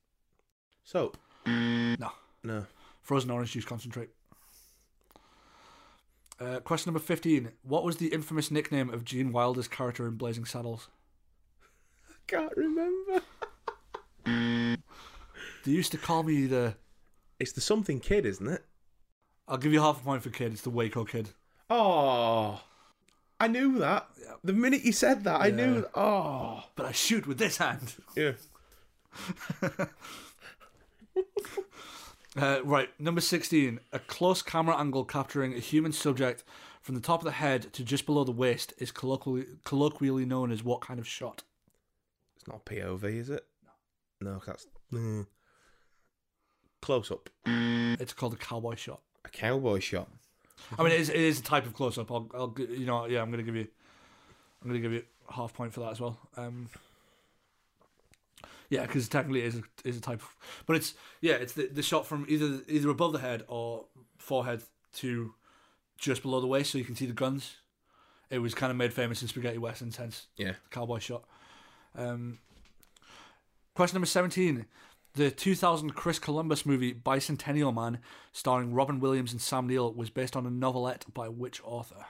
Soap. 0.84 1.16
No, 1.46 2.12
No. 2.42 2.66
frozen 3.02 3.30
orange 3.30 3.52
juice 3.52 3.64
concentrate. 3.64 4.10
Uh, 6.40 6.58
question 6.60 6.90
number 6.90 7.04
15. 7.04 7.52
What 7.62 7.84
was 7.84 7.98
the 7.98 8.08
infamous 8.08 8.50
nickname 8.50 8.90
of 8.90 9.04
Gene 9.04 9.30
Wilder's 9.30 9.68
character 9.68 10.06
in 10.06 10.16
Blazing 10.16 10.44
Saddles? 10.46 10.88
I 12.08 12.14
can't 12.26 12.56
remember. 12.56 13.22
They 15.62 15.72
used 15.72 15.92
to 15.92 15.98
call 15.98 16.22
me 16.22 16.46
the. 16.46 16.74
It's 17.38 17.52
the 17.52 17.60
something 17.60 18.00
kid, 18.00 18.24
isn't 18.24 18.46
it? 18.48 18.64
I'll 19.46 19.58
give 19.58 19.72
you 19.74 19.80
half 19.80 20.00
a 20.00 20.04
point 20.04 20.22
for 20.22 20.30
kid. 20.30 20.52
It's 20.52 20.62
the 20.62 20.70
Waco 20.70 21.04
kid. 21.04 21.28
Oh, 21.68 22.62
I 23.40 23.48
knew 23.48 23.78
that. 23.78 24.06
The 24.44 24.52
minute 24.52 24.82
you 24.84 24.92
said 24.92 25.24
that, 25.24 25.40
I 25.40 25.50
knew. 25.50 25.86
Oh, 25.94 26.62
But 26.76 26.86
I 26.86 26.92
shoot 26.92 27.26
with 27.26 27.38
this 27.38 27.56
hand. 27.56 27.94
yeah. 28.14 28.32
Uh, 32.36 32.60
right, 32.62 32.88
number 33.00 33.20
16. 33.20 33.80
A 33.92 33.98
close 33.98 34.40
camera 34.40 34.76
angle 34.76 35.04
capturing 35.04 35.52
a 35.52 35.58
human 35.58 35.90
subject 35.90 36.44
from 36.80 36.94
the 36.94 37.00
top 37.00 37.20
of 37.20 37.24
the 37.24 37.32
head 37.32 37.72
to 37.72 37.82
just 37.82 38.06
below 38.06 38.22
the 38.22 38.30
waist 38.30 38.72
is 38.78 38.92
colloquially, 38.92 39.46
colloquially 39.64 40.24
known 40.24 40.52
as 40.52 40.62
what 40.62 40.80
kind 40.80 41.00
of 41.00 41.08
shot? 41.08 41.42
It's 42.36 42.46
not 42.46 42.64
POV, 42.64 43.04
is 43.18 43.30
it? 43.30 43.44
No, 44.20 44.34
no 44.34 44.42
that's 44.46 44.66
mm. 44.92 45.26
close 46.80 47.10
up. 47.10 47.28
It's 47.44 48.12
called 48.12 48.34
a 48.34 48.36
cowboy 48.36 48.76
shot. 48.76 49.00
A 49.24 49.28
cowboy 49.28 49.80
shot. 49.80 50.08
I 50.78 50.82
mean, 50.82 50.92
it 50.92 51.00
is, 51.00 51.08
it 51.08 51.16
is 51.16 51.40
a 51.40 51.42
type 51.42 51.66
of 51.66 51.74
close 51.74 51.98
up. 51.98 52.10
I'll, 52.10 52.30
I'll, 52.34 52.54
you 52.58 52.86
know, 52.86 53.06
yeah, 53.06 53.22
I'm 53.22 53.30
gonna 53.30 53.42
give 53.42 53.56
you, 53.56 53.66
I'm 54.62 54.68
gonna 54.68 54.80
give 54.80 54.92
you 54.92 55.02
half 55.30 55.52
point 55.54 55.72
for 55.72 55.80
that 55.80 55.90
as 55.92 56.00
well. 56.00 56.18
Um, 56.36 56.68
yeah, 58.68 58.82
because 58.82 59.08
technically 59.08 59.40
it 59.40 59.46
is 59.46 59.56
a, 59.56 59.62
is 59.84 59.96
a 59.96 60.00
type 60.00 60.22
of, 60.22 60.36
but 60.66 60.76
it's 60.76 60.94
yeah, 61.20 61.34
it's 61.34 61.54
the, 61.54 61.66
the 61.66 61.82
shot 61.82 62.06
from 62.06 62.24
either 62.28 62.60
either 62.68 62.88
above 62.88 63.12
the 63.12 63.18
head 63.18 63.42
or 63.48 63.86
forehead 64.18 64.62
to 64.94 65.34
just 65.98 66.22
below 66.22 66.40
the 66.40 66.46
waist, 66.46 66.70
so 66.70 66.78
you 66.78 66.84
can 66.84 66.94
see 66.96 67.06
the 67.06 67.12
guns. 67.12 67.56
It 68.30 68.38
was 68.38 68.54
kind 68.54 68.70
of 68.70 68.76
made 68.76 68.92
famous 68.92 69.22
in 69.22 69.28
spaghetti 69.28 69.58
westerns, 69.58 69.96
hence 69.96 70.26
Yeah. 70.36 70.52
cowboy 70.70 71.00
shot. 71.00 71.24
Um, 71.96 72.38
question 73.74 73.96
number 73.96 74.06
seventeen. 74.06 74.66
The 75.14 75.30
2000 75.32 75.90
Chris 75.90 76.20
Columbus 76.20 76.64
movie 76.64 76.94
Bicentennial 76.94 77.74
Man, 77.74 77.98
starring 78.32 78.72
Robin 78.72 79.00
Williams 79.00 79.32
and 79.32 79.40
Sam 79.40 79.66
Neill, 79.66 79.92
was 79.92 80.08
based 80.08 80.36
on 80.36 80.46
a 80.46 80.50
novelette 80.50 81.04
by 81.12 81.28
which 81.28 81.60
author? 81.64 82.06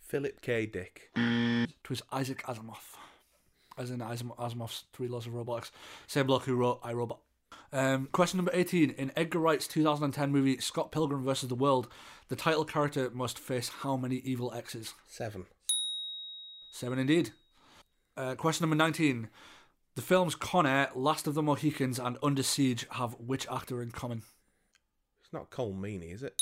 Philip 0.00 0.40
K. 0.40 0.64
Dick. 0.64 1.10
It 1.14 1.90
was 1.90 2.02
Isaac 2.10 2.42
Asimov, 2.44 2.96
as 3.76 3.90
in 3.90 4.00
Asimov's 4.00 4.84
Three 4.94 5.08
Laws 5.08 5.26
of 5.26 5.34
Robotics. 5.34 5.70
Same 6.06 6.26
bloke 6.26 6.44
who 6.44 6.56
wrote 6.56 6.80
I 6.82 6.94
Robot. 6.94 7.20
Um, 7.72 8.08
question 8.10 8.38
number 8.38 8.50
18. 8.54 8.90
In 8.90 9.12
Edgar 9.14 9.38
Wright's 9.38 9.68
2010 9.68 10.32
movie 10.32 10.58
Scott 10.58 10.90
Pilgrim 10.90 11.22
vs. 11.22 11.48
the 11.48 11.54
World, 11.54 11.86
the 12.28 12.34
title 12.34 12.64
character 12.64 13.10
must 13.10 13.38
face 13.38 13.68
how 13.68 13.96
many 13.96 14.16
evil 14.16 14.52
exes? 14.52 14.94
Seven. 15.06 15.44
Seven 16.70 16.98
indeed. 16.98 17.30
Uh, 18.16 18.34
question 18.34 18.64
number 18.64 18.76
19. 18.76 19.28
The 19.96 20.02
films 20.02 20.34
Con 20.34 20.66
Air, 20.66 20.90
Last 20.94 21.26
of 21.26 21.34
the 21.34 21.42
Mohicans, 21.42 21.98
and 21.98 22.16
Under 22.22 22.42
Siege 22.42 22.86
have 22.92 23.14
which 23.18 23.46
actor 23.50 23.82
in 23.82 23.90
common? 23.90 24.22
It's 25.20 25.32
not 25.32 25.50
Cole 25.50 25.72
Meany, 25.72 26.06
is 26.10 26.22
it? 26.22 26.40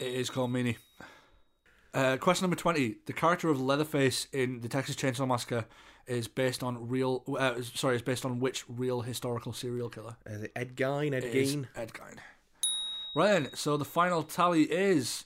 It 0.00 0.12
is 0.12 0.28
Colm 0.30 0.50
Meaney. 0.50 0.76
Uh, 1.92 2.16
question 2.16 2.44
number 2.44 2.56
20. 2.56 2.96
The 3.06 3.12
character 3.12 3.48
of 3.48 3.60
Leatherface 3.60 4.26
in 4.32 4.60
the 4.60 4.68
Texas 4.68 4.96
Chainsaw 4.96 5.26
Massacre 5.26 5.66
is 6.06 6.26
based 6.26 6.62
on 6.62 6.88
real. 6.88 7.22
Uh, 7.38 7.62
sorry, 7.62 7.96
is 7.96 8.02
based 8.02 8.24
on 8.24 8.40
which 8.40 8.64
real 8.68 9.02
historical 9.02 9.52
serial 9.52 9.88
killer? 9.88 10.16
Is 10.26 10.42
it 10.42 10.52
Ed 10.56 10.74
Gein? 10.76 11.14
Ed 11.14 11.24
It 11.24 11.32
Gein? 11.32 11.66
Ed 11.76 11.92
Gein. 11.92 12.18
Right 13.14 13.32
then, 13.32 13.48
so 13.54 13.76
the 13.76 13.84
final 13.84 14.24
tally 14.24 14.64
is 14.64 15.24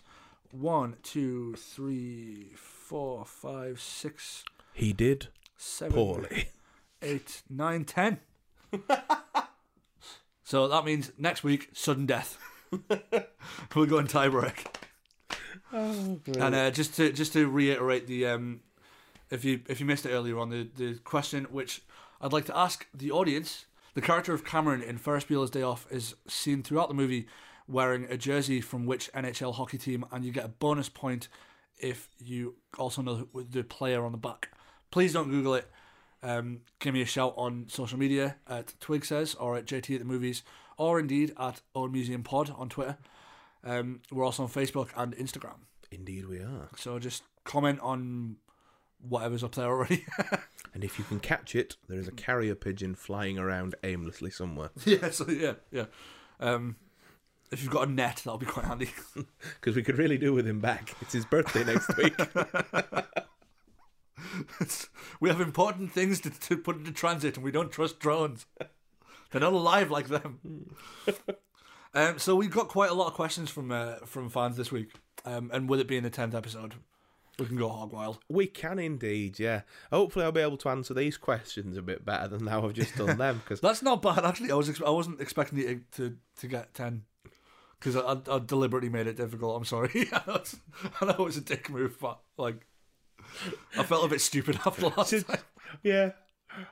one, 0.50 0.96
two, 1.02 1.54
three, 1.56 2.52
four, 2.54 2.77
five, 3.24 3.80
six, 3.80 4.44
He 4.72 4.92
did 4.92 5.28
seven, 5.56 5.94
poorly. 5.94 6.48
eight, 7.02 7.42
nine, 7.50 7.84
ten. 7.84 8.18
so 10.44 10.68
that 10.68 10.84
means 10.84 11.12
next 11.18 11.44
week, 11.44 11.68
sudden 11.72 12.06
death. 12.06 12.38
We're 13.74 13.86
going 13.86 14.06
tie 14.06 14.28
break. 14.28 14.66
Oh, 15.72 16.18
And 16.38 16.54
uh, 16.54 16.70
just 16.70 16.94
to 16.96 17.12
just 17.12 17.32
to 17.34 17.46
reiterate 17.48 18.06
the 18.06 18.26
um, 18.26 18.60
if 19.30 19.44
you 19.44 19.60
if 19.68 19.80
you 19.80 19.86
missed 19.86 20.06
it 20.06 20.10
earlier 20.10 20.38
on 20.38 20.48
the 20.50 20.68
the 20.76 20.94
question 21.04 21.44
which 21.50 21.82
I'd 22.20 22.32
like 22.32 22.46
to 22.46 22.56
ask 22.56 22.86
the 22.94 23.10
audience. 23.10 23.66
The 23.94 24.00
character 24.02 24.32
of 24.32 24.44
Cameron 24.44 24.80
in 24.82 24.96
Ferris 24.96 25.24
Bueller's 25.24 25.50
Day 25.50 25.62
Off 25.62 25.86
is 25.90 26.14
seen 26.28 26.62
throughout 26.62 26.88
the 26.88 26.94
movie 26.94 27.26
wearing 27.66 28.04
a 28.04 28.16
jersey 28.16 28.60
from 28.60 28.86
which 28.86 29.10
NHL 29.12 29.54
hockey 29.54 29.76
team, 29.78 30.04
and 30.12 30.24
you 30.24 30.30
get 30.30 30.44
a 30.44 30.48
bonus 30.48 30.88
point 30.88 31.26
if 31.78 32.08
you 32.18 32.56
also 32.78 33.02
know 33.02 33.28
the- 33.34 33.64
player 33.64 34.04
on 34.04 34.12
the 34.12 34.18
back. 34.18 34.50
Please 34.90 35.12
don't 35.12 35.30
Google 35.30 35.54
it. 35.54 35.70
Um, 36.22 36.62
give 36.80 36.94
me 36.94 37.02
a 37.02 37.06
shout 37.06 37.34
on 37.36 37.66
social 37.68 37.98
media 37.98 38.36
at 38.48 38.74
Twig 38.80 39.04
Says 39.04 39.34
or 39.36 39.56
at 39.56 39.66
JT 39.66 39.94
at 39.94 40.00
the 40.00 40.04
Movies, 40.04 40.42
or 40.76 40.98
indeed 40.98 41.32
at 41.38 41.60
Old 41.74 41.92
Museum 41.92 42.22
Pod 42.22 42.52
on 42.56 42.68
Twitter. 42.68 42.96
Um, 43.62 44.00
we're 44.10 44.24
also 44.24 44.44
on 44.44 44.48
Facebook 44.48 44.88
and 44.96 45.14
Instagram. 45.16 45.58
Indeed, 45.90 46.26
we 46.26 46.38
are. 46.38 46.68
So 46.76 46.98
just 46.98 47.22
comment 47.44 47.78
on 47.80 48.36
whatever's 49.00 49.44
up 49.44 49.54
there 49.54 49.66
already. 49.66 50.04
And 50.74 50.84
if 50.84 50.98
you 50.98 51.04
can 51.04 51.18
catch 51.18 51.56
it, 51.56 51.76
there 51.88 51.98
is 51.98 52.06
a 52.06 52.12
carrier 52.12 52.54
pigeon 52.54 52.94
flying 52.94 53.38
around 53.38 53.74
aimlessly 53.82 54.30
somewhere. 54.30 54.70
yeah, 54.84 55.10
so 55.10 55.28
yeah, 55.28 55.54
yeah. 55.72 55.86
Um, 56.38 56.76
if 57.50 57.62
you've 57.62 57.72
got 57.72 57.88
a 57.88 57.90
net, 57.90 58.16
that'll 58.24 58.38
be 58.38 58.46
quite 58.46 58.66
handy. 58.66 58.90
Because 59.60 59.76
we 59.76 59.82
could 59.82 59.98
really 59.98 60.18
do 60.18 60.32
with 60.32 60.46
him 60.46 60.60
back. 60.60 60.94
It's 61.00 61.12
his 61.12 61.24
birthday 61.24 61.64
next 61.64 61.96
week. 61.96 62.14
we 65.20 65.28
have 65.28 65.40
important 65.40 65.92
things 65.92 66.20
to, 66.20 66.30
to 66.30 66.56
put 66.56 66.76
into 66.76 66.92
transit, 66.92 67.36
and 67.36 67.44
we 67.44 67.50
don't 67.50 67.72
trust 67.72 67.98
drones. 67.98 68.46
They're 69.30 69.40
not 69.40 69.52
alive 69.52 69.90
like 69.90 70.08
them. 70.08 70.74
um, 71.94 72.18
so 72.18 72.34
we've 72.34 72.50
got 72.50 72.68
quite 72.68 72.90
a 72.90 72.94
lot 72.94 73.08
of 73.08 73.14
questions 73.14 73.50
from 73.50 73.70
uh, 73.70 73.96
from 74.06 74.30
fans 74.30 74.56
this 74.56 74.72
week, 74.72 74.92
um, 75.24 75.50
and 75.52 75.68
with 75.68 75.80
it 75.80 75.88
being 75.88 76.02
the 76.02 76.10
tenth 76.10 76.34
episode, 76.34 76.74
we 77.38 77.46
can 77.46 77.56
go 77.56 77.68
hog 77.68 77.92
wild. 77.92 78.18
we 78.28 78.46
can 78.46 78.78
indeed, 78.78 79.38
yeah. 79.38 79.62
Hopefully, 79.92 80.24
I'll 80.24 80.32
be 80.32 80.40
able 80.40 80.56
to 80.58 80.68
answer 80.68 80.94
these 80.94 81.16
questions 81.16 81.76
a 81.76 81.82
bit 81.82 82.04
better 82.04 82.28
than 82.28 82.46
how 82.46 82.64
I've 82.64 82.72
just 82.72 82.96
done 82.96 83.18
them. 83.18 83.42
Because 83.44 83.60
That's 83.60 83.82
not 83.82 84.02
bad 84.02 84.24
actually. 84.24 84.50
I 84.50 84.54
was 84.54 84.68
ex- 84.68 84.82
I 84.84 84.90
wasn't 84.90 85.20
expecting 85.20 85.58
you 85.58 85.82
to 85.96 86.16
to 86.36 86.46
get 86.46 86.74
ten. 86.74 87.02
Because 87.78 87.96
I, 87.96 88.00
I, 88.00 88.36
I 88.36 88.38
deliberately 88.40 88.88
made 88.88 89.06
it 89.06 89.16
difficult. 89.16 89.56
I'm 89.56 89.64
sorry. 89.64 90.08
I 90.12 90.22
know, 90.26 90.34
it's, 90.34 90.56
I 91.00 91.04
know 91.06 91.26
it's 91.26 91.36
a 91.36 91.40
dick 91.40 91.70
move, 91.70 91.98
but 92.00 92.18
like, 92.36 92.66
I 93.76 93.82
felt 93.82 94.04
a 94.04 94.08
bit 94.08 94.20
stupid 94.20 94.58
after 94.66 94.88
last 94.88 95.26
time. 95.26 95.38
yeah. 95.82 96.12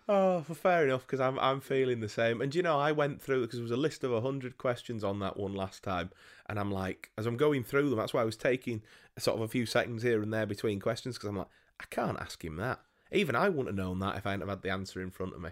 Oh, 0.09 0.45
well, 0.49 0.55
fair 0.55 0.85
enough. 0.85 1.03
Because 1.03 1.21
I'm 1.21 1.39
I'm 1.39 1.61
feeling 1.61 2.01
the 2.01 2.09
same. 2.09 2.41
And 2.41 2.55
you 2.55 2.63
know, 2.63 2.79
I 2.79 2.93
went 2.93 3.21
through 3.21 3.43
because 3.43 3.59
there 3.59 3.63
was 3.63 3.71
a 3.71 3.77
list 3.77 4.05
of 4.05 4.23
hundred 4.23 4.59
questions 4.59 5.05
on 5.05 5.19
that 5.21 5.37
one 5.37 5.55
last 5.55 5.83
time, 5.83 6.11
and 6.49 6.59
I'm 6.59 6.73
like, 6.73 7.11
as 7.19 7.27
I'm 7.27 7.37
going 7.37 7.63
through 7.63 7.91
them, 7.91 7.99
that's 7.99 8.15
why 8.15 8.23
I 8.23 8.25
was 8.25 8.37
taking 8.37 8.83
sort 9.19 9.37
of 9.37 9.43
a 9.43 9.49
few 9.49 9.67
seconds 9.67 10.03
here 10.03 10.23
and 10.23 10.33
there 10.33 10.47
between 10.47 10.81
questions 10.81 11.17
because 11.17 11.29
I'm 11.29 11.37
like, 11.37 11.49
I 11.81 11.85
can't 11.91 12.21
ask 12.21 12.43
him 12.45 12.57
that. 12.57 12.81
Even 13.13 13.37
I 13.37 13.49
wouldn't 13.49 13.69
have 13.69 13.77
known 13.77 14.01
that 14.01 14.17
if 14.17 14.27
I 14.27 14.31
hadn't 14.31 14.49
have 14.49 14.59
had 14.59 14.63
the 14.63 14.71
answer 14.71 15.01
in 15.01 15.11
front 15.11 15.35
of 15.35 15.41
me. 15.41 15.51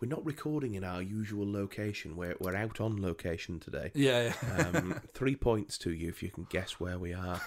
We're 0.00 0.08
not 0.08 0.24
recording 0.24 0.76
in 0.76 0.84
our 0.84 1.02
usual 1.02 1.50
location. 1.50 2.14
We're 2.16 2.36
we're 2.38 2.54
out 2.54 2.80
on 2.80 3.02
location 3.02 3.58
today. 3.58 3.90
Yeah, 3.94 4.32
yeah. 4.42 4.66
Um, 4.74 5.00
three 5.14 5.34
points 5.34 5.76
to 5.78 5.92
you 5.92 6.08
if 6.08 6.22
you 6.22 6.30
can 6.30 6.46
guess 6.50 6.78
where 6.78 6.98
we 6.98 7.12
are. 7.12 7.40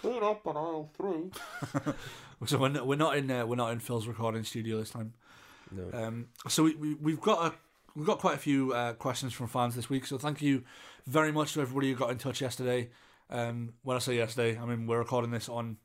Clean 0.00 0.22
up 0.22 0.46
on 0.46 0.56
aisle 0.56 0.90
three. 0.96 1.92
So 2.44 2.58
we're 2.58 2.68
not, 2.68 2.86
we're 2.86 2.96
not 2.96 3.16
in 3.16 3.30
uh, 3.30 3.46
we're 3.46 3.56
not 3.56 3.72
in 3.72 3.80
Phil's 3.80 4.06
recording 4.06 4.44
studio 4.44 4.78
this 4.78 4.90
time. 4.90 5.14
No. 5.72 5.88
Um, 5.98 6.26
so 6.48 6.64
we, 6.64 6.74
we 6.74 6.94
we've 6.94 7.20
got 7.20 7.46
a 7.46 7.54
we've 7.96 8.06
got 8.06 8.18
quite 8.18 8.34
a 8.34 8.38
few 8.38 8.74
uh, 8.74 8.92
questions 8.92 9.32
from 9.32 9.48
fans 9.48 9.74
this 9.74 9.88
week. 9.88 10.06
So 10.06 10.18
thank 10.18 10.42
you 10.42 10.62
very 11.06 11.32
much 11.32 11.54
to 11.54 11.62
everybody 11.62 11.90
who 11.90 11.96
got 11.96 12.10
in 12.10 12.18
touch 12.18 12.42
yesterday. 12.42 12.90
Um, 13.30 13.72
when 13.82 13.96
I 13.96 14.00
say 14.00 14.16
yesterday, 14.16 14.58
I 14.58 14.66
mean 14.66 14.86
we're 14.86 14.98
recording 14.98 15.30
this 15.30 15.48
on 15.48 15.78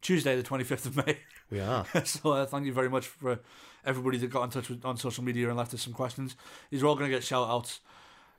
Tuesday, 0.00 0.36
the 0.36 0.42
twenty 0.42 0.64
fifth 0.64 0.86
of 0.86 0.96
May. 0.96 1.18
We 1.50 1.60
are. 1.60 1.84
so 2.04 2.32
uh, 2.32 2.46
thank 2.46 2.66
you 2.66 2.72
very 2.72 2.88
much 2.88 3.06
for 3.06 3.40
everybody 3.84 4.18
that 4.18 4.28
got 4.28 4.44
in 4.44 4.50
touch 4.50 4.68
with 4.68 4.84
on 4.84 4.96
social 4.96 5.24
media 5.24 5.48
and 5.48 5.56
left 5.56 5.74
us 5.74 5.82
some 5.82 5.92
questions. 5.92 6.36
These 6.70 6.82
are 6.82 6.86
all 6.86 6.94
going 6.94 7.10
to 7.10 7.16
get 7.16 7.24
shout 7.24 7.48
outs. 7.48 7.80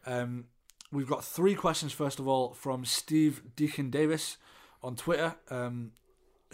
Um, 0.05 0.45
we've 0.91 1.07
got 1.07 1.23
three 1.23 1.55
questions 1.55 1.91
first 1.91 2.19
of 2.19 2.27
all 2.27 2.53
from 2.53 2.85
Steve 2.85 3.41
Deacon 3.55 3.89
Davis 3.89 4.37
on 4.83 4.95
Twitter, 4.95 5.35
um, 5.49 5.91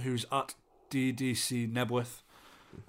who's 0.01 0.25
at 0.31 0.55
DDC 0.89 1.71
Nebworth. 1.71 2.21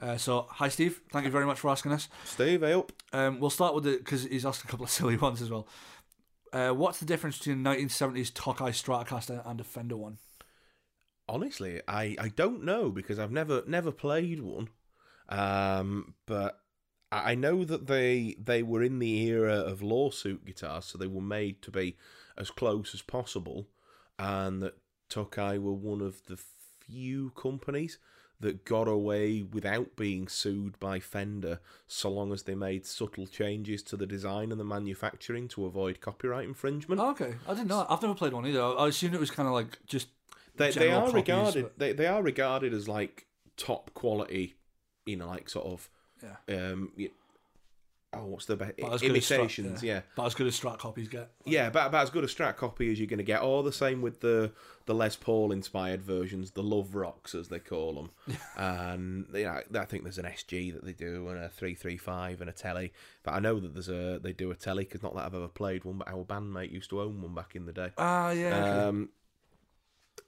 Uh, 0.01 0.17
so 0.17 0.47
hi 0.51 0.69
Steve, 0.69 1.01
thank 1.13 1.25
you 1.25 1.31
very 1.31 1.47
much 1.47 1.61
for 1.61 1.71
asking 1.71 1.93
us. 1.93 2.09
Steve, 2.25 2.61
hey 2.61 2.73
up. 2.73 2.93
Um, 3.13 3.41
we'll 3.41 3.51
start 3.51 3.75
with 3.75 3.87
it 3.87 4.05
because 4.05 4.25
he's 4.25 4.45
asked 4.45 4.65
a 4.65 4.67
couple 4.67 4.85
of 4.85 4.91
silly 4.99 5.17
ones 5.17 5.41
as 5.41 5.51
well. 5.51 5.67
Uh, 6.53 6.71
what's 6.71 6.99
the 6.99 7.07
difference 7.07 7.39
between 7.39 7.65
a 7.65 7.71
1970s 7.71 8.33
Tokai 8.33 8.71
Stratocaster 8.71 9.49
and 9.49 9.61
a 9.61 9.65
Fender 9.65 9.97
one? 9.97 10.19
Honestly, 11.29 11.83
I, 11.87 12.17
I 12.19 12.29
don't 12.29 12.65
know 12.65 12.91
because 12.91 13.19
I've 13.19 13.31
never 13.31 13.63
never 13.67 13.93
played 13.93 14.41
one. 14.41 14.69
Um, 15.29 16.15
but 16.27 16.61
I 17.11 17.35
know 17.35 17.65
that 17.65 17.87
they 17.87 18.37
they 18.43 18.63
were 18.63 18.83
in 18.83 18.99
the 18.99 19.29
era 19.29 19.55
of 19.55 19.83
lawsuit 19.83 20.45
guitars, 20.45 20.87
so 20.87 20.99
they 20.99 21.07
were 21.07 21.23
made 21.23 21.63
to 21.63 21.71
be 21.71 21.97
as 22.37 22.51
close 22.51 22.95
as 22.95 23.03
possible, 23.03 23.67
and 24.19 24.63
that 24.63 24.79
Tokai 25.09 25.59
were 25.59 25.73
one 25.73 26.01
of 26.01 26.25
the 26.27 26.39
few 26.81 27.31
companies 27.31 27.99
that 28.41 28.65
got 28.65 28.87
away 28.87 29.43
without 29.43 29.97
being 29.97 30.29
sued 30.29 30.79
by 30.79 31.01
Fender, 31.01 31.61
so 31.89 32.09
long 32.09 32.33
as 32.33 32.45
they 32.45 32.55
made 32.55 32.87
subtle 32.87 33.27
changes 33.27 33.83
to 33.83 33.97
the 33.97 34.07
design 34.07 34.53
and 34.53 34.61
the 34.61 34.65
manufacturing 34.65 35.49
to 35.49 35.67
avoid 35.67 36.01
copyright 36.01 36.47
infringement. 36.47 37.01
Oh, 37.01 37.11
okay, 37.11 37.35
I 37.49 37.55
didn't 37.55 37.69
know. 37.69 37.85
I've 37.89 38.01
never 38.01 38.15
played 38.15 38.33
one 38.33 38.47
either. 38.47 38.63
I 38.63 38.87
assumed 38.87 39.15
it 39.15 39.21
was 39.21 39.33
kind 39.33 39.49
of 39.49 39.55
like 39.55 39.79
just 39.87 40.09
they, 40.59 40.71
they 40.71 40.91
are 40.91 41.11
regarded 41.11 41.63
but- 41.65 41.79
they, 41.79 41.93
they 41.93 42.07
are 42.07 42.23
regarded 42.23 42.73
as 42.75 42.89
like 42.89 43.27
top 43.57 43.93
quality 43.95 44.55
you 45.07 45.17
know 45.17 45.27
like 45.29 45.49
sort 45.49 45.67
of 45.67 45.89
yeah. 46.23 46.71
um 46.73 46.93
oh 48.15 48.25
what's 48.25 48.47
the 48.47 48.57
best 48.57 48.73
About 48.79 48.95
as 48.95 49.03
Strat- 49.03 49.09
imitations 49.11 49.83
yeah. 49.83 50.01
But 50.17 50.27
as 50.27 50.35
good 50.35 50.47
as 50.47 50.59
Strat 50.59 50.79
copies 50.79 51.09
get. 51.09 51.31
yeah 51.45 51.67
about, 51.67 51.89
about 51.89 52.05
as 52.05 52.11
good 52.11 52.25
a 52.25 52.27
strat 52.27 52.57
copy 52.57 52.91
as 52.91 52.99
you're 52.99 53.07
going 53.07 53.19
to 53.19 53.25
get 53.25 53.43
All 53.43 53.63
the 53.63 53.73
same 53.73 54.01
with 54.01 54.21
the 54.21 54.53
the 54.87 54.95
les 54.95 55.15
paul 55.17 55.53
inspired 55.53 56.03
versions 56.03 56.53
the 56.53 56.63
love 56.63 56.95
rocks 56.95 57.35
as 57.35 57.49
they 57.49 57.59
call 57.59 57.95
them 57.95 58.11
and 58.57 59.27
know, 59.45 59.61
i 59.79 59.85
think 59.85 60.03
there's 60.05 60.17
an 60.19 60.25
sg 60.25 60.73
that 60.73 60.85
they 60.85 60.93
do 60.93 61.29
and 61.29 61.39
a 61.39 61.49
335 61.51 62.41
and 62.41 62.49
a 62.49 62.53
telly 62.55 62.93
but 63.23 63.33
i 63.35 63.39
know 63.39 63.61
that 63.61 63.75
there's 63.75 63.91
a 63.91 64.19
they 64.23 64.33
do 64.33 64.51
a 64.51 64.55
telly 64.55 64.85
because 64.85 65.03
not 65.03 65.15
that 65.15 65.27
i've 65.27 65.35
ever 65.35 65.49
played 65.49 65.85
one 65.85 65.99
but 65.99 66.09
our 66.09 66.25
bandmate 66.25 66.71
used 66.73 66.89
to 66.91 67.01
own 67.03 67.21
one 67.21 67.35
back 67.35 67.55
in 67.55 67.67
the 67.67 67.73
day 67.73 67.91
Ah, 67.99 68.31
yeah. 68.31 68.87
okay. 68.89 69.09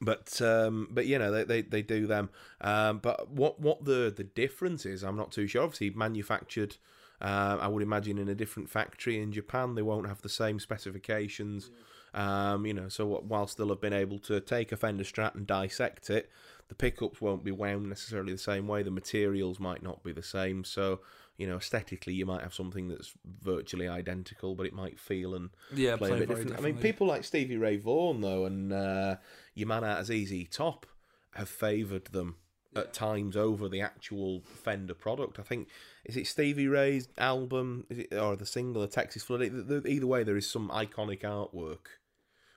But 0.01 0.41
um, 0.41 0.89
but 0.91 1.07
you 1.07 1.19
know 1.19 1.31
they, 1.31 1.45
they, 1.45 1.63
they 1.63 1.83
do 1.83 2.07
them. 2.07 2.31
Um, 2.61 2.99
but 2.99 3.31
what 3.31 3.61
what 3.61 3.85
the 3.85 4.13
the 4.15 4.25
difference 4.25 4.87
is, 4.87 5.03
I'm 5.03 5.17
not 5.17 5.33
too 5.33 5.47
sure. 5.47 5.63
Obviously, 5.63 5.91
manufactured. 5.91 6.77
Uh, 7.21 7.59
I 7.61 7.69
would 7.69 7.83
imagine 7.83 8.17
in 8.17 8.31
a 8.31 8.35
different 8.35 8.71
factory 8.71 9.21
in 9.21 9.31
Japan, 9.31 9.75
they 9.75 9.83
won't 9.83 10.09
have 10.09 10.23
the 10.23 10.31
same 10.31 10.59
specifications. 10.59 11.71
Um, 12.15 12.65
you 12.65 12.73
know, 12.73 12.89
so 12.89 13.07
wh- 13.07 13.31
whilst 13.31 13.59
they'll 13.59 13.69
have 13.69 13.81
been 13.83 13.93
able 13.93 14.19
to 14.21 14.41
take 14.41 14.73
a 14.73 14.77
Fender 14.77 15.05
Strat 15.05 15.35
and 15.35 15.47
dissect 15.47 16.09
it, 16.09 16.31
the 16.69 16.75
pickups 16.75 17.21
won't 17.21 17.45
be 17.45 17.51
wound 17.51 17.91
necessarily 17.91 18.33
the 18.33 18.39
same 18.39 18.67
way. 18.67 18.83
The 18.83 18.91
materials 18.91 19.61
might 19.61 19.83
not 19.83 20.03
be 20.03 20.13
the 20.13 20.23
same. 20.23 20.65
So 20.65 21.01
you 21.41 21.47
know, 21.47 21.57
aesthetically, 21.57 22.13
you 22.13 22.27
might 22.27 22.43
have 22.43 22.53
something 22.53 22.89
that's 22.89 23.15
virtually 23.43 23.89
identical, 23.89 24.55
but 24.55 24.67
it 24.67 24.75
might 24.75 25.01
feel 25.01 25.35
and 25.35 25.49
yeah, 25.75 25.97
play, 25.97 26.09
play, 26.09 26.17
a 26.19 26.21
bit 26.21 26.29
different. 26.29 26.59
I 26.59 26.61
mean, 26.61 26.77
people 26.77 27.07
like 27.07 27.25
Stevie 27.25 27.57
Ray 27.57 27.79
Vaughan 27.79 28.21
though, 28.21 28.45
and 28.45 28.71
uh, 28.71 29.17
your 29.61 29.69
man 29.69 29.85
out 29.85 29.99
as 29.99 30.07
ZZ 30.07 30.49
Top 30.51 30.87
have 31.35 31.49
favoured 31.49 32.07
them 32.07 32.37
at 32.75 32.93
times 32.93 33.37
over 33.37 33.69
the 33.69 33.81
actual 33.81 34.43
Fender 34.43 34.95
product. 34.95 35.39
I 35.39 35.43
think 35.43 35.69
is 36.05 36.17
it 36.17 36.27
Stevie 36.27 36.69
Ray's 36.69 37.09
album, 37.19 37.87
is 37.89 37.99
it 37.99 38.15
or 38.15 38.37
the 38.37 38.47
single, 38.47 38.83
the 38.83 38.89
Texas 38.89 39.23
Flood? 39.23 39.43
Either 39.43 39.87
either 39.87 40.07
way, 40.07 40.25
there 40.25 40.37
is 40.37 40.51
some 40.51 40.71
iconic 40.71 41.23
artwork 41.23 41.99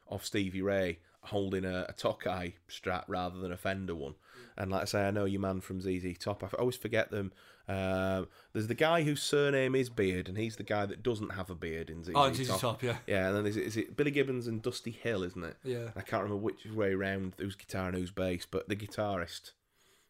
of 0.08 0.26
Stevie 0.26 0.62
Ray 0.62 1.00
holding 1.22 1.66
a, 1.66 1.86
a 1.90 1.94
Tokai 1.94 2.54
Strat 2.70 3.06
rather 3.08 3.40
than 3.40 3.52
a 3.52 3.58
Fender 3.58 3.96
one. 3.96 4.14
Mm. 4.14 4.16
And 4.58 4.72
like 4.72 4.82
I 4.84 4.86
say, 4.86 5.08
I 5.08 5.12
know 5.12 5.26
your 5.26 5.42
man 5.42 5.62
from 5.62 5.82
ZZ 5.82 6.18
Top. 6.20 6.44
I 6.44 6.48
always 6.58 6.76
forget 6.76 7.12
them. 7.12 7.32
Um, 7.68 8.28
there's 8.52 8.68
the 8.68 8.76
guy 8.76 9.04
whose 9.04 9.22
surname 9.24 9.74
is 9.76 9.90
Beard, 9.90 10.28
and 10.28 10.38
he's 10.38 10.58
the 10.58 10.64
guy 10.64 10.86
that 10.86 11.02
doesn't 11.02 11.32
have 11.34 11.50
a 11.50 11.56
beard 11.56 11.90
in 11.90 12.04
ZZ 12.04 12.10
Oh, 12.14 12.30
Top. 12.30 12.36
ZZ 12.36 12.48
Top, 12.60 12.84
yeah. 12.84 12.98
Yeah, 13.08 13.28
and 13.30 13.38
then 13.38 13.46
is 13.46 13.56
it, 13.56 13.64
is 13.64 13.78
it 13.78 13.96
Billy 13.96 14.12
Gibbons 14.12 14.48
and 14.48 14.62
Dusty 14.62 14.92
Hill, 14.92 15.24
isn't 15.24 15.44
it? 15.44 15.56
Yeah. 15.64 15.90
I 15.96 16.02
can't 16.02 16.24
remember 16.24 16.44
which 16.44 16.66
way 16.66 16.94
round 16.94 17.34
who's 17.38 17.56
guitar 17.56 17.88
and 17.88 17.98
who's 17.98 18.12
bass, 18.12 18.46
but 18.50 18.68
the 18.68 18.76
guitarist 18.76 19.52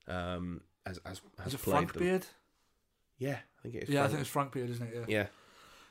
um, 0.07 0.61
has 0.85 0.99
has, 1.05 1.21
has 1.37 1.47
Is 1.47 1.53
it 1.53 1.61
played 1.61 1.73
Frank 1.73 1.93
them. 1.93 2.03
Beard? 2.03 2.25
Yeah, 3.19 3.37
I 3.59 3.61
think 3.61 3.75
it 3.75 3.83
is. 3.83 3.89
Yeah, 3.89 3.99
I 3.99 4.01
Frank. 4.03 4.11
think 4.11 4.21
it's 4.21 4.29
Frank 4.29 4.51
Beard, 4.51 4.69
isn't 4.71 4.87
it? 4.87 5.05
Yeah. 5.07 5.27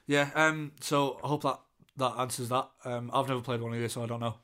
Yeah, 0.06 0.30
Yeah. 0.34 0.46
Um. 0.46 0.72
So 0.80 1.20
I 1.22 1.28
hope 1.28 1.42
that 1.44 1.60
that 1.98 2.14
answers 2.18 2.48
that. 2.48 2.68
Um. 2.84 3.10
I've 3.14 3.28
never 3.28 3.40
played 3.40 3.60
one 3.60 3.74
either, 3.74 3.88
so 3.88 4.02
I 4.02 4.06
don't 4.06 4.20
know. 4.20 4.34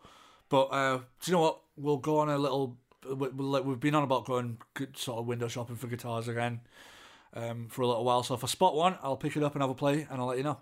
But 0.49 0.67
uh, 0.67 0.99
do 0.99 1.03
you 1.31 1.33
know 1.33 1.41
what? 1.43 1.61
We'll 1.77 1.97
go 1.99 2.19
on 2.21 2.29
a 2.29 2.39
little. 2.39 2.79
we- 3.05 3.29
we'll- 3.29 3.63
We've 3.65 3.81
been 3.81 3.95
on 3.95 4.05
about 4.05 4.25
going 4.25 4.59
good 4.75 4.97
sort 4.97 5.19
of 5.19 5.27
window 5.27 5.49
shopping 5.49 5.77
for 5.77 5.87
guitars 5.89 6.29
again, 6.29 6.61
um, 7.35 7.69
for 7.69 7.83
a 7.83 7.87
little 7.87 8.05
while. 8.05 8.23
So 8.23 8.35
if 8.35 8.45
I 8.45 8.47
spot 8.47 8.75
one, 8.75 8.97
I'll 9.03 9.17
pick 9.17 9.37
it 9.37 9.43
up 9.43 9.55
and 9.55 9.63
have 9.63 9.71
a 9.71 9.75
play, 9.75 10.07
and 10.11 10.21
I'll 10.21 10.27
let 10.27 10.39
you 10.39 10.45
know. 10.45 10.59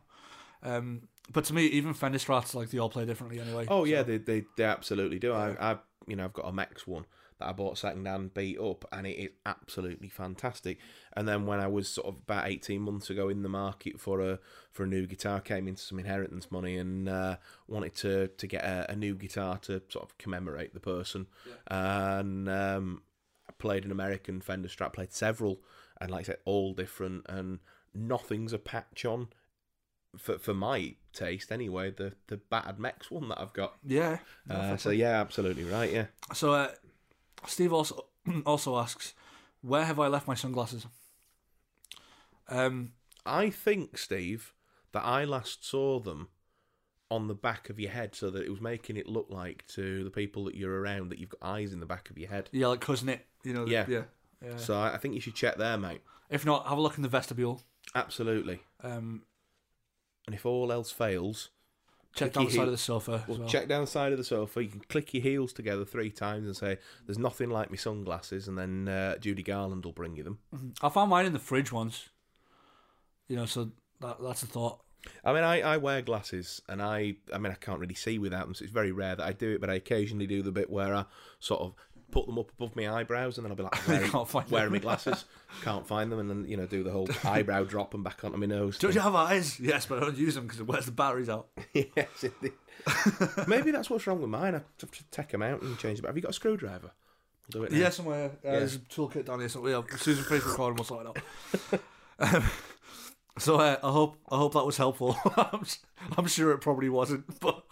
Um. 0.63 1.09
But 1.33 1.45
to 1.47 1.55
me, 1.55 1.67
even 1.67 1.93
Fender 1.93 2.19
Strats, 2.19 2.55
like 2.55 2.71
they 2.71 2.79
all 2.79 2.89
play 2.89 3.05
differently 3.05 3.41
anyway. 3.41 3.67
Oh 3.69 3.85
yeah, 3.85 3.99
so- 3.99 4.05
they, 4.05 4.19
they 4.19 4.45
they 4.57 4.65
absolutely 4.65 5.19
do. 5.19 5.33
I 5.33 5.73
I 5.73 5.79
you 6.07 6.15
know 6.17 6.25
I've 6.25 6.33
got 6.33 6.47
a 6.47 6.53
Mex 6.53 6.87
one 6.87 7.05
that 7.39 7.49
I 7.49 7.53
bought 7.53 7.77
second 7.77 8.07
hand 8.07 8.33
beat 8.33 8.59
up, 8.59 8.85
and 8.93 9.07
it 9.07 9.19
is 9.19 9.31
absolutely 9.45 10.09
fantastic. 10.09 10.79
And 11.15 11.27
then 11.29 11.45
when 11.45 11.61
I 11.61 11.67
was 11.67 11.89
sort 11.89 12.07
of 12.07 12.15
about 12.23 12.47
eighteen 12.47 12.81
months 12.83 13.11
ago 13.11 13.29
in 13.29 13.43
the 13.43 13.49
market 13.49 14.01
for 14.01 14.21
a 14.21 14.39
for 14.71 14.85
a 14.85 14.87
new 14.87 15.07
guitar, 15.09 15.41
came 15.41 15.67
into 15.67 15.83
some 15.83 15.99
inheritance 15.99 16.51
money 16.53 16.79
and 16.79 17.09
uh, 17.09 17.37
wanted 17.67 17.95
to 17.97 18.29
to 18.29 18.47
get 18.47 18.65
a, 18.65 18.87
a 18.93 18.95
new 18.95 19.17
guitar 19.17 19.59
to 19.63 19.83
sort 19.89 20.05
of 20.05 20.17
commemorate 20.19 20.75
the 20.75 20.81
person, 20.81 21.27
and 21.67 22.49
um, 22.49 23.03
I 23.49 23.53
played 23.59 23.85
an 23.85 23.91
American 23.91 24.41
Fender 24.41 24.69
Strat, 24.69 24.93
played 24.93 25.13
several, 25.13 25.59
and 26.01 26.11
like 26.11 26.21
I 26.21 26.25
said, 26.25 26.39
all 26.45 26.73
different, 26.75 27.25
and 27.29 27.61
nothing's 27.95 28.53
a 28.53 28.59
patch 28.59 29.05
on. 29.05 29.29
For, 30.17 30.39
for 30.39 30.55
my 30.55 30.95
taste, 31.13 31.53
anyway, 31.53 31.91
the 31.91 32.15
the 32.29 32.39
battered 32.39 32.79
Mex 32.79 33.11
one 33.11 33.29
that 33.29 33.41
I've 33.41 33.53
got. 33.53 33.77
Yeah. 33.85 34.19
Uh, 34.49 34.77
so 34.79 34.91
yeah, 34.91 35.21
absolutely 35.21 35.65
right. 35.65 35.93
Yeah, 35.93 36.07
So 36.33 36.55
uh, 36.55 36.69
Steve 37.47 37.73
also 37.73 38.07
also 38.47 38.79
asks, 38.79 39.15
where 39.61 39.85
have 39.85 40.01
I 40.01 40.09
left 40.09 40.27
my 40.27 40.35
sunglasses? 40.35 40.87
Um, 42.49 42.93
I 43.25 43.51
think 43.51 43.99
Steve 43.99 44.55
that 44.93 45.05
I 45.05 45.25
last 45.25 45.69
saw 45.69 45.99
them 45.99 46.29
on 47.11 47.29
the 47.29 47.35
back 47.35 47.69
of 47.69 47.79
your 47.79 47.91
head, 47.91 48.15
so 48.15 48.31
that 48.31 48.45
it 48.45 48.51
was 48.51 48.61
making 48.61 48.97
it 48.97 49.07
look 49.07 49.27
like 49.29 49.65
to 49.69 50.03
the 50.03 50.11
people 50.11 50.45
that 50.45 50.55
you're 50.55 50.81
around 50.81 51.11
that 51.11 51.19
you've 51.19 51.29
got 51.29 51.43
eyes 51.43 51.73
in 51.73 51.81
the 51.81 51.87
back 51.87 52.11
of 52.11 52.19
your 52.19 52.29
head. 52.29 52.49
yeah, 52.53 52.67
like 52.69 52.81
cousin 52.81 53.09
it, 53.09 53.25
you 53.45 53.53
know. 53.53 53.67
Yeah. 53.67 53.85
yeah. 53.89 54.03
Yeah. 54.45 54.57
So 54.57 54.79
I 54.79 54.97
think 54.99 55.15
you 55.15 55.21
should 55.21 55.35
check 55.35 55.57
there, 55.57 55.77
mate. 55.79 56.01
If 56.31 56.45
not, 56.45 56.67
have 56.69 56.79
a 56.79 56.81
look 56.81 56.97
in 56.97 57.03
the 57.03 57.09
vestibule. 57.09 57.63
Absolutely. 57.95 58.61
Um, 58.83 59.23
And 60.27 60.35
if 60.35 60.45
all 60.45 60.73
else 60.73 60.91
fails, 60.91 61.51
check 62.15 62.33
down 62.33 62.47
the 62.47 62.51
side 62.51 62.55
heel- 62.57 62.65
of 62.65 62.71
the 62.73 62.77
sofa. 62.79 63.13
as 63.23 63.29
well, 63.29 63.39
well. 63.39 63.49
check 63.49 63.69
down 63.69 63.83
the 63.83 63.87
side 63.87 64.11
of 64.13 64.19
the 64.19 64.25
sofa. 64.25 64.63
You 64.65 64.69
can 64.71 64.81
click 64.81 65.15
your 65.15 65.23
heels 65.23 65.53
together 65.53 65.85
three 65.85 66.11
times 66.11 66.47
and 66.47 66.57
say, 66.57 66.79
"There's 67.07 67.19
nothing 67.19 67.49
like 67.51 67.71
my 67.71 67.77
sunglasses," 67.77 68.49
and 68.49 68.59
then 68.59 68.89
uh, 68.89 69.19
Judy 69.19 69.43
Garland 69.45 69.85
will 69.85 69.93
bring 69.93 70.17
you 70.17 70.25
them. 70.25 70.39
I 70.83 70.89
found 70.89 71.11
mine 71.11 71.27
in 71.27 71.33
the 71.33 71.39
fridge 71.39 71.71
once. 71.73 72.09
You 73.29 73.37
know, 73.37 73.47
so 73.47 73.71
that 74.01 74.17
that's 74.23 74.43
a 74.43 74.47
thought. 74.47 74.81
I 75.25 75.33
mean, 75.33 75.45
I, 75.45 75.61
I 75.61 75.77
wear 75.77 76.03
glasses, 76.03 76.61
and 76.69 76.83
I 76.83 77.17
I 77.33 77.39
mean, 77.39 77.53
I 77.53 77.57
can't 77.57 77.79
really 77.79 77.95
see 77.95 78.19
without 78.19 78.47
them, 78.47 78.55
so 78.55 78.65
it's 78.65 78.73
very 78.73 78.91
rare 78.93 79.15
that 79.15 79.25
I 79.25 79.33
do 79.33 79.53
it. 79.55 79.61
But 79.61 79.71
I 79.71 79.75
occasionally 79.75 80.27
do 80.27 80.43
the 80.43 80.51
bit 80.53 80.69
where 80.71 80.93
I 80.95 81.05
sort 81.39 81.61
of 81.61 81.75
put 82.11 82.27
them 82.27 82.39
up 82.39 82.51
above 82.59 82.77
my 82.77 82.89
eyebrows, 82.89 83.39
and 83.39 83.45
then 83.45 83.53
I'll 83.53 83.57
be 83.57 83.63
like, 83.63 83.77
where, 83.89 84.01
can't 84.09 84.29
find 84.29 84.51
where 84.51 84.67
are 84.67 84.71
my 84.71 84.79
glasses? 84.79 85.25
Can't 85.63 85.87
find 85.87 86.13
them, 86.13 86.19
and 86.19 86.29
then 86.29 86.45
you 86.47 86.57
know 86.57 86.67
do 86.67 86.83
the 86.83 86.91
whole 86.91 87.09
eyebrow 87.25 87.65
drop 87.65 87.95
and 87.95 88.05
back 88.05 88.23
onto 88.25 88.37
my 88.37 88.47
nose. 88.47 88.79
Don't 88.79 88.91
thing. 88.91 88.97
you 88.97 89.03
have 89.03 89.15
eyes? 89.15 89.59
Yes, 89.59 89.87
but 89.87 89.99
I 89.99 90.01
don't 90.03 90.17
use 90.19 90.35
them 90.35 90.45
because 90.45 90.61
it 90.61 90.67
wears 90.67 90.87
the 90.87 90.93
batteries 90.93 91.29
out. 91.29 91.49
yes, 91.73 92.23
indeed. 92.23 92.53
Maybe 93.47 93.71
that's 93.71 93.89
what's 93.89 94.07
wrong 94.07 94.21
with 94.21 94.29
mine. 94.29 94.55
I 94.55 94.59
have 94.59 94.77
to 94.79 95.05
take 95.11 95.31
them 95.31 95.43
out 95.43 95.63
and 95.63 95.79
change 95.79 95.99
them. 96.01 96.07
Have 96.07 96.17
you 96.17 96.23
got 96.23 96.33
a 96.33 96.35
screwdriver? 96.35 96.91
We'll 97.53 97.63
do 97.63 97.65
it 97.65 97.73
now. 97.73 97.79
Yeah, 97.79 97.91
somewhere. 97.91 98.27
Uh, 98.45 98.53
There's 98.53 98.77
a 98.77 98.81
toolkit 98.81 99.25
down 99.25 99.41
here. 99.41 99.49
So 99.49 99.67
yeah, 99.67 99.83
Susan 99.97 100.25
Face 100.25 100.45
recording. 100.45 100.77
We'll 100.77 100.85
sort 100.85 101.07
it 101.07 101.81
out. 102.21 102.35
um, 102.35 102.45
so 103.39 103.57
uh, 103.57 103.77
I 103.83 103.91
hope 103.91 104.19
I 104.31 104.37
hope 104.37 104.53
that 104.55 104.67
was 104.67 104.77
helpful. 104.77 105.17
I'm, 105.37 105.65
I'm 106.19 106.27
sure 106.27 106.53
it 106.53 106.59
probably 106.59 106.89
wasn't, 106.89 107.41
but. 107.41 107.65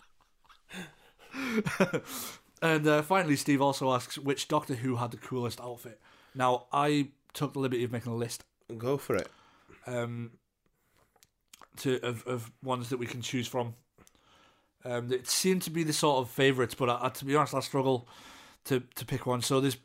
And 2.65 2.87
uh, 2.87 3.03
finally, 3.03 3.37
Steve 3.37 3.63
also 3.63 3.93
asks 3.93 4.19
which 4.19 4.49
Doctor 4.49 4.75
Who 4.75 4.97
had 4.97 5.11
the 5.11 5.17
coolest 5.19 5.61
outfit. 5.61 6.01
Now, 6.35 6.65
I 6.73 7.09
took 7.33 7.53
the 7.53 7.61
liberty 7.61 7.85
of 7.85 7.93
making 7.93 8.13
a 8.13 8.17
list 8.17 8.45
Go 8.79 8.97
for 8.97 9.15
it. 9.17 9.29
um, 9.87 10.33
to 11.79 12.01
of, 12.03 12.27
of 12.27 12.51
ones 12.63 12.89
that 12.89 12.99
we 12.99 13.07
can 13.07 13.21
choose 13.23 13.47
from. 13.47 13.75
Um, 14.85 15.13
it 15.13 15.27
seemed 15.29 15.63
to 15.63 15.71
be 15.71 15.83
the 15.83 15.93
sort 15.93 16.19
of 16.23 16.31
favourites, 16.31 16.75
but 16.75 16.89
I, 16.91 16.99
I, 17.03 17.09
to 17.11 17.25
be 17.25 17.35
honest, 17.37 17.55
I 17.55 17.61
struggle 17.61 18.09
to, 18.65 18.81
to 18.97 19.05
pick 19.07 19.27
one. 19.27 19.41
So 19.43 19.61
there's 19.61 19.77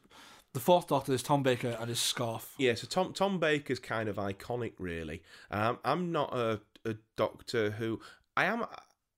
the 0.54 0.60
fourth 0.60 0.88
Doctor, 0.88 1.12
there's 1.12 1.24
Tom 1.24 1.44
Baker 1.44 1.78
and 1.80 1.90
his 1.90 2.00
scarf. 2.00 2.54
Yeah, 2.58 2.76
so 2.76 2.88
Tom 2.88 3.14
Tom 3.14 3.40
Baker's 3.40 3.80
kind 3.80 4.10
of 4.10 4.16
iconic, 4.18 4.74
really. 4.80 5.22
Um, 5.52 5.78
I'm 5.86 6.12
not 6.12 6.34
a, 6.36 6.60
a 6.86 6.96
Doctor 7.16 7.72
Who. 7.72 8.00
I 8.36 8.46
am. 8.46 8.66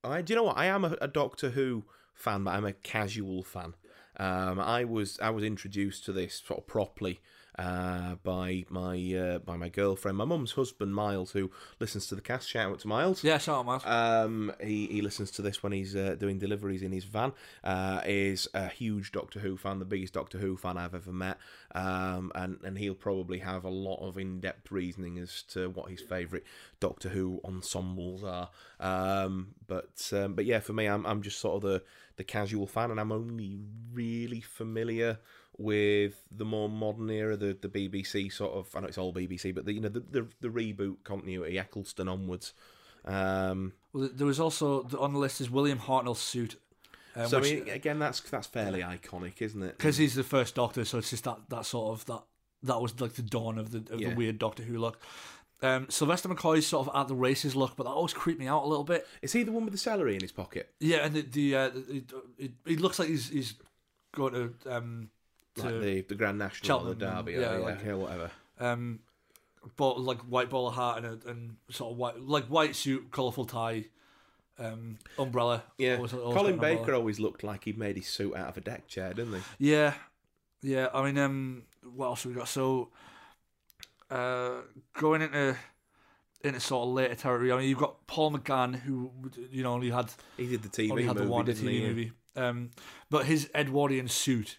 I 0.03 0.21
do 0.21 0.33
you 0.33 0.37
know 0.37 0.43
what? 0.43 0.57
I 0.57 0.65
am 0.65 0.83
a, 0.83 0.97
a 1.01 1.07
Doctor 1.07 1.51
Who 1.51 1.85
fan, 2.13 2.43
but 2.43 2.51
I'm 2.51 2.65
a 2.65 2.73
casual 2.73 3.43
fan. 3.43 3.75
Um, 4.17 4.59
I 4.59 4.83
was 4.83 5.19
I 5.21 5.29
was 5.29 5.43
introduced 5.43 6.05
to 6.05 6.11
this 6.11 6.41
sort 6.45 6.59
of 6.59 6.67
properly 6.67 7.21
uh, 7.61 8.15
by 8.23 8.65
my 8.69 8.95
uh, 9.13 9.39
by 9.39 9.55
my 9.55 9.69
girlfriend, 9.69 10.17
my 10.17 10.25
mum's 10.25 10.53
husband, 10.53 10.95
Miles, 10.95 11.31
who 11.31 11.51
listens 11.79 12.07
to 12.07 12.15
the 12.15 12.21
cast. 12.21 12.49
Shout 12.49 12.71
out 12.71 12.79
to 12.79 12.87
Miles. 12.87 13.23
Yeah, 13.23 13.37
shout 13.37 13.59
out, 13.59 13.65
Miles. 13.67 13.85
Um, 13.85 14.51
he, 14.59 14.87
he 14.87 15.01
listens 15.01 15.29
to 15.31 15.43
this 15.43 15.61
when 15.61 15.71
he's 15.71 15.95
uh, 15.95 16.15
doing 16.19 16.39
deliveries 16.39 16.81
in 16.81 16.91
his 16.91 17.03
van. 17.03 17.33
Uh, 17.63 18.01
is 18.05 18.47
a 18.55 18.67
huge 18.67 19.11
Doctor 19.11 19.39
Who 19.39 19.57
fan, 19.57 19.77
the 19.77 19.85
biggest 19.85 20.13
Doctor 20.13 20.39
Who 20.39 20.57
fan 20.57 20.77
I've 20.77 20.95
ever 20.95 21.11
met. 21.11 21.37
Um, 21.75 22.31
and 22.33 22.57
and 22.63 22.77
he'll 22.79 22.95
probably 22.95 23.39
have 23.39 23.63
a 23.63 23.69
lot 23.69 23.97
of 23.97 24.17
in 24.17 24.39
depth 24.39 24.71
reasoning 24.71 25.19
as 25.19 25.43
to 25.49 25.69
what 25.69 25.91
his 25.91 26.01
favourite 26.01 26.43
Doctor 26.79 27.09
Who 27.09 27.41
ensembles 27.45 28.23
are. 28.23 28.49
Um, 28.79 29.53
but 29.67 30.11
um, 30.13 30.33
but 30.33 30.45
yeah, 30.45 30.61
for 30.61 30.73
me, 30.73 30.87
I'm 30.87 31.05
I'm 31.05 31.21
just 31.21 31.39
sort 31.39 31.57
of 31.57 31.69
the 31.69 31.83
the 32.17 32.23
casual 32.23 32.65
fan, 32.65 32.89
and 32.89 32.99
I'm 32.99 33.11
only 33.11 33.59
really 33.93 34.41
familiar 34.41 35.19
with 35.61 36.23
the 36.31 36.45
more 36.45 36.67
modern 36.69 37.09
era, 37.09 37.35
the, 37.37 37.57
the 37.59 37.69
BBC 37.69 38.31
sort 38.31 38.53
of. 38.53 38.75
I 38.75 38.79
know 38.81 38.87
it's 38.87 38.97
all 38.97 39.13
BBC, 39.13 39.53
but 39.53 39.65
the 39.65 39.73
you 39.73 39.81
know 39.81 39.89
the 39.89 39.99
the, 40.01 40.27
the 40.41 40.47
reboot 40.49 40.97
continuity, 41.03 41.57
Eccleston 41.59 42.07
onwards. 42.07 42.53
Um, 43.05 43.73
Well, 43.93 44.09
there 44.13 44.27
was 44.27 44.39
also 44.39 44.87
on 44.99 45.13
the 45.13 45.19
list 45.19 45.41
is 45.41 45.49
William 45.49 45.79
Hartnell's 45.79 46.19
suit. 46.19 46.55
Um, 47.15 47.27
so 47.27 47.37
I 47.37 47.41
which- 47.41 47.51
mean, 47.65 47.69
again, 47.69 47.99
that's 47.99 48.21
that's 48.21 48.47
fairly 48.47 48.81
iconic, 48.81 49.41
isn't 49.41 49.61
it? 49.63 49.77
because 49.77 49.97
he's 49.97 50.15
the 50.15 50.23
first 50.23 50.55
Doctor, 50.55 50.85
so 50.85 50.97
it's 50.99 51.09
just 51.09 51.23
that 51.25 51.37
that 51.49 51.65
sort 51.65 51.93
of 51.99 52.05
that 52.05 52.23
that 52.63 52.81
was 52.81 52.99
like 53.01 53.13
the 53.13 53.21
dawn 53.21 53.57
of 53.57 53.71
the 53.71 53.93
of 53.93 53.99
Yeah. 53.99 54.09
the 54.09 54.15
weird 54.15 54.39
Doctor 54.39 54.63
Who 54.63 54.77
look. 54.77 55.01
Um, 55.63 55.87
Sylvester 55.89 56.27
McCoy's 56.27 56.65
sort 56.65 56.87
of 56.87 56.95
at 56.95 57.07
the 57.07 57.13
races 57.15 57.55
look, 57.55 57.75
but 57.75 57.83
that 57.83 57.91
always 57.91 58.13
creeped 58.13 58.39
me 58.39 58.47
out 58.47 58.63
a 58.63 58.67
little 58.67 58.83
bit. 58.83 59.07
Is 59.21 59.31
he 59.33 59.43
the 59.43 59.51
one 59.51 59.63
with 59.63 59.73
the 59.73 59.77
celery 59.77 60.15
in 60.15 60.21
his 60.21 60.31
pocket? 60.31 60.69
Yeah, 60.79 61.05
and 61.05 61.13
the, 61.13 61.21
the 61.21 61.55
uh, 61.55 61.69
it, 61.89 62.11
it, 62.39 62.51
it 62.65 62.79
looks 62.79 62.97
like 62.97 63.09
he's 63.09 63.29
he's 63.29 63.53
going 64.13 64.33
to 64.33 64.53
um 64.75 65.09
to 65.11 65.20
Like 65.57 65.81
the, 65.81 66.01
the 66.01 66.15
Grand 66.15 66.37
National 66.39 66.65
Cheltenham, 66.67 66.91
or 66.91 66.95
the 66.95 67.05
Derby, 67.05 67.31
yeah, 67.33 67.37
or, 67.37 67.59
yeah, 67.59 67.65
like- 67.65 67.83
yeah, 67.85 67.93
whatever. 67.93 68.31
um 68.59 68.99
but 69.77 69.99
like 69.99 70.19
white 70.21 70.49
bowler 70.49 70.71
hat 70.71 70.97
and 70.97 71.05
a, 71.05 71.29
and 71.29 71.55
sort 71.69 71.91
of 71.91 71.97
white 71.97 72.19
like 72.19 72.45
white 72.45 72.75
suit, 72.75 73.11
colourful 73.11 73.45
tie, 73.45 73.85
um 74.57 74.97
umbrella. 75.19 75.63
Yeah, 75.77 75.97
Always- 75.97 76.13
always 76.13 76.37
Colin 76.37 76.57
Baker 76.57 76.79
umbrella. 76.79 76.99
always 76.99 77.19
looked 77.19 77.43
like 77.43 77.65
he'd 77.65 77.77
made 77.77 77.95
his 77.97 78.07
suit 78.07 78.35
out 78.35 78.49
of 78.49 78.57
a 78.57 78.61
deck 78.61 78.87
chair, 78.87 79.13
didn't 79.13 79.33
he? 79.33 79.69
Yeah, 79.71 79.93
yeah. 80.61 80.87
I 80.93 81.03
mean, 81.03 81.17
um, 81.17 81.63
what 81.95 82.07
else 82.07 82.23
have 82.23 82.31
we 82.31 82.37
got? 82.37 82.47
So, 82.47 82.89
uh, 84.09 84.61
going 84.93 85.21
into 85.21 85.55
into 86.43 86.59
sort 86.59 86.87
of 86.87 86.93
later 86.93 87.15
territory. 87.15 87.51
I 87.51 87.57
mean, 87.59 87.69
you've 87.69 87.77
got 87.77 88.07
Paul 88.07 88.31
McGann, 88.31 88.75
who 88.79 89.11
you 89.51 89.63
know 89.63 89.73
only 89.73 89.89
had 89.91 90.11
He 90.37 90.47
did 90.47 90.63
the 90.63 90.69
TV 90.69 90.91
only 90.91 91.03
had 91.05 91.15
movie, 91.15 91.25
the 91.27 91.31
one 91.31 91.45
TV 91.45 91.57
he? 91.69 91.81
movie. 91.81 92.11
Um, 92.35 92.71
but 93.09 93.25
his 93.25 93.49
Edwardian 93.53 94.07
suit, 94.07 94.57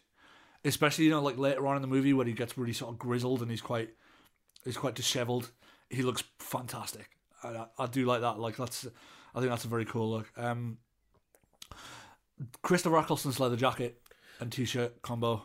especially 0.65 1.05
you 1.05 1.11
know 1.11 1.23
like 1.23 1.39
later 1.39 1.67
on 1.67 1.77
in 1.77 1.83
the 1.83 1.89
movie 1.89 2.13
where 2.13 2.27
he 2.27 2.33
gets 2.33 2.57
really 2.57 2.73
sort 2.73 2.93
of 2.93 2.99
grizzled 2.99 3.43
and 3.43 3.51
he's 3.51 3.61
quite 3.61 3.91
he's 4.65 4.77
quite 4.77 4.95
dishevelled. 4.95 5.51
He 5.91 6.03
looks 6.03 6.25
fantastic. 6.39 7.11
I, 7.43 7.67
I 7.79 7.87
do 7.87 8.07
like 8.07 8.21
that. 8.21 8.39
Like 8.39 8.57
that's 8.57 8.87
I 9.35 9.39
think 9.39 9.51
that's 9.51 9.65
a 9.65 9.69
very 9.69 9.85
cool 9.85 10.11
look. 10.11 10.31
Um, 10.37 10.79
Christopher 12.63 12.99
Eccleston's 12.99 13.41
leather 13.41 13.57
jacket 13.57 14.01
and 14.41 14.51
t-shirt 14.51 15.03
combo. 15.03 15.43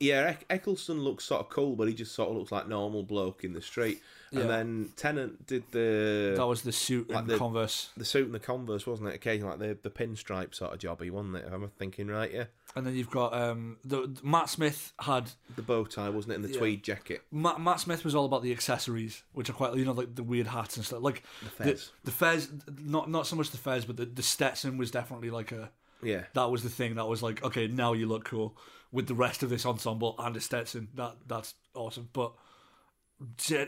Yeah, 0.00 0.26
Eck- 0.30 0.44
Eccleston 0.50 1.00
looks 1.02 1.24
sort 1.24 1.40
of 1.40 1.48
cool, 1.48 1.76
but 1.76 1.86
he 1.88 1.94
just 1.94 2.14
sort 2.14 2.28
of 2.30 2.36
looks 2.36 2.50
like 2.52 2.68
normal 2.68 3.04
bloke 3.04 3.44
in 3.44 3.52
the 3.52 3.62
street. 3.62 4.02
Yeah. 4.32 4.40
And 4.40 4.50
then 4.50 4.88
Tennant 4.96 5.46
did 5.46 5.62
the 5.70 6.34
That 6.36 6.46
was 6.46 6.62
the 6.62 6.72
suit 6.72 7.08
like 7.10 7.20
and 7.20 7.28
the- 7.28 7.38
Converse, 7.38 7.90
the 7.96 8.04
suit 8.04 8.26
and 8.26 8.34
the 8.34 8.40
Converse, 8.40 8.86
wasn't 8.86 9.10
it? 9.10 9.14
Occasionally, 9.14 9.56
like 9.56 9.60
the 9.82 9.88
the 9.88 9.94
pinstripe 9.94 10.52
sort 10.54 10.72
of 10.72 10.80
jobby, 10.80 11.10
wasn't 11.10 11.36
it? 11.36 11.44
If 11.46 11.52
I'm 11.52 11.68
thinking 11.78 12.08
right, 12.08 12.32
yeah. 12.32 12.44
and 12.74 12.84
then 12.84 12.96
you've 12.96 13.10
got 13.10 13.32
um 13.32 13.76
the 13.84 14.18
Matt 14.24 14.48
Smith 14.50 14.92
had 14.98 15.30
The 15.54 15.62
bow 15.62 15.84
tie, 15.84 16.08
wasn't 16.10 16.32
it? 16.32 16.36
And 16.36 16.44
the 16.44 16.50
Yeah. 16.52 16.58
tweed 16.58 16.82
jacket, 16.82 17.22
Matt, 17.30 17.60
Matt 17.60 17.78
Smith 17.78 18.04
was 18.04 18.16
all 18.16 18.24
about 18.24 18.42
the 18.42 18.50
accessories, 18.50 19.22
which 19.32 19.48
are 19.48 19.52
quite 19.54 19.74
you 19.76 19.84
know 19.84 19.92
like 19.92 20.16
the 20.16 20.24
weird 20.24 20.48
hats 20.48 20.76
and 20.76 20.84
stuff. 20.84 21.00
Like 21.02 21.22
the 21.42 21.50
fez. 21.50 21.90
the, 22.02 22.10
the 22.10 22.10
fez, 22.10 22.48
not 22.82 23.08
not 23.08 23.28
so 23.28 23.36
much 23.36 23.50
the 23.50 23.58
fez, 23.58 23.84
but 23.84 23.96
the, 23.96 24.06
the 24.06 24.22
Stetson 24.24 24.76
was 24.76 24.90
definitely 24.90 25.30
like 25.30 25.52
a 25.52 25.70
yeah, 26.02 26.24
that 26.34 26.50
was 26.50 26.64
the 26.64 26.68
thing 26.68 26.96
that 26.96 27.06
was 27.06 27.22
like 27.22 27.42
okay 27.44 27.68
now 27.68 27.92
you 27.92 28.06
look 28.06 28.24
cool 28.24 28.56
with 28.94 29.08
the 29.08 29.14
rest 29.14 29.42
of 29.42 29.50
this 29.50 29.66
ensemble 29.66 30.14
and 30.18 30.34
a 30.36 30.40
Stetson. 30.40 30.88
That 30.94 31.16
that's 31.26 31.54
awesome. 31.74 32.08
But 32.12 32.32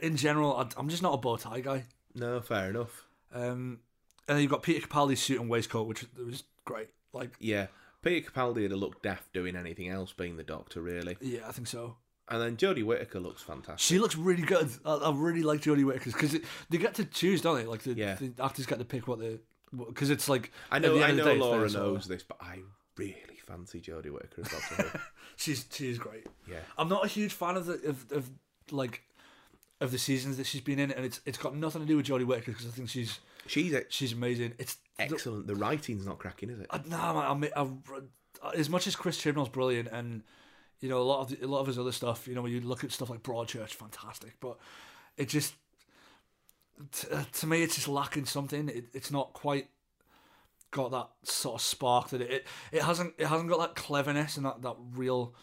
in 0.02 0.16
general, 0.16 0.56
I, 0.56 0.66
I'm 0.78 0.88
just 0.88 1.02
not 1.02 1.14
a 1.14 1.18
bow 1.18 1.36
tie 1.36 1.60
guy. 1.60 1.84
no, 2.14 2.40
fair 2.40 2.70
enough. 2.70 3.04
Um, 3.34 3.80
and 4.28 4.36
then 4.36 4.40
you've 4.42 4.50
got 4.50 4.62
Peter 4.62 4.86
Capaldi's 4.86 5.20
suit 5.20 5.40
and 5.40 5.50
waistcoat, 5.50 5.86
which 5.86 6.04
was 6.16 6.44
great. 6.64 6.88
Like 7.12 7.30
Yeah, 7.40 7.66
Peter 8.02 8.30
Capaldi 8.30 8.62
had 8.62 8.72
a 8.72 8.76
look 8.76 9.02
daft 9.02 9.32
doing 9.32 9.56
anything 9.56 9.88
else, 9.88 10.12
being 10.12 10.36
the 10.36 10.42
Doctor, 10.42 10.80
really. 10.82 11.16
yeah, 11.20 11.40
I 11.48 11.52
think 11.52 11.66
so. 11.68 11.96
And 12.28 12.42
then 12.42 12.56
Jodie 12.56 12.84
Whittaker 12.84 13.20
looks 13.20 13.42
fantastic. 13.42 13.78
She 13.78 13.98
looks 14.00 14.16
really 14.16 14.42
good. 14.42 14.68
I, 14.84 14.94
I 14.94 15.12
really 15.14 15.42
like 15.44 15.60
Jodie 15.60 15.84
Whittaker 15.84 16.10
because 16.10 16.36
they 16.70 16.78
get 16.78 16.94
to 16.94 17.04
choose, 17.04 17.40
don't 17.40 17.56
they? 17.56 17.66
Like 17.66 17.82
the, 17.82 17.92
Yeah. 17.94 18.16
the 18.16 18.32
actors 18.42 18.66
get 18.66 18.78
to 18.78 18.84
pick 18.84 19.06
what 19.06 19.20
they 19.20 19.38
because 19.76 20.10
it's 20.10 20.28
like 20.28 20.52
I 20.70 20.78
know, 20.78 21.00
I 21.02 21.10
know 21.12 21.34
Laura 21.34 21.68
knows 21.70 22.06
this, 22.06 22.22
but 22.22 22.38
I 22.40 22.60
really 22.96 23.35
fancy 23.46 23.80
Jodie 23.80 24.10
Whittaker 24.10 24.42
as 24.42 24.48
Doctor 24.48 24.82
Who. 24.82 24.98
She's 25.36 25.66
she's 25.70 25.98
great. 25.98 26.26
Yeah. 26.50 26.60
I'm 26.78 26.88
not 26.88 27.04
a 27.04 27.08
huge 27.08 27.32
fan 27.32 27.56
of 27.56 27.66
the 27.66 27.74
of, 27.88 28.10
of 28.10 28.30
like 28.70 29.02
of 29.80 29.90
the 29.92 29.98
seasons 29.98 30.38
that 30.38 30.46
she's 30.46 30.62
been 30.62 30.78
in, 30.78 30.90
and 30.90 31.04
it's 31.04 31.20
it's 31.26 31.38
got 31.38 31.54
nothing 31.54 31.82
to 31.82 31.86
do 31.86 31.96
with 31.96 32.06
Jodie 32.06 32.24
Whittaker 32.24 32.52
because 32.52 32.66
I 32.66 32.70
think 32.70 32.88
she's 32.88 33.18
She's 33.46 33.74
ex- 33.74 33.94
she's 33.94 34.12
amazing. 34.12 34.54
It's 34.58 34.76
excellent. 34.98 35.46
The 35.46 35.54
writing's 35.54 36.06
not 36.06 36.18
cracking, 36.18 36.50
is 36.50 36.60
it? 36.60 36.66
I, 36.70 36.80
nah, 36.86 37.34
man, 37.34 37.50
I, 37.56 37.66
I, 38.42 38.54
as 38.54 38.68
much 38.68 38.86
as 38.86 38.96
Chris 38.96 39.18
Chibnall's 39.18 39.48
brilliant, 39.48 39.88
and 39.92 40.22
you 40.80 40.88
know 40.88 41.00
a 41.00 41.04
lot 41.04 41.20
of 41.20 41.28
the, 41.28 41.44
a 41.44 41.48
lot 41.48 41.60
of 41.60 41.66
his 41.66 41.78
other 41.78 41.92
stuff. 41.92 42.26
You 42.26 42.34
know, 42.34 42.42
when 42.42 42.52
you 42.52 42.60
look 42.60 42.84
at 42.84 42.92
stuff 42.92 43.10
like 43.10 43.22
Broadchurch, 43.22 43.70
fantastic, 43.70 44.34
but 44.40 44.58
it 45.16 45.28
just 45.28 45.54
t- 46.92 47.08
uh, 47.12 47.24
to 47.32 47.46
me 47.46 47.62
it's 47.62 47.76
just 47.76 47.88
lacking 47.88 48.26
something. 48.26 48.68
It, 48.68 48.86
it's 48.92 49.10
not 49.10 49.32
quite 49.32 49.68
got 50.70 50.90
that 50.90 51.08
sort 51.22 51.56
of 51.56 51.60
spark 51.60 52.08
that 52.10 52.20
it, 52.20 52.30
it 52.30 52.46
it 52.72 52.82
hasn't 52.82 53.14
it 53.18 53.26
hasn't 53.26 53.48
got 53.48 53.58
that 53.60 53.74
cleverness 53.74 54.36
and 54.36 54.46
that 54.46 54.62
that 54.62 54.76
real 54.94 55.34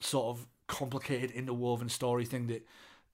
sort 0.00 0.36
of 0.36 0.46
complicated 0.66 1.30
interwoven 1.30 1.88
story 1.88 2.24
thing 2.24 2.46
that 2.46 2.66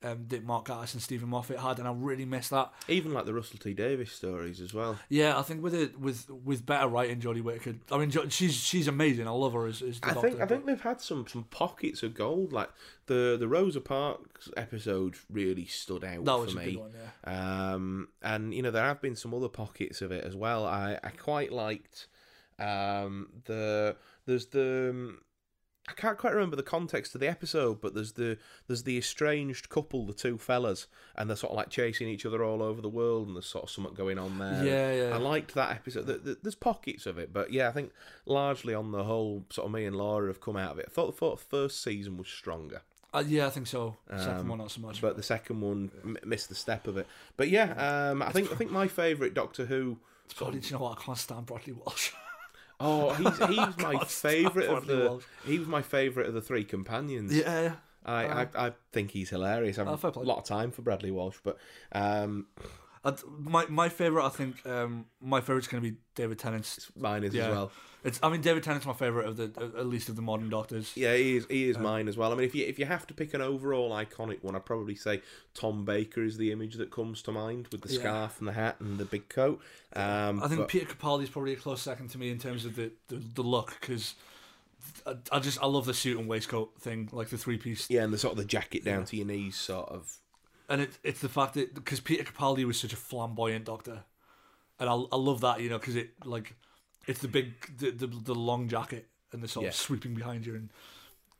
um, 0.05 0.27
that 0.29 0.45
Mark 0.45 0.69
and 0.69 0.89
Steven 0.89 1.29
Moffat 1.29 1.59
had, 1.59 1.79
and 1.79 1.89
I 1.89 1.93
really 1.93 2.25
miss 2.25 2.49
that. 2.51 2.73
Even 2.89 3.13
like 3.13 3.25
the 3.25 3.35
Russell 3.35 3.59
T 3.59 3.73
Davies 3.73 4.13
stories 4.13 4.61
as 4.61 4.75
well. 4.75 4.99
Yeah, 5.09 5.39
I 5.39 5.43
think 5.43 5.63
with 5.63 5.75
it 5.75 5.99
with 5.99 6.29
with 6.31 6.67
better 6.67 6.87
writing, 6.89 7.21
Jodie 7.21 7.43
Whittaker. 7.43 7.77
I 7.91 7.99
mean, 7.99 8.11
she's 8.29 8.55
she's 8.55 8.87
amazing. 8.89 9.27
I 9.27 9.31
love 9.33 9.55
her 9.55 9.67
as, 9.67 9.83
as 9.83 10.01
the 10.01 10.09
I 10.09 10.15
Doctor. 10.15 10.29
think 10.29 10.41
I 10.43 10.47
think 10.47 10.67
they've 10.67 10.81
had 10.81 11.01
some 11.01 11.27
some 11.27 11.45
pockets 11.45 12.03
of 12.03 12.15
gold. 12.15 12.53
Like 12.53 12.71
the 13.07 13.37
the 13.39 13.49
Rosa 13.49 13.81
Parks 13.81 14.51
episode 14.57 15.17
really 15.31 15.67
stood 15.67 16.05
out 16.05 16.25
that 16.25 16.33
for 16.33 16.41
was 16.41 16.55
a 16.55 16.57
me. 16.59 16.65
good 16.73 16.77
one. 16.81 16.93
Yeah. 17.27 17.73
Um, 17.73 18.09
and 18.23 18.55
you 18.55 18.63
know 18.63 18.71
there 18.71 18.85
have 18.85 19.01
been 19.01 19.17
some 19.17 19.35
other 19.35 19.49
pockets 19.49 20.03
of 20.03 20.13
it 20.13 20.25
as 20.25 20.37
well. 20.37 20.67
I 20.67 20.99
I 21.03 21.11
quite 21.11 21.53
liked 21.53 22.07
um, 22.59 23.29
the 23.47 23.97
there's 24.27 24.47
the 24.47 24.91
um, 24.91 25.19
I 25.86 25.93
can't 25.93 26.16
quite 26.16 26.32
remember 26.32 26.56
the 26.56 26.62
context 26.62 27.15
of 27.15 27.20
the 27.20 27.28
episode, 27.28 27.81
but 27.82 27.94
there's 27.94 28.12
the 28.12 28.39
there's 28.69 28.85
the 28.85 28.97
estranged 28.97 29.69
couple, 29.69 30.06
the 30.06 30.15
two 30.15 30.39
fellas, 30.39 30.86
and 31.15 31.28
they're 31.28 31.36
sort 31.36 31.51
of 31.52 31.56
like 31.59 31.69
chasing 31.69 32.09
each 32.09 32.24
other 32.24 32.43
all 32.43 32.62
over 32.62 32.81
the 32.81 32.89
world, 32.89 33.27
and 33.27 33.36
there's 33.36 33.44
sort 33.47 33.65
of 33.65 33.70
something 33.70 33.93
going 33.93 34.19
on 34.19 34.39
there. 34.39 34.65
Yeah, 34.65 35.09
yeah. 35.09 35.15
I 35.15 35.19
liked 35.19 35.55
that 35.55 35.73
episode. 35.73 36.06
There- 36.06 36.16
there- 36.16 36.36
There's 36.43 36.55
pockets 36.55 37.05
of 37.05 37.19
it, 37.19 37.35
but 37.35 37.52
yeah, 37.52 37.69
I 37.69 37.73
think 37.73 37.93
largely 38.24 38.73
on 38.73 38.93
the 38.93 39.05
whole, 39.05 39.44
sort 39.51 39.66
of 39.66 39.73
me 39.73 39.85
and 39.85 39.94
Laura 39.97 40.28
have 40.28 40.40
come 40.40 40.56
out 40.56 40.73
of 40.73 40.78
it. 40.78 40.86
I 40.89 40.90
thought, 40.90 41.19
thought 41.19 41.39
the 41.39 41.44
first 41.44 41.82
season 41.82 42.16
was 42.16 42.28
stronger. 42.28 42.81
Uh, 43.12 43.23
yeah, 43.27 43.47
I 43.47 43.51
think 43.51 43.66
so. 43.66 43.97
Second 44.11 44.39
Um, 44.40 44.48
one, 44.48 44.59
not 44.59 44.70
so 44.73 44.81
much. 44.81 45.01
but 45.02 45.16
the 45.16 45.23
second 45.23 45.61
one 45.61 45.90
m- 46.02 46.16
missed 46.24 46.48
the 46.48 46.55
step 46.55 46.86
of 46.89 46.97
it. 46.97 47.06
But 47.36 47.48
yeah, 47.51 48.11
um, 48.11 48.23
I 48.23 48.32
think 48.32 48.51
I 48.51 48.55
think 48.56 48.70
my 48.73 48.89
favourite 48.89 49.35
Doctor 49.35 49.66
Who. 49.66 49.98
it's 50.24 50.32
probably, 50.35 50.61
do 50.61 50.66
you 50.66 50.73
know 50.73 50.82
what? 50.85 50.98
I 50.98 51.02
can't 51.02 51.19
stand 51.19 51.44
Bradley 51.47 51.74
Walsh. 51.74 52.11
Oh, 52.81 53.11
he's 53.15 53.39
he's 53.49 53.79
my 53.79 53.93
can't 53.99 54.09
favourite 54.09 54.69
of 54.69 54.87
the. 54.87 55.09
Walsh. 55.09 55.25
He 55.47 55.59
was 55.59 55.69
my 55.69 55.83
favourite 55.83 56.29
of 56.29 56.35
the 56.35 56.41
three 56.43 56.65
companions. 56.65 57.35
yeah, 57.35 57.77
I, 58.05 58.43
I 58.43 58.49
I 58.67 58.73
think 58.93 59.11
he's 59.13 59.31
hilarious. 59.31 59.79
I've 59.79 59.89
Oh, 59.89 59.97
a 60.17 60.21
lot 60.21 60.39
of 60.39 60.45
time 60.45 60.71
for 60.71 60.83
Bradley 60.83 61.11
Walsh, 61.11 61.39
but 61.43 61.59
um, 61.93 62.47
my 63.39 63.67
my 63.69 63.89
favorite, 63.89 64.25
I 64.25 64.31
think, 64.31 64.65
um, 64.67 65.07
my 65.21 65.41
favorite's 65.41 65.69
going 65.69 65.83
to 65.83 65.91
be 65.91 65.97
David 66.15 66.39
Tennant's. 66.39 66.91
mine 66.97 67.25
is 67.25 67.35
Yeah. 67.35 67.49
as 67.49 67.51
well. 67.51 67.73
It's, 68.03 68.21
I 68.23 68.29
mean, 68.29 68.43
David 68.43 68.63
Tennant's 68.63 68.85
my 68.85 68.93
favorite 68.93 69.27
of 69.27 69.39
the, 69.39 69.45
at 69.79 69.87
least 69.87 70.11
of 70.11 70.17
the 70.17 70.21
modern 70.21 70.51
Doctors. 70.51 70.93
Yeah, 70.95 71.15
he 71.17 71.37
is. 71.39 71.47
He 71.49 71.71
is 71.71 71.79
mine 71.79 72.07
as 72.07 72.19
well. 72.19 72.33
I 72.33 72.35
mean, 72.35 72.45
if 72.45 72.55
you 72.55 72.67
if 72.67 72.79
you 72.79 72.85
have 72.85 73.07
to 73.07 73.15
pick 73.15 73.33
an 73.33 73.41
overall 73.41 73.91
iconic 73.93 74.43
one, 74.45 74.55
I'd 74.55 74.67
probably 74.67 74.95
say 74.95 75.23
Tom 75.55 75.87
Baker 75.87 76.23
is 76.23 76.37
the 76.37 76.53
image 76.53 76.75
that 76.75 76.91
comes 76.91 77.23
to 77.23 77.33
mind 77.33 77.69
with 77.73 77.81
the 77.81 77.93
Yeah. 77.95 78.01
scarf 78.01 78.39
and 78.41 78.49
the 78.49 78.53
hat 78.53 78.77
and 78.81 78.99
the 78.99 79.07
big 79.07 79.29
coat. 79.31 79.61
Um, 79.97 80.43
I 80.43 80.49
think 80.49 80.61
but- 80.61 80.69
Peter 80.69 80.87
is 81.23 81.29
probably 81.31 81.55
a 81.55 81.57
close 81.57 81.81
second 81.81 82.09
to 82.11 82.19
me 82.19 82.31
in 82.31 82.39
terms 82.39 82.65
of 82.67 82.77
the 82.77 82.93
the, 83.09 83.17
the 83.17 83.43
look 83.43 83.77
because. 83.81 84.15
I, 85.07 85.15
I 85.33 85.39
just 85.39 85.59
I 85.63 85.67
love 85.67 85.87
the 85.87 85.95
suit 85.95 86.19
and 86.19 86.29
waistcoat 86.29 86.79
thing, 86.79 87.09
like 87.11 87.29
the 87.31 87.39
three 87.39 87.57
piece, 87.57 87.89
yeah, 87.89 88.03
and 88.03 88.13
the 88.13 88.19
sort 88.19 88.33
of 88.33 88.37
the 88.39 88.45
jacket 88.45 88.85
down 88.85 89.07
to 89.07 89.17
your 89.17 89.25
knees, 89.27 89.57
sort 89.57 89.89
of. 89.89 90.19
And 90.69 90.81
it, 90.81 90.99
it's 91.03 91.20
the 91.20 91.28
fact 91.28 91.55
that 91.55 91.74
because 91.74 92.01
Peter 92.01 92.24
Capaldi 92.24 92.65
was 92.65 92.78
such 92.81 92.93
a 92.93 92.97
flamboyant 92.97 93.65
Doctor, 93.66 94.05
and 94.78 94.89
I 94.89 94.93
I 94.95 95.16
love 95.16 95.41
that 95.43 95.61
you 95.61 95.69
know 95.69 95.78
because 95.78 95.97
it 95.97 96.11
like 96.24 96.55
it's 97.07 97.20
the 97.20 97.28
big 97.28 97.53
the, 97.78 97.91
the 97.91 98.07
the 98.07 98.35
long 98.35 98.69
jacket 98.69 99.07
and 99.32 99.43
the 99.43 99.49
sort 99.49 99.65
Yeah. 99.65 99.69
of 99.70 99.74
sweeping 99.77 100.15
behind 100.15 100.47
you 100.47 100.55
and 100.55 100.69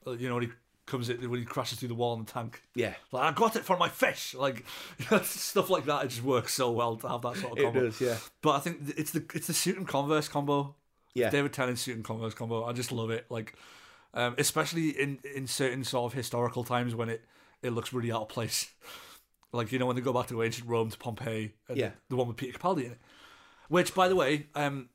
uh, 0.07 0.13
you 0.13 0.29
know 0.29 0.35
when 0.35 0.45
he 0.45 0.51
comes 0.87 1.09
in 1.09 1.31
when 1.31 1.41
he 1.41 1.47
crashes 1.47 1.79
through 1.79 1.89
the 1.89 1.95
wall 1.95 2.15
in 2.15 2.25
the 2.25 2.31
tank. 2.31 2.63
Yeah, 2.75 2.95
like 3.13 3.23
I 3.23 3.33
got 3.33 3.57
it 3.57 3.65
for 3.65 3.77
my 3.79 3.89
fish! 3.89 4.35
Like 4.35 4.65
you 4.99 5.07
know, 5.11 5.23
stuff 5.23 5.71
like 5.71 5.87
that 5.87 6.05
it 6.05 6.09
just 6.09 6.23
works 6.23 6.53
so 6.55 6.71
well 6.71 6.97
to 6.97 7.09
have 7.09 7.23
that 7.23 7.37
sort 7.37 7.53
of 7.53 7.59
it 7.59 7.63
combo. 7.65 7.81
does. 7.85 8.01
Yeah, 8.01 8.19
but 8.43 8.51
I 8.57 8.61
think 8.61 8.93
it's 8.97 9.13
the 9.13 9.25
it's 9.35 9.47
the 9.47 9.55
suit 9.55 9.77
and 9.79 9.89
Converse 9.89 10.29
combo. 10.29 10.75
Yeah. 11.15 11.31
David 11.31 11.53
Tennant's 11.53 11.81
suit 11.81 11.95
and 11.95 12.05
Converse 12.05 12.35
combo 12.35 12.65
I 12.65 12.73
just 12.73 12.91
love 12.91 13.11
it 13.11 13.25
like 13.31 13.55
um, 14.15 14.35
especially 14.37 14.89
in 14.91 15.21
in 15.35 15.47
certain 15.47 15.85
sort 15.85 16.11
of 16.13 16.17
historical 16.17 16.65
times 16.65 16.95
when 16.95 17.09
it 17.09 17.25
it 17.63 17.71
looks 17.71 17.93
really 17.93 18.11
out 18.13 18.23
of 18.23 18.29
place 18.29 18.73
like 19.55 19.73
you 19.73 19.79
know 19.79 19.87
when 19.87 19.97
they 19.97 20.03
go 20.03 20.13
back 20.13 20.27
to 20.29 20.43
ancient 20.43 20.69
Rome 20.69 20.91
to 20.91 20.99
Pompeii 20.99 21.53
and 21.69 21.77
Yeah. 21.77 21.91
the 22.09 22.17
one 22.17 22.29
with 22.29 22.37
Peter 22.37 22.59
Capaldi 22.59 22.85
in 22.87 22.93
it 22.93 23.01
which 23.69 23.95
by 23.95 24.09
the 24.09 24.17
way 24.17 24.47
um 24.55 24.89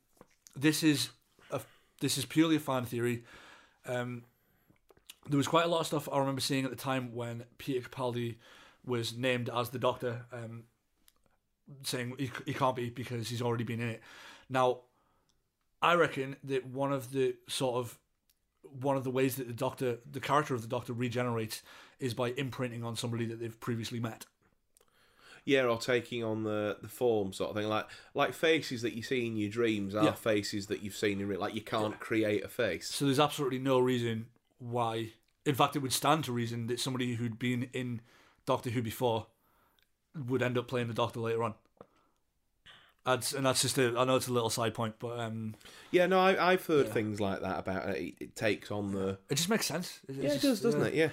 this 0.55 0.83
is 0.83 1.09
a 1.51 1.61
this 2.01 2.17
is 2.17 2.25
purely 2.25 2.55
a 2.57 2.59
fan 2.59 2.85
theory 2.85 3.23
um 3.85 4.23
there 5.27 5.37
was 5.37 5.47
quite 5.47 5.65
a 5.65 5.67
lot 5.67 5.81
of 5.81 5.87
stuff 5.87 6.09
I 6.11 6.17
remember 6.19 6.41
seeing 6.41 6.65
at 6.65 6.71
the 6.71 6.77
time 6.77 7.13
when 7.13 7.43
Peter 7.57 7.87
Capaldi 7.87 8.37
was 8.85 9.15
named 9.15 9.49
as 9.53 9.69
the 9.69 9.77
Doctor, 9.77 10.25
um, 10.33 10.63
saying 11.83 12.15
he, 12.17 12.31
he 12.45 12.53
can't 12.53 12.75
be 12.75 12.89
because 12.89 13.29
he's 13.29 13.41
already 13.41 13.63
been 13.63 13.79
in 13.79 13.89
it. 13.89 14.01
Now, 14.49 14.79
I 15.81 15.93
reckon 15.93 16.35
that 16.45 16.65
one 16.65 16.91
of 16.91 17.11
the 17.11 17.35
sort 17.47 17.75
of 17.75 17.99
one 18.81 18.97
of 18.97 19.03
the 19.03 19.11
ways 19.11 19.35
that 19.35 19.47
the 19.47 19.53
Doctor, 19.53 19.99
the 20.09 20.19
character 20.19 20.55
of 20.55 20.61
the 20.63 20.67
Doctor, 20.67 20.93
regenerates 20.93 21.61
is 21.99 22.13
by 22.15 22.29
imprinting 22.31 22.83
on 22.83 22.95
somebody 22.95 23.25
that 23.25 23.39
they've 23.39 23.59
previously 23.59 23.99
met. 23.99 24.25
Yeah, 25.45 25.63
or 25.63 25.77
taking 25.79 26.23
on 26.23 26.43
the 26.43 26.77
the 26.81 26.87
form 26.89 27.33
sort 27.33 27.49
of 27.51 27.55
thing, 27.55 27.67
like 27.67 27.87
like 28.13 28.33
faces 28.33 28.81
that 28.83 28.93
you 28.93 29.01
see 29.01 29.25
in 29.25 29.37
your 29.37 29.49
dreams 29.49 29.95
are 29.95 30.03
Yeah. 30.05 30.11
faces 30.13 30.67
that 30.67 30.81
you've 30.83 30.95
seen 30.95 31.19
in 31.21 31.27
real. 31.27 31.39
Like 31.39 31.55
you 31.55 31.61
can't 31.61 31.99
create 31.99 32.43
a 32.43 32.47
face. 32.47 32.89
So 32.89 33.05
there's 33.05 33.19
absolutely 33.19 33.59
no 33.59 33.79
reason 33.79 34.27
why. 34.59 35.11
In 35.45 35.55
fact, 35.55 35.75
it 35.75 35.79
would 35.79 35.93
stand 35.93 36.25
to 36.25 36.31
reason 36.31 36.67
that 36.67 36.79
somebody 36.79 37.15
who'd 37.15 37.39
been 37.39 37.69
in 37.73 38.01
Doctor 38.45 38.69
Who 38.69 38.81
before 38.81 39.27
would 40.27 40.41
end 40.43 40.57
up 40.57 40.67
playing 40.67 40.87
the 40.89 40.93
Doctor 40.93 41.19
later 41.21 41.43
on. 41.43 41.53
That's, 43.05 43.33
and 43.33 43.45
that's 43.45 43.61
just 43.61 43.77
a. 43.77 43.97
I 43.97 44.03
know 44.03 44.17
it's 44.17 44.27
a 44.27 44.33
little 44.33 44.49
side 44.49 44.73
point, 44.73 44.95
but 44.99 45.19
um, 45.19 45.55
Yeah, 45.89 46.05
no, 46.05 46.19
I, 46.19 46.51
I've 46.51 46.65
heard 46.65 46.87
Yeah. 46.87 46.93
things 46.93 47.19
like 47.19 47.41
that 47.41 47.59
about 47.59 47.89
it. 47.89 48.13
It 48.19 48.35
takes 48.35 48.69
on 48.69 48.91
the. 48.91 49.17
it 49.29 49.35
just 49.35 49.49
makes 49.49 49.65
sense. 49.65 49.99
It, 50.07 50.15
Yeah, 50.17 50.33
it 50.33 50.41
does, 50.41 50.59
doesn't 50.61 50.81
it? 50.83 50.93
Yeah. 50.93 51.09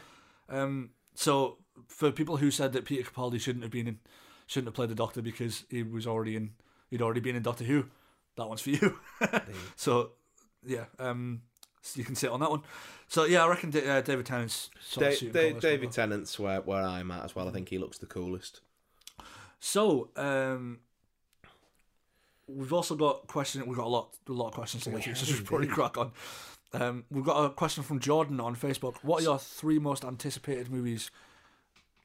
Um, 0.49 0.91
so 1.15 1.59
for 1.89 2.11
people 2.11 2.39
who 2.39 2.51
said 2.51 2.73
that 2.73 2.85
Peter 2.85 3.09
Capaldi 3.09 3.41
shouldn't 3.41 3.63
have 3.63 3.73
been 3.73 3.87
in, 3.89 3.99
shouldn't 4.47 4.69
have 4.69 4.75
played 4.75 4.91
the 4.91 4.95
Doctor 4.95 5.23
because 5.23 5.65
he 5.71 5.83
was 5.83 6.07
already 6.07 6.37
in, 6.37 6.51
he'd 6.91 7.03
already 7.03 7.21
been 7.21 7.37
in 7.37 7.43
Doctor 7.43 7.65
Who, 7.65 7.87
that 8.37 8.49
one's 8.49 8.61
for 8.61 8.71
you. 8.71 8.99
so 9.77 10.11
yeah, 10.65 10.85
um, 10.99 11.43
so 11.83 11.99
you 11.99 12.05
can 12.05 12.15
sit 12.15 12.31
on 12.31 12.41
that 12.41 12.51
one. 12.51 12.63
So 13.09 13.25
yeah, 13.25 13.45
I 13.45 13.49
reckon 13.49 13.71
uh, 13.77 14.01
David 14.01 14.27
Tennant's 14.27 14.71
sort 14.81 15.07
of 15.23 15.33
Da- 15.33 15.53
Da- 15.53 15.61
David. 15.61 15.93
Tennant's 15.93 16.39
where 16.39 16.61
where 16.61 16.83
I'm 16.83 17.11
at 17.11 17.25
as 17.25 17.37
well. 17.37 17.49
I 17.49 17.53
think 17.53 17.69
he 17.69 17.79
looks 17.79 17.99
the 17.99 18.07
coolest. 18.07 18.61
So 19.61 20.11
um, 20.17 20.81
we've 22.47 22.73
also 22.73 22.95
got 22.95 23.27
question. 23.27 23.67
We've 23.67 23.77
got 23.77 23.87
a 23.87 23.89
lot, 23.89 24.17
a 24.29 24.33
lot 24.33 24.49
of 24.49 24.55
questions 24.55 24.85
to 24.85 24.91
get 24.91 25.05
through, 25.05 25.15
so 25.15 25.27
we 25.27 25.37
should 25.39 25.47
probably 25.47 25.69
crack 25.69 25.97
on. 25.97 26.13
Um, 26.73 27.05
we've 27.11 27.25
got 27.25 27.45
a 27.45 27.51
question 27.51 27.83
from 27.83 28.01
Jordan 28.01 28.41
on 28.41 28.55
Facebook. 28.57 28.97
What 29.03 29.21
are 29.21 29.25
your 29.25 29.39
three 29.39 29.79
most 29.79 30.05
anticipated 30.05 30.71
movies? 30.71 31.11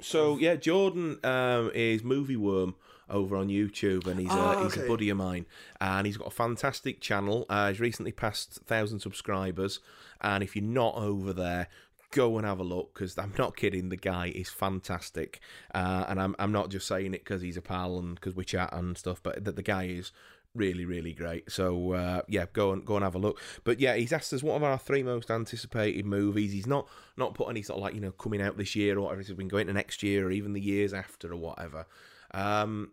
So 0.01 0.37
yeah, 0.37 0.55
Jordan 0.55 1.19
um, 1.23 1.71
is 1.73 2.03
Movie 2.03 2.35
Worm 2.35 2.75
over 3.09 3.35
on 3.35 3.49
YouTube, 3.49 4.07
and 4.07 4.19
he's 4.19 4.29
Ah, 4.31 4.59
a, 4.59 4.63
he's 4.63 4.77
a 4.77 4.87
buddy 4.87 5.09
of 5.09 5.17
mine, 5.17 5.45
and 5.79 6.07
he's 6.07 6.17
got 6.17 6.27
a 6.27 6.31
fantastic 6.31 7.01
channel. 7.01 7.45
Uh, 7.49 7.69
he's 7.69 7.79
recently 7.79 8.11
passed 8.11 8.61
thousand 8.65 8.99
subscribers, 8.99 9.79
and 10.21 10.43
if 10.43 10.55
you're 10.55 10.65
not 10.65 10.95
over 10.95 11.33
there. 11.33 11.67
Go 12.13 12.37
and 12.37 12.45
have 12.45 12.59
a 12.59 12.63
look 12.63 12.93
because 12.93 13.17
I'm 13.17 13.33
not 13.37 13.55
kidding. 13.55 13.87
The 13.87 13.95
guy 13.95 14.33
is 14.35 14.49
fantastic, 14.49 15.39
uh, 15.73 16.03
and 16.09 16.21
I'm 16.21 16.35
I'm 16.39 16.51
not 16.51 16.69
just 16.69 16.85
saying 16.85 17.13
it 17.13 17.23
because 17.23 17.41
he's 17.41 17.55
a 17.55 17.61
pal 17.61 17.97
and 17.99 18.15
because 18.15 18.35
we 18.35 18.43
chat 18.43 18.73
and 18.73 18.97
stuff. 18.97 19.23
But 19.23 19.45
that 19.45 19.55
the 19.55 19.61
guy 19.63 19.85
is 19.85 20.11
really 20.55 20.85
really 20.85 21.13
great. 21.13 21.51
So 21.51 21.93
uh, 21.93 22.21
yeah, 22.27 22.45
go 22.51 22.71
and 22.71 22.85
go 22.85 22.95
and 22.95 23.03
have 23.03 23.15
a 23.15 23.19
look. 23.19 23.41
But 23.63 23.79
yeah, 23.79 23.95
he's 23.95 24.13
asked 24.13 24.33
us 24.33 24.43
what 24.43 24.61
are 24.61 24.69
our 24.71 24.77
three 24.77 25.03
most 25.03 25.31
anticipated 25.31 26.05
movies. 26.05 26.51
He's 26.51 26.67
not 26.67 26.87
not 27.17 27.33
put 27.33 27.49
any 27.49 27.61
sort 27.61 27.77
of 27.77 27.83
like 27.83 27.95
you 27.95 28.01
know 28.01 28.11
coming 28.11 28.41
out 28.41 28.57
this 28.57 28.75
year 28.75 28.97
or 28.97 29.01
whatever. 29.01 29.21
He's 29.21 29.31
been 29.33 29.47
going 29.47 29.67
to 29.67 29.73
next 29.73 30.03
year 30.03 30.27
or 30.27 30.31
even 30.31 30.53
the 30.53 30.61
years 30.61 30.93
after 30.93 31.31
or 31.31 31.37
whatever. 31.37 31.85
Um, 32.33 32.91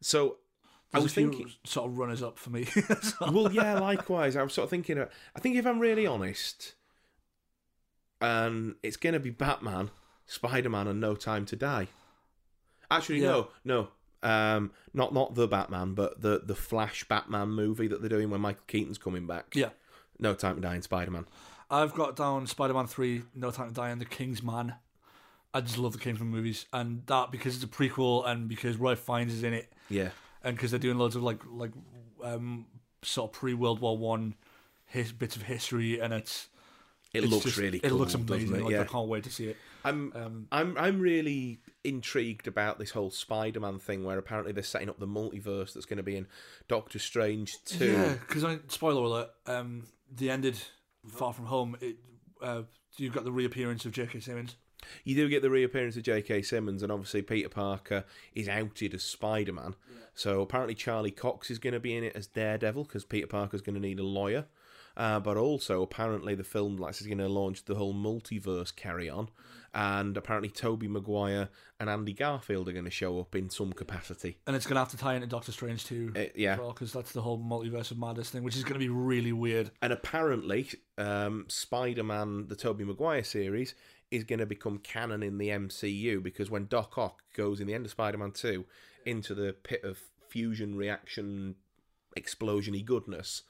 so 0.00 0.38
I 0.94 0.98
was 0.98 1.14
thinking. 1.14 1.50
sort 1.64 1.90
of 1.90 1.98
runners 1.98 2.22
up 2.22 2.38
for 2.38 2.50
me. 2.50 2.66
Well, 3.20 3.50
yeah, 3.52 3.78
likewise. 3.78 4.36
I 4.36 4.42
was 4.42 4.52
sort 4.52 4.64
of 4.64 4.70
thinking. 4.70 4.98
uh, 4.98 5.06
I 5.34 5.40
think 5.40 5.56
if 5.56 5.66
I'm 5.66 5.78
really 5.78 6.06
honest, 6.06 6.74
and 8.20 8.74
it's 8.82 8.96
going 8.96 9.14
to 9.14 9.20
be 9.20 9.30
Batman, 9.30 9.90
Spider 10.26 10.68
Man, 10.68 10.86
and 10.86 11.00
No 11.00 11.14
Time 11.14 11.46
to 11.46 11.56
Die. 11.56 11.88
Actually, 12.90 13.20
no, 13.20 13.48
no. 13.64 13.88
Um, 14.22 14.70
not 14.94 15.12
not 15.12 15.34
the 15.34 15.48
Batman, 15.48 15.94
but 15.94 16.20
the 16.22 16.42
the 16.44 16.54
Flash 16.54 17.04
Batman 17.04 17.48
movie 17.50 17.88
that 17.88 18.00
they're 18.00 18.08
doing 18.10 18.30
when 18.30 18.40
Michael 18.40 18.62
Keaton's 18.68 18.98
coming 18.98 19.26
back. 19.26 19.54
yeah, 19.54 19.70
No 20.18 20.34
Time 20.34 20.56
to 20.56 20.60
Die 20.60 20.74
and 20.74 20.84
Spider 20.84 21.10
Man. 21.10 21.26
I've 21.70 21.94
got 21.94 22.16
down 22.16 22.46
Spider 22.46 22.74
Man 22.74 22.86
3, 22.86 23.22
No 23.34 23.50
Time 23.50 23.68
to 23.68 23.74
Die, 23.74 23.88
and 23.88 24.00
The 24.00 24.04
King's 24.04 24.42
Man. 24.42 24.74
I 25.54 25.60
just 25.60 25.76
love 25.78 25.92
the 25.92 25.98
Kingsman 25.98 26.28
movies, 26.30 26.66
and 26.72 27.02
that 27.06 27.30
because 27.30 27.54
it's 27.56 27.64
a 27.64 27.66
prequel, 27.68 28.26
and 28.26 28.48
because 28.48 28.76
Roy 28.76 28.94
Fiennes 28.94 29.32
is 29.34 29.42
in 29.42 29.52
it, 29.54 29.72
Yeah. 29.90 30.10
and 30.42 30.56
because 30.56 30.70
they're 30.70 30.80
doing 30.80 30.98
loads 30.98 31.14
of 31.16 31.22
like 31.22 31.40
like 31.50 31.72
um 32.22 32.66
sort 33.02 33.30
of 33.30 33.38
pre 33.38 33.54
World 33.54 33.80
War 33.80 33.98
One 33.98 34.34
his 34.86 35.10
bits 35.12 35.36
of 35.36 35.42
history, 35.42 35.98
and 35.98 36.12
it's 36.12 36.48
It 37.12 37.24
it's 37.24 37.32
looks 37.32 37.44
just- 37.44 37.58
really 37.58 37.78
it 37.78 37.92
looks 37.92 38.14
amazing. 38.14 38.56
it? 38.56 38.62
Like 38.62 38.72
yeah. 38.72 38.80
I 38.82 38.84
can't 38.84 39.08
wait 39.08 39.24
to 39.24 39.30
see 39.30 39.48
it. 39.48 39.56
I'm 39.84 40.12
Um, 40.14 40.46
I'm 40.52 40.76
I'm 40.78 41.00
really 41.00 41.58
intrigued 41.84 42.46
about 42.46 42.78
this 42.78 42.90
whole 42.92 43.10
Spider-Man 43.10 43.78
thing, 43.80 44.04
where 44.04 44.16
apparently 44.18 44.52
they're 44.52 44.62
setting 44.62 44.88
up 44.88 44.98
the 44.98 45.06
multiverse 45.08 45.74
that's 45.74 45.86
going 45.86 45.96
to 45.96 46.02
be 46.02 46.16
in 46.16 46.26
Doctor 46.68 46.98
Strange 46.98 47.56
two. 47.64 47.92
Yeah, 47.92 48.14
because 48.14 48.44
I 48.44 48.58
spoiler 48.68 49.02
alert. 49.02 49.30
Um, 49.46 49.84
the 50.10 50.30
ended 50.30 50.56
Far 51.08 51.32
From 51.32 51.46
Home. 51.46 51.76
It 51.80 51.96
uh, 52.40 52.62
you've 52.96 53.12
got 53.12 53.24
the 53.24 53.32
reappearance 53.32 53.84
of 53.84 53.92
J.K. 53.92 54.20
Simmons. 54.20 54.56
You 55.04 55.14
do 55.14 55.28
get 55.28 55.42
the 55.42 55.50
reappearance 55.50 55.96
of 55.96 56.02
J.K. 56.02 56.42
Simmons, 56.42 56.82
and 56.82 56.90
obviously 56.90 57.22
Peter 57.22 57.48
Parker 57.48 58.04
is 58.34 58.48
outed 58.48 58.94
as 58.94 59.02
Spider-Man. 59.02 59.74
So 60.14 60.40
apparently 60.40 60.74
Charlie 60.74 61.10
Cox 61.12 61.50
is 61.50 61.58
going 61.58 61.72
to 61.72 61.80
be 61.80 61.96
in 61.96 62.04
it 62.04 62.14
as 62.16 62.26
Daredevil 62.26 62.84
because 62.84 63.04
Peter 63.04 63.26
Parker's 63.26 63.62
going 63.62 63.74
to 63.76 63.80
need 63.80 63.98
a 64.00 64.04
lawyer. 64.04 64.46
Uh, 64.96 65.18
but 65.20 65.36
also 65.36 65.82
apparently 65.82 66.34
the 66.34 66.44
film 66.44 66.76
like 66.76 67.00
is 67.00 67.06
going 67.06 67.18
to 67.18 67.28
launch 67.28 67.64
the 67.64 67.74
whole 67.74 67.94
multiverse 67.94 68.74
carry 68.74 69.08
on, 69.08 69.28
and 69.74 70.16
apparently 70.16 70.50
Tobey 70.50 70.88
Maguire 70.88 71.48
and 71.80 71.88
Andy 71.88 72.12
Garfield 72.12 72.68
are 72.68 72.72
going 72.72 72.84
to 72.84 72.90
show 72.90 73.18
up 73.20 73.34
in 73.34 73.48
some 73.48 73.72
capacity. 73.72 74.36
and 74.46 74.54
it's 74.54 74.66
gonna 74.66 74.80
have 74.80 74.90
to 74.90 74.96
tie 74.96 75.14
into 75.14 75.26
Doctor 75.26 75.52
Strange 75.52 75.84
too. 75.84 76.12
Uh, 76.14 76.24
yeah. 76.34 76.56
because 76.56 76.92
that's 76.92 77.12
the 77.12 77.22
whole 77.22 77.38
multiverse 77.38 77.90
of 77.90 77.98
madness 77.98 78.30
thing, 78.30 78.42
which 78.42 78.56
is 78.56 78.64
gonna 78.64 78.78
be 78.78 78.88
really 78.90 79.32
weird. 79.32 79.70
And 79.80 79.92
apparently, 79.92 80.68
um, 80.98 81.46
Spider 81.48 82.04
Man, 82.04 82.48
the 82.48 82.56
Tobey 82.56 82.84
Maguire 82.84 83.24
series, 83.24 83.74
is 84.10 84.24
going 84.24 84.40
to 84.40 84.46
become 84.46 84.76
canon 84.76 85.22
in 85.22 85.38
the 85.38 85.48
MCU 85.48 86.22
because 86.22 86.50
when 86.50 86.66
Doc 86.66 86.98
Ock 86.98 87.22
goes 87.34 87.60
in 87.60 87.66
the 87.66 87.72
end 87.72 87.86
of 87.86 87.90
Spider 87.90 88.18
Man 88.18 88.30
2 88.30 88.62
into 89.06 89.34
the 89.34 89.54
pit 89.62 89.82
of 89.82 89.98
fusion 90.28 90.76
reaction 90.76 91.54
explosiony 92.18 92.84
goodness, 92.84 93.42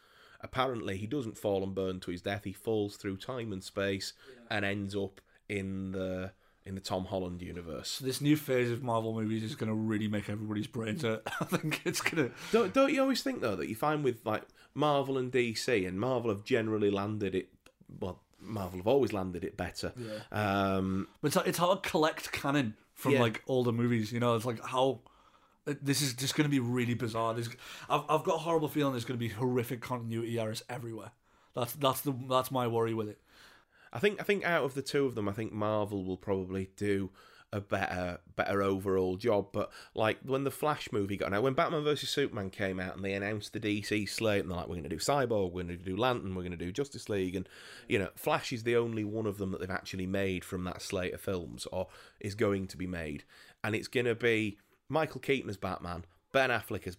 apparently 0.42 0.96
he 0.96 1.06
doesn't 1.06 1.38
fall 1.38 1.62
and 1.62 1.74
burn 1.74 2.00
to 2.00 2.10
his 2.10 2.22
death. 2.22 2.44
He 2.44 2.52
falls 2.52 2.96
through 2.96 3.16
time 3.18 3.52
and 3.52 3.62
space 3.62 4.12
and 4.50 4.64
ends 4.64 4.94
up 4.96 5.20
in 5.48 5.92
the 5.92 6.32
in 6.64 6.76
the 6.76 6.80
Tom 6.80 7.06
Holland 7.06 7.42
universe. 7.42 7.98
This 7.98 8.20
new 8.20 8.36
phase 8.36 8.70
of 8.70 8.82
Marvel 8.84 9.14
movies 9.14 9.42
is 9.42 9.54
gonna 9.56 9.74
really 9.74 10.08
make 10.08 10.28
everybody's 10.30 10.66
brains 10.68 11.02
hurt. 11.02 11.22
I 11.40 11.44
think 11.44 11.80
it's 11.84 12.00
gonna. 12.00 12.30
Don't, 12.52 12.72
don't 12.72 12.92
you 12.92 13.00
always 13.02 13.22
think 13.22 13.40
though 13.40 13.56
that 13.56 13.68
you 13.68 13.74
find 13.74 14.04
with 14.04 14.24
like 14.24 14.42
Marvel 14.74 15.18
and 15.18 15.32
DC 15.32 15.86
and 15.86 15.98
Marvel 15.98 16.30
have 16.30 16.44
generally 16.44 16.90
landed 16.90 17.34
it 17.34 17.48
well 18.00 18.20
Marvel 18.40 18.78
have 18.78 18.86
always 18.86 19.12
landed 19.12 19.44
it 19.44 19.56
better. 19.56 19.92
Yeah. 19.96 20.74
Um, 20.76 21.08
But 21.20 21.36
it's, 21.36 21.46
it's 21.48 21.58
how 21.58 21.74
to 21.74 21.88
collect 21.88 22.32
canon 22.32 22.74
from 22.94 23.12
Yeah. 23.12 23.20
like 23.22 23.42
older 23.46 23.72
movies. 23.72 24.12
You 24.12 24.20
know, 24.20 24.34
it's 24.36 24.44
like 24.44 24.64
how 24.64 25.00
Uh, 25.66 25.74
this 25.80 26.02
is 26.02 26.14
just 26.14 26.34
going 26.34 26.44
to 26.44 26.50
be 26.50 26.60
really 26.60 26.94
bizarre. 26.94 27.34
There's, 27.34 27.48
I've 27.88 28.02
I've 28.08 28.24
got 28.24 28.36
a 28.36 28.38
horrible 28.38 28.68
feeling 28.68 28.92
there's 28.92 29.04
going 29.04 29.18
to 29.18 29.28
be 29.28 29.32
horrific 29.32 29.80
continuity 29.80 30.38
errors 30.38 30.62
everywhere. 30.68 31.12
That's 31.54 31.72
that's 31.74 32.00
the 32.00 32.14
that's 32.28 32.50
my 32.50 32.66
worry 32.66 32.94
with 32.94 33.08
it. 33.08 33.20
I 33.92 33.98
think 33.98 34.20
I 34.20 34.24
think 34.24 34.44
out 34.44 34.64
of 34.64 34.74
the 34.74 34.82
two 34.82 35.04
of 35.04 35.14
them, 35.14 35.28
I 35.28 35.32
think 35.32 35.52
Marvel 35.52 36.04
will 36.04 36.16
probably 36.16 36.70
do 36.76 37.10
a 37.52 37.60
better 37.60 38.18
better 38.34 38.62
overall 38.62 39.16
job. 39.16 39.48
But 39.52 39.70
like 39.94 40.18
when 40.24 40.44
the 40.44 40.50
Flash 40.50 40.88
movie 40.90 41.16
got 41.16 41.34
out, 41.34 41.42
when 41.42 41.52
Batman 41.52 41.84
vs 41.84 42.08
Superman 42.08 42.50
came 42.50 42.80
out, 42.80 42.96
and 42.96 43.04
they 43.04 43.12
announced 43.12 43.52
the 43.52 43.60
DC 43.60 44.08
slate, 44.08 44.40
and 44.40 44.50
they're 44.50 44.56
like, 44.56 44.68
we're 44.68 44.76
going 44.76 44.84
to 44.84 44.88
do 44.88 44.96
Cyborg, 44.96 45.52
we're 45.52 45.64
going 45.64 45.78
to 45.78 45.84
do 45.84 45.96
Lantern, 45.96 46.34
we're 46.34 46.42
going 46.42 46.56
to 46.56 46.64
do 46.64 46.72
Justice 46.72 47.08
League, 47.08 47.36
and 47.36 47.48
you 47.88 47.98
know, 47.98 48.08
Flash 48.16 48.52
is 48.52 48.62
the 48.62 48.76
only 48.76 49.04
one 49.04 49.26
of 49.26 49.38
them 49.38 49.50
that 49.52 49.60
they've 49.60 49.70
actually 49.70 50.06
made 50.06 50.44
from 50.44 50.64
that 50.64 50.80
slate 50.80 51.12
of 51.12 51.20
films, 51.20 51.66
or 51.70 51.88
is 52.20 52.34
going 52.34 52.66
to 52.68 52.78
be 52.78 52.86
made, 52.86 53.24
and 53.62 53.74
it's 53.74 53.88
going 53.88 54.06
to 54.06 54.14
be 54.14 54.58
Michael 54.92 55.20
Keaton 55.20 55.48
as 55.48 55.56
Batman, 55.56 56.04
Ben 56.32 56.50
Affleck 56.50 56.86
as 56.86 56.98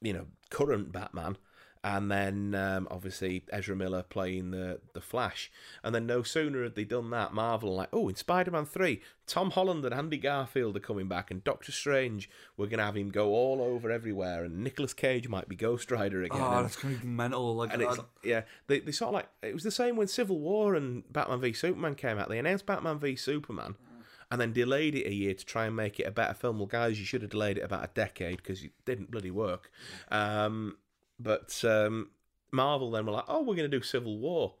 you 0.00 0.12
know 0.12 0.26
current 0.50 0.92
Batman. 0.92 1.36
And 1.84 2.12
then 2.12 2.54
um, 2.54 2.86
obviously 2.92 3.42
Ezra 3.52 3.74
Miller 3.74 4.04
playing 4.04 4.52
the 4.52 4.78
the 4.94 5.00
Flash, 5.00 5.50
and 5.82 5.92
then 5.92 6.06
no 6.06 6.22
sooner 6.22 6.62
had 6.62 6.76
they 6.76 6.84
done 6.84 7.10
that, 7.10 7.34
Marvel 7.34 7.70
are 7.70 7.74
like, 7.74 7.88
oh, 7.92 8.08
in 8.08 8.14
Spider-Man 8.14 8.66
three, 8.66 9.02
Tom 9.26 9.50
Holland 9.50 9.84
and 9.84 9.92
Andy 9.92 10.16
Garfield 10.18 10.76
are 10.76 10.80
coming 10.80 11.08
back, 11.08 11.32
and 11.32 11.42
Doctor 11.42 11.72
Strange, 11.72 12.30
we're 12.56 12.68
gonna 12.68 12.84
have 12.84 12.96
him 12.96 13.10
go 13.10 13.30
all 13.30 13.60
over 13.60 13.90
everywhere, 13.90 14.44
and 14.44 14.62
Nicolas 14.62 14.94
Cage 14.94 15.26
might 15.28 15.48
be 15.48 15.56
Ghost 15.56 15.90
Rider 15.90 16.22
again. 16.22 16.40
Oh, 16.40 16.58
and- 16.60 16.76
going 16.80 16.94
to 16.94 17.00
be 17.00 17.08
mental. 17.08 17.56
Like 17.56 17.72
and 17.72 17.82
it's 17.82 17.98
yeah, 18.22 18.42
they 18.68 18.78
they 18.78 18.92
sort 18.92 19.08
of 19.08 19.14
like 19.14 19.28
it 19.42 19.52
was 19.52 19.64
the 19.64 19.72
same 19.72 19.96
when 19.96 20.06
Civil 20.06 20.38
War 20.38 20.76
and 20.76 21.02
Batman 21.12 21.40
v 21.40 21.52
Superman 21.52 21.96
came 21.96 22.16
out. 22.16 22.28
They 22.28 22.38
announced 22.38 22.64
Batman 22.64 23.00
v 23.00 23.16
Superman, 23.16 23.74
and 24.32 24.40
then 24.40 24.50
delayed 24.54 24.94
it 24.94 25.06
a 25.06 25.12
year 25.12 25.34
to 25.34 25.44
try 25.44 25.66
and 25.66 25.76
make 25.76 26.00
it 26.00 26.04
a 26.04 26.10
better 26.10 26.32
film. 26.32 26.58
Well, 26.58 26.66
guys, 26.66 26.98
you 26.98 27.04
should 27.04 27.20
have 27.20 27.30
delayed 27.30 27.58
it 27.58 27.64
about 27.64 27.84
a 27.84 27.90
decade 27.92 28.38
because 28.38 28.64
it 28.64 28.70
didn't 28.86 29.10
bloody 29.10 29.30
work. 29.30 29.70
Um, 30.10 30.78
but 31.20 31.62
um, 31.66 32.08
Marvel 32.50 32.90
then 32.90 33.04
were 33.04 33.12
like, 33.12 33.26
oh, 33.28 33.40
we're 33.40 33.56
going 33.56 33.70
to 33.70 33.76
do 33.78 33.82
Civil 33.82 34.16
War. 34.16 34.54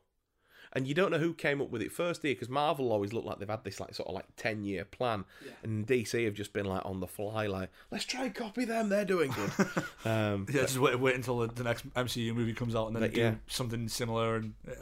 And 0.74 0.86
you 0.86 0.94
don't 0.94 1.10
know 1.10 1.18
who 1.18 1.32
came 1.32 1.62
up 1.62 1.70
with 1.70 1.80
it 1.80 1.90
first 1.90 2.22
here 2.22 2.34
because 2.34 2.50
Marvel 2.50 2.92
always 2.92 3.14
look 3.14 3.24
like 3.24 3.38
they've 3.38 3.48
had 3.48 3.64
this 3.64 3.80
like 3.80 3.94
sort 3.94 4.08
of 4.08 4.14
like 4.14 4.24
ten 4.36 4.64
year 4.64 4.86
plan, 4.86 5.26
and 5.62 5.86
DC 5.86 6.24
have 6.24 6.32
just 6.32 6.54
been 6.54 6.64
like 6.64 6.84
on 6.86 7.00
the 7.00 7.06
fly, 7.06 7.46
like 7.46 7.68
let's 7.90 8.06
try 8.06 8.24
and 8.24 8.34
copy 8.34 8.64
them. 8.64 8.88
They're 8.88 9.04
doing 9.04 9.32
good. 9.32 9.68
um, 10.06 10.46
yeah, 10.50 10.62
just 10.62 10.78
wait, 10.78 10.98
wait 10.98 11.14
until 11.14 11.46
the, 11.46 11.62
next 11.62 11.86
MCU 11.92 12.34
movie 12.34 12.54
comes 12.54 12.74
out 12.74 12.86
and 12.86 12.96
then 12.96 13.02
But, 13.02 13.12
do 13.12 13.20
yeah. 13.20 13.34
something 13.48 13.86
similar. 13.88 14.36
And 14.36 14.54
yeah. 14.66 14.74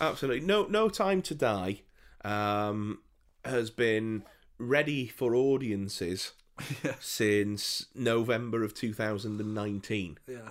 Absolutely. 0.00 0.44
No 0.44 0.66
no 0.66 0.88
time 0.88 1.22
to 1.22 1.34
die 1.36 1.82
um, 2.24 2.98
has 3.44 3.70
been 3.70 4.24
ready 4.58 5.06
for 5.06 5.34
audiences 5.34 6.32
since 7.00 7.86
November 7.94 8.62
of 8.62 8.74
2019. 8.74 10.18
yeah. 10.26 10.50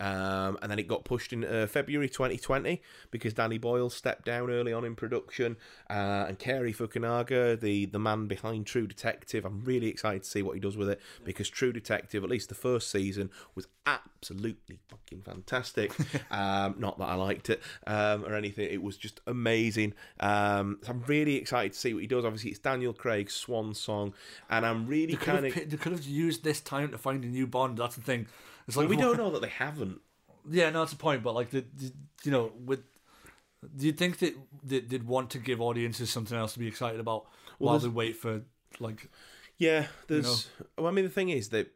Um, 0.00 0.58
and 0.62 0.70
then 0.70 0.78
it 0.78 0.88
got 0.88 1.04
pushed 1.04 1.32
in 1.32 1.44
uh, 1.44 1.66
February 1.66 2.08
2020 2.08 2.80
because 3.10 3.34
Danny 3.34 3.58
Boyle 3.58 3.90
stepped 3.90 4.24
down 4.24 4.50
early 4.50 4.72
on 4.72 4.84
in 4.84 4.96
production. 4.96 5.56
Uh, 5.88 6.24
and 6.28 6.38
Cary 6.38 6.72
Fukunaga, 6.72 7.60
the, 7.60 7.84
the 7.86 7.98
man 7.98 8.26
behind 8.26 8.66
True 8.66 8.86
Detective, 8.86 9.44
I'm 9.44 9.62
really 9.62 9.88
excited 9.88 10.22
to 10.22 10.28
see 10.28 10.42
what 10.42 10.54
he 10.54 10.60
does 10.60 10.76
with 10.76 10.88
it 10.88 11.00
because 11.24 11.50
True 11.50 11.72
Detective, 11.72 12.24
at 12.24 12.30
least 12.30 12.48
the 12.48 12.54
first 12.54 12.90
season, 12.90 13.30
was 13.54 13.68
absolutely 13.84 14.78
fucking 14.88 15.20
fantastic. 15.22 15.92
um, 16.30 16.76
not 16.78 16.98
that 16.98 17.04
I 17.04 17.14
liked 17.14 17.50
it 17.50 17.62
um, 17.86 18.24
or 18.24 18.34
anything, 18.34 18.68
it 18.70 18.82
was 18.82 18.96
just 18.96 19.20
amazing. 19.26 19.92
Um, 20.18 20.78
so 20.82 20.92
I'm 20.92 21.02
really 21.06 21.36
excited 21.36 21.74
to 21.74 21.78
see 21.78 21.92
what 21.92 22.00
he 22.00 22.06
does. 22.06 22.24
Obviously, 22.24 22.50
it's 22.50 22.58
Daniel 22.58 22.94
Craig's 22.94 23.34
swan 23.34 23.74
song, 23.74 24.14
and 24.48 24.64
I'm 24.64 24.86
really 24.86 25.16
kind 25.16 25.44
of. 25.44 25.54
they 25.54 25.76
could 25.76 25.92
have 25.92 26.04
used 26.04 26.42
this 26.42 26.60
time 26.60 26.90
to 26.90 26.98
find 26.98 27.22
a 27.24 27.26
new 27.26 27.46
Bond. 27.46 27.78
That's 27.78 27.96
the 27.96 28.02
thing. 28.02 28.26
It's 28.70 28.76
like 28.76 28.88
we 28.88 28.96
don't 28.96 29.16
know 29.16 29.30
that 29.30 29.42
they 29.42 29.48
haven't. 29.48 30.00
Yeah, 30.50 30.70
no, 30.70 30.80
that's 30.80 30.92
a 30.92 30.96
point. 30.96 31.22
But 31.22 31.34
like 31.34 31.50
the, 31.50 31.64
the 31.76 31.92
you 32.24 32.30
know, 32.30 32.52
with 32.64 32.80
do 33.76 33.86
you 33.86 33.92
think 33.92 34.18
that 34.18 34.34
they, 34.64 34.80
they'd 34.80 35.06
want 35.06 35.30
to 35.30 35.38
give 35.38 35.60
audiences 35.60 36.10
something 36.10 36.36
else 36.36 36.54
to 36.54 36.58
be 36.58 36.66
excited 36.66 37.00
about 37.00 37.26
while 37.58 37.78
they 37.78 37.88
wait 37.88 38.16
for 38.16 38.42
like 38.78 39.08
Yeah, 39.58 39.86
there's. 40.08 40.48
Well, 40.78 40.86
I 40.86 40.90
mean, 40.90 41.04
the 41.04 41.10
thing 41.10 41.28
is 41.30 41.50
that. 41.50 41.72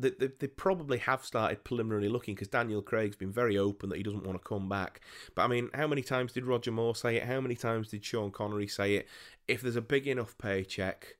They, 0.00 0.10
they, 0.10 0.28
they 0.38 0.46
probably 0.46 0.98
have 0.98 1.24
started 1.24 1.64
preliminarily 1.64 2.08
looking 2.08 2.36
because 2.36 2.46
Daniel 2.46 2.82
Craig's 2.82 3.16
been 3.16 3.32
very 3.32 3.58
open 3.58 3.88
that 3.88 3.96
he 3.96 4.04
doesn't 4.04 4.24
want 4.24 4.40
to 4.40 4.48
come 4.48 4.68
back. 4.68 5.00
But 5.34 5.42
I 5.42 5.48
mean, 5.48 5.70
how 5.74 5.88
many 5.88 6.02
times 6.02 6.30
did 6.30 6.44
Roger 6.44 6.70
Moore 6.70 6.94
say 6.94 7.16
it? 7.16 7.24
How 7.24 7.40
many 7.40 7.56
times 7.56 7.88
did 7.88 8.04
Sean 8.04 8.30
Connery 8.30 8.68
say 8.68 8.94
it? 8.94 9.08
If 9.48 9.60
there's 9.60 9.74
a 9.74 9.80
big 9.80 10.06
enough 10.06 10.38
paycheck, 10.38 11.16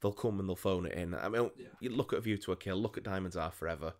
they'll 0.00 0.12
come 0.12 0.38
and 0.38 0.48
they'll 0.48 0.54
phone 0.54 0.86
it 0.86 0.92
in. 0.92 1.14
I 1.14 1.28
mean, 1.28 1.50
you 1.80 1.90
look 1.90 2.12
at 2.12 2.22
View 2.22 2.36
to 2.38 2.52
a 2.52 2.56
Kill, 2.56 2.76
look 2.76 2.96
at 2.96 3.02
Diamonds 3.02 3.36
Are 3.36 3.50
Forever, 3.50 3.94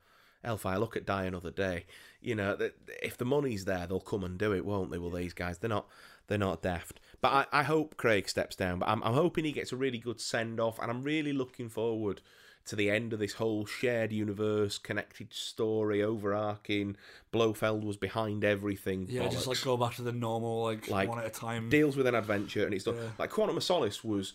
Hellfire, 0.45 0.79
look 0.79 0.97
at 0.97 1.07
Die 1.07 1.25
Another 1.25 1.51
Day. 1.51 1.85
You 2.21 2.35
know, 2.35 2.55
that 2.57 2.75
if 3.03 3.17
the 3.19 3.25
money's 3.25 3.65
there, 3.65 3.87
they'll 3.87 4.01
come 4.01 4.25
and 4.25 4.39
do 4.39 4.53
it, 4.53 4.65
won't 4.65 4.91
they? 4.91 4.99
Well, 4.99 5.11
these 5.11 5.33
guys, 5.35 5.59
they're 5.59 5.69
not, 5.71 5.87
they're 6.29 6.39
not 6.39 6.63
daft. 6.63 7.01
But 7.21 7.49
I, 7.53 7.61
I 7.61 7.63
hope 7.65 7.97
Craig 7.97 8.29
steps 8.29 8.57
down. 8.57 8.79
But 8.81 8.89
I'm, 8.89 9.03
I'm 9.03 9.15
hoping 9.15 9.45
he 9.45 9.53
gets 9.53 9.73
a 9.73 9.77
really 9.77 9.99
good 9.99 10.21
send 10.21 10.61
off, 10.61 10.79
and 10.81 10.91
I'm 10.91 11.03
really 11.03 11.33
looking 11.33 11.69
forward 11.69 12.21
to 12.65 12.77
the 12.77 12.91
end 12.91 13.13
of 13.13 13.19
this 13.19 13.35
whole 13.35 13.67
shared 13.67 14.13
universe, 14.13 14.79
connected 14.79 15.35
story, 15.35 16.01
overarching. 16.01 16.97
Blofeld 17.33 17.83
was 17.85 17.97
behind 17.97 18.45
everything. 18.45 19.07
yeah, 19.11 19.27
just 19.29 19.49
like 19.49 19.61
go 19.63 19.77
back 19.77 19.97
to 19.97 20.03
the 20.03 20.13
normal 20.13 20.63
like, 20.63 20.89
Like, 20.89 21.09
one 21.09 21.19
at 21.19 21.27
a 21.27 21.31
time. 21.31 21.69
deals 21.71 21.97
with 21.97 22.07
an 22.07 22.15
adventure 22.15 22.65
and 22.65 22.73
it's 22.73 22.85
done. 22.85 22.95
Yeah. 22.97 23.09
Like 23.19 23.31
Quantum 23.31 23.57
of 23.57 23.65
Solace 23.65 24.05
was 24.05 24.35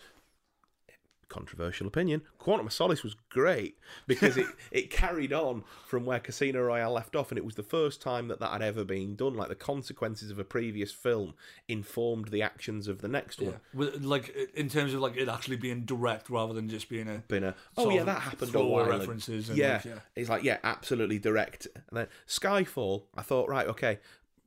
controversial 1.29 1.87
opinion. 1.87 2.21
Quantum 2.37 2.67
of 2.67 2.73
Solace 2.73 3.03
was 3.03 3.15
great 3.29 3.77
because 4.07 4.37
it, 4.37 4.47
it 4.71 4.89
carried 4.89 5.33
on 5.33 5.63
from 5.85 6.05
where 6.05 6.19
Casino 6.19 6.61
Royale 6.61 6.91
left 6.91 7.15
off, 7.15 7.31
and 7.31 7.37
it 7.37 7.45
was 7.45 7.55
the 7.55 7.63
first 7.63 8.01
time 8.01 8.27
that 8.27 8.39
that 8.39 8.51
had 8.51 8.61
ever 8.61 8.83
been 8.83 9.15
done. 9.15 9.35
Like 9.35 9.49
the 9.49 9.55
consequences 9.55 10.31
of 10.31 10.39
a 10.39 10.43
previous 10.43 10.91
film 10.91 11.33
informed 11.67 12.29
the 12.29 12.41
actions 12.41 12.87
of 12.87 13.01
the 13.01 13.07
next 13.07 13.41
one. 13.41 13.59
Like 13.73 14.35
in 14.53 14.69
terms 14.69 14.93
of 14.93 15.01
like 15.01 15.17
it 15.17 15.27
actually 15.27 15.57
being 15.57 15.85
direct 15.85 16.29
rather 16.29 16.53
than 16.53 16.69
just 16.69 16.89
being 16.89 17.07
a 17.07 17.23
Been 17.27 17.43
a 17.43 17.55
oh 17.77 17.89
yeah 17.89 18.03
that 18.03 18.21
happened 18.21 18.49
a 18.49 18.51
throwaway 18.51 18.87
while 18.87 18.99
references 18.99 19.49
and 19.49 19.57
yeah. 19.57 19.73
like, 19.73 19.85
yeah. 19.85 19.99
it's 20.15 20.29
like 20.29 20.43
yeah 20.43 20.57
absolutely 20.63 21.19
direct. 21.19 21.67
And 21.75 21.97
then 21.97 22.07
Skyfall, 22.27 23.03
I 23.15 23.21
thought 23.21 23.49
right 23.49 23.67
okay. 23.67 23.99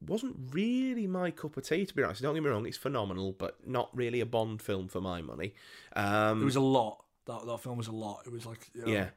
Wasn't 0.06 0.36
really 0.52 1.06
my 1.06 1.30
cup 1.30 1.56
of 1.56 1.64
tea 1.64 1.84
to 1.86 1.94
be 1.94 2.02
honest. 2.02 2.22
Don't 2.22 2.34
get 2.34 2.42
me 2.42 2.50
wrong, 2.50 2.66
it's 2.66 2.76
phenomenal, 2.76 3.32
but 3.32 3.66
not 3.66 3.90
really 3.94 4.20
a 4.20 4.26
Bond 4.26 4.62
film 4.62 4.88
for 4.88 5.00
my 5.00 5.20
money. 5.22 5.54
Um, 5.94 6.42
It 6.42 6.44
was 6.44 6.56
a 6.56 6.60
lot. 6.60 7.04
That 7.26 7.46
that 7.46 7.60
film 7.60 7.76
was 7.78 7.86
a 7.88 7.92
lot. 7.92 8.22
It 8.26 8.32
was 8.32 8.46
like 8.46 8.70
you 8.74 8.86
know, 8.86 8.92
yeah. 8.92 9.08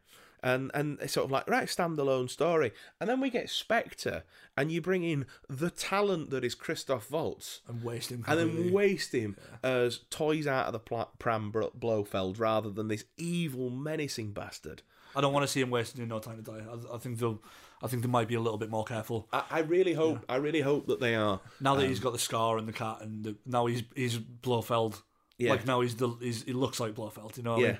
And 0.46 0.72
and 0.74 1.00
it's 1.00 1.14
sort 1.14 1.24
of 1.24 1.32
like 1.32 1.48
right 1.50 1.70
standalone 1.70 2.30
story, 2.30 2.74
and 3.00 3.10
then 3.10 3.22
we 3.22 3.30
get 3.30 3.50
Spectre, 3.50 4.24
and 4.58 4.70
you 4.70 4.82
bring 4.82 5.06
in 5.06 5.26
the 5.48 5.70
talent 5.70 6.32
that 6.32 6.44
is 6.44 6.54
Christoph 6.54 7.10
Waltz, 7.10 7.62
and 7.66 7.82
waste 7.82 8.12
him. 8.12 8.26
and 8.28 8.38
then 8.38 8.74
waste 8.74 9.14
him 9.14 9.38
as 9.64 10.00
toys 10.10 10.46
out 10.46 10.66
of 10.68 10.74
the 10.74 10.80
pram 11.18 11.50
Blofeld 11.50 12.40
rather 12.40 12.70
than 12.70 12.90
this 12.90 13.06
evil 13.18 13.70
menacing 13.70 14.34
bastard. 14.34 14.82
I 15.16 15.22
don't 15.22 15.34
want 15.34 15.44
to 15.44 15.48
see 15.48 15.62
him 15.62 15.70
wasting 15.70 16.02
in 16.02 16.10
No 16.10 16.20
Time 16.20 16.44
to 16.44 16.52
Die. 16.52 16.62
I, 16.92 16.96
I 16.96 16.98
think 16.98 17.20
they'll. 17.20 17.40
I 17.82 17.88
think 17.88 18.02
they 18.02 18.08
might 18.08 18.30
be 18.30 18.36
a 18.36 18.40
little 18.40 18.58
bit 18.58 18.70
more 18.70 18.86
careful 18.86 19.28
I, 19.34 19.44
I 19.52 19.60
really 19.60 19.92
hope 19.94 20.24
I 20.30 20.38
really 20.38 20.62
hope 20.62 20.88
that 20.88 21.02
they 21.02 21.16
are. 21.16 21.42
now 21.60 21.76
that 21.76 21.86
he's 21.86 22.00
got 22.00 22.14
the 22.14 22.20
scar 22.20 22.58
and 22.58 22.66
the 22.66 22.72
cat, 22.72 23.00
and 23.02 23.24
the, 23.26 23.36
now 23.46 23.66
he's 23.66 23.84
he's 23.94 24.18
Blofeld. 24.18 25.02
Yeah. 25.38 25.50
Like 25.52 25.66
now 25.66 25.82
he's 25.82 25.96
the 25.96 26.10
he's, 26.22 26.44
he 26.44 26.54
looks 26.54 26.80
like 26.80 26.96
Blofeld. 26.96 27.36
You 27.38 27.44
know. 27.44 27.54
What 27.54 27.60
I 27.60 27.64
Yeah, 27.64 27.72
mean? 27.72 27.80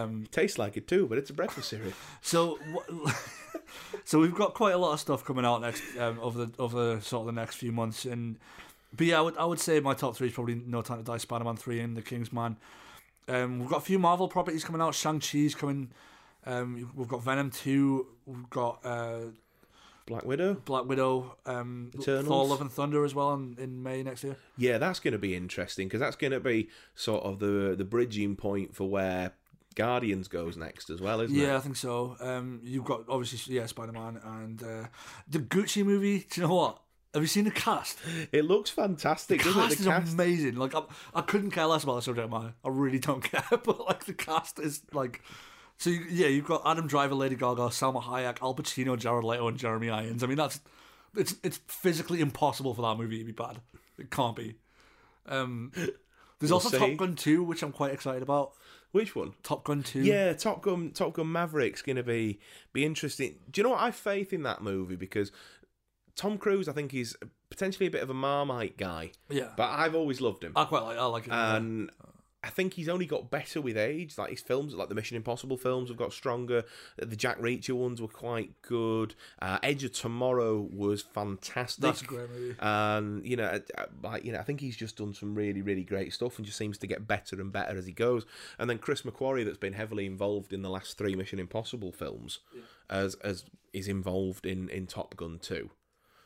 Um, 0.00 0.26
tastes 0.30 0.58
like 0.58 0.76
it 0.76 0.86
too, 0.86 1.06
but 1.06 1.16
it's 1.18 1.30
a 1.30 1.32
breakfast 1.34 1.68
cereal. 1.70 1.92
So, 2.22 2.58
so 4.04 4.18
we've 4.20 4.34
got 4.34 4.54
quite 4.54 4.74
a 4.74 4.78
lot 4.78 4.92
of 4.92 5.00
stuff 5.00 5.24
coming 5.24 5.44
out 5.44 5.60
next 5.60 5.82
um, 5.98 6.18
over 6.20 6.46
the 6.46 6.52
over 6.58 7.00
sort 7.00 7.22
of 7.28 7.34
the 7.34 7.40
next 7.40 7.56
few 7.56 7.72
months, 7.72 8.04
and 8.04 8.38
but 8.94 9.06
yeah, 9.06 9.18
I 9.18 9.22
would 9.22 9.36
I 9.36 9.44
would 9.44 9.60
say 9.60 9.80
my 9.80 9.94
top 9.94 10.16
three 10.16 10.28
is 10.28 10.34
probably 10.34 10.54
No 10.66 10.82
Time 10.82 10.98
to 10.98 11.04
Die, 11.04 11.16
Spider 11.18 11.44
Man 11.44 11.56
three, 11.56 11.80
and 11.80 11.96
The 11.96 12.02
Kingsman. 12.02 12.56
Um, 13.28 13.60
we've 13.60 13.68
got 13.70 13.78
a 13.78 13.84
few 13.84 13.98
Marvel 13.98 14.28
properties 14.28 14.64
coming 14.64 14.82
out. 14.82 14.94
Shang 14.94 15.20
Chi's 15.20 15.54
coming. 15.54 15.90
Um, 16.46 16.90
we've 16.94 17.08
got 17.08 17.22
Venom 17.22 17.50
two. 17.50 18.06
We've 18.26 18.50
got 18.50 18.80
uh, 18.84 19.20
Black 20.06 20.24
Widow. 20.24 20.54
Black 20.64 20.84
Widow. 20.86 21.36
Um, 21.46 21.90
Eternals. 21.94 22.26
Thor: 22.26 22.46
Love 22.46 22.60
and 22.60 22.70
Thunder 22.70 23.04
as 23.04 23.14
well 23.14 23.34
in, 23.34 23.56
in 23.58 23.82
May 23.82 24.02
next 24.02 24.24
year. 24.24 24.36
Yeah, 24.56 24.78
that's 24.78 25.00
going 25.00 25.12
to 25.12 25.18
be 25.18 25.34
interesting 25.36 25.86
because 25.88 26.00
that's 26.00 26.16
going 26.16 26.32
to 26.32 26.40
be 26.40 26.68
sort 26.94 27.22
of 27.24 27.38
the 27.38 27.74
the 27.76 27.84
bridging 27.84 28.34
point 28.36 28.74
for 28.74 28.88
where 28.88 29.32
Guardians 29.74 30.28
goes 30.28 30.56
next 30.56 30.90
as 30.90 31.00
well, 31.00 31.20
isn't 31.20 31.34
Yeah, 31.36 31.42
it? 31.42 31.46
Yeah, 31.46 31.56
I 31.56 31.60
think 31.60 31.76
so. 31.76 32.16
Um, 32.20 32.60
you've 32.64 32.84
got 32.84 33.04
obviously 33.08 33.54
yeah 33.54 33.66
Spider 33.66 33.92
Man 33.92 34.20
and 34.24 34.62
uh, 34.62 34.86
the 35.28 35.38
Gucci 35.38 35.84
movie. 35.84 36.26
Do 36.30 36.40
you 36.40 36.46
know 36.48 36.54
what? 36.54 36.78
Have 37.14 37.22
you 37.22 37.28
seen 37.28 37.44
the 37.44 37.50
cast? 37.50 37.98
It 38.32 38.46
looks 38.46 38.70
fantastic, 38.70 39.42
doesn't 39.44 39.52
cast 39.60 39.72
it? 39.74 39.78
is 39.80 39.84
The 39.84 39.90
cast. 39.90 40.14
amazing. 40.14 40.56
Like 40.56 40.74
I, 40.74 40.80
I 41.14 41.20
couldn't 41.20 41.50
care 41.50 41.66
less 41.66 41.84
about 41.84 41.96
the 41.96 42.02
subject 42.02 42.30
matter. 42.30 42.54
I 42.64 42.68
really 42.70 42.98
don't 42.98 43.22
care. 43.32 43.44
But 43.50 43.84
like 43.86 44.06
the 44.06 44.14
cast 44.14 44.58
is 44.58 44.80
like, 44.94 45.20
so 45.82 45.90
you, 45.90 46.06
yeah, 46.08 46.28
you've 46.28 46.46
got 46.46 46.62
Adam 46.64 46.86
Driver, 46.86 47.16
Lady 47.16 47.34
Gaga, 47.34 47.62
Salma 47.62 48.00
Hayek, 48.00 48.40
Al 48.40 48.54
Pacino, 48.54 48.96
Jared 48.96 49.24
Leto, 49.24 49.48
and 49.48 49.58
Jeremy 49.58 49.90
Irons. 49.90 50.22
I 50.22 50.28
mean, 50.28 50.36
that's 50.36 50.60
it's 51.16 51.34
it's 51.42 51.58
physically 51.66 52.20
impossible 52.20 52.72
for 52.72 52.82
that 52.82 52.96
movie 52.96 53.18
to 53.18 53.24
be 53.24 53.32
bad. 53.32 53.58
It 53.98 54.08
can't 54.08 54.36
be. 54.36 54.54
Um, 55.26 55.72
there's 55.74 55.90
We'll 56.40 56.54
also 56.54 56.68
see. 56.68 56.78
Top 56.78 56.96
Gun 56.96 57.16
two, 57.16 57.42
which 57.42 57.64
I'm 57.64 57.72
quite 57.72 57.92
excited 57.92 58.22
about. 58.22 58.52
Which 58.92 59.16
one? 59.16 59.32
Top 59.42 59.64
Gun 59.64 59.82
two. 59.82 60.02
Yeah, 60.02 60.34
Top 60.34 60.62
Gun. 60.62 60.92
Top 60.92 61.14
Gun 61.14 61.32
Maverick's 61.32 61.82
going 61.82 61.96
to 61.96 62.04
be 62.04 62.38
be 62.72 62.84
interesting. 62.84 63.40
Do 63.50 63.60
you 63.60 63.64
know 63.64 63.70
what? 63.70 63.80
I 63.80 63.86
have 63.86 63.96
faith 63.96 64.32
in 64.32 64.44
that 64.44 64.62
movie 64.62 64.94
because 64.94 65.32
Tom 66.14 66.38
Cruise, 66.38 66.68
I 66.68 66.72
think, 66.72 66.92
he's 66.92 67.16
potentially 67.50 67.86
a 67.86 67.90
bit 67.90 68.02
of 68.02 68.10
a 68.10 68.14
Marmite 68.14 68.76
guy, 68.76 69.10
yeah. 69.28 69.48
but 69.56 69.68
I've 69.70 69.96
always 69.96 70.20
loved 70.20 70.44
him, 70.44 70.52
I 70.54 70.64
quite 70.64 70.82
like. 70.82 70.96
I 70.96 71.04
like 71.06 71.26
it. 71.26 71.32
and 71.32 71.90
I 72.44 72.50
think 72.50 72.74
he's 72.74 72.88
only 72.88 73.06
got 73.06 73.30
better 73.30 73.60
with 73.60 73.76
age. 73.76 74.18
Like 74.18 74.30
his 74.30 74.40
films, 74.40 74.74
like 74.74 74.88
the 74.88 74.96
Mission 74.96 75.16
Impossible 75.16 75.56
films, 75.56 75.90
have 75.90 75.96
got 75.96 76.12
stronger. 76.12 76.64
The 76.96 77.14
Jack 77.14 77.38
Reacher 77.38 77.74
ones 77.74 78.02
were 78.02 78.08
quite 78.08 78.60
good. 78.62 79.14
Uh, 79.40 79.58
Edge 79.62 79.84
of 79.84 79.92
Tomorrow 79.92 80.68
was 80.72 81.02
fantastic. 81.02 81.82
That's 81.82 82.02
a 82.02 82.04
great 82.04 82.30
movie. 82.30 82.56
and 82.58 83.24
you 83.24 83.36
know, 83.36 83.60
uh, 83.78 83.84
like 84.02 84.24
you 84.24 84.32
know, 84.32 84.40
I 84.40 84.42
think 84.42 84.60
he's 84.60 84.76
just 84.76 84.96
done 84.96 85.14
some 85.14 85.34
really, 85.34 85.62
really 85.62 85.84
great 85.84 86.12
stuff, 86.12 86.36
and 86.36 86.44
just 86.44 86.58
seems 86.58 86.78
to 86.78 86.86
get 86.88 87.06
better 87.06 87.40
and 87.40 87.52
better 87.52 87.78
as 87.78 87.86
he 87.86 87.92
goes. 87.92 88.26
And 88.58 88.68
then 88.68 88.78
Chris 88.78 89.02
McQuarrie, 89.02 89.44
that's 89.44 89.58
been 89.58 89.74
heavily 89.74 90.06
involved 90.06 90.52
in 90.52 90.62
the 90.62 90.70
last 90.70 90.98
three 90.98 91.14
Mission 91.14 91.38
Impossible 91.38 91.92
films, 91.92 92.40
as 92.90 93.14
as 93.16 93.44
is 93.72 93.86
involved 93.86 94.46
in 94.46 94.68
in 94.68 94.86
Top 94.86 95.16
Gun 95.16 95.38
too. 95.38 95.70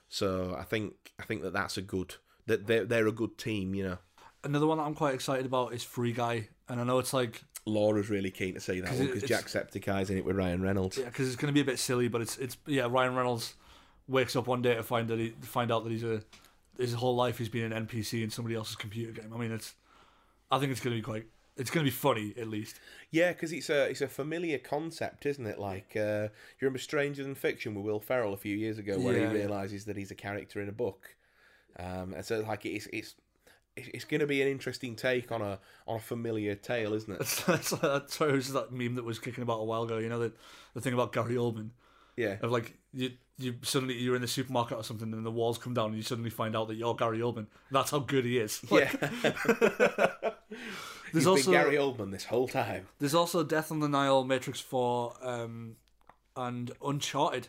So 0.08 0.56
I 0.58 0.62
think 0.64 1.12
I 1.18 1.24
think 1.24 1.42
that 1.42 1.52
that's 1.52 1.76
a 1.76 1.82
good 1.82 2.14
that 2.46 2.66
they're 2.66 2.84
they're 2.84 3.06
a 3.06 3.12
good 3.12 3.36
team. 3.38 3.74
You 3.74 3.84
know, 3.84 3.98
Another 4.46 4.66
one 4.66 4.78
that 4.78 4.84
I'm 4.84 4.94
quite 4.94 5.14
excited 5.14 5.44
about 5.46 5.72
is 5.74 5.82
Free 5.82 6.12
Guy, 6.12 6.48
and 6.68 6.80
I 6.80 6.84
know 6.84 6.98
it's 6.98 7.12
like 7.12 7.42
Laura's 7.66 8.08
really 8.08 8.30
keen 8.30 8.54
to 8.54 8.60
see 8.60 8.80
that 8.80 8.92
one 8.94 9.06
because 9.06 9.24
Jacksepticeye's 9.24 10.08
in 10.10 10.18
it 10.18 10.24
with 10.24 10.36
Ryan 10.36 10.62
Reynolds. 10.62 10.96
Yeah, 10.98 11.06
because 11.06 11.26
it's 11.26 11.36
going 11.36 11.48
to 11.48 11.52
be 11.52 11.60
a 11.60 11.64
bit 11.64 11.78
silly, 11.78 12.08
but 12.08 12.20
it's 12.20 12.36
it's 12.38 12.56
yeah. 12.66 12.86
Ryan 12.88 13.14
Reynolds 13.14 13.54
wakes 14.08 14.36
up 14.36 14.46
one 14.46 14.62
day 14.62 14.74
to 14.74 14.82
find 14.82 15.08
that 15.08 15.18
he 15.18 15.30
find 15.42 15.72
out 15.72 15.82
that 15.84 15.90
he's 15.90 16.04
a 16.04 16.22
his 16.78 16.94
whole 16.94 17.16
life 17.16 17.38
he's 17.38 17.48
been 17.48 17.72
an 17.72 17.86
NPC 17.86 18.22
in 18.22 18.30
somebody 18.30 18.54
else's 18.54 18.76
computer 18.76 19.12
game. 19.20 19.32
I 19.34 19.38
mean, 19.38 19.50
it's 19.52 19.74
I 20.50 20.58
think 20.58 20.70
it's 20.72 20.80
going 20.80 20.94
to 20.94 20.98
be 21.00 21.04
quite 21.04 21.26
it's 21.56 21.70
going 21.70 21.84
to 21.84 21.90
be 21.90 21.94
funny 21.96 22.34
at 22.38 22.48
least. 22.48 22.78
Yeah, 23.10 23.32
because 23.32 23.52
it's 23.52 23.70
a 23.70 23.88
it's 23.88 24.00
a 24.02 24.08
familiar 24.08 24.58
concept, 24.58 25.26
isn't 25.26 25.46
it? 25.46 25.58
Like 25.58 25.96
uh, 25.96 26.28
you 26.28 26.60
remember 26.60 26.78
Stranger 26.78 27.22
Than 27.22 27.34
Fiction 27.34 27.74
with 27.74 27.84
Will 27.84 27.98
Ferrell 28.00 28.34
a 28.34 28.36
few 28.36 28.56
years 28.56 28.78
ago, 28.78 28.98
where 28.98 29.14
Yeah, 29.14 29.18
he 29.20 29.24
yeah. 29.24 29.42
realizes 29.42 29.86
that 29.86 29.96
he's 29.96 30.10
a 30.10 30.14
character 30.14 30.60
in 30.60 30.68
a 30.68 30.72
book, 30.72 31.16
um, 31.78 32.14
and 32.14 32.24
so 32.24 32.40
like 32.40 32.64
it's 32.66 32.86
it's 32.92 33.14
it's 33.76 34.04
going 34.04 34.20
to 34.20 34.26
be 34.26 34.40
an 34.42 34.48
interesting 34.48 34.96
take 34.96 35.30
on 35.30 35.42
a 35.42 35.58
on 35.86 35.96
a 35.96 36.00
familiar 36.00 36.54
tale, 36.54 36.94
isn't 36.94 37.12
it? 37.12 37.18
That's, 37.46 37.72
like, 37.82 38.08
sorry, 38.08 38.32
it 38.32 38.36
was 38.36 38.52
that 38.52 38.72
meme 38.72 38.94
that 38.96 39.04
was 39.04 39.18
kicking 39.18 39.42
about 39.42 39.60
a 39.60 39.64
while 39.64 39.82
ago. 39.84 39.98
You 39.98 40.08
know 40.08 40.18
that 40.20 40.32
the 40.74 40.80
thing 40.80 40.94
about 40.94 41.12
Gary 41.12 41.34
Oldman 41.34 41.70
Yeah, 42.16 42.36
of 42.42 42.50
like 42.50 42.76
you 42.92 43.10
you 43.38 43.54
suddenly 43.62 43.94
you're 43.94 44.16
in 44.16 44.22
the 44.22 44.28
supermarket 44.28 44.78
or 44.78 44.84
something 44.84 45.12
and 45.12 45.24
the 45.26 45.30
walls 45.30 45.58
come 45.58 45.74
down 45.74 45.88
and 45.88 45.96
you 45.96 46.02
suddenly 46.02 46.30
find 46.30 46.56
out 46.56 46.68
that 46.68 46.76
you're 46.76 46.94
Gary 46.94 47.18
Oldman. 47.18 47.46
That's 47.70 47.90
how 47.90 47.98
good 47.98 48.24
he 48.24 48.38
is. 48.38 48.62
Like, 48.70 48.92
yeah. 49.00 49.10
There's 51.12 51.24
He's 51.24 51.26
also 51.26 51.50
been 51.52 51.60
Gary 51.60 51.76
Oldman 51.76 52.10
this 52.10 52.24
whole 52.24 52.48
time. 52.48 52.86
there's 52.98 53.14
also 53.14 53.44
Death 53.44 53.70
on 53.70 53.80
the 53.80 53.88
Nile, 53.88 54.24
Matrix 54.24 54.58
Four, 54.60 55.14
um, 55.22 55.76
and 56.36 56.70
Uncharted. 56.84 57.48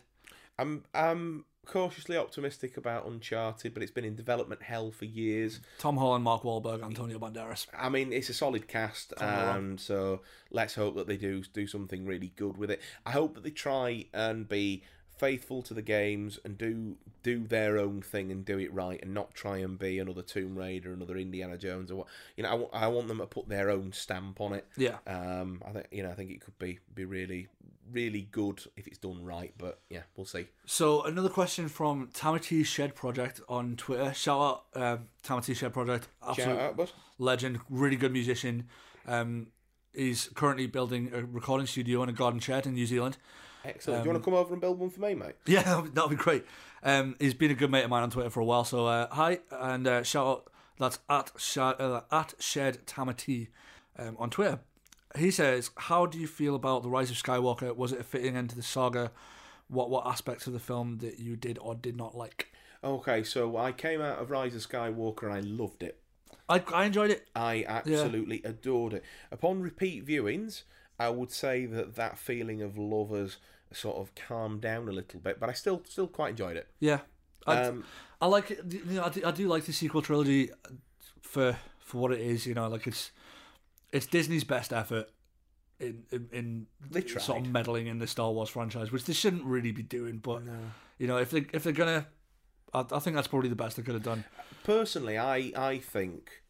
I'm 0.59 0.83
I'm 0.93 1.45
cautiously 1.67 2.17
optimistic 2.17 2.77
about 2.77 3.05
Uncharted, 3.05 3.73
but 3.73 3.83
it's 3.83 3.91
been 3.91 4.05
in 4.05 4.15
development 4.15 4.61
hell 4.63 4.91
for 4.91 5.05
years. 5.05 5.59
Tom 5.77 5.97
Holland, 5.97 6.23
Mark 6.23 6.43
Wahlberg, 6.43 6.83
Antonio 6.83 7.19
Banderas. 7.19 7.67
I 7.77 7.89
mean, 7.89 8.11
it's 8.13 8.29
a 8.29 8.33
solid 8.33 8.67
cast, 8.67 9.13
and 9.19 9.57
um, 9.57 9.77
so 9.77 10.21
let's 10.51 10.75
hope 10.75 10.95
that 10.95 11.07
they 11.07 11.17
do 11.17 11.43
do 11.53 11.67
something 11.67 12.05
really 12.05 12.31
good 12.35 12.57
with 12.57 12.71
it. 12.71 12.81
I 13.05 13.11
hope 13.11 13.35
that 13.35 13.43
they 13.43 13.51
try 13.51 14.05
and 14.13 14.47
be 14.47 14.83
faithful 15.17 15.61
to 15.63 15.73
the 15.73 15.81
games 15.81 16.39
and 16.43 16.57
do 16.57 16.95
do 17.23 17.45
their 17.45 17.77
own 17.77 18.01
thing 18.01 18.31
and 18.31 18.45
do 18.45 18.59
it 18.59 18.73
right, 18.73 19.01
and 19.01 19.13
not 19.13 19.33
try 19.33 19.57
and 19.57 19.77
be 19.77 19.99
another 19.99 20.21
Tomb 20.21 20.57
Raider, 20.57 20.93
another 20.93 21.17
Indiana 21.17 21.57
Jones, 21.57 21.91
or 21.91 21.95
what. 21.95 22.07
You 22.35 22.43
know, 22.43 22.49
I, 22.49 22.53
wa- 22.53 22.69
I 22.73 22.87
want 22.87 23.07
them 23.07 23.17
to 23.17 23.25
put 23.25 23.49
their 23.49 23.69
own 23.69 23.91
stamp 23.91 24.39
on 24.41 24.53
it. 24.53 24.65
Yeah. 24.77 24.97
Um, 25.05 25.61
I 25.65 25.71
think 25.71 25.87
you 25.91 26.03
know, 26.03 26.09
I 26.09 26.13
think 26.13 26.31
it 26.31 26.41
could 26.41 26.57
be 26.59 26.79
be 26.93 27.05
really 27.05 27.47
really 27.91 28.27
good 28.31 28.61
if 28.75 28.87
it's 28.87 28.97
done 28.97 29.23
right, 29.23 29.53
but 29.57 29.79
yeah, 29.89 30.01
we'll 30.15 30.25
see. 30.25 30.47
So 30.65 31.03
another 31.03 31.29
question 31.29 31.69
from 31.69 32.07
Tamati 32.07 32.65
Shed 32.65 32.95
Project 32.95 33.41
on 33.47 33.75
Twitter. 33.75 34.13
Shout 34.13 34.41
out 34.75 34.81
um, 34.81 35.07
Tamati 35.23 35.55
Shed 35.55 35.73
Project, 35.73 36.07
absolute 36.27 36.59
out, 36.59 36.93
legend, 37.17 37.59
really 37.69 37.95
good 37.95 38.11
musician. 38.11 38.67
Um, 39.07 39.47
he's 39.93 40.29
currently 40.35 40.67
building 40.67 41.11
a 41.13 41.23
recording 41.23 41.67
studio 41.67 42.03
in 42.03 42.09
a 42.09 42.13
garden 42.13 42.39
shed 42.39 42.65
in 42.65 42.73
New 42.73 42.85
Zealand. 42.85 43.17
Excellent. 43.67 44.03
do 44.03 44.07
you 44.07 44.13
want 44.13 44.23
to 44.23 44.25
come 44.29 44.37
over 44.37 44.53
and 44.53 44.61
build 44.61 44.79
one 44.79 44.89
for 44.89 45.01
me, 45.01 45.15
mate? 45.15 45.35
Yeah, 45.45 45.85
that'd 45.93 46.09
be, 46.09 46.15
great. 46.15 46.45
Um, 46.83 47.15
he's 47.19 47.33
been 47.33 47.51
a 47.51 47.55
good 47.55 47.71
mate 47.71 47.83
of 47.83 47.89
mine 47.89 48.03
on 48.03 48.09
Twitter 48.09 48.29
for 48.29 48.39
a 48.39 48.45
while. 48.45 48.63
So 48.63 48.85
uh, 48.87 49.07
hi 49.11 49.39
and 49.51 49.87
uh, 49.87 50.03
shout 50.03 50.27
out. 50.27 50.51
That's 50.79 50.99
at 51.09 51.31
uh, 51.57 52.01
at 52.11 52.35
Shed 52.39 52.85
Tamati 52.85 53.47
um, 53.97 54.15
on 54.19 54.29
Twitter. 54.29 54.59
He 55.17 55.31
says, 55.31 55.71
"How 55.75 56.05
do 56.05 56.19
you 56.19 56.27
feel 56.27 56.55
about 56.55 56.83
the 56.83 56.89
Rise 56.89 57.09
of 57.09 57.17
Skywalker? 57.17 57.75
Was 57.75 57.91
it 57.91 57.99
a 57.99 58.03
fitting 58.03 58.35
end 58.35 58.51
to 58.51 58.55
the 58.55 58.63
saga? 58.63 59.11
What 59.69 59.89
what 59.89 60.05
aspects 60.05 60.45
of 60.47 60.53
the 60.53 60.59
film 60.59 60.99
that 60.99 61.19
you 61.19 61.35
did 61.35 61.57
or 61.59 61.73
did 61.75 61.97
not 61.97 62.15
like?" 62.15 62.51
Okay, 62.83 63.23
so 63.23 63.57
I 63.57 63.71
came 63.71 64.01
out 64.01 64.19
of 64.19 64.29
Rise 64.29 64.53
of 64.53 64.61
Skywalker 64.67 65.23
and 65.23 65.33
I 65.33 65.39
loved 65.39 65.81
it. 65.81 65.99
I 66.47 66.63
I 66.73 66.85
enjoyed 66.85 67.09
it. 67.09 67.27
I 67.35 67.65
absolutely 67.67 68.41
adored 68.43 68.93
it. 68.93 69.03
Upon 69.31 69.61
repeat 69.61 70.05
viewings, 70.05 70.63
I 70.99 71.09
would 71.09 71.31
say 71.31 71.65
that 71.65 71.95
that 71.95 72.17
feeling 72.17 72.61
of 72.61 72.77
love 72.77 73.09
has 73.11 73.37
sort 73.73 73.97
of 73.97 74.13
calmed 74.15 74.61
down 74.61 74.87
a 74.87 74.91
little 74.91 75.19
bit, 75.19 75.39
but 75.39 75.49
I 75.49 75.53
still 75.53 75.81
still 75.87 76.07
quite 76.07 76.31
enjoyed 76.31 76.57
it. 76.57 76.67
Yeah, 76.79 76.99
I, 77.45 77.63
Um, 77.63 77.83
I 78.21 78.27
like 78.27 78.51
it. 78.51 78.59
You 78.67 78.83
know, 78.85 79.03
I 79.03 79.09
do, 79.09 79.21
I 79.25 79.31
do 79.31 79.47
like 79.47 79.65
the 79.65 79.73
sequel 79.73 80.01
trilogy 80.01 80.49
for 81.21 81.57
for 81.79 81.97
what 81.97 82.11
it 82.11 82.19
is. 82.19 82.45
You 82.45 82.53
know, 82.53 82.67
like 82.67 82.87
it's 82.87 83.11
it's 83.91 84.05
Disney's 84.05 84.43
best 84.43 84.73
effort 84.73 85.09
in 85.79 86.03
in, 86.11 86.29
in 86.31 86.67
They 86.89 87.01
sort 87.07 87.41
of 87.41 87.47
meddling 87.47 87.87
in 87.87 87.99
the 87.99 88.07
Star 88.07 88.31
Wars 88.31 88.49
franchise, 88.49 88.91
which 88.91 89.05
they 89.05 89.13
shouldn't 89.13 89.43
really 89.43 89.71
be 89.71 89.83
doing. 89.83 90.17
But 90.17 90.43
you 90.97 91.07
know, 91.07 91.17
if 91.17 91.31
they 91.31 91.45
if 91.53 91.63
they're 91.63 91.73
gonna, 91.73 92.07
I, 92.73 92.85
I 92.91 92.99
think 92.99 93.15
that's 93.15 93.27
probably 93.27 93.49
the 93.49 93.55
best 93.55 93.77
they 93.77 93.83
could 93.83 93.93
have 93.93 94.03
done. 94.03 94.23
Personally, 94.63 95.17
I 95.17 95.51
I 95.55 95.77
think, 95.77 96.41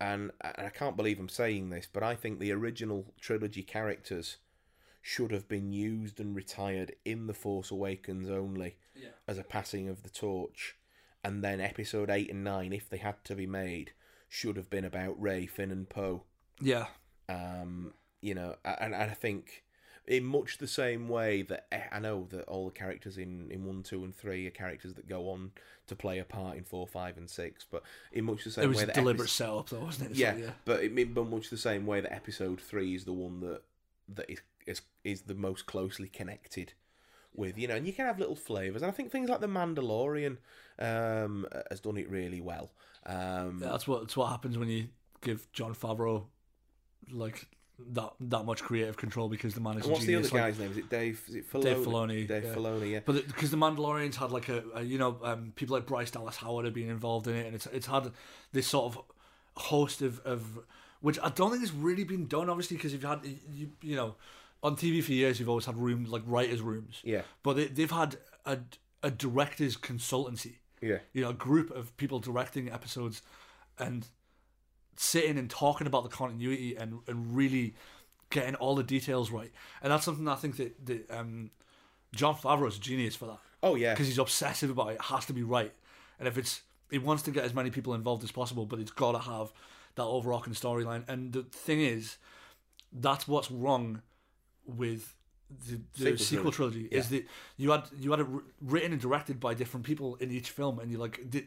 and, 0.00 0.32
and 0.40 0.66
I 0.66 0.70
can't 0.70 0.96
believe 0.96 1.18
I'm 1.18 1.28
saying 1.28 1.70
this, 1.70 1.86
but 1.90 2.02
I 2.02 2.14
think 2.14 2.40
the 2.40 2.52
original 2.52 3.14
trilogy 3.20 3.62
characters 3.62 4.38
should 5.08 5.30
have 5.30 5.48
been 5.48 5.72
used 5.72 6.20
and 6.20 6.36
retired 6.36 6.94
in 7.06 7.26
the 7.28 7.32
Force 7.32 7.70
Awakens 7.70 8.28
only 8.28 8.76
Yeah. 8.94 9.08
as 9.26 9.38
a 9.38 9.42
passing 9.42 9.88
of 9.88 10.02
the 10.02 10.10
torch. 10.10 10.76
and 11.24 11.42
then 11.42 11.60
episode 11.60 12.08
eight 12.10 12.30
and 12.30 12.44
nine, 12.44 12.72
if 12.72 12.88
they 12.88 12.96
had 12.98 13.24
to 13.24 13.34
be 13.34 13.46
made, 13.46 13.92
should 14.28 14.56
have 14.56 14.70
been 14.70 14.84
about 14.84 15.20
Rey, 15.20 15.46
Finn, 15.46 15.70
and 15.72 15.88
Poe. 15.88 16.22
Yeah, 16.60 16.86
Um, 17.28 17.92
you 18.20 18.34
know, 18.34 18.54
and, 18.64 18.94
and 18.94 19.10
I 19.10 19.14
think 19.14 19.64
in 20.06 20.24
much 20.24 20.58
the 20.58 20.68
same 20.68 21.08
way 21.08 21.42
that 21.42 21.66
eh, 21.72 21.82
I 21.90 21.98
know 21.98 22.26
that 22.30 22.44
all 22.44 22.66
the 22.66 22.72
characters 22.72 23.18
in, 23.18 23.50
in 23.50 23.64
one, 23.64 23.82
two, 23.82 24.04
and 24.04 24.14
three 24.14 24.46
are 24.46 24.50
characters 24.50 24.94
that 24.94 25.08
go 25.08 25.28
on 25.30 25.50
to 25.88 25.96
play 25.96 26.18
a 26.20 26.24
part 26.24 26.56
in 26.56 26.64
four, 26.64 26.86
five, 26.86 27.16
and 27.18 27.28
six, 27.28 27.64
but 27.68 27.82
in 28.12 28.24
much 28.24 28.44
the 28.44 28.50
same 28.52 28.62
way, 28.62 28.66
it 28.66 28.68
was 28.68 28.76
way 28.78 28.82
a 28.84 28.86
that 28.86 28.94
deliberate 28.94 29.24
epi- 29.24 29.30
setup, 29.32 29.68
though, 29.70 29.80
wasn't 29.80 30.10
it? 30.12 30.16
So, 30.16 30.20
yeah, 30.20 30.50
but 30.64 30.84
it 30.84 30.92
mean, 30.94 31.12
but 31.14 31.24
much 31.28 31.50
the 31.50 31.56
same 31.56 31.84
way 31.84 32.00
that 32.00 32.12
episode 32.14 32.60
three 32.60 32.94
is 32.94 33.04
the 33.04 33.12
one 33.12 33.40
that 33.40 33.62
that 34.14 34.30
is 34.30 34.40
is, 34.68 34.82
is 35.04 35.22
the 35.22 35.34
most 35.34 35.66
closely 35.66 36.08
connected 36.08 36.74
with 37.34 37.56
you 37.58 37.68
know, 37.68 37.76
and 37.76 37.86
you 37.86 37.92
can 37.92 38.06
have 38.06 38.18
little 38.18 38.36
flavors, 38.36 38.82
and 38.82 38.90
I 38.90 38.94
think 38.94 39.10
things 39.10 39.28
like 39.28 39.40
the 39.40 39.46
Mandalorian 39.46 40.38
um, 40.78 41.46
has 41.70 41.80
done 41.80 41.96
it 41.96 42.10
really 42.10 42.40
well. 42.40 42.70
Um, 43.06 43.60
Yeah, 43.62 43.70
that's 43.70 43.86
what 43.86 44.00
that's 44.02 44.16
what 44.16 44.28
happens 44.30 44.58
when 44.58 44.68
you 44.68 44.88
give 45.22 45.50
Jon 45.52 45.74
Favreau 45.74 46.24
like 47.10 47.46
that 47.90 48.12
that 48.20 48.44
much 48.44 48.62
creative 48.62 48.96
control 48.96 49.28
because 49.28 49.54
the 49.54 49.60
man 49.60 49.78
is 49.78 49.86
what's 49.86 50.04
the 50.04 50.16
other 50.16 50.28
genius. 50.28 50.32
Like, 50.32 50.42
guy's 50.42 50.58
name? 50.58 50.70
Is 50.72 50.78
it 50.78 50.90
Dave? 50.90 51.22
Is 51.28 51.34
it 51.36 51.50
Filoni? 51.50 51.62
Dave 51.62 51.76
Filoni, 51.76 52.28
Dave 52.28 52.44
yeah. 52.44 52.54
Filoni, 52.54 52.90
yeah. 52.90 53.00
But 53.04 53.26
because 53.28 53.50
the 53.50 53.56
Mandalorians 53.56 54.16
had 54.16 54.32
like 54.32 54.48
a, 54.48 54.64
a 54.74 54.82
you 54.82 54.98
know 54.98 55.18
um, 55.22 55.52
people 55.54 55.76
like 55.76 55.86
Bryce 55.86 56.10
Dallas 56.10 56.36
Howard 56.36 56.64
have 56.64 56.74
been 56.74 56.90
involved 56.90 57.28
in 57.28 57.36
it, 57.36 57.46
and 57.46 57.54
it's 57.54 57.66
it's 57.66 57.86
had 57.86 58.10
this 58.52 58.66
sort 58.66 58.94
of 58.94 59.02
host 59.56 60.02
of, 60.02 60.20
of 60.20 60.58
which 61.00 61.18
I 61.22 61.30
don't 61.30 61.50
think 61.50 61.62
has 61.62 61.72
really 61.72 62.04
been 62.04 62.26
done. 62.26 62.50
Obviously, 62.50 62.76
because 62.76 62.92
you've 62.92 63.04
had 63.04 63.20
you 63.24 63.70
you 63.80 63.94
know 63.94 64.16
on 64.62 64.76
TV 64.76 65.02
for 65.02 65.12
years 65.12 65.38
you've 65.38 65.48
always 65.48 65.66
had 65.66 65.76
rooms 65.76 66.08
like 66.10 66.22
writers' 66.26 66.60
rooms, 66.60 67.00
Yeah, 67.04 67.22
but 67.42 67.56
they, 67.56 67.66
they've 67.66 67.90
had 67.90 68.16
a 68.44 68.58
a 69.02 69.10
directors 69.10 69.76
consultancy, 69.76 70.56
yeah, 70.80 70.98
you 71.12 71.22
know, 71.22 71.30
a 71.30 71.34
group 71.34 71.70
of 71.70 71.96
people 71.96 72.18
directing 72.18 72.70
episodes, 72.70 73.22
and 73.78 74.06
sitting 74.96 75.38
and 75.38 75.48
talking 75.48 75.86
about 75.86 76.02
the 76.02 76.08
continuity 76.10 76.76
and 76.76 77.00
and 77.06 77.36
really 77.36 77.74
getting 78.30 78.54
all 78.56 78.74
the 78.74 78.82
details 78.82 79.30
right, 79.30 79.52
and 79.82 79.92
that's 79.92 80.04
something 80.04 80.28
I 80.28 80.34
think 80.34 80.56
that 80.56 80.86
that 80.86 81.10
um, 81.10 81.50
Jon 82.14 82.34
Favreau's 82.34 82.76
a 82.76 82.80
genius 82.80 83.16
for 83.16 83.26
that. 83.26 83.38
Oh 83.62 83.74
yeah, 83.74 83.94
because 83.94 84.06
he's 84.08 84.18
obsessive 84.18 84.70
about 84.70 84.90
it. 84.90 84.94
It 84.94 85.02
has 85.02 85.26
to 85.26 85.32
be 85.32 85.42
right, 85.42 85.72
and 86.18 86.26
if 86.26 86.36
it's 86.36 86.62
he 86.90 86.98
wants 86.98 87.22
to 87.24 87.30
get 87.30 87.44
as 87.44 87.54
many 87.54 87.70
people 87.70 87.94
involved 87.94 88.24
as 88.24 88.32
possible, 88.32 88.66
but 88.66 88.78
it's 88.78 88.90
got 88.90 89.12
to 89.12 89.18
have 89.18 89.52
that 89.94 90.04
overarching 90.04 90.54
storyline. 90.54 91.04
And 91.08 91.32
the 91.32 91.42
thing 91.42 91.80
is, 91.80 92.16
that's 92.92 93.28
what's 93.28 93.50
wrong 93.50 94.00
with 94.68 95.14
the, 95.50 95.80
the 95.96 96.04
Sequel 96.04 96.18
sequel, 96.18 96.52
trilogy, 96.52 96.88
is 96.90 97.10
Yeah. 97.10 97.18
that 97.18 97.26
you 97.56 97.70
had 97.70 97.84
you 97.98 98.10
had 98.10 98.20
it 98.20 98.26
written 98.60 98.92
and 98.92 99.00
directed 99.00 99.40
by 99.40 99.54
different 99.54 99.86
people 99.86 100.16
in 100.16 100.30
each 100.30 100.50
film, 100.50 100.78
and 100.78 100.90
you 100.92 100.98
like 100.98 101.30
the, 101.30 101.46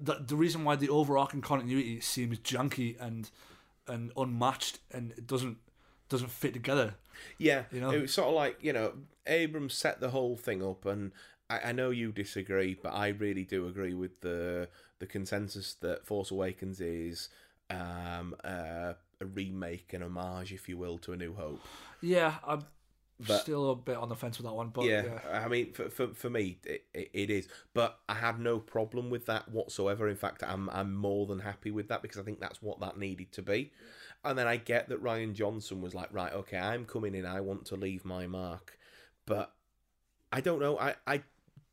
the 0.00 0.14
the 0.26 0.36
reason 0.36 0.64
why 0.64 0.76
the 0.76 0.88
overarching 0.88 1.40
continuity 1.40 2.00
seems 2.00 2.38
junky 2.38 2.96
and 3.00 3.30
and 3.88 4.12
unmatched 4.16 4.78
and 4.92 5.10
it 5.12 5.26
doesn't 5.26 5.58
doesn't 6.08 6.30
fit 6.30 6.52
together. 6.52 6.94
yeah. 7.38 7.64
you 7.72 7.80
know? 7.80 7.90
it 7.90 8.02
was 8.02 8.14
sort 8.14 8.28
of 8.28 8.34
like 8.34 8.58
you 8.62 8.72
know, 8.72 8.92
Abrams 9.26 9.74
set 9.74 9.98
the 10.00 10.10
whole 10.10 10.36
thing 10.36 10.62
up, 10.62 10.86
and 10.86 11.10
I, 11.50 11.58
I 11.70 11.72
know 11.72 11.90
you 11.90 12.12
disagree, 12.12 12.74
but 12.80 12.92
I 12.94 13.08
really 13.08 13.44
do 13.44 13.66
agree 13.66 13.94
with 13.94 14.20
the 14.20 14.68
the 15.00 15.06
consensus 15.06 15.74
that 15.80 16.06
Force 16.06 16.30
Awakens 16.30 16.80
is 16.80 17.28
um, 17.68 18.36
uh, 18.44 18.92
a 19.20 19.24
remake, 19.34 19.92
an 19.92 20.02
homage, 20.04 20.52
if 20.52 20.68
you 20.68 20.76
will, 20.78 20.98
to 20.98 21.12
A 21.12 21.16
New 21.16 21.34
Hope. 21.34 21.60
Yeah, 22.02 22.34
I'm 22.46 22.64
But- 23.26 23.40
still 23.42 23.70
a 23.70 23.76
bit 23.76 23.96
on 23.96 24.08
the 24.08 24.16
fence 24.16 24.38
with 24.38 24.46
that 24.46 24.52
one, 24.52 24.70
but 24.70 24.84
yeah, 24.84 25.04
yeah. 25.04 25.40
I 25.44 25.48
mean, 25.48 25.72
for 25.72 25.88
for, 25.88 26.08
for 26.08 26.28
me, 26.28 26.58
it, 26.64 26.84
it, 26.92 27.10
it 27.12 27.30
is. 27.30 27.48
But 27.72 27.98
I 28.08 28.14
have 28.14 28.40
no 28.40 28.58
problem 28.58 29.08
with 29.10 29.26
that 29.26 29.48
whatsoever. 29.48 30.08
In 30.08 30.16
fact, 30.16 30.42
I'm 30.42 30.68
I'm 30.70 30.92
more 30.94 31.26
than 31.26 31.38
happy 31.38 31.70
with 31.70 31.88
that 31.88 32.02
because 32.02 32.18
I 32.18 32.22
think 32.22 32.40
that's 32.40 32.60
what 32.60 32.80
that 32.80 32.98
needed 32.98 33.32
to 33.32 33.42
be. 33.42 33.72
And 34.24 34.38
then 34.38 34.46
I 34.46 34.56
get 34.56 34.88
that 34.88 35.02
Rian 35.02 35.32
Johnson 35.34 35.80
was 35.80 35.94
like, 35.94 36.12
right, 36.12 36.32
okay, 36.32 36.58
I'm 36.58 36.84
coming 36.84 37.14
in. 37.14 37.24
I 37.26 37.40
want 37.40 37.64
to 37.66 37.76
leave 37.76 38.04
my 38.04 38.26
mark, 38.26 38.78
but 39.26 39.52
I 40.32 40.40
don't 40.40 40.60
know. 40.60 40.78
I 40.78 40.94
I 41.06 41.22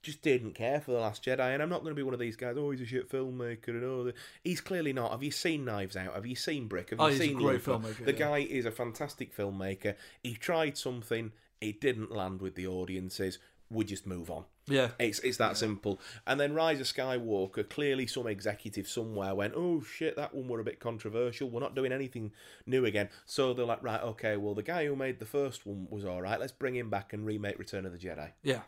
just 0.01 0.21
didn't 0.21 0.53
care 0.53 0.80
for 0.80 0.91
the 0.91 0.99
Last 0.99 1.23
Jedi, 1.26 1.53
and 1.53 1.61
I'm 1.61 1.69
not 1.69 1.81
going 1.84 1.91
to 1.91 1.95
be 1.99 2.03
one 2.03 2.13
of 2.13 2.19
these 2.19 2.35
guys. 2.35 2.55
Oh, 2.57 2.71
he's 2.71 2.81
a 2.81 2.85
shit 2.85 3.09
filmmaker, 3.09 3.69
and 3.69 3.84
oh, 3.84 3.97
all 3.97 4.03
that. 4.05 4.15
He's 4.43 4.61
clearly 4.61 4.93
not. 4.93 5.11
Have 5.11 5.23
you 5.23 5.31
seen 5.31 5.65
Knives 5.65 5.95
Out? 5.97 6.13
Have 6.15 6.26
you 6.26 6.35
seen 6.35 6.67
Brick? 6.67 6.91
Have 6.91 6.99
Oh, 7.01 7.07
you 7.07 7.15
a 7.15 7.17
seen 7.17 7.34
great 7.38 7.67
Looper? 7.67 7.80
filmmaker, 7.88 8.05
The 8.05 8.13
yeah. 8.13 8.17
guy 8.19 8.38
is 8.39 8.65
a 8.65 8.71
fantastic 8.71 9.35
filmmaker. 9.35 9.95
He 10.23 10.34
tried 10.35 10.77
something. 10.77 11.31
It 11.61 11.81
didn't 11.81 12.11
land 12.11 12.41
with 12.41 12.55
the 12.55 12.67
audiences. 12.67 13.39
We 13.71 13.84
just 13.85 14.07
move 14.07 14.31
on. 14.31 14.45
Yeah. 14.67 14.89
It's 14.99 15.19
it's 15.19 15.38
that 15.38 15.57
simple. 15.57 15.99
And 16.26 16.39
then 16.39 16.53
Rise 16.55 16.80
of 16.80 16.88
Skywalker, 16.88 17.67
clearly 17.69 18.07
some 18.07 18.26
executive 18.27 18.88
somewhere 18.88 19.35
went, 19.35 19.53
oh 19.55 19.81
shit, 19.84 20.15
that 20.15 20.34
one 20.34 20.47
were 20.47 20.59
a 20.59 20.63
bit 20.63 20.80
controversial. 20.80 21.49
We're 21.49 21.59
not 21.59 21.76
doing 21.76 21.91
anything 21.91 22.31
new 22.65 22.85
again. 22.85 23.09
So 23.26 23.53
they're 23.53 23.65
like, 23.65 23.84
right, 23.84 24.01
okay, 24.01 24.38
well 24.38 24.55
the 24.55 24.63
guy 24.63 24.85
who 24.85 24.95
made 24.95 25.19
the 25.19 25.26
first 25.26 25.65
one 25.67 25.88
was 25.89 26.03
all 26.05 26.21
right. 26.21 26.39
Let's 26.39 26.51
bring 26.51 26.76
him 26.76 26.89
back 26.89 27.13
and 27.13 27.26
remake 27.26 27.59
Return 27.59 27.85
of 27.85 27.91
the 27.91 27.99
Jedi. 27.99 28.31
Yeah. 28.41 28.61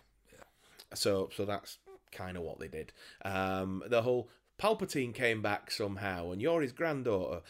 So 0.94 1.30
so 1.36 1.46
that's 1.46 1.78
kind 2.12 2.38
of 2.38 2.44
what 2.44 2.60
they 2.60 2.68
did. 2.68 2.92
Um, 3.24 3.84
the 3.88 4.02
whole 4.02 4.30
Palpatine 4.60 5.14
came 5.14 5.42
back 5.42 5.72
somehow, 5.72 6.32
and 6.32 6.42
you're 6.42 6.62
his 6.62 6.72
granddaughter. 6.72 7.42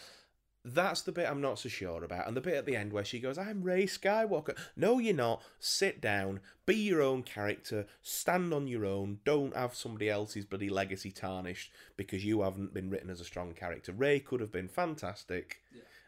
That's 0.63 1.01
the 1.01 1.11
bit 1.11 1.27
I'm 1.27 1.41
not 1.41 1.57
so 1.57 1.69
sure 1.69 2.03
about. 2.03 2.27
And 2.27 2.37
the 2.37 2.41
bit 2.41 2.53
at 2.53 2.67
the 2.67 2.75
end 2.75 2.93
where 2.93 3.03
she 3.03 3.19
goes, 3.19 3.39
I'm 3.39 3.63
Rey 3.63 3.85
Skywalker. 3.85 4.55
No, 4.75 4.99
you're 4.99 5.15
not. 5.15 5.41
Sit 5.59 5.99
down. 5.99 6.39
Be 6.67 6.75
your 6.75 7.01
own 7.01 7.23
character. 7.23 7.87
Stand 8.03 8.53
on 8.53 8.67
your 8.67 8.85
own. 8.85 9.21
Don't 9.25 9.55
have 9.55 9.73
somebody 9.73 10.07
else's 10.07 10.45
bloody 10.45 10.69
legacy 10.69 11.09
tarnished 11.09 11.71
because 11.97 12.23
you 12.23 12.41
haven't 12.43 12.75
been 12.75 12.91
written 12.91 13.09
as 13.09 13.19
a 13.19 13.25
strong 13.25 13.53
character. 13.53 13.91
Rey 13.91 14.19
could 14.19 14.39
have 14.39 14.51
been 14.51 14.67
fantastic. 14.67 15.61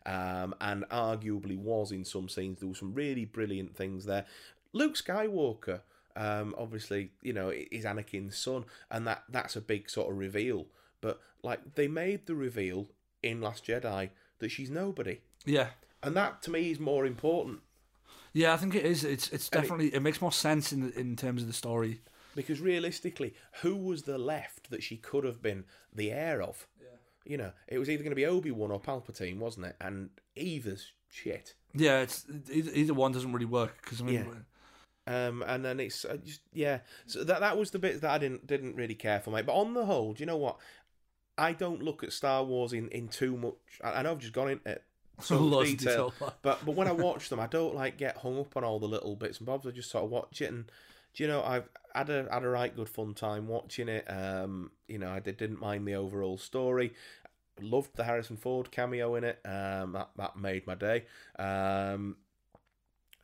Um, 0.05 0.53
and 0.61 0.83
arguably 0.89 1.57
was 1.57 1.91
in 1.91 2.05
some 2.05 2.29
scenes. 2.29 2.59
There 2.59 2.69
were 2.69 2.75
some 2.75 2.93
really 2.93 3.25
brilliant 3.25 3.75
things 3.75 4.05
there. 4.05 4.25
Luke 4.71 4.95
Skywalker, 4.95 5.81
um, 6.15 6.53
obviously, 6.57 7.11
you 7.21 7.33
know, 7.33 7.49
is 7.49 7.85
Anakin's 7.85 8.37
son, 8.37 8.65
and 8.91 9.07
that 9.07 9.23
that's 9.29 9.55
a 9.55 9.61
big 9.61 9.89
sort 9.89 10.11
of 10.11 10.17
reveal. 10.17 10.67
But 11.01 11.19
like 11.43 11.75
they 11.75 11.87
made 11.87 12.25
the 12.27 12.35
reveal 12.35 12.87
in 13.21 13.41
Last 13.41 13.65
Jedi 13.65 14.09
that 14.39 14.49
she's 14.49 14.69
nobody, 14.69 15.21
Yeah. 15.45 15.69
and 16.01 16.15
that 16.15 16.41
to 16.43 16.51
me 16.51 16.71
is 16.71 16.79
more 16.79 17.05
important 17.05 17.59
Yeah, 18.33 18.53
I 18.53 18.57
think 18.57 18.75
it 18.75 18.85
is. 18.85 19.03
It's 19.03 19.29
it's 19.29 19.47
And 19.49 19.57
it- 19.57 19.61
definitely 19.61 19.93
it, 19.95 20.01
makes 20.01 20.21
more 20.21 20.31
sense 20.31 20.71
in 20.73 20.81
the, 20.89 20.99
in 20.99 21.15
terms 21.15 21.41
of 21.41 21.47
the 21.47 21.53
story. 21.53 22.01
because 22.35 22.59
realistically, 22.59 23.33
who 23.61 23.75
was 23.75 24.03
the 24.03 24.17
left 24.17 24.69
that 24.71 24.81
she 24.83 24.97
could 24.97 25.23
have 25.23 25.41
been 25.41 25.65
the 25.93 26.11
heir 26.11 26.41
of? 26.41 26.67
Yeah. 26.81 26.87
You 27.25 27.37
know, 27.37 27.51
it 27.67 27.77
was 27.79 27.89
either 27.89 28.03
going 28.03 28.11
to 28.11 28.15
be 28.15 28.25
Obi 28.25 28.51
Wan 28.51 28.71
or 28.71 28.81
Palpatine, 28.81 29.37
wasn't 29.37 29.67
it? 29.67 29.75
And 29.79 30.09
either's 30.35 30.91
shit. 31.09 31.53
Yeah, 31.75 32.01
it's 32.01 32.25
either, 32.51 32.71
either 32.73 32.93
one 32.93 33.11
doesn't 33.11 33.31
really 33.31 33.45
work 33.45 33.77
because 33.83 34.01
I 34.01 34.05
mean, 34.05 34.15
Yeah. 34.15 34.33
Um, 35.05 35.43
and 35.45 35.65
then 35.65 35.79
it's 35.79 36.05
uh, 36.05 36.17
just 36.23 36.41
yeah. 36.53 36.79
So 37.05 37.23
that 37.23 37.41
that 37.41 37.57
was 37.57 37.71
the 37.71 37.79
bit 37.79 38.01
that 38.01 38.11
I 38.11 38.17
didn't 38.17 38.47
didn't 38.47 38.75
really 38.75 38.95
care 38.95 39.19
for, 39.19 39.31
mate. 39.31 39.45
But 39.45 39.55
on 39.55 39.73
the 39.73 39.85
whole, 39.85 40.13
do 40.13 40.21
you 40.21 40.25
know 40.25 40.37
what? 40.37 40.57
I 41.37 41.51
don't 41.53 41.81
look 41.81 42.03
at 42.03 42.13
Star 42.13 42.43
Wars 42.43 42.73
in, 42.73 42.89
in 42.89 43.07
too 43.07 43.35
much. 43.35 43.55
I, 43.83 43.91
I 43.91 44.01
know 44.03 44.11
I've 44.11 44.19
just 44.19 44.33
gone 44.33 44.49
into 44.51 44.69
it 44.69 44.83
so 45.19 45.39
much 45.39 45.51
Lots 45.51 45.71
of 45.71 45.77
detail, 45.77 46.09
detail. 46.09 46.33
but 46.41 46.65
but 46.65 46.75
when 46.75 46.87
I 46.87 46.91
watch 46.91 47.29
them, 47.29 47.39
I 47.39 47.47
don't 47.47 47.75
like 47.75 47.97
get 47.97 48.17
hung 48.17 48.39
up 48.39 48.55
on 48.55 48.63
all 48.63 48.79
the 48.79 48.87
little 48.87 49.15
bits 49.15 49.39
and 49.39 49.45
bobs. 49.45 49.67
I 49.67 49.71
just 49.71 49.91
sort 49.91 50.03
of 50.03 50.09
watch 50.09 50.41
it, 50.41 50.51
and 50.51 50.65
do 51.13 51.23
you 51.23 51.27
know 51.27 51.43
I've 51.43 51.69
had 51.93 52.09
a 52.09 52.27
had 52.31 52.43
a 52.43 52.49
right 52.49 52.75
good 52.75 52.89
fun 52.89 53.13
time 53.13 53.47
watching 53.47 53.89
it. 53.89 54.05
Um, 54.09 54.71
you 54.87 54.97
know 54.97 55.09
I 55.09 55.19
did, 55.19 55.37
didn't 55.37 55.59
mind 55.61 55.87
the 55.87 55.95
overall 55.95 56.37
story. 56.37 56.93
Loved 57.61 57.95
the 57.95 58.03
Harrison 58.03 58.37
Ford 58.37 58.71
cameo 58.71 59.15
in 59.15 59.23
it. 59.23 59.39
Um, 59.45 59.91
that 59.93 60.09
that 60.17 60.37
made 60.37 60.65
my 60.65 60.75
day. 60.75 61.05
Um, 61.37 62.17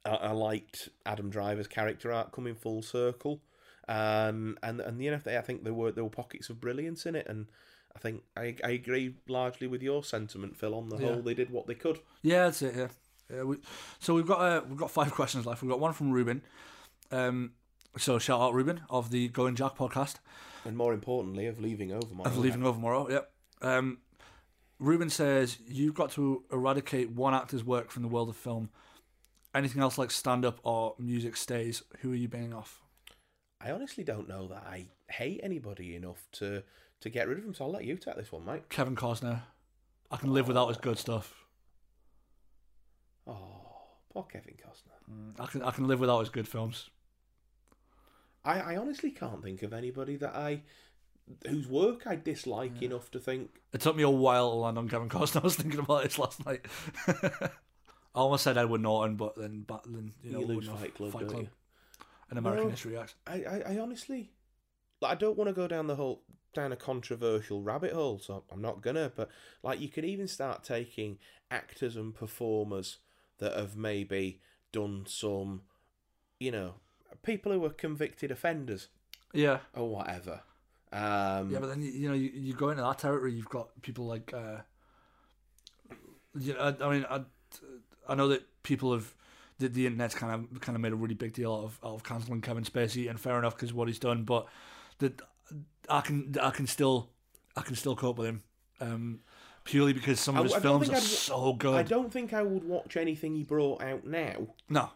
I, 0.10 0.28
I 0.28 0.32
liked 0.32 0.90
Adam 1.06 1.30
Driver's 1.30 1.68
character 1.68 2.12
arc 2.12 2.32
coming 2.32 2.56
full 2.56 2.82
circle. 2.82 3.42
Um, 3.88 4.58
and 4.62 4.82
and 4.82 5.02
you 5.02 5.10
know 5.10 5.20
I 5.26 5.42
think 5.42 5.64
there 5.64 5.74
were 5.74 5.92
there 5.92 6.04
were 6.04 6.10
pockets 6.12 6.50
of 6.50 6.62
brilliance 6.62 7.06
in 7.08 7.16
it, 7.16 7.26
and 7.28 7.48
I 7.96 8.00
think 8.00 8.22
I, 8.38 8.56
I 8.64 8.72
agree 8.72 9.16
largely 9.28 9.66
with 9.68 9.82
your 9.82 10.04
sentiment, 10.04 10.58
Phil. 10.58 10.76
On 10.76 10.90
the 10.90 10.98
Yeah. 10.98 11.08
whole, 11.08 11.22
they 11.24 11.34
did 11.34 11.50
what 11.50 11.66
they 11.66 11.74
could. 11.74 12.00
Yeah, 12.22 12.46
that's 12.46 12.62
it. 12.62 12.76
Yeah. 12.76 12.88
yeah 13.34 13.44
we, 13.44 13.58
so 14.00 14.14
we've 14.14 14.28
got 14.28 14.40
uh, 14.42 14.62
we've 14.68 14.78
got 14.78 14.92
five 14.92 15.12
questions 15.20 15.46
left. 15.46 15.64
We've 15.64 15.72
got 15.72 15.80
one 15.80 15.94
from 15.94 16.12
Ruben. 16.12 16.44
Um, 17.12 17.54
so 17.98 18.20
shout 18.20 18.40
out 18.40 18.54
Ruben 18.54 18.82
of 18.92 19.10
the 19.10 19.28
Going 19.30 19.56
Jack 19.56 19.76
podcast 19.76 20.18
And 20.66 20.78
more 20.78 20.94
importantly, 20.94 21.48
of 21.48 21.60
leaving 21.60 21.92
over 21.92 22.14
my 22.14 22.26
of 22.26 22.38
Leaving 22.38 22.64
Over 22.64 22.76
Tomorrow. 22.76 23.10
Yep. 23.10 23.32
Um, 23.64 23.98
Ruben 24.78 25.10
says 25.10 25.58
you've 25.68 25.96
got 25.96 26.12
to 26.12 26.44
eradicate 26.52 27.10
one 27.10 27.34
actor's 27.34 27.64
work 27.64 27.90
from 27.90 28.04
the 28.04 28.08
world 28.08 28.30
of 28.30 28.38
film. 28.38 28.70
Anything 29.54 29.82
else 29.82 29.98
like 29.98 30.12
stand 30.12 30.46
up 30.46 30.60
or 30.64 30.96
music 31.00 31.36
stays. 31.36 31.82
Who 32.02 32.12
are 32.12 32.16
you 32.16 32.28
banning 32.28 32.54
off? 32.54 32.82
I 33.62 33.72
honestly 33.72 34.04
don't 34.04 34.30
know 34.30 34.48
that 34.48 34.64
I 34.68 34.88
hate 35.10 35.42
anybody 35.44 35.96
enough 35.96 36.28
to 36.34 36.64
to 37.02 37.10
get 37.10 37.28
rid 37.28 37.38
of 37.38 37.44
them. 37.44 37.54
So 37.54 37.66
I'll 37.66 37.72
let 37.72 37.86
you 37.86 37.98
take 37.98 38.16
this 38.16 38.32
one, 38.32 38.46
mate. 38.46 38.70
Kevin 38.70 38.96
Costner. 38.96 39.42
I 40.12 40.18
can 40.18 40.34
live 40.34 40.48
without 40.48 40.68
his 40.70 40.78
good 40.78 40.98
stuff. 40.98 41.46
Oh, 43.28 43.62
poor 44.12 44.24
Kevin 44.24 44.56
Costner. 44.56 45.12
Mm, 45.12 45.40
I 45.40 45.46
can 45.48 45.62
I 45.64 45.72
can 45.72 45.88
live 45.88 46.00
without 46.00 46.20
his 46.20 46.30
good 46.30 46.48
films. 46.48 46.90
I, 48.46 48.60
I 48.60 48.78
honestly 48.78 49.12
can't 49.12 49.44
think 49.44 49.64
of 49.64 49.74
anybody 49.74 50.16
that 50.18 50.36
I 50.36 50.62
whose 51.48 51.68
work 51.68 52.08
I 52.08 52.16
dislike 52.16 52.82
enough 52.82 53.12
to 53.12 53.20
think. 53.20 53.62
It 53.74 53.82
took 53.82 53.96
me 53.96 54.04
a 54.04 54.10
while 54.10 54.52
to 54.52 54.56
land 54.56 54.78
on 54.78 54.90
Kevin 54.90 55.10
Costner. 55.10 55.38
I 55.42 55.44
was 55.44 55.56
thinking 55.56 55.80
about 55.80 56.04
this 56.04 56.18
last 56.18 56.46
night. 56.46 56.66
I 58.16 58.20
almost 58.20 58.44
said 58.44 58.58
Edward 58.58 58.82
Norton, 58.82 59.16
but 59.16 59.36
then, 59.36 59.64
but 59.68 59.84
then 59.86 60.14
you 60.24 60.32
know, 60.32 60.40
You 60.40 60.46
lose 60.46 60.56
wouldn't 60.70 60.72
have. 60.72 61.12
Fight 61.12 61.28
Club. 61.28 61.48
An 62.32 62.38
American 62.38 62.66
No. 62.66 62.70
History 62.72 62.98
X. 62.98 63.16
I, 63.26 63.44
I, 63.44 63.64
I 63.74 63.80
honestly, 63.80 64.32
like, 65.02 65.12
I 65.12 65.16
don't 65.16 65.38
want 65.38 65.48
to 65.48 65.54
go 65.54 65.68
down 65.68 65.88
the 65.88 65.96
whole 65.96 66.24
down 66.54 66.72
a 66.72 66.76
controversial 66.76 67.62
rabbit 67.62 67.94
hole, 67.94 68.20
so 68.20 68.44
I'm 68.52 68.62
not 68.62 68.82
gonna. 68.82 69.12
But 69.16 69.30
like, 69.64 69.80
you 69.80 69.90
could 69.90 70.06
even 70.06 70.28
start 70.28 70.64
taking 70.64 71.18
actors 71.52 71.96
and 71.96 72.14
performers 72.14 72.98
that 73.40 73.56
have 73.56 73.76
maybe 73.76 74.42
done 74.72 75.06
some, 75.08 75.62
you 76.40 76.52
know, 76.52 76.76
people 77.24 77.52
who 77.52 77.60
were 77.60 77.70
convicted 77.70 78.32
offenders 78.32 78.90
Yeah, 79.34 79.60
or 79.74 79.88
whatever. 79.90 80.42
Um, 80.92 81.52
yeah, 81.52 81.60
but 81.60 81.68
then 81.68 81.82
you, 81.82 81.92
you 81.92 82.08
know 82.10 82.16
you, 82.16 82.32
you 82.34 82.54
go 82.54 82.70
into 82.70 82.82
that 82.84 82.98
territory. 83.00 83.34
You've 83.34 83.50
got 83.50 83.70
people 83.82 84.06
like, 84.06 84.34
uh, 84.34 84.58
you 86.38 86.54
know, 86.54 86.60
I, 86.60 86.86
I 86.86 86.92
mean, 86.92 87.06
I, 87.10 87.22
I 88.10 88.16
know 88.16 88.28
that 88.30 88.44
people 88.64 88.94
have 88.94 89.14
the, 89.60 89.68
the 89.70 89.86
internet's 89.86 90.16
kind 90.16 90.34
of 90.54 90.62
kind 90.62 90.76
of 90.76 90.82
made 90.82 90.92
a 90.94 90.96
really 90.96 91.16
big 91.16 91.34
deal 91.34 91.54
out 91.54 91.64
of, 91.64 91.80
out 91.84 91.94
of 91.96 92.04
canceling 92.04 92.42
Kevin 92.42 92.64
Spacey, 92.64 93.10
and 93.10 93.20
fair 93.20 93.38
enough 93.40 93.56
because 93.56 93.74
what 93.74 93.88
he's 93.88 94.00
done. 94.00 94.24
But 94.24 94.48
that 95.00 95.22
I 95.90 96.02
can 96.02 96.36
I 96.42 96.50
can 96.52 96.68
still 96.68 97.10
I 97.56 97.62
can 97.62 97.76
still 97.76 97.96
cope 97.96 98.18
with 98.18 98.28
him, 98.28 98.44
um, 98.82 99.20
purely 99.64 99.94
because 99.94 100.20
some 100.20 100.36
of 100.36 100.42
I- 100.42 100.44
his 100.44 100.54
I 100.54 100.60
don't 100.60 100.80
films 100.84 100.90
are 100.90 100.96
I'd- 100.96 101.06
so 101.06 101.54
good. 101.54 101.76
I 101.76 101.84
don't 101.84 102.12
think 102.12 102.34
I 102.34 102.42
would 102.44 102.64
watch 102.64 102.98
anything 102.98 103.36
he 103.36 103.44
brought 103.44 103.82
out 103.82 104.06
now. 104.06 104.48
no, 104.70 104.90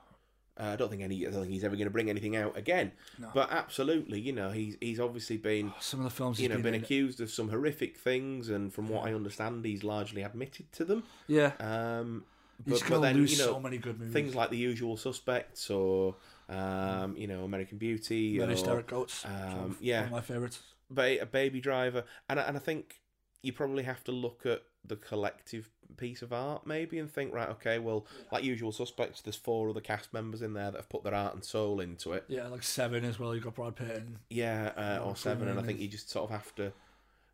Uh, 0.56 0.64
I 0.74 0.76
don't 0.76 0.90
think 0.90 1.02
any. 1.02 1.26
I 1.28 1.32
don't 1.32 1.42
think 1.42 1.52
he's 1.54 1.64
ever 1.64 1.76
going 1.76 1.88
to 1.88 1.92
bring 1.92 2.10
anything 2.12 2.36
out 2.36 2.56
again. 2.56 2.92
No. 3.20 3.32
But 3.34 3.52
absolutely, 3.52 4.20
you 4.22 4.32
know, 4.34 4.52
he's 4.52 4.78
he's 4.80 5.00
obviously 5.00 5.38
been 5.38 5.74
some 5.80 6.00
of 6.00 6.04
the 6.06 6.10
films 6.12 6.40
you 6.40 6.44
he's 6.44 6.50
know 6.56 6.62
been 6.62 6.74
been 6.74 6.82
accused 6.84 7.20
of 7.22 7.32
some 7.32 7.50
horrific 7.50 7.98
things, 7.98 8.50
and 8.50 8.72
from 8.72 8.88
what 8.88 9.06
I 9.08 9.14
understand, 9.14 9.66
he's 9.66 9.84
largely 9.84 10.22
admitted 10.22 10.72
to 10.74 10.86
them. 10.86 11.04
Yeah, 11.28 11.54
Um, 11.60 12.24
but, 12.66 12.80
but 12.80 12.90
gonna 12.90 13.02
then 13.02 13.16
lose 13.18 13.32
you 13.34 13.38
know 13.46 13.54
so 13.54 13.60
many 13.60 13.78
good 13.78 14.00
movies. 14.00 14.14
things 14.14 14.36
like 14.36 14.50
The 14.50 14.58
Usual 14.58 14.98
Suspects 14.98 15.70
or 15.70 16.16
um, 16.50 17.16
you 17.18 17.28
know 17.28 17.44
American 17.44 17.78
Beauty 17.78 18.38
Hysteric 18.40 18.88
Goats. 18.88 19.26
um, 19.26 19.78
yeah. 19.80 20.00
one 20.02 20.06
of 20.08 20.12
my 20.12 20.22
favorites. 20.22 20.60
ba- 20.90 21.22
a 21.22 21.26
Baby 21.26 21.62
Driver, 21.62 22.04
and 22.30 22.40
I- 22.40 22.44
and 22.44 22.58
I 22.58 22.60
think 22.60 23.00
you 23.42 23.52
probably 23.54 23.84
have 23.84 24.04
to 24.06 24.12
look 24.12 24.46
at 24.46 24.62
the 24.86 24.96
collective 24.96 25.70
piece 25.98 26.22
of 26.24 26.34
art 26.34 26.66
maybe 26.66 26.98
and 26.98 27.10
think 27.12 27.32
right 27.34 27.50
okay 27.50 27.78
well 27.78 28.06
like 28.32 28.44
Usual 28.44 28.72
Suspects 28.72 29.22
there's 29.22 29.36
four 29.36 29.70
other 29.70 29.80
cast 29.80 30.12
members 30.12 30.42
in 30.42 30.54
there 30.54 30.72
that 30.72 30.78
have 30.78 30.90
put 30.90 31.04
their 31.04 31.14
heart 31.14 31.36
and 31.36 31.44
soul 31.46 31.80
into 31.80 32.14
it 32.14 32.26
Yeah, 32.28 32.48
like 32.48 32.64
Seven 32.64 33.06
as 33.06 33.20
well. 33.20 33.36
you've 33.36 33.44
got 33.44 33.54
Brad 33.56 33.76
Pitt 33.76 33.98
and 33.98 34.18
yeah 34.30 34.72
uh, 34.76 35.04
or 35.06 35.16
seven 35.16 35.48
and 35.50 35.60
I 35.60 35.64
think 35.64 35.80
you 35.80 35.88
just 35.88 36.10
sort 36.10 36.26
of 36.26 36.30
have 36.32 36.54
to 36.56 36.74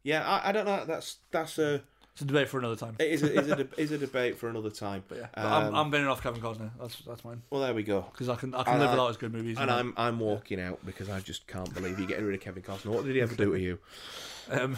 yeah 0.03 0.27
I, 0.27 0.49
I 0.49 0.51
don't 0.51 0.65
know 0.65 0.83
that's 0.85 1.17
that's 1.31 1.57
a 1.57 1.81
it's 2.19 2.23
a 2.23 2.25
debate 2.25 2.49
for 2.49 2.59
another 2.59 2.75
time. 2.75 2.95
It 2.99 3.11
is 3.11 3.23
a, 3.23 3.39
is 3.39 3.47
a, 3.49 3.55
de- 3.63 3.67
is 3.81 3.91
a 3.91 3.97
debate 3.97 4.37
for 4.37 4.49
another 4.49 4.69
time. 4.69 5.03
But 5.07 5.17
yeah, 5.19 5.27
but 5.33 5.45
I'm, 5.45 5.67
Um, 5.67 5.75
I'm 5.75 5.89
bending 5.91 6.09
off 6.09 6.21
Kevin 6.21 6.41
Costner. 6.41 6.69
That's 6.77 6.97
that's 7.07 7.23
mine 7.23 7.41
Well, 7.49 7.61
there 7.61 7.73
we 7.73 7.83
go. 7.83 8.01
because 8.11 8.27
I 8.27 8.35
can 8.35 8.53
I 8.53 8.63
can 8.63 8.73
And 8.73 8.81
live 8.81 8.89
I- 8.89 8.93
without 8.93 9.07
his 9.07 9.17
good 9.17 9.31
movies. 9.33 9.57
And. 9.57 9.71
I'm 9.71 9.93
I'm 9.95 10.19
walking 10.19 10.59
out 10.59 10.85
because 10.85 11.09
I 11.09 11.21
just 11.21 11.47
can't 11.47 11.73
believe 11.73 11.97
you're 11.97 12.07
getting 12.09 12.25
rid 12.25 12.35
of 12.35 12.41
Kevin 12.41 12.61
Costner. 12.61 12.87
What 12.87 13.05
did 13.05 13.15
he 13.15 13.21
ever 13.21 13.35
do 13.35 13.53
to 13.53 13.59
you? 13.59 13.79
Um, 14.51 14.75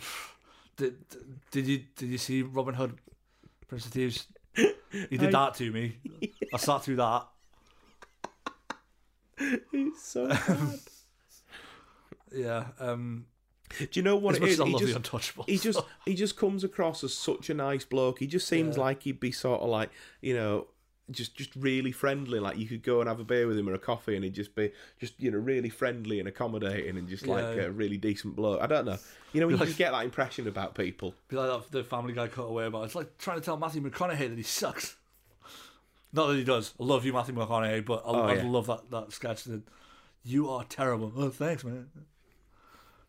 did 0.78 0.96
did 1.50 1.66
you 1.66 1.82
did 1.96 2.08
you 2.08 2.18
see 2.18 2.40
Robin 2.42 2.74
Hood, 2.74 2.96
Prince 3.68 3.84
of 3.86 3.92
Thieves? 3.92 4.26
He 4.54 5.16
did 5.18 5.32
that 5.32 5.54
to 5.56 5.70
me. 5.70 5.98
I 6.52 6.56
sat 6.56 6.82
through 6.82 6.96
that. 6.96 7.26
He's 9.72 10.00
so 10.02 10.28
bad. 10.28 10.78
Yeah. 12.32 12.64
Um, 12.80 13.26
Do 13.78 13.88
you 13.92 14.02
know 14.02 14.16
what 14.16 14.36
as 14.36 14.42
it 14.42 14.48
is? 14.48 14.60
I 14.60 14.66
He 14.66 14.78
just 14.78 14.94
the 14.94 15.00
Untouchables, 15.00 15.48
he 15.48 15.58
just 15.58 15.80
he 16.04 16.14
just 16.14 16.36
comes 16.36 16.64
across 16.64 17.02
as 17.04 17.12
such 17.14 17.50
a 17.50 17.54
nice 17.54 17.84
bloke. 17.84 18.18
He 18.18 18.26
just 18.26 18.46
seems 18.48 18.76
Yeah. 18.76 18.82
like 18.84 19.02
he'd 19.02 19.20
be 19.20 19.32
sort 19.32 19.60
of 19.62 19.68
like 19.68 19.90
you 20.20 20.34
know. 20.34 20.66
Just, 21.10 21.34
just 21.36 21.54
really 21.54 21.92
friendly. 21.92 22.40
Like 22.40 22.56
you 22.56 22.66
could 22.66 22.82
go 22.82 23.00
and 23.00 23.08
have 23.10 23.20
a 23.20 23.24
beer 23.24 23.46
with 23.46 23.58
him 23.58 23.68
or 23.68 23.74
a 23.74 23.78
coffee, 23.78 24.14
and 24.16 24.24
he'd 24.24 24.32
just 24.32 24.54
be, 24.54 24.72
just 24.98 25.12
you 25.20 25.30
know, 25.30 25.36
really 25.36 25.68
friendly 25.68 26.18
and 26.18 26.26
accommodating, 26.26 26.96
and 26.96 27.06
just 27.06 27.26
like 27.26 27.44
Yeah, 27.56 27.64
a 27.64 27.70
really 27.70 27.98
decent 27.98 28.34
bloke. 28.36 28.62
I 28.62 28.66
don't 28.66 28.86
know. 28.86 28.96
You 29.34 29.40
know, 29.42 29.46
when 29.46 29.56
you 29.56 29.60
Like- 29.60 29.68
just 29.68 29.76
get 29.78 29.90
that 29.92 30.02
impression 30.02 30.48
about 30.48 30.74
people. 30.74 31.14
be 31.28 31.36
like 31.36 31.50
that 31.50 31.70
the 31.70 31.84
Family 31.84 32.14
Guy 32.14 32.28
cutaway 32.28 32.64
about. 32.64 32.84
It's 32.84 32.94
like 32.94 33.18
trying 33.18 33.38
to 33.38 33.44
tell 33.44 33.58
Matthew 33.58 33.82
McConaughey 33.82 34.30
that 34.30 34.38
he 34.38 34.42
sucks. 34.42 34.96
Not 36.14 36.28
that 36.28 36.36
he 36.36 36.44
does. 36.44 36.72
I 36.80 36.84
love 36.84 37.04
you, 37.04 37.12
Matthew 37.12 37.34
McConaughey, 37.34 37.84
but 37.84 38.02
I, 38.06 38.08
Oh, 38.08 38.22
I 38.22 38.34
yeah. 38.36 38.44
love 38.50 38.66
that 38.68 38.90
that 38.90 39.12
sketch. 39.12 39.44
That 39.44 39.60
you 40.24 40.48
are 40.48 40.64
terrible. 40.64 41.12
Oh, 41.14 41.28
thanks, 41.28 41.64
man. 41.64 41.90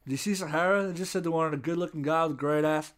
Did 0.06 0.12
you 0.12 0.18
see 0.18 0.36
Sahara? 0.36 0.88
They 0.88 0.94
just 0.94 1.12
said 1.12 1.24
they 1.24 1.30
wanted 1.30 1.56
a 1.56 1.62
good-looking 1.62 2.04
guy 2.04 2.24
with 2.24 2.34
a 2.38 2.40
great 2.40 2.64
ass. 2.64 2.94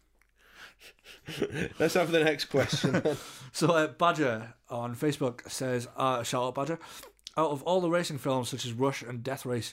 Let's 1.78 1.94
have 1.94 2.10
the 2.12 2.22
next 2.24 2.46
question. 2.46 3.02
So 3.50 3.68
uh, 3.68 3.86
Badger 3.88 4.54
on 4.68 4.94
Facebook 4.94 5.50
says, 5.50 5.88
uh, 5.96 6.22
"Shout 6.22 6.44
out 6.44 6.54
Badger! 6.54 6.78
Out 7.36 7.50
of 7.50 7.62
all 7.62 7.80
the 7.80 7.88
racing 7.88 8.18
films 8.18 8.50
such 8.50 8.66
as 8.66 8.72
Rush 8.74 9.00
and 9.02 9.24
Death 9.24 9.46
Race, 9.46 9.72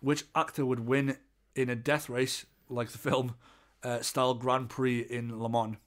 which 0.00 0.24
actor 0.34 0.66
would 0.66 0.80
win 0.86 1.16
in 1.56 1.70
a 1.70 1.74
death 1.74 2.10
race 2.10 2.44
like 2.68 2.90
the 2.90 2.98
film 2.98 3.34
uh, 3.82 4.00
style 4.02 4.34
Grand 4.34 4.68
Prix 4.68 5.00
in 5.00 5.40
Le 5.40 5.48
Mans?" 5.48 5.78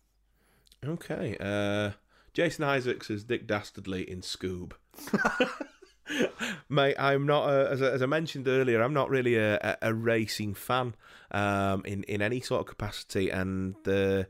Okay. 0.84 1.38
Uh, 1.40 1.91
Jason 2.34 2.64
Isaacs 2.64 3.10
is 3.11 3.24
Dick 3.24 3.45
Dastardly 3.48 4.10
in 4.10 4.22
Scoob. 4.22 4.72
Mate, 6.69 6.95
I'm 6.98 7.26
not, 7.26 7.49
a, 7.49 7.69
as, 7.72 7.81
I, 7.81 7.88
as 7.91 8.02
I 8.02 8.06
mentioned 8.06 8.48
earlier, 8.48 8.81
I'm 8.81 8.94
not 8.94 9.10
really 9.10 9.36
a, 9.36 9.56
a, 9.57 9.77
a 9.90 9.94
racing 9.94 10.53
fan 10.53 10.95
um, 11.31 11.84
in, 11.86 12.03
in 12.03 12.22
any 12.22 12.41
sort 12.41 12.61
of 12.61 12.68
capacity. 12.68 13.30
And 13.30 13.76
uh, 13.88 14.23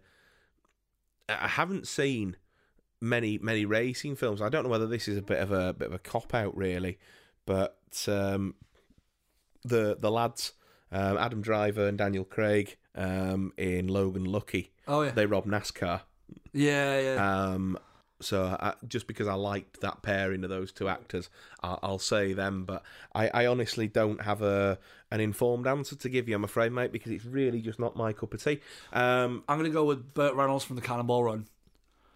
I 1.30 1.48
haven't 1.48 1.88
seen 1.88 2.36
many 3.02 3.38
many 3.38 3.66
racing 3.66 4.16
films. 4.16 4.42
I 4.42 4.50
don't 4.50 4.64
know 4.64 4.70
whether 4.70 4.88
this 4.88 5.08
is 5.08 5.18
a 5.18 5.22
bit 5.22 5.40
of 5.40 5.52
a 5.52 5.74
bit 5.74 5.88
of 5.88 5.94
a 5.94 6.00
cop 6.00 6.34
out, 6.34 6.56
really, 6.58 6.98
but 7.46 7.78
um, 8.08 8.56
the 9.64 9.98
the 10.00 10.12
lads, 10.12 10.54
um, 10.92 11.18
Adam 11.18 11.42
Driver 11.42 11.88
and 11.88 11.98
Daniel 11.98 12.26
Craig, 12.26 12.78
um, 12.96 13.54
in 13.58 13.88
Logan 13.88 14.26
Lucky, 14.26 14.72
Oh 14.88 15.04
yeah, 15.04 15.12
they 15.12 15.26
rob 15.26 15.46
NASCAR. 15.46 16.02
yeah, 16.54 17.00
yeah. 17.00 17.44
Um, 17.54 17.78
so 18.22 18.58
I, 18.60 18.74
just 18.88 19.08
because 19.08 19.28
I 19.28 19.34
liked 19.34 19.82
that 19.82 20.02
pairing 20.02 20.44
of 20.44 20.50
those 20.50 20.72
two 20.72 20.88
actors, 20.88 21.30
I'll, 21.62 21.80
I'll 21.82 22.00
say 22.00 22.34
them. 22.34 22.66
But 22.66 22.84
I, 23.14 23.30
I 23.30 23.46
honestly 23.46 23.88
don't 23.88 24.22
have 24.22 24.42
a 24.42 24.78
an 25.12 25.20
informed 25.22 25.68
answer 25.68 25.96
to 25.96 26.10
give 26.10 26.30
you. 26.30 26.36
I'm 26.36 26.44
afraid, 26.44 26.72
mate, 26.72 26.92
because 26.92 27.12
it's 27.12 27.26
really 27.26 27.62
just 27.62 27.80
not 27.80 27.96
my 27.96 28.14
cup 28.14 28.34
of 28.34 28.44
tea. 28.44 28.60
Um, 28.94 29.44
I'm 29.48 29.58
gonna 29.58 29.70
go 29.70 29.86
with 29.86 30.14
Burt 30.14 30.36
Reynolds 30.36 30.64
from 30.64 30.76
the 30.76 30.82
Cannonball 30.82 31.24
Run 31.24 31.48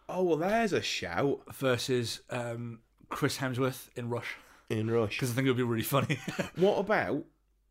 oh 0.09 0.23
well, 0.23 0.37
there's 0.37 0.73
a 0.73 0.81
shout 0.81 1.41
versus 1.53 2.21
um, 2.29 2.79
Chris 3.09 3.37
Hemsworth 3.37 3.89
in 3.95 4.09
Rush 4.09 4.35
in 4.69 4.89
Rush. 4.89 5.17
because 5.17 5.31
I 5.31 5.33
think 5.33 5.47
it 5.47 5.51
would 5.51 5.57
be 5.57 5.63
really 5.63 5.83
funny. 5.83 6.19
What 6.55 6.77
about 6.77 7.23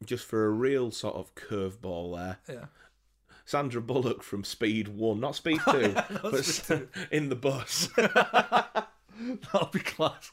just 0.04 0.24
for 0.24 0.46
a 0.46 0.50
real 0.50 0.90
sort 0.90 1.14
of 1.14 1.34
curveball 1.34 2.16
there? 2.16 2.38
yeah, 2.56 2.64
Sandra 3.44 3.80
Bullock 3.80 4.22
from 4.22 4.44
Speed 4.44 4.88
One, 4.88 5.20
not 5.20 5.36
Speed 5.36 5.60
Two, 5.70 5.94
but 6.22 6.44
Speed 6.44 6.88
in 7.10 7.28
the 7.28 7.36
bus. 7.36 7.88
that'll 7.96 9.66
be 9.72 9.80
class. 9.80 10.32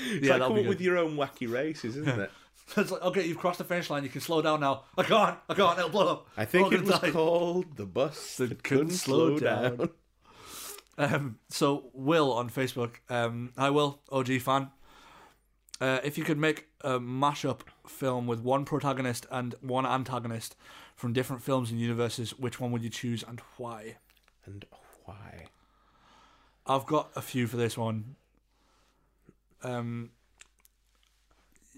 It's 0.00 0.26
yeah, 0.26 0.34
like 0.34 0.42
come 0.42 0.52
up 0.52 0.58
good. 0.58 0.68
with 0.68 0.80
your 0.80 0.98
own 0.98 1.16
wacky 1.16 1.50
races, 1.50 1.96
isn't 1.96 2.20
it? 2.20 2.30
It's 2.76 2.90
like, 2.90 3.02
okay, 3.02 3.26
you've 3.26 3.38
crossed 3.38 3.58
the 3.58 3.64
finish 3.64 3.88
line. 3.88 4.04
You 4.04 4.10
can 4.10 4.20
slow 4.20 4.42
down 4.42 4.60
now. 4.60 4.84
I 4.96 5.02
can't. 5.02 5.38
I 5.48 5.54
can't. 5.54 5.78
It'll 5.78 5.90
blow 5.90 6.08
up. 6.08 6.28
I 6.36 6.44
think 6.44 6.72
it 6.72 6.82
was 6.82 7.00
die. 7.00 7.10
called 7.10 7.76
the 7.76 7.86
bus 7.86 8.36
That 8.36 8.50
that 8.50 8.62
couldn't 8.62 8.86
couldn't 8.86 8.98
slow 8.98 9.38
slow 9.38 9.38
down. 9.38 9.90
Um, 10.98 11.38
so 11.48 11.90
Will 11.94 12.32
on 12.32 12.50
Facebook. 12.50 12.96
Um, 13.08 13.52
hi 13.56 13.70
Will, 13.70 14.02
OG 14.10 14.40
fan. 14.40 14.70
Uh, 15.80 16.00
if 16.02 16.18
you 16.18 16.24
could 16.24 16.38
make 16.38 16.66
a 16.82 16.98
mashup 16.98 17.60
film 17.86 18.26
with 18.26 18.40
one 18.40 18.64
protagonist 18.64 19.26
and 19.30 19.54
one 19.60 19.86
antagonist 19.86 20.56
from 20.98 21.12
different 21.12 21.40
films 21.40 21.70
and 21.70 21.78
universes, 21.78 22.36
which 22.40 22.58
one 22.58 22.72
would 22.72 22.82
you 22.82 22.90
choose 22.90 23.22
and 23.22 23.40
why? 23.56 23.98
And 24.44 24.64
why? 25.04 25.44
I've 26.66 26.86
got 26.86 27.10
a 27.14 27.22
few 27.22 27.46
for 27.46 27.56
this 27.56 27.78
one. 27.78 28.16
Um, 29.62 30.10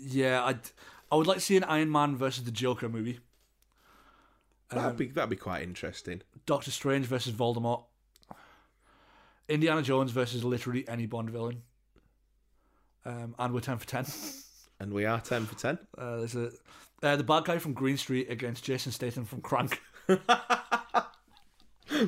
yeah, 0.01 0.43
I'd, 0.43 0.61
I 1.13 1.17
would 1.17 1.27
like 1.27 1.37
to 1.37 1.43
see 1.43 1.59
an 1.59 1.65
Iron 1.65 1.93
Man 1.93 2.17
versus 2.17 2.45
the 2.45 2.51
Joker 2.51 2.89
movie. 2.89 3.21
That'd 4.71 4.97
be 4.97 5.09
that'd 5.09 5.29
be 5.29 5.37
quite 5.37 5.65
interesting. 5.65 6.23
Doctor 6.47 6.71
Strange 6.71 7.05
versus 7.05 7.35
Voldemort. 7.35 7.85
Indiana 9.51 9.83
Jones 9.83 10.13
versus 10.13 10.45
literally 10.45 10.89
any 10.89 11.05
Bond 11.05 11.29
villain. 11.29 11.61
Um, 13.05 13.35
and 13.39 13.53
we're 13.53 13.61
ten 13.61 13.77
for 13.77 13.87
ten. 13.87 14.07
And 14.79 14.95
we 14.95 15.05
are 15.05 15.21
ten 15.21 15.45
for 15.45 15.57
ten. 15.57 15.79
Uh, 15.99 16.17
there's 16.19 16.37
a 16.37 16.53
uh, 17.03 17.17
the 17.17 17.25
bad 17.25 17.45
guy 17.45 17.59
from 17.59 17.73
Green 17.73 17.97
Street 17.97 18.31
against 18.31 18.65
Jason 18.65 18.93
Statham 18.93 19.25
from 19.25 19.41
Crank. 19.41 19.81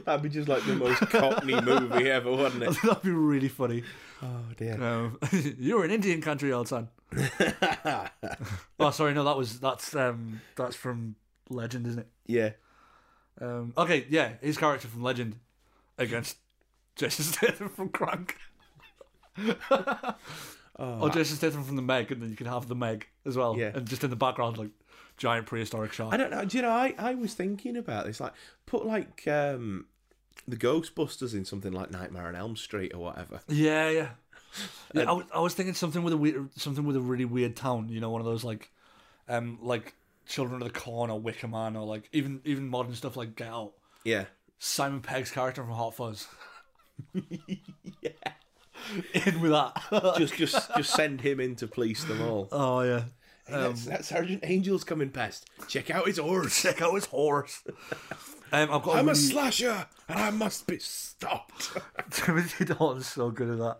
That'd 0.04 0.22
be 0.22 0.28
just 0.28 0.48
like 0.48 0.64
the 0.64 0.76
most 0.76 1.00
cockney 1.10 1.60
movie 1.60 2.08
ever, 2.08 2.30
wouldn't 2.30 2.62
it? 2.62 2.76
that'd 2.82 3.02
be 3.02 3.10
really 3.10 3.48
funny. 3.48 3.82
Oh 4.22 4.44
dear. 4.56 4.80
Um, 4.82 5.18
you're 5.58 5.84
in 5.84 5.90
Indian 5.90 6.20
country, 6.20 6.52
old 6.52 6.68
son. 6.68 6.88
oh, 8.78 8.90
sorry, 8.92 9.12
no, 9.12 9.24
that 9.24 9.36
was 9.36 9.58
that's 9.58 9.94
um 9.96 10.40
that's 10.56 10.76
from 10.76 11.16
Legend, 11.50 11.86
isn't 11.88 11.98
it? 12.00 12.08
Yeah. 12.26 12.50
Um, 13.40 13.72
okay, 13.76 14.06
yeah, 14.08 14.34
his 14.40 14.56
character 14.56 14.86
from 14.86 15.02
Legend 15.02 15.36
against 15.98 16.36
Jason 16.94 17.24
Statham 17.24 17.68
from 17.68 17.88
Crank. 17.88 18.36
Or 20.78 21.10
Jason 21.10 21.36
Statham 21.36 21.64
from 21.64 21.76
the 21.76 21.82
Meg, 21.82 22.10
and 22.12 22.22
then 22.22 22.30
you 22.30 22.36
can 22.36 22.46
have 22.46 22.68
the 22.68 22.74
Meg 22.74 23.06
as 23.24 23.36
well. 23.36 23.52
Oh, 23.52 23.56
Yeah. 23.56 23.72
And 23.74 23.86
just 23.86 24.02
in 24.04 24.10
the 24.10 24.16
background, 24.16 24.58
like 24.58 24.70
giant 25.16 25.46
prehistoric 25.46 25.92
shark. 25.92 26.12
I 26.12 26.16
don't 26.16 26.30
know. 26.30 26.44
Do 26.44 26.56
you 26.56 26.62
know? 26.62 26.70
I, 26.70 26.94
I 26.98 27.14
was 27.14 27.34
thinking 27.34 27.76
about 27.76 28.06
this. 28.06 28.20
Like, 28.20 28.32
put 28.66 28.86
like 28.86 29.26
um, 29.28 29.86
the 30.48 30.56
Ghostbusters 30.56 31.34
in 31.34 31.44
something 31.44 31.72
like 31.72 31.90
Nightmare 31.90 32.26
on 32.28 32.34
Elm 32.36 32.56
Street 32.56 32.92
or 32.94 33.00
whatever. 33.00 33.40
Yeah, 33.48 33.90
yeah. 33.90 34.08
Yeah, 34.94 35.08
I 35.08 35.12
was, 35.12 35.24
I 35.34 35.40
was 35.40 35.54
thinking 35.54 35.74
something 35.74 36.02
with 36.02 36.12
a 36.12 36.16
weird, 36.16 36.50
something 36.58 36.84
with 36.84 36.96
a 36.96 37.00
really 37.00 37.24
weird 37.24 37.56
town. 37.56 37.88
You 37.88 38.00
know, 38.00 38.10
one 38.10 38.20
of 38.20 38.26
those 38.26 38.44
like, 38.44 38.70
um, 39.28 39.58
like 39.62 39.94
Children 40.26 40.60
of 40.62 40.72
the 40.72 40.78
Corn 40.78 41.10
or 41.10 41.18
Wicker 41.18 41.48
Man 41.48 41.76
or 41.76 41.86
like 41.86 42.08
even 42.12 42.40
even 42.44 42.68
modern 42.68 42.94
stuff 42.94 43.16
like 43.16 43.34
Get 43.34 43.48
Out. 43.48 43.72
Yeah. 44.04 44.24
Simon 44.58 45.00
Pegg's 45.00 45.30
character 45.30 45.62
from 45.62 45.72
Hot 45.72 45.94
Fuzz. 45.94 46.26
yeah. 49.14 49.28
In 49.28 49.40
with 49.40 49.52
that. 49.52 50.14
Just 50.18 50.34
just 50.34 50.74
just 50.76 50.90
send 50.94 51.20
him 51.20 51.40
in 51.40 51.54
to 51.56 51.66
police 51.66 52.04
them 52.04 52.22
all. 52.22 52.48
oh 52.52 52.80
yeah. 52.82 53.04
Hey, 53.46 53.54
that's, 53.54 53.84
that's 53.86 54.08
Sergeant 54.08 54.44
Angel's 54.44 54.84
coming 54.84 55.10
past. 55.10 55.50
Check 55.66 55.90
out 55.90 56.06
his 56.06 56.18
horse. 56.18 56.62
Check 56.62 56.80
out 56.80 56.94
his 56.94 57.06
horse. 57.06 57.62
Um, 58.52 58.70
I've 58.70 58.82
got. 58.82 58.96
I'm 58.96 59.08
a 59.08 59.12
really- 59.12 59.14
slasher, 59.14 59.86
and 60.08 60.18
I 60.18 60.30
must 60.30 60.66
be 60.68 60.78
stopped. 60.78 61.70
Timothy 62.10 62.66
Dalton's 62.66 63.06
so 63.08 63.30
good 63.30 63.50
at 63.50 63.58
that. 63.58 63.78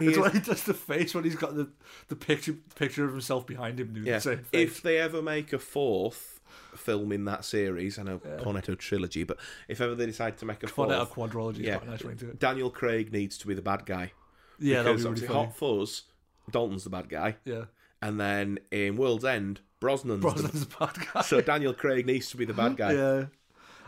He 0.00 0.06
it's 0.06 0.16
is- 0.16 0.22
when 0.22 0.32
he 0.32 0.40
does 0.40 0.64
the 0.64 0.74
face 0.74 1.14
when 1.14 1.22
he's 1.24 1.36
got 1.36 1.54
the, 1.54 1.68
the 2.08 2.16
picture 2.16 2.54
picture 2.74 3.04
of 3.04 3.12
himself 3.12 3.46
behind 3.46 3.78
him 3.78 3.92
doing 3.94 4.06
Yeah. 4.06 4.14
the 4.14 4.20
same 4.22 4.38
face. 4.38 4.48
If 4.52 4.82
they 4.82 4.98
ever 4.98 5.22
make 5.22 5.52
a 5.52 5.58
fourth 5.60 6.40
film 6.74 7.12
in 7.12 7.26
that 7.26 7.44
series, 7.44 7.98
I 7.98 8.02
know 8.02 8.18
Cornetto 8.18 8.76
trilogy, 8.76 9.22
but 9.22 9.36
if 9.68 9.80
ever 9.80 9.94
they 9.94 10.06
decide 10.06 10.36
to 10.38 10.46
make 10.46 10.62
a 10.64 10.66
fourth, 10.66 10.88
Cornetto 10.90 11.08
quadrology, 11.08 11.58
yeah, 11.60 11.78
yeah. 11.84 11.90
nice. 11.90 12.02
Daniel 12.38 12.70
Craig 12.70 13.12
needs 13.12 13.38
to 13.38 13.46
be 13.46 13.54
the 13.54 13.62
bad 13.62 13.86
guy. 13.86 14.12
Yeah, 14.58 14.82
that'd 14.82 14.98
because 14.98 15.20
be 15.20 15.26
really. 15.26 15.34
Hot 15.46 15.56
Fuzz, 15.56 16.02
Dalton's 16.50 16.84
the 16.84 16.90
bad 16.90 17.08
guy, 17.08 17.36
Yeah, 17.44 17.64
and 18.02 18.18
then 18.20 18.58
in 18.70 18.96
World's 18.96 19.24
End, 19.24 19.60
Brosnan's, 19.80 20.24
Brosnan's 20.24 20.62
a 20.62 20.66
bad 20.78 20.96
guy. 21.12 21.22
So 21.22 21.40
Daniel 21.40 21.74
Craig 21.74 22.06
needs 22.06 22.30
to 22.30 22.36
be 22.36 22.44
the 22.44 22.54
bad 22.54 22.76
guy. 22.76 22.92
yeah, 22.92 23.24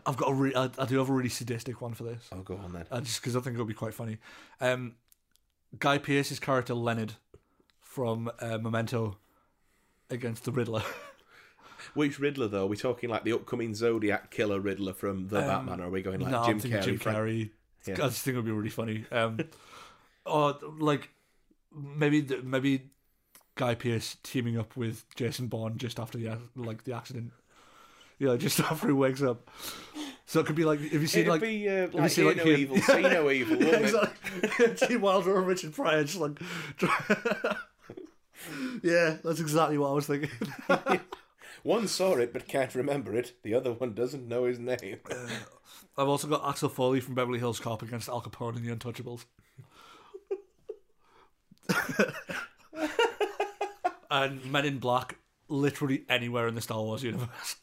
I've 0.06 0.16
got 0.16 0.30
a 0.30 0.34
re- 0.34 0.54
I, 0.54 0.70
I 0.78 0.84
do 0.86 0.98
have 0.98 1.08
a 1.08 1.12
really 1.12 1.28
sadistic 1.28 1.80
one 1.80 1.94
for 1.94 2.04
this, 2.04 2.28
Oh, 2.32 2.38
go 2.42 2.56
on 2.56 2.72
then. 2.72 2.86
uh, 2.90 3.00
just 3.00 3.20
because 3.20 3.36
I 3.36 3.40
think 3.40 3.54
it'll 3.54 3.66
be 3.66 3.74
quite 3.74 3.94
funny. 3.94 4.18
Um, 4.60 4.94
Guy 5.78 5.98
Pearce's 5.98 6.38
character 6.40 6.74
Leonard 6.74 7.14
from 7.80 8.30
uh, 8.40 8.58
Memento 8.58 9.16
against 10.10 10.44
the 10.44 10.52
Riddler. 10.52 10.82
Which 11.94 12.18
Riddler 12.18 12.48
though? 12.48 12.64
Are 12.64 12.66
we 12.68 12.76
talking 12.76 13.08
like 13.10 13.24
the 13.24 13.32
upcoming 13.32 13.74
Zodiac 13.74 14.30
killer 14.30 14.60
Riddler 14.60 14.92
from 14.92 15.28
the 15.28 15.38
Um, 15.40 15.46
Batman, 15.66 15.80
or 15.80 15.84
are 15.88 15.90
we 15.90 16.02
going 16.02 16.20
like 16.20 16.30
no, 16.30 16.44
Jim 16.44 16.60
Carrey? 16.60 16.82
Jim 16.82 16.98
Frank- 16.98 17.18
Carrey. 17.18 17.50
Yeah. 17.86 17.94
I 17.94 18.08
just 18.08 18.22
think 18.22 18.34
it 18.34 18.38
would 18.38 18.46
be 18.46 18.52
really 18.52 18.68
funny. 18.70 19.04
Um, 19.10 19.38
or 20.28 20.56
like 20.78 21.10
maybe 21.74 22.26
maybe 22.42 22.90
Guy 23.54 23.74
Pearce 23.74 24.16
teaming 24.22 24.58
up 24.58 24.76
with 24.76 25.04
Jason 25.16 25.48
Bourne 25.48 25.78
just 25.78 25.98
after 25.98 26.18
the 26.18 26.38
like 26.56 26.84
the 26.84 26.94
accident. 26.94 27.32
Yeah, 28.18 28.36
just 28.36 28.60
after 28.70 28.88
he 28.88 28.92
wakes 28.92 29.22
up. 29.22 29.50
So 30.26 30.40
it 30.40 30.46
could 30.46 30.56
be 30.56 30.64
like 30.64 30.80
if 30.80 30.92
you 30.92 31.06
see 31.06 31.28
like 31.28 31.40
be 31.40 31.68
uh, 31.68 31.88
you 31.88 31.88
like 31.92 32.10
see, 32.10 32.22
hear 32.22 32.34
like, 32.34 32.44
no 32.44 32.52
evil, 32.52 32.76
see 32.82 33.02
no 33.02 33.30
evil, 33.30 33.62
yeah, 33.62 33.76
exactly. 33.76 34.74
Gene 34.88 35.00
Wilder 35.00 35.34
or 35.34 35.42
Richard 35.42 35.74
Pryor 35.74 36.04
just 36.04 36.20
like 36.20 36.38
yeah, 38.82 39.16
that's 39.24 39.40
exactly 39.40 39.78
what 39.78 39.88
I 39.90 39.92
was 39.92 40.06
thinking. 40.06 40.30
One 41.62 41.88
saw 41.88 42.16
it 42.16 42.32
but 42.32 42.46
can't 42.46 42.74
remember 42.74 43.14
it. 43.16 43.32
The 43.42 43.54
other 43.54 43.72
one 43.72 43.94
doesn't 43.94 44.28
know 44.28 44.44
his 44.44 44.58
name. 44.58 44.98
I've 45.96 46.08
also 46.08 46.28
got 46.28 46.48
Axel 46.48 46.68
Foley 46.68 47.00
from 47.00 47.14
Beverly 47.14 47.40
Hills 47.40 47.58
Cop 47.58 47.82
against 47.82 48.08
Al 48.08 48.22
Capone 48.22 48.56
in 48.56 48.64
the 48.64 48.74
Untouchables. 48.74 49.24
and 54.10 54.44
Men 54.50 54.64
in 54.64 54.78
Black, 54.78 55.16
literally 55.48 56.04
anywhere 56.08 56.48
in 56.48 56.54
the 56.54 56.60
Star 56.60 56.82
Wars 56.82 57.02
universe. 57.02 57.56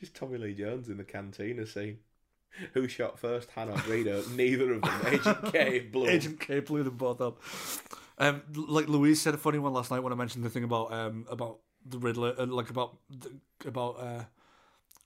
Just 0.00 0.14
Tommy 0.14 0.38
Lee 0.38 0.54
Jones 0.54 0.88
in 0.88 0.96
the 0.96 1.04
cantina 1.04 1.66
scene. 1.66 1.98
Who 2.72 2.88
shot 2.88 3.18
first, 3.18 3.50
Han 3.52 3.68
or 3.68 3.76
Greedo? 3.76 4.34
Neither 4.34 4.72
of 4.74 4.82
them. 4.82 5.06
Agent 5.06 5.52
K 5.52 5.78
blew. 5.80 6.06
Agent 6.08 6.40
K 6.40 6.60
blew 6.60 6.82
them 6.82 6.96
both 6.96 7.20
up. 7.20 7.40
Um, 8.18 8.42
like 8.54 8.88
Louise 8.88 9.20
said 9.20 9.34
a 9.34 9.38
funny 9.38 9.58
one 9.58 9.72
last 9.72 9.90
night 9.90 10.00
when 10.00 10.12
I 10.12 10.16
mentioned 10.16 10.44
the 10.44 10.50
thing 10.50 10.64
about 10.64 10.92
um 10.92 11.26
about 11.30 11.58
the 11.84 11.98
Riddler, 11.98 12.34
uh, 12.38 12.46
like 12.46 12.70
about 12.70 12.96
about 13.64 14.00
uh 14.00 14.24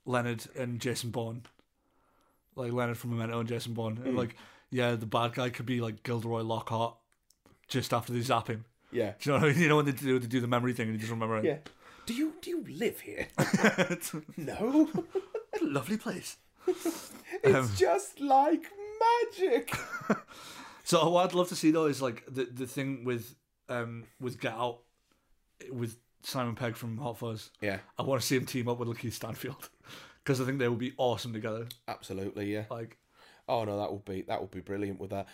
Leonard 0.05 0.45
and 0.57 0.79
Jason 0.79 1.11
Bourne, 1.11 1.43
like 2.55 2.71
Leonard 2.71 2.97
from 2.97 3.11
Memento 3.11 3.39
and 3.39 3.47
Jason 3.47 3.73
Bourne, 3.73 4.01
and 4.03 4.17
like 4.17 4.35
yeah, 4.73 4.95
the 4.95 5.05
bad 5.05 5.33
guy 5.33 5.49
could 5.49 5.65
be 5.65 5.79
like 5.79 6.03
Gilderoy 6.03 6.41
Lockhart 6.41 6.95
just 7.67 7.93
after 7.93 8.11
they 8.11 8.21
zap 8.21 8.47
him. 8.47 8.65
Yeah. 8.91 9.13
Do 9.19 9.29
you 9.29 9.31
know 9.37 9.41
what 9.41 9.49
I 9.49 9.53
mean? 9.53 9.61
You 9.61 9.69
know 9.69 9.75
when 9.77 9.85
they 9.85 9.91
do 9.93 10.19
they 10.19 10.27
do 10.27 10.39
the 10.41 10.47
memory 10.47 10.73
thing 10.73 10.87
and 10.89 10.93
you 10.95 10.99
just 10.99 11.11
remember 11.11 11.37
it. 11.37 11.45
Yeah. 11.45 11.57
Do 12.05 12.13
you 12.13 12.33
do 12.41 12.49
you 12.49 12.65
live 12.67 12.99
here? 12.99 13.27
no. 14.37 14.89
lovely 15.61 15.97
place. 15.97 16.37
It's 16.67 17.55
Um, 17.55 17.69
just 17.77 18.19
like 18.19 18.63
magic. 18.99 19.73
So 20.85 21.07
what 21.09 21.25
I'd 21.25 21.33
love 21.33 21.47
to 21.47 21.55
see 21.55 21.71
though 21.71 21.85
is 21.85 22.01
like 22.01 22.25
the 22.27 22.43
the 22.43 22.67
thing 22.67 23.05
with 23.05 23.35
um 23.69 24.03
with 24.19 24.37
Get 24.41 24.51
Out 24.53 24.79
with 25.71 25.95
Simon 26.23 26.55
Pegg 26.55 26.75
from 26.75 26.97
Hot 26.97 27.17
Fuzz. 27.17 27.51
Yeah, 27.61 27.79
I 27.97 28.03
want 28.03 28.19
to 28.21 28.27
see 28.27 28.35
him 28.35 28.45
team 28.45 28.67
up 28.67 28.79
with 28.79 28.89
Lakeith 28.89 29.13
Stanfield 29.13 29.69
because 30.21 30.41
I 30.41 30.45
think 30.45 30.59
they 30.59 30.67
would 30.67 30.79
be 30.79 30.93
awesome 30.97 31.31
together. 31.31 31.67
absolutely. 31.87 32.53
Yeah. 32.53 32.65
Like 32.69 32.97
Oh 33.53 33.65
no, 33.65 33.77
that 33.77 33.91
would 33.91 34.03
be 34.03 34.23
that 34.23 34.41
would 34.41 34.49
be 34.49 34.61
brilliant 34.61 34.99
with 34.99 35.11
that. 35.11 35.27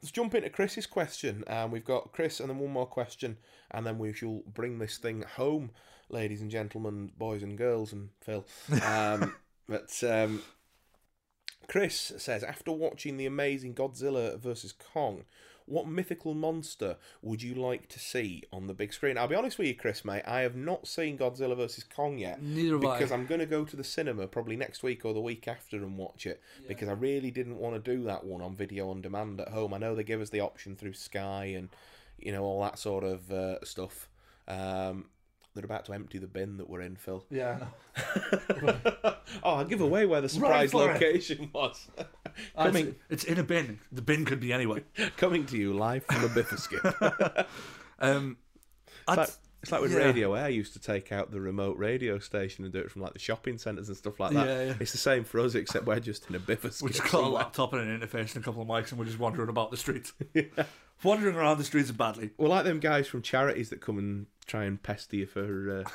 Let's 0.00 0.12
jump 0.12 0.36
into 0.36 0.48
Chris's 0.48 0.86
question. 0.86 1.42
Um, 1.48 1.72
we've 1.72 1.84
got 1.84 2.12
Chris 2.12 2.38
and 2.38 2.48
then 2.48 2.60
one 2.60 2.70
more 2.70 2.86
question, 2.86 3.36
and 3.72 3.84
then 3.84 3.98
we 3.98 4.12
shall 4.12 4.42
bring 4.46 4.78
this 4.78 4.96
thing 4.96 5.24
home, 5.36 5.72
ladies 6.08 6.40
and 6.40 6.52
gentlemen, 6.52 7.10
boys 7.18 7.42
and 7.42 7.58
girls, 7.58 7.92
and 7.92 8.10
Phil. 8.20 8.46
Um, 8.86 9.34
but 9.68 9.92
um, 10.04 10.44
Chris 11.66 12.12
says, 12.16 12.44
after 12.44 12.70
watching 12.70 13.16
the 13.16 13.26
amazing 13.26 13.74
Godzilla 13.74 14.38
versus 14.38 14.70
Kong, 14.70 15.24
what 15.66 15.88
mythical 15.88 16.34
monster 16.34 16.96
would 17.22 17.42
you 17.42 17.54
like 17.54 17.88
to 17.88 17.98
see 17.98 18.42
on 18.52 18.66
the 18.66 18.74
big 18.74 18.92
screen? 18.92 19.16
I'll 19.16 19.28
be 19.28 19.34
honest 19.34 19.58
with 19.58 19.66
you, 19.66 19.74
Chris, 19.74 20.04
mate. 20.04 20.22
I 20.26 20.40
have 20.40 20.56
not 20.56 20.86
seen 20.86 21.16
Godzilla 21.16 21.56
versus 21.56 21.84
Kong 21.84 22.18
yet 22.18 22.42
neither 22.42 22.74
have 22.74 22.84
I. 22.84 22.98
because 22.98 23.12
I'm 23.12 23.26
going 23.26 23.40
to 23.40 23.46
go 23.46 23.64
to 23.64 23.76
the 23.76 23.84
cinema 23.84 24.26
probably 24.26 24.56
next 24.56 24.82
week 24.82 25.04
or 25.04 25.14
the 25.14 25.20
week 25.20 25.48
after 25.48 25.76
and 25.76 25.96
watch 25.96 26.26
it 26.26 26.42
because 26.68 26.88
I 26.88 26.92
really 26.92 27.30
didn't 27.30 27.58
want 27.58 27.82
to 27.82 27.96
do 27.96 28.04
that 28.04 28.24
one 28.24 28.42
on 28.42 28.54
video 28.54 28.90
on 28.90 29.00
demand 29.00 29.40
at 29.40 29.48
home. 29.48 29.72
I 29.72 29.78
know 29.78 29.94
they 29.94 30.04
give 30.04 30.20
us 30.20 30.30
the 30.30 30.40
option 30.40 30.76
through 30.76 30.94
Sky 30.94 31.46
and 31.56 31.68
you 32.18 32.32
know 32.32 32.42
all 32.44 32.62
that 32.62 32.78
sort 32.78 33.04
of 33.04 33.30
uh, 33.30 33.64
stuff. 33.64 34.08
Um, 34.46 35.06
they're 35.54 35.64
about 35.64 35.84
to 35.84 35.92
empty 35.92 36.18
the 36.18 36.26
bin 36.26 36.56
that 36.56 36.68
we're 36.68 36.80
in, 36.80 36.96
Phil. 36.96 37.24
Yeah. 37.30 37.60
oh, 38.62 39.16
I'll 39.44 39.64
give 39.64 39.80
away 39.80 40.04
where 40.04 40.20
the 40.20 40.28
surprise 40.28 40.72
it. 40.72 40.76
location 40.76 41.50
was. 41.52 41.88
Coming. 42.56 42.96
It's, 43.08 43.22
it's 43.22 43.24
in 43.24 43.38
a 43.38 43.44
bin. 43.44 43.78
The 43.92 44.02
bin 44.02 44.24
could 44.24 44.40
be 44.40 44.52
anywhere. 44.52 44.82
coming 45.16 45.46
to 45.46 45.56
you 45.56 45.72
live 45.72 46.04
from 46.04 46.22
the 46.22 46.28
Biffa 46.28 46.58
skip. 46.58 47.48
Um, 48.00 48.36
It's 49.06 49.16
like, 49.16 49.28
it's 49.62 49.72
like 49.72 49.80
with 49.80 49.92
yeah. 49.92 49.98
Radio 49.98 50.34
Aire 50.34 50.50
used 50.50 50.72
to 50.72 50.80
take 50.80 51.12
out 51.12 51.30
the 51.30 51.40
remote 51.40 51.78
radio 51.78 52.18
station 52.18 52.64
and 52.64 52.72
do 52.72 52.80
it 52.80 52.90
from 52.90 53.02
like 53.02 53.12
the 53.12 53.18
shopping 53.18 53.56
centres 53.56 53.88
and 53.88 53.96
stuff 53.96 54.18
like 54.18 54.32
that. 54.32 54.46
Yeah, 54.46 54.64
yeah. 54.64 54.74
It's 54.80 54.92
the 54.92 54.98
same 54.98 55.22
for 55.24 55.40
us, 55.40 55.54
except 55.54 55.86
we're 55.86 56.00
just 56.00 56.28
in 56.28 56.34
a 56.34 56.40
Biffa 56.40 56.72
skip. 56.72 56.82
we 56.82 56.90
just 56.90 57.10
got 57.12 57.22
a 57.22 57.28
laptop 57.28 57.72
and 57.72 57.82
an 57.82 58.00
interface 58.00 58.34
and 58.34 58.38
a 58.38 58.40
couple 58.40 58.62
of 58.62 58.68
mics 58.68 58.90
and 58.90 58.98
we're 58.98 59.06
just 59.06 59.20
wandering 59.20 59.48
about 59.48 59.70
the 59.70 59.76
streets. 59.76 60.12
Wandering 61.02 61.36
around 61.36 61.58
the 61.58 61.64
streets 61.64 61.90
of 61.90 61.98
badly. 61.98 62.30
We're 62.38 62.48
like 62.48 62.64
them 62.64 62.80
guys 62.80 63.06
from 63.06 63.20
charities 63.22 63.70
that 63.70 63.80
come 63.80 63.98
and 63.98 64.26
try 64.46 64.64
and 64.64 64.82
pester 64.82 65.16
you 65.16 65.26
for, 65.26 65.80
uh, 65.84 65.90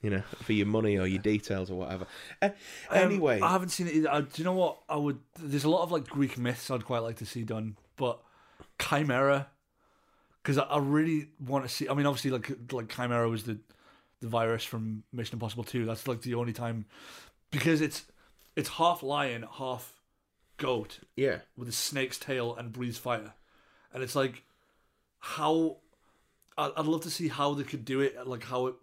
you 0.00 0.10
know, 0.10 0.22
for 0.42 0.52
your 0.52 0.66
money 0.66 0.98
or 0.98 1.06
your 1.06 1.22
details 1.22 1.70
or 1.70 1.78
whatever. 1.78 2.06
Uh, 2.40 2.50
Um, 2.90 2.98
anyway, 2.98 3.40
I 3.40 3.52
haven't 3.52 3.68
seen 3.68 3.86
it 3.86 3.94
either. 3.94 4.10
Uh, 4.10 4.20
do 4.22 4.28
you 4.36 4.44
know 4.44 4.52
what? 4.54 4.78
I 4.88 4.96
would. 4.96 5.20
There's 5.38 5.64
a 5.64 5.70
lot 5.70 5.82
of 5.82 5.92
like 5.92 6.06
Greek 6.08 6.38
myths 6.38 6.70
I'd 6.70 6.84
quite 6.84 7.00
like 7.00 7.16
to 7.18 7.26
see 7.26 7.44
done, 7.44 7.76
but 7.96 8.20
Chimera, 8.80 9.46
because 10.42 10.58
I, 10.58 10.62
I 10.62 10.78
really 10.78 11.28
want 11.38 11.64
to 11.64 11.68
see. 11.68 11.88
I 11.88 11.94
mean, 11.94 12.06
obviously, 12.06 12.30
like 12.32 12.50
like 12.72 12.88
Chimera 12.88 13.28
was 13.28 13.44
the 13.44 13.58
the 14.20 14.28
virus 14.28 14.64
from 14.64 15.04
Mission 15.12 15.36
Impossible 15.36 15.64
Two. 15.64 15.84
That's 15.84 16.08
like 16.08 16.22
the 16.22 16.34
only 16.34 16.52
time 16.52 16.86
because 17.52 17.80
it's 17.80 18.04
it's 18.56 18.70
half 18.70 19.02
lion, 19.04 19.46
half 19.58 20.00
goat 20.56 20.98
yeah, 21.16 21.38
with 21.56 21.68
a 21.68 21.72
snake's 21.72 22.18
tail 22.18 22.54
and 22.56 22.72
breathes 22.72 22.98
fire, 22.98 23.34
and 23.92 24.02
it's 24.02 24.14
like 24.16 24.44
how 25.18 25.78
I- 26.58 26.72
I'd 26.76 26.86
love 26.86 27.02
to 27.02 27.10
see 27.10 27.28
how 27.28 27.54
they 27.54 27.64
could 27.64 27.84
do 27.84 28.00
it, 28.00 28.26
like 28.26 28.44
how 28.44 28.66
it 28.66 28.74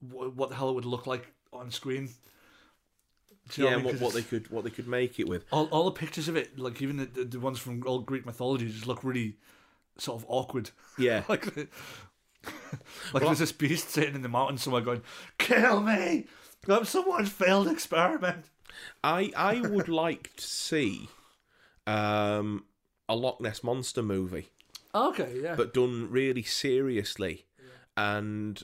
wh- 0.00 0.36
what 0.36 0.48
the 0.50 0.54
hell 0.56 0.70
it 0.70 0.74
would 0.74 0.84
look 0.84 1.06
like 1.06 1.32
on 1.52 1.70
screen. 1.70 2.10
Do 3.48 3.62
you 3.62 3.64
know 3.64 3.70
yeah, 3.70 3.74
I 3.74 3.76
mean? 3.78 3.84
what, 3.84 3.92
'Cause 3.94 4.00
what 4.02 4.14
they 4.14 4.22
could 4.22 4.50
what 4.50 4.64
they 4.64 4.70
could 4.70 4.86
make 4.88 5.18
it 5.18 5.28
with. 5.28 5.44
all, 5.50 5.66
all 5.66 5.84
the 5.84 5.90
pictures 5.92 6.28
of 6.28 6.36
it, 6.36 6.58
like 6.58 6.80
even 6.82 6.96
the, 6.98 7.24
the, 7.24 7.40
ones 7.40 7.58
from 7.58 7.82
old 7.86 8.06
Greek 8.06 8.24
mythology, 8.26 8.68
just 8.70 8.86
look 8.86 9.02
really 9.02 9.36
sort 9.98 10.20
of 10.22 10.26
awkward. 10.28 10.70
Yeah, 10.98 11.24
like, 11.28 11.46
like 13.12 13.22
there's 13.24 13.38
this 13.40 13.52
beast 13.52 13.90
sitting 13.90 14.14
in 14.14 14.22
the 14.22 14.28
mountain 14.28 14.58
somewhere 14.58 14.82
going, 14.82 15.02
"Kill 15.38 15.80
me," 15.80 16.26
I'm 16.68 16.84
someone's 16.84 17.30
failed 17.30 17.66
experiment. 17.68 18.44
I 19.02 19.32
I 19.36 19.60
would 19.62 19.88
like 20.04 20.36
to 20.36 20.44
see 20.44 21.08
um, 21.86 22.64
a 23.10 23.14
Loch 23.16 23.40
Ness 23.40 23.62
monster 23.62 24.02
movie, 24.02 24.48
Okay, 24.94 25.40
yeah. 25.42 25.54
but 25.56 25.74
done 25.74 26.08
really 26.10 26.42
seriously 26.42 27.44
and 27.96 28.62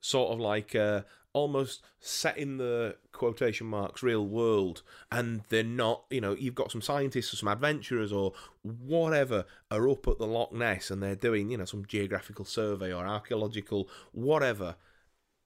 sort 0.00 0.32
of 0.32 0.40
like 0.40 0.74
uh, 0.74 1.02
almost 1.32 1.82
set 2.00 2.36
in 2.38 2.56
the 2.56 2.96
quotation 3.12 3.66
marks 3.66 4.02
real 4.02 4.26
world. 4.26 4.82
And 5.10 5.42
they're 5.50 5.62
not, 5.62 6.04
you 6.10 6.20
know, 6.20 6.34
you've 6.34 6.54
got 6.54 6.70
some 6.72 6.80
scientists 6.82 7.32
or 7.32 7.36
some 7.36 7.48
adventurers 7.48 8.12
or 8.12 8.32
whatever 8.62 9.44
are 9.70 9.88
up 9.88 10.06
at 10.08 10.18
the 10.18 10.26
Loch 10.26 10.52
Ness 10.52 10.90
and 10.90 11.02
they're 11.02 11.14
doing, 11.14 11.50
you 11.50 11.56
know, 11.58 11.64
some 11.64 11.84
geographical 11.86 12.44
survey 12.44 12.92
or 12.92 13.06
archaeological 13.06 13.88
whatever. 14.12 14.76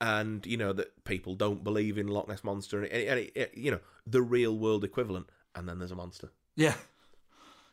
And 0.02 0.46
you 0.46 0.56
know 0.56 0.72
that 0.72 1.04
people 1.04 1.34
don't 1.34 1.62
believe 1.62 1.98
in 1.98 2.06
Loch 2.08 2.26
Ness 2.26 2.42
monster, 2.42 2.82
and, 2.82 2.90
and 2.90 3.18
it- 3.20 3.32
it- 3.34 3.54
you 3.54 3.70
know 3.70 3.80
the 4.06 4.22
real 4.22 4.56
world 4.56 4.82
equivalent. 4.82 5.28
And 5.54 5.68
then 5.68 5.78
there's 5.78 5.90
a 5.90 5.96
monster. 5.96 6.30
yeah. 6.56 6.74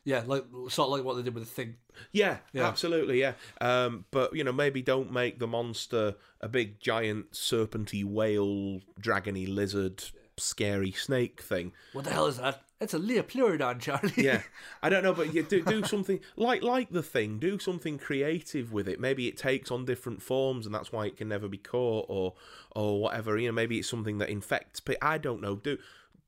Yeah, 0.08 0.24
like 0.26 0.46
sort 0.70 0.88
of 0.88 0.92
like 0.94 1.04
what 1.04 1.18
they 1.18 1.22
did 1.22 1.34
with 1.36 1.44
the 1.44 1.50
thing. 1.50 1.76
Yeah, 2.14 2.38
Yeah. 2.54 2.66
absolutely, 2.66 3.20
yeah. 3.20 3.34
Um, 3.60 4.06
but 4.10 4.34
you 4.34 4.46
know, 4.46 4.54
maybe 4.54 4.82
don't 4.82 5.12
make 5.12 5.38
the 5.38 5.48
monster 5.48 6.16
a 6.40 6.48
big 6.48 6.80
giant 6.80 7.32
serpenty 7.34 8.06
whale, 8.06 8.80
dragony 9.02 9.54
lizard, 9.54 10.02
scary 10.38 10.94
snake 10.94 11.42
thing. 11.42 11.74
What 11.92 12.06
the 12.06 12.12
hell 12.12 12.28
is 12.28 12.38
that? 12.38 12.62
It's 12.80 12.94
a 12.94 13.00
Liopleurodon, 13.00 13.82
Charlie. 13.82 14.14
Yeah, 14.16 14.44
I 14.84 14.88
don't 14.88 15.04
know, 15.04 15.14
but 15.14 15.34
you 15.34 15.44
do 15.44 15.62
do 15.62 15.84
something 15.84 16.22
like 16.38 16.62
like 16.64 16.90
the 16.92 17.04
thing. 17.04 17.38
Do 17.40 17.60
something 17.60 17.98
creative 17.98 18.72
with 18.72 18.88
it. 18.88 19.02
Maybe 19.02 19.28
it 19.28 19.36
takes 19.36 19.72
on 19.72 19.84
different 19.84 20.22
forms, 20.22 20.66
and 20.66 20.74
that's 20.74 20.92
why 20.92 21.08
it 21.08 21.18
can 21.18 21.28
never 21.28 21.50
be 21.50 21.58
caught, 21.58 22.06
or 22.08 22.36
or 22.76 23.02
whatever. 23.02 23.38
You 23.38 23.48
know, 23.48 23.54
maybe 23.54 23.80
it's 23.80 23.90
something 23.90 24.20
that 24.20 24.30
infects. 24.30 24.80
But 24.80 24.98
I 25.02 25.18
don't 25.18 25.42
know. 25.42 25.56
Do 25.58 25.80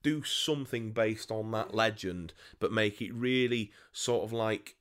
do 0.04 0.24
something 0.24 0.92
based 0.92 1.32
on 1.32 1.52
that 1.52 1.74
legend, 1.74 2.34
but 2.60 2.72
make 2.72 3.02
it 3.02 3.14
really 3.14 3.72
sort 3.92 4.24
of 4.24 4.32
like 4.34 4.76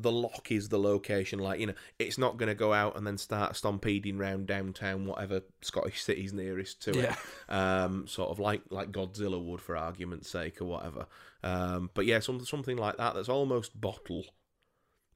the 0.00 0.12
loch 0.12 0.52
is 0.52 0.68
the 0.68 0.78
location. 0.78 1.38
Like 1.40 1.58
you 1.60 1.66
know, 1.66 1.74
it's 1.98 2.18
not 2.18 2.36
going 2.36 2.48
to 2.48 2.54
go 2.54 2.72
out 2.72 2.96
and 2.96 3.06
then 3.06 3.18
start 3.18 3.56
stampeding 3.56 4.16
round 4.16 4.46
downtown, 4.46 5.06
whatever 5.06 5.42
Scottish 5.60 6.02
city's 6.04 6.32
nearest 6.32 6.80
to 6.82 6.96
Yeah. 6.96 7.14
it. 7.48 7.52
Um, 7.52 8.06
sort 8.06 8.30
of 8.30 8.38
like 8.38 8.62
like 8.70 8.92
Godzilla 8.92 9.44
would, 9.44 9.60
for 9.60 9.76
argument's 9.76 10.30
sake, 10.30 10.60
or 10.62 10.66
whatever. 10.66 11.06
Um, 11.42 11.90
but 11.94 12.06
yeah, 12.06 12.20
some, 12.20 12.44
something 12.44 12.76
like 12.76 12.96
that 12.96 13.14
that's 13.14 13.28
almost 13.28 13.80
bottle. 13.80 14.24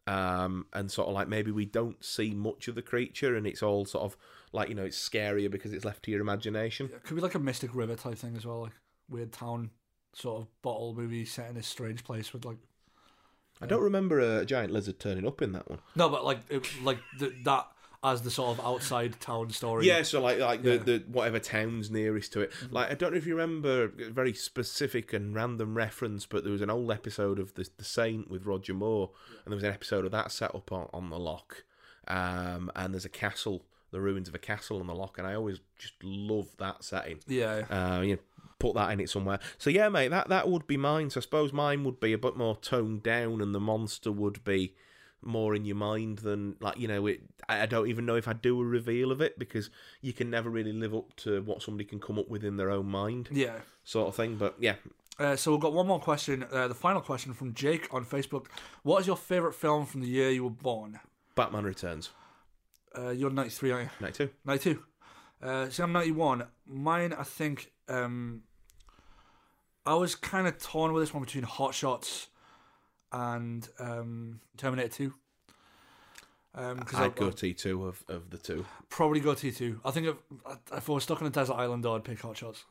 Um, 0.08 0.66
and 0.72 0.90
sort 0.90 1.06
of 1.06 1.14
like 1.14 1.28
maybe 1.28 1.52
we 1.52 1.64
don't 1.64 2.04
see 2.04 2.34
much 2.34 2.66
of 2.66 2.74
the 2.74 2.82
creature, 2.82 3.36
and 3.36 3.46
it's 3.46 3.62
all 3.62 3.84
sort 3.84 4.02
of 4.04 4.16
like 4.52 4.68
you 4.68 4.74
know 4.74 4.84
it's 4.84 5.08
scarier 5.08 5.48
because 5.48 5.72
it's 5.72 5.84
left 5.84 6.02
to 6.04 6.10
your 6.10 6.20
imagination. 6.20 6.90
It 6.92 7.04
could 7.04 7.14
be 7.14 7.20
like 7.20 7.36
a 7.36 7.38
Mystic 7.38 7.72
River 7.72 7.94
type 7.94 8.18
thing 8.18 8.36
as 8.36 8.44
well, 8.44 8.62
like 8.62 8.72
weird 9.12 9.32
town 9.32 9.70
sort 10.14 10.42
of 10.42 10.48
bottle 10.62 10.94
movie 10.94 11.24
set 11.24 11.48
in 11.50 11.56
a 11.56 11.62
strange 11.62 12.04
place 12.04 12.32
with 12.32 12.44
like 12.44 12.58
I 13.60 13.66
don't 13.66 13.82
remember 13.82 14.18
a 14.18 14.44
giant 14.44 14.72
lizard 14.72 14.98
turning 14.98 15.26
up 15.26 15.40
in 15.40 15.52
that 15.52 15.68
one. 15.70 15.78
no, 15.94 16.08
but 16.08 16.24
like 16.24 16.40
it, 16.48 16.66
like 16.82 16.98
the, 17.18 17.32
that 17.44 17.68
as 18.04 18.22
the 18.22 18.30
sort 18.32 18.58
of 18.58 18.64
outside 18.66 19.20
town 19.20 19.50
story. 19.50 19.86
Yeah, 19.86 20.02
so 20.02 20.20
like 20.20 20.40
like 20.40 20.64
Yeah. 20.64 20.78
the, 20.78 20.98
the 20.98 21.04
whatever 21.06 21.38
town's 21.38 21.88
nearest 21.88 22.32
to 22.32 22.40
it. 22.40 22.52
Like 22.72 22.90
I 22.90 22.94
don't 22.94 23.12
know 23.12 23.18
if 23.18 23.26
you 23.26 23.36
remember 23.36 23.84
a 23.84 24.10
very 24.10 24.32
specific 24.34 25.12
and 25.12 25.32
random 25.36 25.76
reference, 25.76 26.26
but 26.26 26.42
there 26.42 26.52
was 26.52 26.62
an 26.62 26.70
old 26.70 26.90
episode 26.90 27.38
of 27.38 27.54
the 27.54 27.68
the 27.76 27.84
Saint 27.84 28.28
with 28.28 28.44
Roger 28.46 28.74
Moore, 28.74 29.10
and 29.44 29.52
there 29.52 29.56
was 29.56 29.62
an 29.64 29.72
episode 29.72 30.04
of 30.04 30.10
that 30.10 30.32
set 30.32 30.52
up 30.54 30.72
on, 30.72 30.88
on 30.92 31.10
the 31.10 31.18
loch. 31.18 31.62
Um, 32.08 32.72
and 32.74 32.92
there's 32.92 33.04
a 33.04 33.08
castle, 33.08 33.64
the 33.92 34.00
ruins 34.00 34.28
of 34.28 34.34
a 34.34 34.38
castle 34.40 34.80
on 34.80 34.88
the 34.88 34.94
loch, 34.94 35.18
and 35.18 35.26
I 35.26 35.34
always 35.34 35.60
just 35.78 35.94
love 36.02 36.48
that 36.58 36.82
setting. 36.82 37.20
yeah, 37.28 37.62
Uh, 37.70 38.00
you 38.00 38.14
know, 38.16 38.20
put 38.62 38.74
that 38.76 38.90
in 38.92 39.00
it 39.00 39.10
somewhere. 39.10 39.38
So 39.58 39.68
yeah, 39.70 39.88
mate, 39.88 40.08
that 40.08 40.28
that 40.28 40.48
would 40.48 40.66
be 40.66 40.76
mine. 40.76 41.10
So 41.10 41.20
I 41.20 41.22
suppose 41.22 41.52
mine 41.52 41.84
would 41.84 42.00
be 42.00 42.12
a 42.12 42.18
bit 42.18 42.36
more 42.36 42.56
toned 42.56 43.02
down, 43.02 43.40
and 43.42 43.54
the 43.54 43.60
monster 43.60 44.10
would 44.12 44.42
be 44.44 44.74
more 45.24 45.54
in 45.54 45.64
your 45.64 45.76
mind 45.76 46.18
than 46.18 46.56
like 46.60 46.78
you 46.78 46.88
know 46.88 47.06
it. 47.06 47.20
I 47.48 47.62
I 47.62 47.66
don't 47.66 47.88
even 47.88 48.06
know 48.06 48.16
if 48.16 48.26
I'd 48.28 48.40
do 48.42 48.60
a 48.60 48.64
reveal 48.64 49.12
of 49.12 49.20
it 49.20 49.38
because 49.38 49.70
you 50.00 50.12
can 50.12 50.30
never 50.30 50.48
really 50.50 50.72
live 50.72 50.94
up 50.94 51.14
to 51.24 51.42
what 51.42 51.62
somebody 51.62 51.84
can 51.84 52.00
come 52.00 52.18
up 52.18 52.28
with 52.28 52.44
in 52.44 52.56
their 52.56 52.70
own 52.70 52.86
mind, 52.86 53.28
yeah. 53.32 53.58
sort 53.84 54.08
of 54.08 54.14
thing. 54.16 54.36
But 54.36 54.54
yeah, 54.58 54.76
Uh, 55.18 55.36
so 55.36 55.52
we've 55.52 55.60
got 55.60 55.72
one 55.74 55.86
more 55.86 56.00
question. 56.00 56.44
Uh, 56.50 56.66
the 56.68 56.74
final 56.74 57.00
question 57.00 57.34
from 57.34 57.52
Jake 57.54 57.86
on 57.92 58.04
Facebook. 58.04 58.46
What 58.82 59.00
is 59.00 59.06
your 59.06 59.16
favourite 59.16 59.54
film 59.54 59.86
from 59.86 60.00
the 60.00 60.08
year 60.08 60.30
you 60.30 60.44
were 60.44 60.50
born? 60.70 60.98
Batman 61.34 61.64
Returns, 61.64 62.10
Uh, 62.98 63.10
you're 63.10 63.30
93, 63.30 63.70
aren't 63.72 63.84
you? 63.84 63.90
night 64.06 64.14
two. 64.14 64.28
92. 64.44 64.82
Uh, 65.42 65.68
see, 65.70 65.82
I'm 65.82 65.92
91. 65.92 66.44
Mine, 66.66 67.12
I 67.12 67.24
think, 67.24 67.72
um, 67.88 68.42
I 69.84 69.94
was 69.94 70.14
kind 70.14 70.46
of 70.46 70.58
torn 70.58 70.92
with 70.92 71.02
this 71.02 71.12
one 71.14 71.24
between 71.24 71.44
Hot 71.44 71.74
Shots 71.74 72.28
and 73.10 73.68
um, 73.78 74.40
Terminator 74.56 74.88
2. 74.88 75.14
Um, 76.54 76.80
cause 76.80 77.00
I'd 77.00 77.16
go 77.16 77.30
T 77.30 77.54
two 77.54 77.86
of 77.86 78.04
of 78.08 78.28
the 78.28 78.36
two. 78.36 78.66
probably 78.90 79.20
go 79.20 79.30
T2. 79.30 79.80
I 79.86 79.90
think 79.90 80.08
if, 80.08 80.16
if 80.70 80.90
I 80.90 80.92
was 80.92 81.02
stuck 81.02 81.22
on 81.22 81.26
a 81.26 81.30
desert 81.30 81.54
island, 81.54 81.86
I'd 81.86 82.04
pick 82.04 82.20
Hot 82.20 82.36
Shots. 82.36 82.64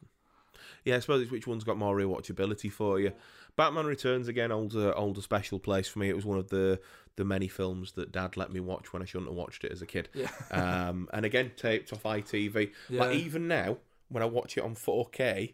Yeah, 0.86 0.98
I 0.98 1.00
suppose 1.00 1.24
it's 1.24 1.32
which 1.32 1.48
one's 1.48 1.64
got 1.64 1.78
more 1.78 1.96
rewatchability 1.96 2.72
for 2.72 3.00
you. 3.00 3.12
Batman 3.56 3.88
Returns 3.88 4.28
again, 4.28 4.52
older 4.52 4.96
older 4.96 5.22
special 5.22 5.58
place 5.58 5.88
for 5.88 5.98
me. 5.98 6.10
It 6.10 6.16
was 6.16 6.26
one 6.26 6.38
of 6.38 6.50
the 6.50 6.80
the 7.16 7.26
many 7.26 7.48
films 7.48 7.94
that 7.94 8.12
Dad 8.12 8.38
let 8.38 8.54
me 8.54 8.60
watch 8.60 8.94
when 8.94 9.02
I 9.02 9.06
shouldn't 9.06 9.30
have 9.30 9.38
watched 9.38 9.64
it 9.64 9.72
as 9.72 9.82
a 9.82 9.88
kid. 9.88 10.10
Yeah. 10.14 10.30
Um, 10.52 11.10
and 11.12 11.26
again, 11.26 11.52
taped 11.58 11.92
off 11.92 12.04
ITV. 12.04 12.72
Yeah. 12.88 13.02
Like 13.02 13.16
even 13.16 13.48
now, 13.48 13.78
when 14.10 14.22
I 14.22 14.28
watch 14.28 14.58
it 14.58 14.64
on 14.64 14.76
4K, 14.76 15.54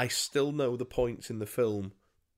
I 0.00 0.08
still 0.08 0.52
know 0.52 0.76
the 0.76 0.84
points 0.84 1.30
in 1.30 1.38
the 1.38 1.46
film 1.46 1.92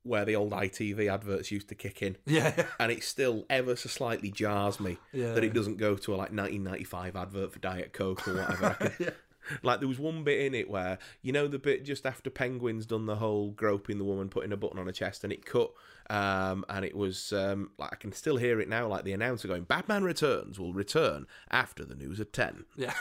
where 0.05 0.25
the 0.25 0.35
old 0.35 0.51
ITV 0.53 1.09
adverts 1.13 1.53
used 1.53 1.69
to 1.69 1.77
kick 1.77 2.03
in, 2.03 2.17
Yeah. 2.27 2.67
and 2.81 2.91
it 2.91 3.05
still 3.05 3.47
ever 3.49 3.77
so 3.77 3.89
slightly 3.89 4.33
jars 4.33 4.81
me 4.81 4.97
Yeah. 5.13 5.35
that 5.35 5.45
it 5.45 5.53
doesn't 5.55 5.77
go 5.77 5.95
to 5.97 6.15
a 6.15 6.17
like 6.17 6.33
1995 6.33 7.15
advert 7.15 7.53
for 7.53 7.59
Diet 7.61 7.93
Coke 7.93 8.27
or 8.27 8.35
whatever. 8.35 8.75
Can- 8.97 9.13
Like 9.65 9.81
there 9.81 9.89
was 9.89 9.99
one 9.99 10.23
bit 10.23 10.39
in 10.47 10.55
it 10.55 10.71
where 10.71 10.99
you 11.21 11.33
know 11.33 11.49
the 11.49 11.59
bit 11.59 11.85
just 11.85 12.07
after 12.07 12.31
Penguin's 12.31 12.87
done 12.87 13.07
the 13.07 13.17
whole 13.17 13.51
groping 13.51 13.99
the 13.99 14.05
woman, 14.05 14.29
putting 14.29 14.53
a 14.53 14.57
button 14.57 14.79
on 14.79 14.87
her 14.87 14.93
chest, 14.93 15.25
and 15.25 15.33
it 15.33 15.45
cut, 15.45 15.73
um, 16.09 16.65
and 16.69 16.85
it 16.85 16.97
was 16.97 17.33
um, 17.33 17.71
like 17.77 17.91
I 17.93 17.97
can 17.97 18.13
still 18.13 18.37
hear 18.37 18.61
it 18.61 18.69
now, 18.69 18.87
like 18.87 19.03
the 19.03 19.13
announcer 19.13 19.49
going, 19.49 19.65
"Batman 19.65 20.05
Returns 20.05 20.61
will 20.61 20.73
return 20.73 21.27
after 21.51 21.85
the 21.85 21.97
news 21.97 22.21
at 22.21 22.33
10. 22.33 22.67
Yeah. 22.77 22.95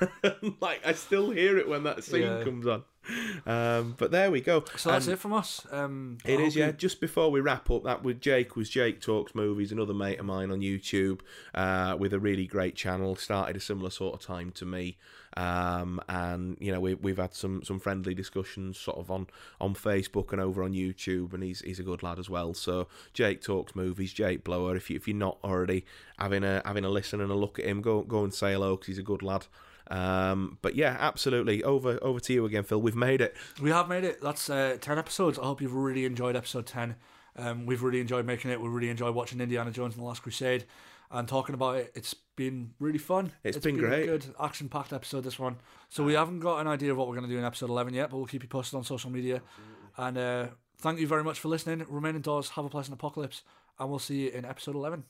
like 0.60 0.84
I 0.84 0.94
still 0.94 1.30
hear 1.30 1.58
it 1.58 1.68
when 1.68 1.84
that 1.84 2.02
scene 2.02 2.22
Yeah. 2.22 2.42
comes 2.42 2.66
on. 2.66 2.82
Um, 3.46 3.94
but 3.98 4.10
there 4.10 4.30
we 4.30 4.40
go. 4.40 4.64
So 4.76 4.90
that's 4.90 5.06
And- 5.06 5.14
it 5.14 5.16
from 5.18 5.34
us. 5.34 5.66
Um, 5.70 6.16
it 6.24 6.40
is, 6.40 6.56
yeah. 6.56 6.68
you- 6.68 6.72
Just 6.72 7.00
before 7.00 7.30
we 7.30 7.40
wrap 7.40 7.70
up, 7.70 7.84
that 7.84 8.02
with 8.02 8.20
Jake 8.20 8.56
was 8.56 8.70
Jake 8.70 9.00
Talks 9.02 9.34
Movies, 9.34 9.70
another 9.70 9.92
mate 9.92 10.18
of 10.18 10.24
mine 10.26 10.50
on 10.50 10.60
YouTube, 10.60 11.20
uh, 11.54 11.96
with 11.98 12.12
a 12.14 12.18
really 12.18 12.46
great 12.46 12.74
channel. 12.74 13.16
Started 13.16 13.56
a 13.56 13.60
similar 13.60 13.90
sort 13.90 14.14
of 14.14 14.20
time 14.20 14.50
to 14.52 14.64
me, 14.64 14.96
um, 15.36 16.00
and 16.08 16.56
you 16.60 16.72
know 16.72 16.80
we 16.80 16.94
we've 16.94 17.18
had 17.18 17.34
some 17.34 17.62
some 17.64 17.78
friendly 17.78 18.14
discussions 18.14 18.78
sort 18.78 18.96
of 18.98 19.10
on 19.10 19.26
on 19.60 19.74
Facebook 19.74 20.32
and 20.32 20.40
over 20.40 20.62
on 20.62 20.72
YouTube, 20.72 21.34
and 21.34 21.42
he's 21.42 21.60
he's 21.60 21.78
a 21.80 21.82
good 21.84 22.02
lad 22.02 22.18
as 22.18 22.30
well. 22.30 22.54
So 22.54 22.88
Jake 23.12 23.42
Talks 23.42 23.74
Movies, 23.76 24.12
Jake 24.14 24.42
Blower. 24.44 24.74
If 24.76 24.88
you 24.88 24.96
if 24.96 25.06
you're 25.06 25.16
not 25.16 25.38
already 25.44 25.84
having 26.18 26.44
a 26.44 26.62
having 26.64 26.84
a 26.84 26.88
listen 26.90 27.20
and 27.20 27.30
a 27.30 27.34
look 27.34 27.58
at 27.58 27.66
him, 27.66 27.82
go 27.82 28.00
go 28.02 28.24
and 28.24 28.32
say 28.32 28.52
hello 28.54 28.76
because 28.76 28.86
he's 28.86 28.98
a 28.98 29.02
good 29.02 29.22
lad. 29.22 29.46
Um, 29.90 30.58
but 30.62 30.74
yeah, 30.74 30.96
absolutely. 30.98 31.62
Over 31.62 31.98
over 32.02 32.20
to 32.20 32.32
you 32.32 32.44
again, 32.44 32.64
Phil. 32.64 32.80
We've 32.80 32.96
made 32.96 33.20
it. 33.20 33.36
We 33.60 33.70
have 33.70 33.88
made 33.88 34.04
it. 34.04 34.20
That's 34.20 34.48
uh, 34.48 34.78
10 34.80 34.98
episodes. 34.98 35.38
I 35.38 35.44
hope 35.44 35.60
you've 35.60 35.74
really 35.74 36.04
enjoyed 36.04 36.36
episode 36.36 36.66
10. 36.66 36.96
Um, 37.36 37.66
we've 37.66 37.82
really 37.82 38.00
enjoyed 38.00 38.26
making 38.26 38.50
it. 38.50 38.60
We 38.60 38.68
really 38.68 38.90
enjoyed 38.90 39.14
watching 39.14 39.40
Indiana 39.40 39.70
Jones 39.70 39.94
and 39.94 40.02
the 40.02 40.06
Last 40.06 40.22
Crusade 40.22 40.64
and 41.10 41.28
talking 41.28 41.54
about 41.54 41.76
it. 41.76 41.92
It's 41.94 42.14
been 42.36 42.72
really 42.80 42.98
fun. 42.98 43.32
It's 43.42 43.58
been 43.58 43.76
great. 43.76 44.04
A 44.04 44.06
good 44.06 44.26
action 44.40 44.68
packed 44.68 44.92
episode, 44.92 45.24
this 45.24 45.38
one. 45.38 45.56
So 45.88 46.02
we 46.02 46.14
haven't 46.14 46.40
got 46.40 46.60
an 46.60 46.66
idea 46.66 46.92
of 46.92 46.96
what 46.96 47.08
we're 47.08 47.16
going 47.16 47.28
to 47.28 47.32
do 47.32 47.38
in 47.38 47.44
episode 47.44 47.70
11 47.70 47.94
yet, 47.94 48.10
but 48.10 48.16
we'll 48.16 48.26
keep 48.26 48.42
you 48.42 48.48
posted 48.48 48.76
on 48.76 48.84
social 48.84 49.10
media. 49.10 49.42
And 49.96 50.18
uh, 50.18 50.46
thank 50.78 50.98
you 50.98 51.06
very 51.06 51.22
much 51.22 51.38
for 51.38 51.48
listening. 51.48 51.84
Remain 51.88 52.16
indoors, 52.16 52.50
have 52.50 52.64
a 52.64 52.68
pleasant 52.68 52.94
apocalypse, 52.94 53.42
and 53.78 53.90
we'll 53.90 53.98
see 53.98 54.24
you 54.24 54.30
in 54.30 54.44
episode 54.44 54.74
11. 54.74 55.04